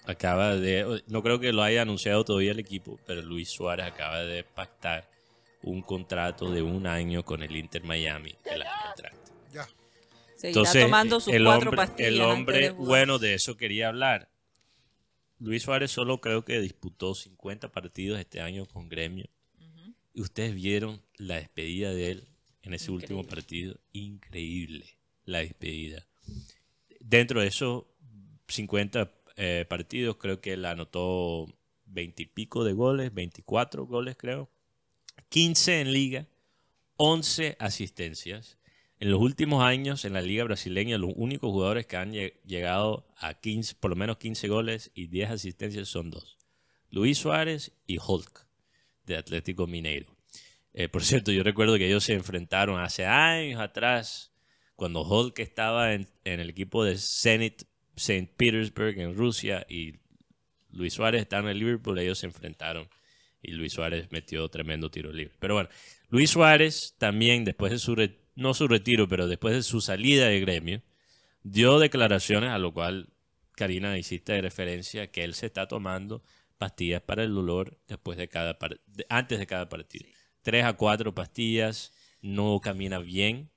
acaba 0.05 0.55
de, 0.55 1.03
no 1.07 1.21
creo 1.23 1.39
que 1.39 1.51
lo 1.53 1.61
haya 1.63 1.81
anunciado 1.83 2.23
todavía 2.25 2.51
el 2.51 2.59
equipo, 2.59 2.99
pero 3.05 3.21
Luis 3.21 3.49
Suárez 3.49 3.85
acaba 3.85 4.21
de 4.21 4.43
pactar 4.43 5.09
un 5.63 5.81
contrato 5.81 6.51
de 6.51 6.61
un 6.61 6.85
año 6.87 7.23
con 7.23 7.41
el 7.43 7.55
Inter 7.55 7.83
Miami 7.83 8.35
el 8.45 8.61
año 8.61 8.71
entrante. 8.89 9.31
Ya. 9.53 9.67
Entonces, 10.43 10.83
tomando 10.83 11.19
sus 11.19 11.33
el 11.33 11.43
cuatro 11.43 11.69
hombre, 11.71 11.77
pastillas. 11.87 12.07
el 12.11 12.21
hombre 12.21 12.59
de 12.59 12.69
bueno, 12.71 13.17
de 13.19 13.33
eso 13.33 13.55
quería 13.57 13.87
hablar. 13.87 14.29
Luis 15.39 15.63
Suárez 15.63 15.91
solo 15.91 16.21
creo 16.21 16.45
que 16.45 16.59
disputó 16.59 17.13
50 17.13 17.71
partidos 17.71 18.19
este 18.19 18.41
año 18.41 18.65
con 18.65 18.89
Gremio. 18.89 19.29
Y 20.13 20.21
ustedes 20.21 20.55
vieron 20.55 21.01
la 21.17 21.35
despedida 21.35 21.93
de 21.93 22.11
él 22.11 22.27
en 22.63 22.73
ese 22.73 22.91
último 22.91 23.23
partido. 23.23 23.77
Increíble 23.91 24.97
la 25.25 25.39
despedida. 25.39 26.07
Dentro 27.01 27.41
de 27.41 27.47
esos 27.47 27.83
50 28.47 29.11
eh, 29.35 29.65
partidos, 29.67 30.17
creo 30.17 30.39
que 30.39 30.53
él 30.53 30.65
anotó 30.65 31.47
20 31.85 32.23
y 32.23 32.25
pico 32.27 32.63
de 32.63 32.73
goles, 32.73 33.13
24 33.13 33.85
goles 33.85 34.15
creo. 34.15 34.49
15 35.29 35.81
en 35.81 35.91
liga, 35.91 36.27
11 36.97 37.57
asistencias. 37.59 38.57
En 39.05 39.11
los 39.11 39.21
últimos 39.21 39.63
años 39.63 40.03
en 40.03 40.13
la 40.13 40.21
liga 40.23 40.45
brasileña, 40.45 40.97
los 40.97 41.11
únicos 41.15 41.51
jugadores 41.51 41.85
que 41.85 41.95
han 41.95 42.11
lle- 42.11 42.41
llegado 42.43 43.05
a 43.17 43.35
15, 43.35 43.75
por 43.75 43.91
lo 43.91 43.95
menos 43.95 44.17
15 44.17 44.47
goles 44.47 44.89
y 44.95 45.05
10 45.05 45.29
asistencias 45.29 45.87
son 45.89 46.09
dos. 46.09 46.39
Luis 46.89 47.19
Suárez 47.19 47.71
y 47.85 47.99
Hulk, 47.99 48.47
de 49.05 49.17
Atlético 49.17 49.67
Mineiro. 49.67 50.17
Eh, 50.73 50.89
por 50.89 51.03
cierto, 51.03 51.31
yo 51.31 51.43
recuerdo 51.43 51.77
que 51.77 51.85
ellos 51.85 52.03
se 52.03 52.15
enfrentaron 52.15 52.79
hace 52.79 53.05
años 53.05 53.61
atrás, 53.61 54.33
cuando 54.75 55.03
Hulk 55.03 55.37
estaba 55.37 55.93
en, 55.93 56.07
en 56.23 56.39
el 56.39 56.49
equipo 56.49 56.83
de 56.83 56.97
Zenit 56.97 57.61
St. 57.95 58.33
Petersburg 58.35 58.97
en 58.97 59.15
Rusia 59.15 59.67
y 59.69 59.99
Luis 60.71 60.95
Suárez 60.95 61.21
estaba 61.21 61.43
en 61.43 61.49
el 61.49 61.59
Liverpool, 61.59 61.99
ellos 61.99 62.17
se 62.17 62.25
enfrentaron 62.25 62.89
y 63.43 63.51
Luis 63.51 63.73
Suárez 63.73 64.07
metió 64.09 64.49
tremendo 64.49 64.89
tiro 64.89 65.13
libre. 65.13 65.35
Pero 65.39 65.53
bueno, 65.53 65.69
Luis 66.09 66.31
Suárez 66.31 66.95
también 66.97 67.45
después 67.45 67.71
de 67.71 67.77
su, 67.77 67.93
no 68.35 68.53
su 68.53 68.67
retiro, 68.67 69.07
pero 69.07 69.27
después 69.27 69.53
de 69.55 69.63
su 69.63 69.81
salida 69.81 70.27
de 70.27 70.39
gremio, 70.39 70.81
dio 71.43 71.79
declaraciones 71.79 72.51
a 72.51 72.57
lo 72.59 72.73
cual 72.73 73.09
Karina 73.53 73.97
hiciste 73.97 74.41
referencia 74.41 75.11
que 75.11 75.23
él 75.23 75.33
se 75.35 75.45
está 75.47 75.67
tomando 75.67 76.23
pastillas 76.57 77.01
para 77.01 77.23
el 77.23 77.33
dolor 77.33 77.79
después 77.87 78.17
de 78.17 78.27
cada 78.27 78.57
de- 78.87 79.05
antes 79.09 79.39
de 79.39 79.47
cada 79.47 79.69
partido. 79.69 80.07
Tres 80.41 80.65
a 80.65 80.73
cuatro 80.73 81.13
pastillas, 81.15 81.93
no 82.21 82.59
camina 82.61 82.99
bien 82.99 83.49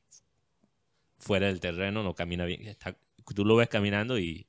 fuera 1.18 1.46
del 1.46 1.60
terreno, 1.60 2.02
no 2.02 2.14
camina 2.14 2.44
bien. 2.44 2.66
Está- 2.66 2.96
tú 3.34 3.44
lo 3.44 3.56
ves 3.56 3.68
caminando 3.68 4.18
y 4.18 4.46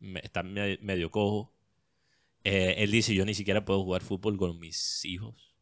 me- 0.00 0.20
está 0.22 0.42
me- 0.42 0.78
medio 0.82 1.10
cojo. 1.10 1.52
Eh, 2.44 2.74
él 2.78 2.90
dice, 2.90 3.14
yo 3.14 3.24
ni 3.24 3.34
siquiera 3.34 3.64
puedo 3.64 3.82
jugar 3.82 4.02
fútbol 4.02 4.36
con 4.36 4.58
mis 4.60 5.04
hijos. 5.04 5.53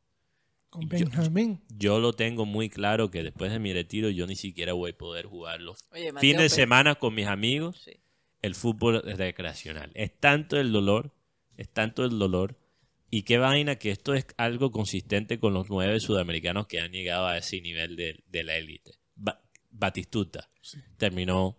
Con 0.72 0.88
Yo- 0.88 0.88
Benjamín. 0.88 1.60
Yo 1.68 2.00
lo 2.00 2.14
tengo 2.14 2.46
muy 2.46 2.70
claro 2.70 3.10
que 3.10 3.22
después 3.22 3.52
de 3.52 3.58
mi 3.58 3.74
retiro 3.74 4.08
yo 4.08 4.26
ni 4.26 4.36
siquiera 4.36 4.72
voy 4.72 4.92
a 4.92 4.96
poder 4.96 5.26
jugarlo. 5.26 5.76
Oye, 5.90 6.12
Mateo, 6.12 6.20
Fin 6.22 6.32
de 6.38 6.44
pero- 6.44 6.48
semana 6.48 6.94
con 6.94 7.14
mis 7.14 7.26
amigos, 7.26 7.82
Sí. 7.84 7.92
el 8.40 8.54
fútbol 8.54 9.02
es 9.06 9.18
recreacional. 9.18 9.90
Es 9.92 10.18
tanto 10.18 10.58
el 10.58 10.72
dolor, 10.72 11.12
es 11.58 11.68
tanto 11.68 12.06
el 12.06 12.18
dolor. 12.18 12.56
Y 13.10 13.24
qué 13.24 13.36
vaina 13.36 13.76
que 13.76 13.90
esto 13.90 14.14
es 14.14 14.24
algo 14.38 14.70
consistente 14.72 15.38
con 15.38 15.52
los 15.52 15.68
nueve 15.68 16.00
sudamericanos 16.00 16.66
que 16.66 16.80
han 16.80 16.90
llegado 16.90 17.26
a 17.26 17.36
ese 17.36 17.60
nivel 17.60 17.94
de, 17.94 18.24
de 18.30 18.42
la 18.42 18.56
élite. 18.56 18.92
Ba- 19.14 19.42
Batistuta 19.70 20.48
terminó 20.96 21.58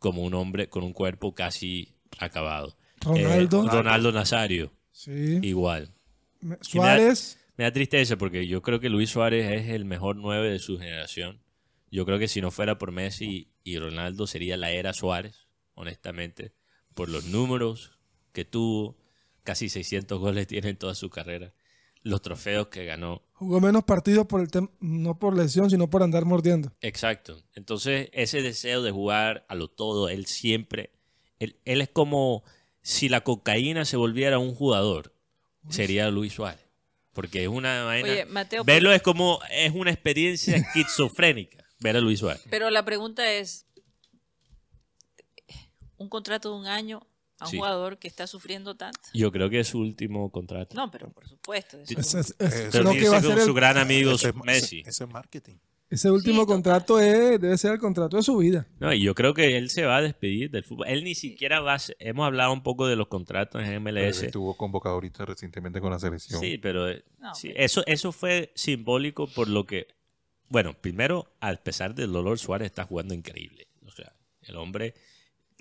como 0.00 0.22
un 0.24 0.34
hombre 0.34 0.68
con 0.68 0.82
un 0.82 0.92
cuerpo 0.92 1.32
casi 1.32 1.94
acabado. 2.18 2.76
Ronaldo. 3.02 3.64
Eh, 3.66 3.68
Ronaldo 3.70 4.10
Nazario, 4.10 4.72
Sí. 4.90 5.38
igual. 5.42 5.92
Suárez. 6.60 7.37
Me 7.58 7.64
da 7.64 7.72
tristeza 7.72 8.16
porque 8.16 8.46
yo 8.46 8.62
creo 8.62 8.78
que 8.78 8.88
Luis 8.88 9.10
Suárez 9.10 9.50
es 9.50 9.70
el 9.70 9.84
mejor 9.84 10.14
nueve 10.14 10.48
de 10.48 10.60
su 10.60 10.78
generación. 10.78 11.42
Yo 11.90 12.06
creo 12.06 12.16
que 12.16 12.28
si 12.28 12.40
no 12.40 12.52
fuera 12.52 12.78
por 12.78 12.92
Messi 12.92 13.50
y 13.64 13.78
Ronaldo 13.78 14.28
sería 14.28 14.56
la 14.56 14.70
era 14.70 14.92
Suárez, 14.92 15.48
honestamente, 15.74 16.52
por 16.94 17.08
los 17.08 17.24
números 17.24 17.98
que 18.32 18.44
tuvo, 18.44 18.96
casi 19.42 19.68
600 19.68 20.20
goles 20.20 20.46
tiene 20.46 20.68
en 20.68 20.76
toda 20.76 20.94
su 20.94 21.10
carrera, 21.10 21.52
los 22.02 22.22
trofeos 22.22 22.68
que 22.68 22.84
ganó. 22.84 23.22
Jugó 23.32 23.60
menos 23.60 23.82
partidos 23.82 24.28
por 24.28 24.40
el 24.40 24.48
no 24.78 25.18
por 25.18 25.36
lesión, 25.36 25.68
sino 25.68 25.90
por 25.90 26.04
andar 26.04 26.26
mordiendo. 26.26 26.72
Exacto. 26.80 27.42
Entonces, 27.56 28.08
ese 28.12 28.40
deseo 28.40 28.82
de 28.82 28.92
jugar 28.92 29.44
a 29.48 29.56
lo 29.56 29.66
todo, 29.66 30.08
él 30.08 30.26
siempre, 30.26 30.92
él, 31.40 31.56
él 31.64 31.80
es 31.80 31.88
como 31.88 32.44
si 32.82 33.08
la 33.08 33.22
cocaína 33.24 33.84
se 33.84 33.96
volviera 33.96 34.38
un 34.38 34.54
jugador, 34.54 35.12
sería 35.68 36.08
Luis 36.10 36.34
Suárez. 36.34 36.67
Porque 37.18 37.42
es 37.42 37.48
una 37.48 37.82
vaina. 37.82 38.08
Oye, 38.12 38.26
Mateo, 38.26 38.62
verlo 38.62 38.92
es 38.92 39.02
como, 39.02 39.40
es 39.50 39.74
una 39.74 39.90
experiencia 39.90 40.54
esquizofrénica, 40.76 41.64
ver 41.80 41.96
a 41.96 42.00
Luis 42.00 42.20
Suárez. 42.20 42.44
Pero 42.48 42.70
la 42.70 42.84
pregunta 42.84 43.28
es, 43.32 43.66
un 45.96 46.08
contrato 46.08 46.52
de 46.52 46.60
un 46.60 46.66
año 46.66 47.04
a 47.40 47.46
un 47.46 47.50
Sí. 47.50 47.56
jugador 47.56 47.98
que 47.98 48.06
está 48.06 48.28
sufriendo 48.28 48.76
tanto. 48.76 49.00
Yo 49.14 49.32
creo 49.32 49.50
que 49.50 49.58
es 49.58 49.66
su 49.66 49.80
último 49.80 50.30
contrato. 50.30 50.76
No, 50.76 50.92
pero 50.92 51.10
por 51.10 51.28
supuesto. 51.28 51.76
eso- 51.80 52.20
es- 52.20 52.36
Eso 52.38 52.82
lo 52.84 52.92
que 52.92 53.08
va 53.08 53.16
a 53.16 53.20
ser 53.20 53.40
su 53.40 53.48
el- 53.48 53.52
gran 53.54 53.78
amigo 53.78 54.12
Messi. 54.44 54.80
ese- 54.82 54.90
ese 54.90 55.04
es 55.04 55.10
marketing. 55.10 55.56
Ese 55.90 56.10
último 56.10 56.42
Sí, 56.42 56.46
contrato 56.46 57.00
es, 57.00 57.40
debe 57.40 57.56
ser 57.56 57.72
el 57.72 57.78
contrato 57.78 58.16
de 58.18 58.22
su 58.22 58.36
vida. 58.36 58.66
No, 58.78 58.92
y 58.92 59.00
yo 59.02 59.14
creo 59.14 59.32
que 59.34 59.56
él 59.56 59.70
se 59.70 59.84
va 59.84 59.96
a 59.96 60.02
despedir 60.02 60.50
del 60.50 60.64
fútbol. 60.64 60.86
Él 60.88 61.04
ni 61.04 61.14
siquiera 61.14 61.60
va 61.60 61.74
a 61.74 61.78
ser- 61.78 61.96
Hemos 61.98 62.26
hablado 62.26 62.52
un 62.52 62.62
poco 62.62 62.86
de 62.86 62.96
los 62.96 63.08
contratos 63.08 63.62
en 63.62 63.68
Pero 63.68 63.80
MLS. 63.80 64.22
Estuvo 64.26 64.56
convocado 64.56 64.96
ahorita 64.96 65.24
recientemente 65.24 65.80
con 65.80 65.90
la 65.90 65.98
selección. 65.98 66.40
Sí, 66.40 66.58
pero 66.58 66.88
eh, 66.90 67.04
No, 67.18 67.34
sí, 67.34 67.48
pero- 67.48 67.64
eso, 67.64 67.82
eso 67.86 68.12
fue 68.12 68.52
simbólico 68.54 69.26
por 69.28 69.48
lo 69.48 69.64
que. 69.64 69.86
Bueno, 70.50 70.74
primero, 70.80 71.34
a 71.40 71.52
pesar 71.56 71.94
del 71.94 72.12
dolor, 72.12 72.38
Suárez 72.38 72.66
está 72.66 72.84
jugando 72.84 73.14
increíble. 73.14 73.68
O 73.86 73.90
sea, 73.90 74.14
el 74.42 74.56
hombre 74.56 74.94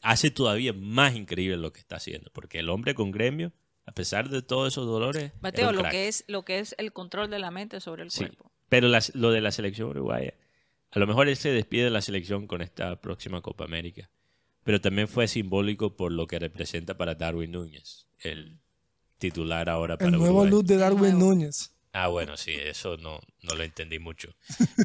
hace 0.01 0.29
todavía 0.31 0.73
más 0.73 1.15
increíble 1.15 1.57
lo 1.57 1.73
que 1.73 1.79
está 1.79 1.95
haciendo. 1.97 2.29
Porque 2.33 2.59
el 2.59 2.69
hombre 2.69 2.95
con 2.95 3.11
gremio, 3.11 3.51
a 3.85 3.91
pesar 3.91 4.29
de 4.29 4.41
todos 4.41 4.73
esos 4.73 4.85
dolores. 4.85 5.31
Mateo, 5.41 5.71
lo 5.71 5.83
que 5.83 6.07
es 6.07 6.23
lo 6.27 6.43
que 6.43 6.59
es 6.59 6.75
el 6.77 6.93
control 6.93 7.29
de 7.29 7.39
la 7.39 7.51
mente 7.51 7.79
sobre 7.81 8.03
el 8.03 8.11
Sí, 8.11 8.19
cuerpo. 8.25 8.46
Pero 8.69 8.87
las- 8.87 9.13
lo 9.15 9.31
de 9.31 9.41
la 9.41 9.51
selección 9.51 9.89
uruguaya, 9.89 10.33
a 10.91 10.99
lo 10.99 11.07
mejor 11.07 11.27
él 11.27 11.35
se 11.37 11.49
despide 11.51 11.85
de 11.85 11.89
la 11.89 12.01
selección 12.01 12.47
con 12.47 12.61
esta 12.61 12.99
próxima 13.01 13.41
Copa 13.41 13.65
América, 13.65 14.09
pero 14.63 14.81
también 14.81 15.07
fue 15.07 15.27
simbólico 15.27 15.95
por 15.95 16.11
lo 16.11 16.27
que 16.27 16.39
representa 16.39 16.97
para 16.97 17.15
Darwin 17.15 17.51
Núñez, 17.51 18.07
el 18.19 18.57
titular 19.17 19.69
ahora 19.69 19.97
para 19.97 20.09
El 20.11 20.17
nuevo 20.17 20.41
Uruguay. 20.41 20.51
look 20.51 20.65
de 20.65 20.77
Darwin 20.77 21.13
nuevo. 21.17 21.33
Núñez. 21.33 21.73
Ah, 21.93 22.09
bueno, 22.09 22.37
sí, 22.37 22.51
eso 22.53 22.97
no, 22.97 23.19
no 23.41 23.55
lo 23.55 23.63
entendí 23.63 23.97
mucho. 23.97 24.35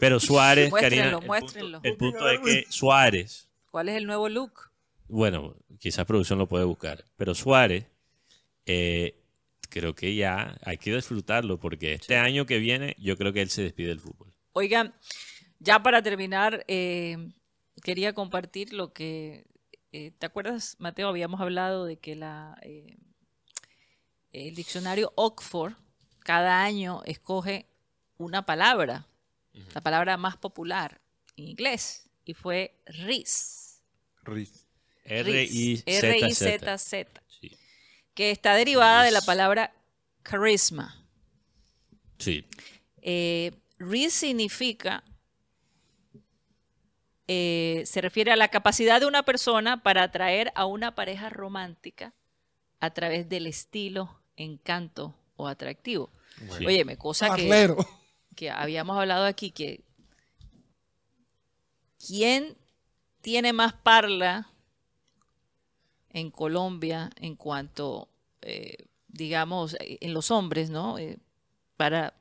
Pero 0.00 0.18
Suárez, 0.18 0.70
Muéstrenlo, 0.70 1.02
Karina, 1.04 1.18
el 1.20 1.26
muéstrenlo. 1.26 1.82
punto, 1.82 1.88
el 1.88 1.96
punto 1.98 2.30
es 2.30 2.40
que 2.40 2.72
Suárez, 2.72 3.48
¿Cuál 3.70 3.88
es 3.90 3.96
el 3.96 4.06
nuevo 4.06 4.28
look? 4.28 4.70
bueno, 5.08 5.54
quizás 5.78 6.06
producción 6.06 6.38
lo 6.38 6.48
puede 6.48 6.64
buscar, 6.64 7.04
pero 7.16 7.34
Suárez, 7.34 7.84
eh, 8.64 9.21
creo 9.72 9.94
que 9.94 10.14
ya 10.14 10.58
hay 10.62 10.76
que 10.76 10.94
disfrutarlo 10.94 11.58
porque 11.58 11.94
este 11.94 12.16
año 12.16 12.44
que 12.44 12.58
viene 12.58 12.94
yo 12.98 13.16
creo 13.16 13.32
que 13.32 13.40
él 13.40 13.48
se 13.48 13.62
despide 13.62 13.88
del 13.88 14.00
fútbol. 14.00 14.32
Oigan, 14.52 14.94
ya 15.60 15.82
para 15.82 16.02
terminar, 16.02 16.62
eh, 16.68 17.32
quería 17.82 18.12
compartir 18.12 18.74
lo 18.74 18.92
que, 18.92 19.46
eh, 19.92 20.10
¿te 20.18 20.26
acuerdas, 20.26 20.76
Mateo? 20.78 21.08
Habíamos 21.08 21.40
hablado 21.40 21.86
de 21.86 21.96
que 21.96 22.14
la, 22.14 22.58
eh, 22.62 22.98
el 24.32 24.54
diccionario 24.54 25.12
Oxford 25.16 25.72
cada 26.18 26.62
año 26.62 27.00
escoge 27.06 27.66
una 28.18 28.44
palabra, 28.44 29.08
la 29.74 29.80
palabra 29.80 30.16
más 30.18 30.36
popular 30.36 31.00
en 31.36 31.48
inglés, 31.48 32.10
y 32.24 32.34
fue 32.34 32.78
RIS. 32.86 33.82
Riz. 34.22 34.66
RIS, 35.04 35.82
R-I-Z-Z. 35.86 37.21
Que 38.14 38.30
está 38.30 38.54
derivada 38.54 39.04
de 39.04 39.10
la 39.10 39.22
palabra 39.22 39.72
charisma. 40.24 41.02
Sí. 42.18 42.44
Eh, 43.00 43.52
Riz 43.78 44.12
significa, 44.12 45.02
eh, 47.26 47.82
se 47.84 48.00
refiere 48.00 48.30
a 48.30 48.36
la 48.36 48.48
capacidad 48.48 49.00
de 49.00 49.06
una 49.06 49.24
persona 49.24 49.82
para 49.82 50.04
atraer 50.04 50.52
a 50.54 50.66
una 50.66 50.94
pareja 50.94 51.30
romántica 51.30 52.14
a 52.80 52.90
través 52.90 53.28
del 53.28 53.46
estilo, 53.46 54.20
encanto 54.36 55.16
o 55.36 55.48
atractivo. 55.48 56.10
Sí. 56.58 56.66
Óyeme, 56.66 56.96
cosa 56.96 57.34
que, 57.34 57.74
que 58.36 58.50
habíamos 58.50 58.98
hablado 58.98 59.24
aquí, 59.24 59.50
que 59.50 59.82
¿quién 62.04 62.56
tiene 63.20 63.52
más 63.52 63.72
parla 63.72 64.51
en 66.12 66.30
Colombia 66.30 67.10
en 67.20 67.36
cuanto, 67.36 68.08
eh, 68.42 68.76
digamos, 69.08 69.76
en 69.80 70.14
los 70.14 70.30
hombres, 70.30 70.70
¿no? 70.70 70.98
Eh, 70.98 71.18
para 71.76 72.14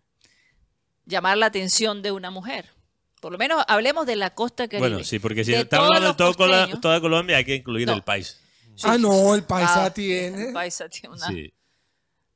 llamar 1.06 1.38
la 1.38 1.48
atención 1.48 2.02
de 2.02 2.12
una 2.12 2.32
mujer. 2.32 2.70
Por 3.20 3.32
lo 3.32 3.38
menos 3.38 3.64
hablemos 3.68 4.06
de 4.06 4.16
la 4.16 4.32
costa 4.34 4.68
caribe. 4.68 4.90
Bueno, 4.90 5.04
sí, 5.04 5.20
porque 5.20 5.44
si 5.44 5.52
De 5.52 5.60
estamos 5.62 5.88
hablando 5.88 6.10
de 6.10 6.16
todo 6.16 6.34
toda 6.80 7.02
Colombia 7.02 7.38
hay 7.38 7.46
que 7.46 7.56
incluir 7.56 7.88
No. 7.88 7.94
el 7.94 8.02
país. 8.04 8.40
Sí. 8.76 8.88
Ah, 8.90 8.98
no, 8.98 9.36
el 9.36 9.44
paisa 9.44 9.86
Ah, 9.86 9.94
tiene. 9.94 10.48
el 10.48 10.54
paisa 10.54 10.90
tiene 10.90 11.10
una 11.16 11.28
Sí. 11.28 11.54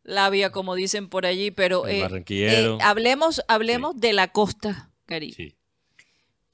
labia, 0.03 0.51
como 0.51 0.75
dicen 0.75 1.09
por 1.09 1.25
allí, 1.25 1.49
pero 1.49 1.87
El 1.87 1.95
eh, 1.95 2.01
barranquillero. 2.01 2.75
eh, 2.75 2.83
hablemos, 2.83 3.41
hablemos 3.47 3.99
de 3.99 4.13
la 4.13 4.27
costa 4.31 4.91
caribe. 5.07 5.33
Sí. 5.35 5.55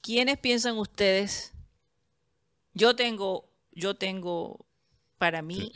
¿Quiénes 0.02 0.38
piensan 0.38 0.78
ustedes? 0.78 1.52
Yo 2.74 2.96
tengo, 2.96 3.50
yo 3.72 3.96
tengo 3.96 4.66
para 5.22 5.44
mí 5.44 5.72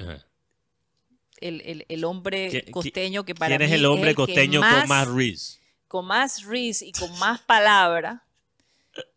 el, 1.40 1.62
el- 1.62 1.86
el 1.88 2.04
hombre 2.04 2.50
¿Qui- 2.50 2.66
qui- 2.66 2.72
costeño 2.72 3.24
que 3.26 3.36
para 3.36 3.58
¿Quién 3.58 3.70
es 3.70 3.76
el 3.76 3.86
hombre 3.86 4.16
costeño 4.16 4.60
con 4.60 4.88
más 4.88 5.08
riz? 5.08 5.60
con 5.88 6.06
más 6.08 6.44
riz 6.46 6.82
y 6.82 6.92
con 6.92 7.18
más 7.20 7.42
palabra. 7.42 8.26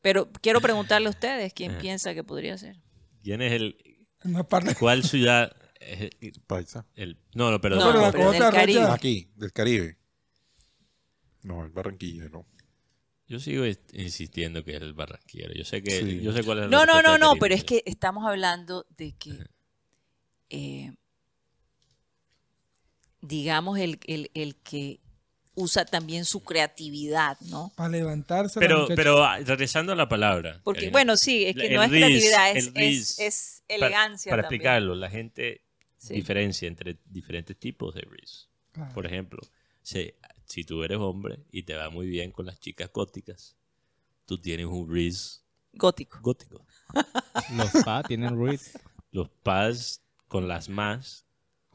Pero 0.02 0.30
quiero 0.42 0.60
preguntarle 0.60 1.06
a 1.06 1.10
ustedes 1.10 1.54
quién 1.54 1.70
Ajá. 1.72 1.80
piensa 1.80 2.12
que 2.12 2.22
podría 2.22 2.58
ser. 2.58 2.76
¿Quién 3.22 3.40
es 3.40 3.52
el 3.52 3.76
cuál 4.78 5.02
ciudad 5.02 5.50
es 5.80 6.10
el, 6.20 6.32
Paisa. 6.46 6.86
el- 6.94 7.16
no, 7.34 7.50
no, 7.50 7.58
perdón. 7.60 7.78
No, 7.80 7.86
pero 7.92 8.00
la 8.02 8.12
pero 8.12 8.30
del 8.32 8.52
Caribe. 8.52 8.82
Aquí, 8.82 9.30
del 9.36 9.52
Caribe. 9.54 9.96
No, 11.42 11.64
el 11.64 11.70
Barranquilla, 11.70 12.28
no. 12.28 12.46
Yo 13.28 13.38
sigo 13.40 13.64
is- 13.64 13.80
insistiendo 13.94 14.62
que 14.64 14.76
es 14.76 14.82
el 14.82 14.92
barranquero. 14.94 15.52
Yo 15.54 15.64
sé 15.64 15.82
que 15.82 15.90
Sí. 16.00 16.20
yo 16.20 16.32
sé 16.32 16.42
cuál 16.44 16.58
es 16.58 16.64
el 16.64 16.70
No, 16.70 16.84
no, 16.86 17.00
no, 17.02 17.16
no, 17.18 17.36
pero 17.36 17.54
es 17.54 17.62
que 17.64 17.82
estamos 17.86 18.26
hablando 18.26 18.86
de 18.96 19.12
que, 19.16 19.38
eh, 20.50 20.92
digamos, 23.20 23.78
el, 23.78 23.98
el- 24.06 24.30
el 24.34 24.56
que 24.56 25.00
usa 25.54 25.84
también 25.84 26.24
su 26.24 26.44
creatividad, 26.44 27.38
¿no? 27.40 27.72
Para 27.76 27.88
levantarse. 27.90 28.60
la 28.60 28.66
Pero 28.66 28.86
pero 28.94 29.24
ah, 29.24 29.38
regresando 29.40 29.92
a 29.92 29.96
la 29.96 30.08
palabra. 30.08 30.60
Porque, 30.62 30.82
Karina, 30.82 30.92
bueno, 30.92 31.16
sí, 31.16 31.44
es 31.46 31.56
que 31.56 31.70
no 31.70 31.82
es 31.82 31.90
riz, 31.90 32.00
creatividad, 32.04 32.56
es, 32.56 32.74
riz, 32.74 33.18
es, 33.18 33.62
elegancia 33.66 34.30
Para, 34.30 34.42
también. 34.44 34.60
explicarlo, 34.60 34.94
la 34.94 35.10
gente 35.10 35.62
Sí. 36.00 36.14
diferencia 36.14 36.68
entre 36.68 36.96
diferentes 37.06 37.58
tipos 37.58 37.92
de 37.96 38.02
riz. 38.02 38.48
Claro. 38.70 38.94
Por 38.94 39.04
ejemplo, 39.04 39.40
si, 39.82 40.14
si 40.46 40.62
tú 40.62 40.84
eres 40.84 40.98
hombre 40.98 41.40
y 41.50 41.64
te 41.64 41.74
va 41.74 41.90
muy 41.90 42.06
bien 42.06 42.30
con 42.30 42.46
las 42.46 42.60
chicas 42.60 42.88
góticas, 42.92 43.56
tú 44.24 44.40
tienes 44.40 44.66
un 44.66 44.88
riz 44.88 45.42
Gótico. 45.72 46.20
gótico. 46.22 46.64
Los 47.56 47.70
PA 47.84 48.04
tienen 48.04 48.36
Ruiz. 48.36 48.78
Los 49.10 49.28
pads 49.42 50.00
con 50.28 50.46
las 50.48 50.68
más, 50.68 51.24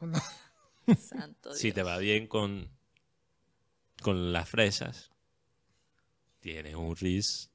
Santo 0.98 1.50
Dios. 1.50 1.58
si 1.58 1.72
te 1.72 1.82
va 1.82 1.98
bien 1.98 2.26
con, 2.26 2.70
con 4.02 4.32
las 4.32 4.48
fresas, 4.48 5.10
tienes 6.40 6.74
un 6.74 6.94
riz 6.96 7.50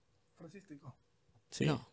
sí, 1.50 1.66
No. 1.66 1.88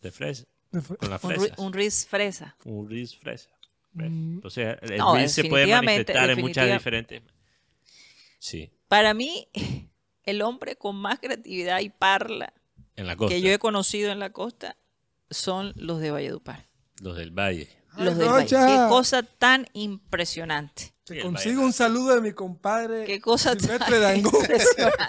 de 0.00 0.10
fresa, 0.10 0.44
de 0.70 0.80
fre- 0.80 0.96
con 0.96 1.10
las 1.10 1.20
fresas. 1.20 1.58
un 1.58 1.72
riz 1.72 2.06
fresa. 2.06 2.56
un 2.64 2.88
riz 2.88 3.16
fresa. 3.16 3.50
Mm. 3.94 4.40
O 4.44 4.50
sea, 4.50 4.72
el 4.82 4.98
No, 4.98 5.14
riz 5.16 5.32
se 5.32 5.44
puede 5.44 5.66
manifestar 5.66 6.28
en 6.30 6.40
muchas 6.40 6.70
diferentes. 6.70 7.22
Sí, 8.38 8.70
Para 8.88 9.14
mí, 9.14 9.48
el 10.24 10.42
hombre 10.42 10.76
con 10.76 10.96
más 10.96 11.18
creatividad 11.18 11.80
y 11.80 11.88
parla 11.88 12.52
en 12.96 13.06
la 13.06 13.16
costa. 13.16 13.34
que 13.34 13.40
yo 13.40 13.50
he 13.50 13.58
conocido 13.58 14.12
en 14.12 14.18
la 14.18 14.30
costa 14.32 14.76
son 15.30 15.72
los 15.76 16.00
de 16.00 16.10
Valledupar. 16.10 16.68
Los 17.00 17.16
del 17.16 17.30
valle. 17.30 17.68
Los 18.04 18.16
del. 18.18 18.28
Rocha. 18.28 18.66
Qué 18.66 18.88
cosa 18.88 19.22
tan 19.22 19.66
impresionante. 19.72 20.92
Te 21.04 21.20
consigo 21.20 21.62
un 21.62 21.72
saludo 21.72 22.16
de 22.16 22.20
mi 22.20 22.32
compadre. 22.32 23.04
Qué 23.04 23.20
cosa 23.20 23.50
tan 23.50 23.60
Silvestre 23.60 23.98
Dangond. 24.00 24.34
impresionante. 24.40 25.04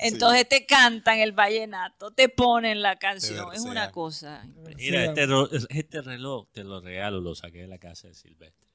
Entonces 0.00 0.48
te 0.48 0.66
cantan 0.66 1.18
el 1.20 1.30
vallenato, 1.32 2.10
te 2.10 2.28
ponen 2.28 2.82
la 2.82 2.96
canción. 2.96 3.52
Es 3.54 3.60
una 3.62 3.92
cosa 3.92 4.42
impresionante. 4.44 5.26
Mira, 5.26 5.46
este, 5.52 5.78
este 5.78 6.02
reloj 6.02 6.48
te 6.52 6.64
lo 6.64 6.80
regalo, 6.80 7.20
lo 7.20 7.36
saqué 7.36 7.58
de 7.58 7.68
la 7.68 7.78
casa 7.78 8.08
de 8.08 8.14
Silvestre. 8.14 8.66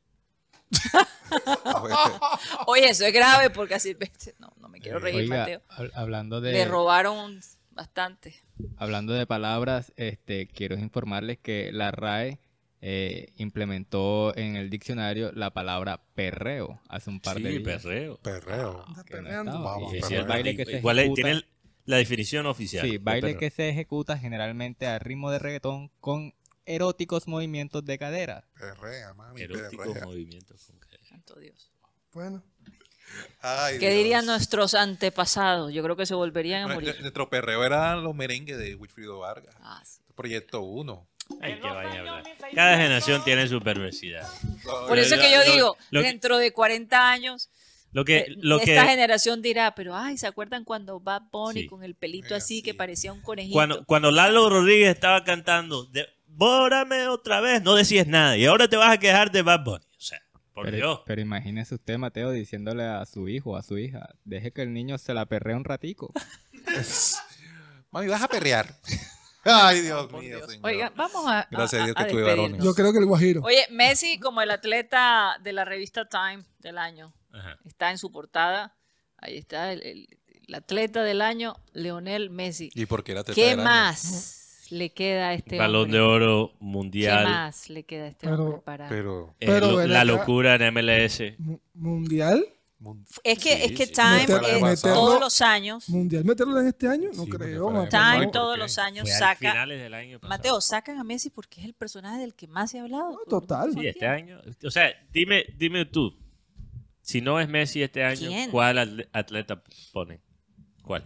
Oye, 2.67 2.89
eso 2.89 3.05
es 3.05 3.13
grave 3.13 3.49
porque 3.49 3.75
así 3.75 3.95
no, 4.39 4.53
no 4.59 4.69
me 4.69 4.79
quiero 4.79 4.99
reír, 4.99 5.17
Oiga, 5.17 5.39
Mateo. 5.39 5.61
hab- 5.69 5.91
hablando 5.95 6.41
de 6.41 6.51
Le 6.51 6.65
robaron 6.65 7.41
bastante. 7.71 8.35
hablando 8.77 9.13
de 9.13 9.25
palabras, 9.25 9.91
este 9.97 10.47
quiero 10.47 10.75
informarles 10.77 11.39
que 11.39 11.71
la 11.71 11.91
RAE 11.91 12.39
eh, 12.85 13.31
implementó 13.37 14.35
en 14.35 14.57
el 14.57 14.69
diccionario 14.69 15.31
la 15.31 15.51
palabra 15.53 16.01
perreo 16.15 16.81
hace 16.89 17.09
un 17.09 17.21
par 17.21 17.39
de 17.39 17.51
Sí, 17.51 17.57
días. 17.59 17.81
perreo. 17.81 18.17
Perreo. 18.21 18.85
No. 19.45 19.63
Vamos, 19.63 19.93
el 20.11 20.23
baile 20.25 20.57
que 20.57 20.65
se 20.65 20.81
¿Cuál 20.81 20.99
es? 20.99 21.05
ejecuta- 21.05 21.21
Tiene 21.23 21.43
la 21.85 21.95
definición 21.97 22.45
oficial. 22.45 22.85
Sí, 22.85 22.91
de 22.93 22.97
baile 22.97 23.37
que 23.37 23.49
se 23.51 23.69
ejecuta 23.69 24.17
generalmente 24.17 24.85
a 24.87 24.99
ritmo 24.99 25.31
de 25.31 25.39
reggaetón 25.39 25.91
con 26.01 26.33
eróticos 26.65 27.25
movimientos 27.27 27.85
de 27.85 27.97
cadera. 27.97 28.45
Perrea, 28.59 29.13
mami, 29.13 29.41
Eróticos 29.41 29.87
perrea. 29.87 30.05
movimientos 30.05 30.65
con 30.65 30.77
cadera. 30.79 31.03
Santo 31.05 31.39
Dios. 31.39 31.71
Bueno, 32.11 32.43
Ay, 33.41 33.77
¿Qué 33.79 33.89
Dios. 33.91 33.97
dirían 33.99 34.25
nuestros 34.25 34.73
antepasados? 34.73 35.71
Yo 35.73 35.83
creo 35.83 35.95
que 35.95 36.05
se 36.05 36.15
volverían 36.15 36.63
a 36.69 36.73
morir. 36.73 36.95
Nuestro 36.99 37.29
perreo 37.29 37.63
eran 37.63 38.03
los 38.03 38.15
merengues 38.15 38.57
de 38.57 38.75
Wilfrido 38.75 39.19
Vargas. 39.19 39.55
Ah, 39.59 39.81
sí. 39.85 40.01
Proyecto 40.15 40.61
1. 40.61 41.07
Ay, 41.41 41.53
hablar. 41.97 42.23
Cada 42.53 42.77
generación 42.77 43.23
tiene 43.23 43.47
su 43.47 43.59
perversidad. 43.61 44.27
Por 44.87 44.97
eso 44.99 45.15
que 45.17 45.31
yo 45.31 45.39
Lo- 45.45 45.51
digo, 45.53 45.77
lo 45.91 46.01
que- 46.01 46.07
dentro 46.07 46.37
de 46.37 46.51
40 46.53 47.09
años, 47.11 47.49
Lo 47.91 48.05
que, 48.05 48.17
eh, 48.19 48.25
lo 48.37 48.59
esta 48.59 48.83
que 48.83 48.89
generación 48.89 49.41
dirá, 49.41 49.75
pero 49.75 49.95
ay, 49.95 50.17
¿se 50.17 50.27
acuerdan 50.27 50.63
cuando 50.63 50.99
Bad 50.99 51.23
Bunny 51.31 51.61
Sí. 51.61 51.67
con 51.67 51.83
el 51.83 51.95
pelito 51.95 52.33
así 52.35 52.61
que 52.63 52.73
parecía 52.73 53.13
un 53.13 53.21
conejito? 53.21 53.53
cuando, 53.53 53.85
cuando 53.85 54.11
Lalo 54.11 54.49
Rodríguez 54.49 54.89
estaba 54.89 55.23
cantando, 55.23 55.85
devórame 55.85 57.07
otra 57.07 57.39
vez, 57.41 57.61
no 57.61 57.75
decías 57.75 58.07
nada. 58.07 58.35
Y 58.37 58.45
ahora 58.45 58.67
te 58.67 58.77
vas 58.77 58.91
a 58.91 58.97
quejar 58.99 59.31
de 59.31 59.41
Bad 59.43 59.63
Bunny. 59.63 59.85
O 59.95 60.01
sea, 60.01 60.19
por 60.53 60.65
pero, 60.65 60.77
Dios. 60.77 60.99
pero 61.05 61.21
imagínese 61.21 61.75
usted, 61.75 61.97
Mateo, 61.97 62.31
diciéndole 62.31 62.83
a 62.83 63.05
su 63.05 63.27
hijo 63.29 63.51
o 63.51 63.55
a 63.57 63.61
su 63.63 63.77
hija, 63.77 64.09
deje 64.23 64.51
que 64.51 64.61
el 64.63 64.73
niño 64.73 64.97
se 64.97 65.13
la 65.13 65.25
perree 65.27 65.55
un 65.55 65.63
ratico. 65.63 66.11
Mami, 67.91 68.07
vas 68.07 68.21
a 68.23 68.27
perrear. 68.27 68.75
Ay, 69.43 69.81
Dios 69.81 70.11
mío, 70.13 70.39
señor. 70.47 70.65
Oiga, 70.65 70.93
vamos 70.95 71.25
a, 71.27 71.47
Gracias 71.51 71.81
a 71.81 71.85
Dios 71.85 71.95
que 71.97 72.03
tuve 72.05 72.21
despedirnos. 72.21 72.49
varones. 72.51 72.63
Yo 72.65 72.73
creo 72.75 72.91
que 72.93 72.99
el 72.99 73.05
Guajiro. 73.05 73.41
Oye, 73.43 73.65
Messi 73.71 74.19
como 74.19 74.41
el 74.41 74.51
atleta 74.51 75.37
de 75.41 75.53
la 75.53 75.65
revista 75.65 76.07
Time 76.07 76.43
del 76.59 76.77
año. 76.77 77.13
Ajá. 77.33 77.57
Está 77.65 77.91
en 77.91 77.97
su 77.97 78.11
portada. 78.11 78.75
Ahí 79.17 79.37
está 79.37 79.71
el, 79.73 79.81
el- 79.83 80.07
el 80.47 80.55
atleta 80.55 81.03
del 81.03 81.21
año, 81.21 81.55
Leonel 81.71 82.29
Messi. 82.29 82.69
¿Y 82.75 82.85
por 82.85 83.03
qué 83.05 83.13
la 83.13 83.23
teta 83.23 83.33
¿Qué 83.35 83.51
del 83.51 83.59
año? 83.61 83.69
más 83.69 84.67
le 84.71 84.89
queda 84.91 85.29
a 85.29 85.33
este 85.33 85.57
Balón 85.57 85.83
hombre? 85.83 85.97
de 85.99 86.03
oro 86.03 86.49
¿Qué 86.51 86.57
mundial. 86.65 87.23
más 87.23 87.69
le 87.69 87.83
queda 87.83 88.03
a 88.03 88.07
este 88.07 88.27
Pero- 88.27 88.43
hombre 88.43 88.61
para...? 88.65 88.89
Pero, 88.89 89.35
eh, 89.39 89.45
Pero 89.47 89.71
lo- 89.71 89.77
ven 89.77 89.93
la 89.93 90.03
locura 90.03 90.55
en 90.55 90.61
MLS. 90.73 91.35
Mu- 91.37 91.59
Mundial. 91.73 92.45
Es 93.23 93.39
que, 93.39 93.55
Sí, 93.55 93.61
es 93.63 93.71
que. 93.77 93.87
Time 93.87 94.19
Meter- 94.27 94.43
es 94.55 94.61
meterlo- 94.61 94.93
todos 94.93 95.19
los 95.19 95.41
años, 95.41 95.87
Mundial 95.89 96.25
meterlo 96.25 96.59
en 96.59 96.67
este 96.67 96.87
año, 96.87 97.09
no 97.13 97.23
Sí, 97.25 97.29
creo. 97.29 97.87
Time 97.89 98.27
todos 98.31 98.57
los 98.57 98.77
años 98.77 99.09
saca... 99.09 99.65
del 99.65 99.93
año. 99.93 100.19
Mateo, 100.23 100.59
sacan 100.61 100.97
a 100.97 101.03
Messi 101.03 101.29
porque 101.29 101.59
es 101.61 101.65
el 101.65 101.73
personaje 101.73 102.19
del 102.19 102.33
que 102.35 102.47
más 102.47 102.71
se 102.71 102.79
ha 102.79 102.83
hablado. 102.83 103.11
No, 103.11 103.19
total. 103.29 103.73
Sí, 103.73 103.87
este 103.87 104.07
año. 104.07 104.39
O 104.65 104.71
sea, 104.71 104.89
dime, 105.11 105.45
dime 105.57 105.85
tú. 105.85 106.17
Si 107.01 107.19
no 107.21 107.39
es 107.39 107.47
Messi 107.49 107.81
este 107.83 108.03
año, 108.03 108.27
¿Quién? 108.29 108.49
¿cuál 108.51 108.77
atle- 108.77 109.09
atleta 109.11 109.61
pone? 109.91 110.21
¿Cuál? 110.83 111.03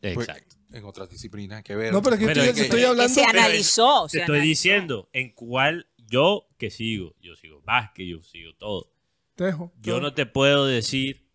Pues, 0.00 0.16
Exacto. 0.28 0.56
en 0.72 0.84
otras 0.84 1.10
disciplinas 1.10 1.62
que 1.64 1.74
ver. 1.74 1.92
No, 1.92 2.02
pero 2.02 2.14
es 2.14 2.20
que 2.20 2.26
Pero 2.26 2.40
estoy, 2.42 2.48
es 2.50 2.54
que- 2.56 2.62
estoy 2.62 2.80
Que 2.80 2.86
hablando. 2.86 3.12
se 3.14 3.24
pero 3.26 3.38
analizó. 3.40 4.04
Te 4.04 4.10
se 4.10 4.18
estoy 4.20 4.36
analizó. 4.36 4.48
diciendo 4.48 5.08
en 5.12 5.32
cuál 5.34 5.86
yo 6.06 6.46
que 6.58 6.70
sigo. 6.70 7.14
Yo 7.20 7.34
sigo 7.36 7.60
básquet, 7.62 8.06
yo 8.06 8.22
sigo 8.22 8.52
todo. 8.54 8.92
Tejo. 9.38 9.72
Yo 9.80 10.00
no 10.00 10.14
te 10.14 10.26
puedo 10.26 10.66
decir 10.66 11.27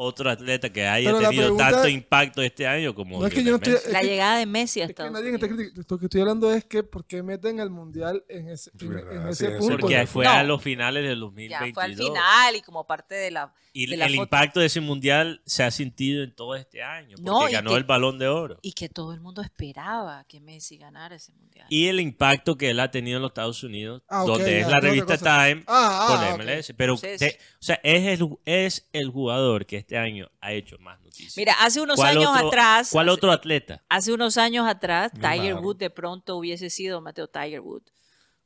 otro 0.00 0.30
atleta 0.30 0.70
que 0.72 0.86
haya 0.86 1.08
Pero 1.10 1.18
tenido 1.28 1.42
pregunta- 1.42 1.70
tanto 1.72 1.88
impacto 1.88 2.40
este 2.40 2.68
año 2.68 2.94
como 2.94 3.18
No 3.20 3.26
es 3.26 3.34
que 3.34 3.42
yo 3.42 3.50
no 3.50 3.56
estoy. 3.56 3.74
Es 3.74 3.92
La 3.92 4.00
que- 4.00 4.06
llegada 4.06 4.38
de 4.38 4.46
Messi 4.46 4.80
a 4.80 4.84
es 4.84 4.86
que 4.88 4.92
Estados 4.92 5.12
nadie 5.12 5.34
está. 5.34 5.46
Lo 5.88 5.98
que 5.98 6.04
estoy 6.06 6.20
hablando 6.20 6.52
es 6.54 6.64
que 6.64 6.84
por 6.84 7.04
qué 7.04 7.22
meten 7.24 7.58
el 7.58 7.68
mundial 7.70 8.24
en 8.28 8.48
ese, 8.48 8.70
en, 8.80 8.88
verdad, 8.90 9.26
en 9.28 9.34
sí, 9.34 9.44
ese 9.44 9.52
eso. 9.56 9.58
punto. 9.58 9.78
Porque 9.80 10.06
fue 10.06 10.24
No. 10.24 10.30
a 10.30 10.42
los 10.44 10.62
finales 10.62 11.02
del 11.02 11.16
Ya 11.16 11.20
2022. 11.20 11.74
fue 11.74 11.82
al 11.84 11.96
final 11.96 12.56
y 12.56 12.60
como 12.62 12.86
parte 12.86 13.16
de 13.16 13.30
la... 13.32 13.52
Y 13.72 13.86
de 13.86 13.96
la 13.96 14.06
el 14.06 14.12
foto. 14.12 14.22
impacto 14.22 14.60
de 14.60 14.66
ese 14.66 14.80
mundial 14.80 15.40
se 15.44 15.62
ha 15.62 15.70
sentido 15.70 16.22
en 16.24 16.34
todo 16.34 16.54
este 16.54 16.82
año. 16.82 17.16
Porque 17.16 17.22
No, 17.30 17.40
ganó 17.50 17.70
que- 17.72 17.76
el 17.76 17.84
balón 17.84 18.18
de 18.18 18.26
oro. 18.28 18.58
Y 18.62 18.72
que 18.72 18.88
todo 18.88 19.12
el 19.12 19.20
mundo 19.20 19.42
esperaba 19.42 20.24
que 20.28 20.40
Messi 20.40 20.78
ganara 20.78 21.16
ese 21.16 21.32
mundial. 21.32 21.66
Y 21.68 21.86
el 21.88 22.00
impacto 22.00 22.56
que 22.56 22.70
él 22.70 22.80
ha 22.80 22.90
tenido 22.90 23.16
en 23.16 23.22
los 23.22 23.30
Estados 23.30 23.62
Unidos, 23.62 24.02
Ah, 24.08 24.24
donde 24.26 24.50
ya, 24.52 24.58
es 24.60 24.68
la 24.68 24.80
revista. 24.80 25.16
Time 25.18 25.64
Ah, 25.66 26.06
con 26.08 26.18
ah, 26.18 26.34
ok. 26.34 26.40
MLS. 26.40 26.72
Pero, 26.76 26.94
Entonces- 26.94 27.18
te- 27.18 27.38
o 27.38 27.62
sea, 27.62 27.80
es 27.82 28.20
el, 28.20 28.28
es 28.44 28.88
el 28.92 29.10
jugador 29.10 29.66
que 29.66 29.76
este 29.88 29.96
año 29.96 30.30
ha 30.42 30.52
hecho 30.52 30.76
más 30.80 31.00
noticias. 31.00 31.34
Mira, 31.38 31.54
hace 31.60 31.80
unos 31.80 31.96
¿Cuál 31.96 32.18
años 32.18 32.30
otro- 32.34 32.48
atrás... 32.48 32.90
¿Cuál 32.92 33.08
otro 33.08 33.32
atleta? 33.32 33.82
Hace 33.88 34.12
unos 34.12 34.36
años 34.36 34.68
atrás, 34.68 35.10
Tiger 35.14 35.38
Neymar. 35.40 35.64
Wood 35.64 35.76
de 35.78 35.88
pronto 35.88 36.36
hubiese 36.36 36.68
sido, 36.68 37.00
Mateo 37.00 37.26
Tiger 37.26 37.60
Wood, 37.60 37.84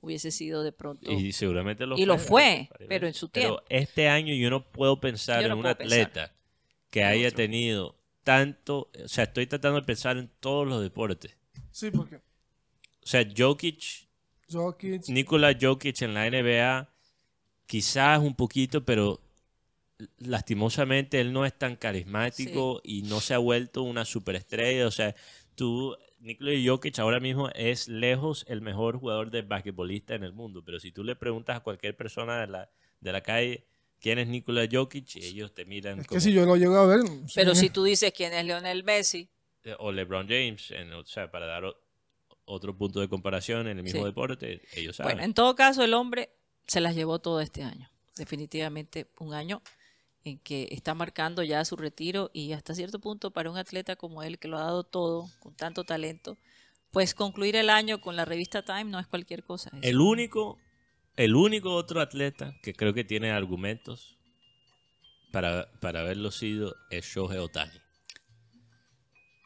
hubiese 0.00 0.30
sido 0.30 0.62
de 0.62 0.70
pronto. 0.70 1.10
Y 1.10 1.32
seguramente 1.32 1.84
lo 1.84 1.98
Y 1.98 2.06
lo 2.06 2.16
fue, 2.18 2.68
pero 2.88 3.08
en 3.08 3.14
su 3.14 3.28
Pero 3.28 3.56
tiempo. 3.56 3.62
este 3.70 4.08
año 4.08 4.32
yo 4.34 4.50
no 4.50 4.70
puedo 4.70 5.00
pensar 5.00 5.40
no 5.40 5.46
en 5.46 5.52
un 5.54 5.62
pensar. 5.62 5.82
atleta 5.82 6.32
que 6.90 7.02
haya 7.02 7.32
tenido 7.32 7.96
tanto, 8.22 8.88
o 9.04 9.08
sea, 9.08 9.24
estoy 9.24 9.48
tratando 9.48 9.80
de 9.80 9.86
pensar 9.86 10.16
en 10.18 10.30
todos 10.38 10.64
los 10.68 10.80
deportes. 10.80 11.36
Sí, 11.72 11.90
porque 11.90 12.16
O 12.16 12.20
sea, 13.06 13.26
Jokic, 13.36 14.06
Jokic. 14.48 15.08
Nikola 15.08 15.56
Jokic 15.60 16.02
en 16.02 16.14
la 16.14 16.30
NBA, 16.30 16.88
quizás 17.66 18.20
un 18.20 18.36
poquito, 18.36 18.84
pero 18.84 19.20
lastimosamente 20.18 21.20
él 21.20 21.32
no 21.32 21.44
es 21.46 21.56
tan 21.56 21.76
carismático 21.76 22.80
y 22.84 23.02
no 23.02 23.20
se 23.20 23.34
ha 23.34 23.38
vuelto 23.38 23.82
una 23.82 24.04
superestrella. 24.04 24.86
O 24.86 24.90
sea, 24.90 25.14
tú, 25.54 25.96
Nikola 26.20 26.52
Jokic 26.64 26.98
ahora 26.98 27.20
mismo 27.20 27.48
es 27.54 27.88
lejos 27.88 28.44
el 28.48 28.60
mejor 28.60 28.98
jugador 28.98 29.30
de 29.30 29.42
basquetbolista 29.42 30.14
en 30.14 30.24
el 30.24 30.32
mundo, 30.32 30.62
pero 30.64 30.78
si 30.80 30.92
tú 30.92 31.04
le 31.04 31.16
preguntas 31.16 31.56
a 31.56 31.60
cualquier 31.60 31.96
persona 31.96 32.40
de 32.40 32.46
la, 32.46 32.70
de 33.00 33.12
la 33.12 33.20
calle 33.22 33.66
quién 34.00 34.18
es 34.18 34.26
Nikola 34.28 34.66
Jokic, 34.70 35.16
ellos 35.16 35.54
te 35.54 35.64
miran 35.64 36.00
Es 36.00 36.06
como, 36.06 36.16
que 36.18 36.20
si 36.20 36.32
yo 36.32 36.44
lo 36.44 36.56
llego 36.56 36.76
a 36.76 36.86
ver. 36.86 37.00
Pero 37.34 37.54
si 37.54 37.70
tú 37.70 37.84
dices 37.84 38.12
quién 38.16 38.32
es 38.32 38.44
Lionel 38.44 38.82
Messi, 38.84 39.28
eh, 39.64 39.76
o 39.78 39.92
LeBron 39.92 40.26
James, 40.26 40.72
en- 40.72 40.92
o 40.92 41.04
sea, 41.06 41.30
para 41.30 41.46
dar 41.46 41.62
otro 42.44 42.76
punto 42.76 42.98
de 43.00 43.08
comparación 43.08 43.68
en 43.68 43.78
el 43.78 43.84
mismo 43.84 44.00
Sí. 44.00 44.06
deporte, 44.06 44.60
ellos 44.74 44.96
saben. 44.96 45.12
bueno, 45.14 45.24
en 45.24 45.34
todo 45.34 45.54
caso 45.54 45.84
el 45.84 45.94
hombre 45.94 46.30
se 46.66 46.80
las 46.80 46.96
llevó 46.96 47.20
todo 47.20 47.40
este 47.40 47.62
año. 47.62 47.88
Definitivamente 48.16 49.06
un 49.20 49.34
año 49.34 49.62
en 50.24 50.38
que 50.38 50.68
está 50.70 50.94
marcando 50.94 51.42
ya 51.42 51.64
su 51.64 51.76
retiro 51.76 52.30
y 52.32 52.52
hasta 52.52 52.74
cierto 52.74 53.00
punto 53.00 53.30
para 53.32 53.50
un 53.50 53.56
atleta 53.58 53.96
como 53.96 54.22
él 54.22 54.38
que 54.38 54.48
lo 54.48 54.56
ha 54.58 54.62
dado 54.64 54.84
todo, 54.84 55.28
con 55.40 55.54
tanto 55.54 55.84
talento, 55.84 56.38
pues 56.92 57.14
concluir 57.14 57.56
el 57.56 57.70
año 57.70 58.00
con 58.00 58.16
la 58.16 58.24
revista 58.24 58.62
Time 58.62 58.84
no 58.84 58.98
es 58.98 59.06
cualquier 59.06 59.42
cosa. 59.42 59.70
es- 59.80 59.88
El 59.88 60.00
único, 60.00 60.58
el 61.16 61.34
único 61.34 61.74
otro 61.74 62.00
atleta 62.00 62.54
que 62.62 62.72
creo 62.74 62.94
que 62.94 63.04
tiene 63.04 63.30
argumentos 63.32 64.16
para, 65.32 65.70
para 65.80 66.00
haberlo 66.00 66.30
sido 66.30 66.76
es 66.90 67.04
Shohei 67.06 67.38
Otani. 67.38 67.78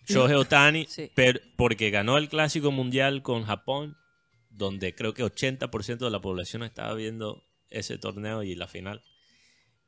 Shohei 0.08 0.34
Otani, 0.34 0.86
Sí. 0.88 1.10
per- 1.14 1.42
porque 1.56 1.90
ganó 1.90 2.16
el 2.18 2.28
Clásico 2.28 2.70
Mundial 2.70 3.22
con 3.22 3.44
Japón, 3.44 3.96
donde 4.50 4.94
creo 4.94 5.14
que 5.14 5.24
80% 5.24 6.04
de 6.04 6.10
la 6.10 6.20
población 6.20 6.62
estaba 6.62 6.94
viendo 6.94 7.42
ese 7.70 7.98
torneo 7.98 8.42
y 8.42 8.54
la 8.54 8.68
final. 8.68 9.02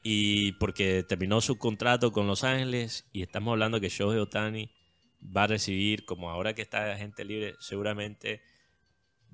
Y 0.02 0.52
porque 0.52 1.02
terminó 1.02 1.40
su 1.40 1.58
contrato 1.58 2.12
con 2.12 2.26
Los 2.26 2.44
Ángeles 2.44 3.08
y 3.12 3.22
estamos 3.22 3.52
hablando 3.52 3.80
que 3.80 3.88
Shohei 3.88 4.18
Otani 4.18 4.70
va 5.20 5.44
a 5.44 5.46
recibir, 5.48 6.04
como 6.04 6.30
ahora 6.30 6.54
que 6.54 6.62
está 6.62 6.84
de 6.84 6.96
gente 6.96 7.24
libre, 7.24 7.56
seguramente 7.58 8.40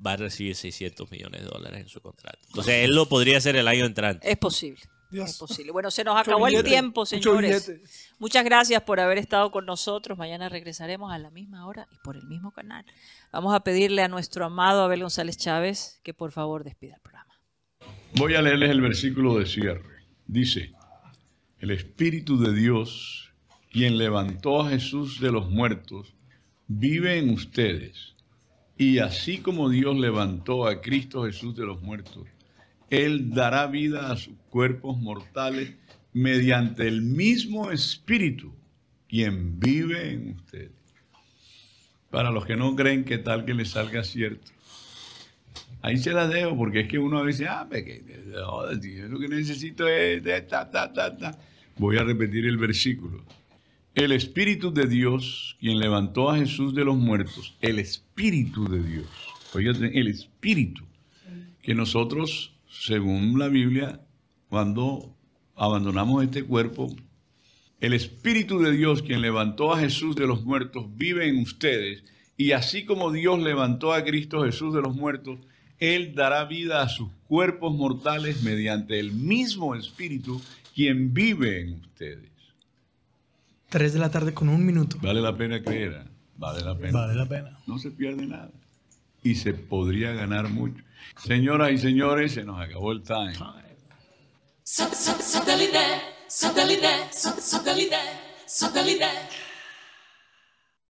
va 0.04 0.12
a 0.12 0.16
recibir 0.16 0.56
600 0.56 1.10
millones 1.10 1.42
de 1.42 1.46
dólares 1.48 1.80
en 1.80 1.88
su 1.88 2.00
contrato. 2.00 2.38
Entonces 2.48 2.84
él 2.84 2.94
lo 2.94 3.08
podría 3.08 3.38
hacer 3.38 3.56
el 3.56 3.68
año 3.68 3.84
entrante. 3.84 4.28
Es 4.28 4.36
posible. 4.38 4.80
Dios. 5.10 5.30
Es 5.30 5.38
posible. 5.38 5.70
Bueno, 5.70 5.90
se 5.90 6.02
nos 6.02 6.18
acabó 6.18 6.48
el 6.48 6.64
tiempo, 6.64 7.06
señores. 7.06 7.70
Muchas 8.18 8.44
gracias 8.44 8.82
por 8.82 8.98
haber 8.98 9.18
estado 9.18 9.50
con 9.52 9.64
nosotros. 9.64 10.18
Mañana 10.18 10.48
regresaremos 10.48 11.12
a 11.12 11.18
la 11.18 11.30
misma 11.30 11.66
hora 11.66 11.86
y 11.92 11.96
por 12.02 12.16
el 12.16 12.24
mismo 12.24 12.50
canal. 12.50 12.84
Vamos 13.32 13.54
a 13.54 13.60
pedirle 13.60 14.02
a 14.02 14.08
nuestro 14.08 14.44
amado 14.44 14.82
Abel 14.82 15.02
González 15.02 15.36
Chávez 15.36 16.00
que 16.02 16.14
por 16.14 16.32
favor 16.32 16.64
despida 16.64 16.96
el 16.96 17.00
programa. 17.00 17.32
Voy 18.16 18.34
a 18.34 18.42
leerles 18.42 18.70
el 18.70 18.80
versículo 18.80 19.38
de 19.38 19.46
cierre. 19.46 19.93
Dice, 20.26 20.72
el 21.58 21.70
Espíritu 21.70 22.38
de 22.38 22.54
Dios, 22.54 23.32
quien 23.70 23.98
levantó 23.98 24.62
a 24.62 24.70
Jesús 24.70 25.20
de 25.20 25.30
los 25.30 25.50
muertos, 25.50 26.14
vive 26.66 27.18
en 27.18 27.30
ustedes. 27.30 28.14
Y 28.76 28.98
así 28.98 29.38
como 29.38 29.68
Dios 29.68 29.96
levantó 29.96 30.66
a 30.66 30.80
Cristo 30.80 31.24
Jesús 31.24 31.54
de 31.54 31.66
los 31.66 31.82
muertos, 31.82 32.26
Él 32.90 33.30
dará 33.30 33.66
vida 33.66 34.10
a 34.10 34.16
sus 34.16 34.34
cuerpos 34.50 34.98
mortales 34.98 35.74
mediante 36.12 36.88
el 36.88 37.02
mismo 37.02 37.70
Espíritu, 37.70 38.54
quien 39.08 39.60
vive 39.60 40.12
en 40.12 40.36
ustedes. 40.36 40.72
Para 42.10 42.30
los 42.30 42.46
que 42.46 42.56
no 42.56 42.74
creen, 42.74 43.04
¿qué 43.04 43.18
tal 43.18 43.44
que 43.44 43.54
les 43.54 43.70
salga 43.70 44.04
cierto? 44.04 44.53
Ahí 45.84 45.98
se 45.98 46.14
las 46.14 46.32
dejo, 46.32 46.56
porque 46.56 46.80
es 46.80 46.88
que 46.88 46.98
uno 46.98 47.18
a 47.18 47.22
veces, 47.22 47.46
ah, 47.46 47.68
que, 47.70 48.02
lo 49.06 49.18
que 49.18 49.28
necesito 49.28 49.86
es 49.86 50.24
de 50.24 50.40
ta, 50.40 50.70
ta, 50.70 50.90
ta, 50.90 51.14
ta. 51.14 51.38
Voy 51.76 51.98
a 51.98 52.04
repetir 52.04 52.46
el 52.46 52.56
versículo. 52.56 53.22
El 53.94 54.12
Espíritu 54.12 54.72
de 54.72 54.86
Dios, 54.86 55.58
quien 55.60 55.78
levantó 55.78 56.30
a 56.30 56.38
Jesús 56.38 56.74
de 56.74 56.86
los 56.86 56.96
muertos, 56.96 57.58
el 57.60 57.78
Espíritu 57.78 58.66
de 58.66 58.82
Dios, 58.82 59.08
oígate, 59.52 60.00
el 60.00 60.06
Espíritu, 60.06 60.84
que 61.60 61.74
nosotros, 61.74 62.54
según 62.66 63.38
la 63.38 63.48
Biblia, 63.48 64.00
cuando 64.48 65.14
abandonamos 65.54 66.24
este 66.24 66.44
cuerpo, 66.44 66.96
el 67.80 67.92
Espíritu 67.92 68.58
de 68.58 68.72
Dios, 68.72 69.02
quien 69.02 69.20
levantó 69.20 69.74
a 69.74 69.80
Jesús 69.80 70.16
de 70.16 70.26
los 70.26 70.44
muertos, 70.46 70.86
vive 70.96 71.28
en 71.28 71.42
ustedes. 71.42 72.04
Y 72.38 72.52
así 72.52 72.86
como 72.86 73.12
Dios 73.12 73.38
levantó 73.38 73.92
a 73.92 74.02
Cristo 74.02 74.44
Jesús 74.44 74.72
de 74.72 74.80
los 74.80 74.96
muertos, 74.96 75.40
Él 75.84 76.14
dará 76.14 76.44
vida 76.44 76.82
a 76.82 76.88
sus 76.88 77.08
cuerpos 77.28 77.74
mortales 77.74 78.42
mediante 78.42 78.98
el 78.98 79.12
mismo 79.12 79.74
Espíritu, 79.74 80.40
quien 80.74 81.12
vive 81.12 81.60
en 81.60 81.74
ustedes. 81.74 82.30
3 83.68 83.92
de 83.92 83.98
la 83.98 84.10
tarde 84.10 84.32
con 84.32 84.48
un 84.48 84.64
minuto. 84.64 84.98
Vale 85.02 85.20
la 85.20 85.36
pena 85.36 85.62
creer, 85.62 85.92
¿eh? 85.92 86.10
vale 86.36 86.62
la 86.62 86.78
pena. 86.78 86.92
Vale 86.92 87.14
la 87.14 87.26
pena. 87.26 87.58
No 87.66 87.78
se 87.78 87.90
pierde 87.90 88.26
nada. 88.26 88.50
y 89.22 89.34
se 89.34 89.54
podría 89.54 90.12
ganar 90.12 90.48
mucho. 90.48 90.82
Señoras 91.16 91.72
y 91.72 91.78
señores, 91.78 92.32
se 92.32 92.44
nos 92.44 92.60
acabó 92.60 92.92
el 92.92 93.02
time. 93.02 93.32
Satellite, 98.46 99.06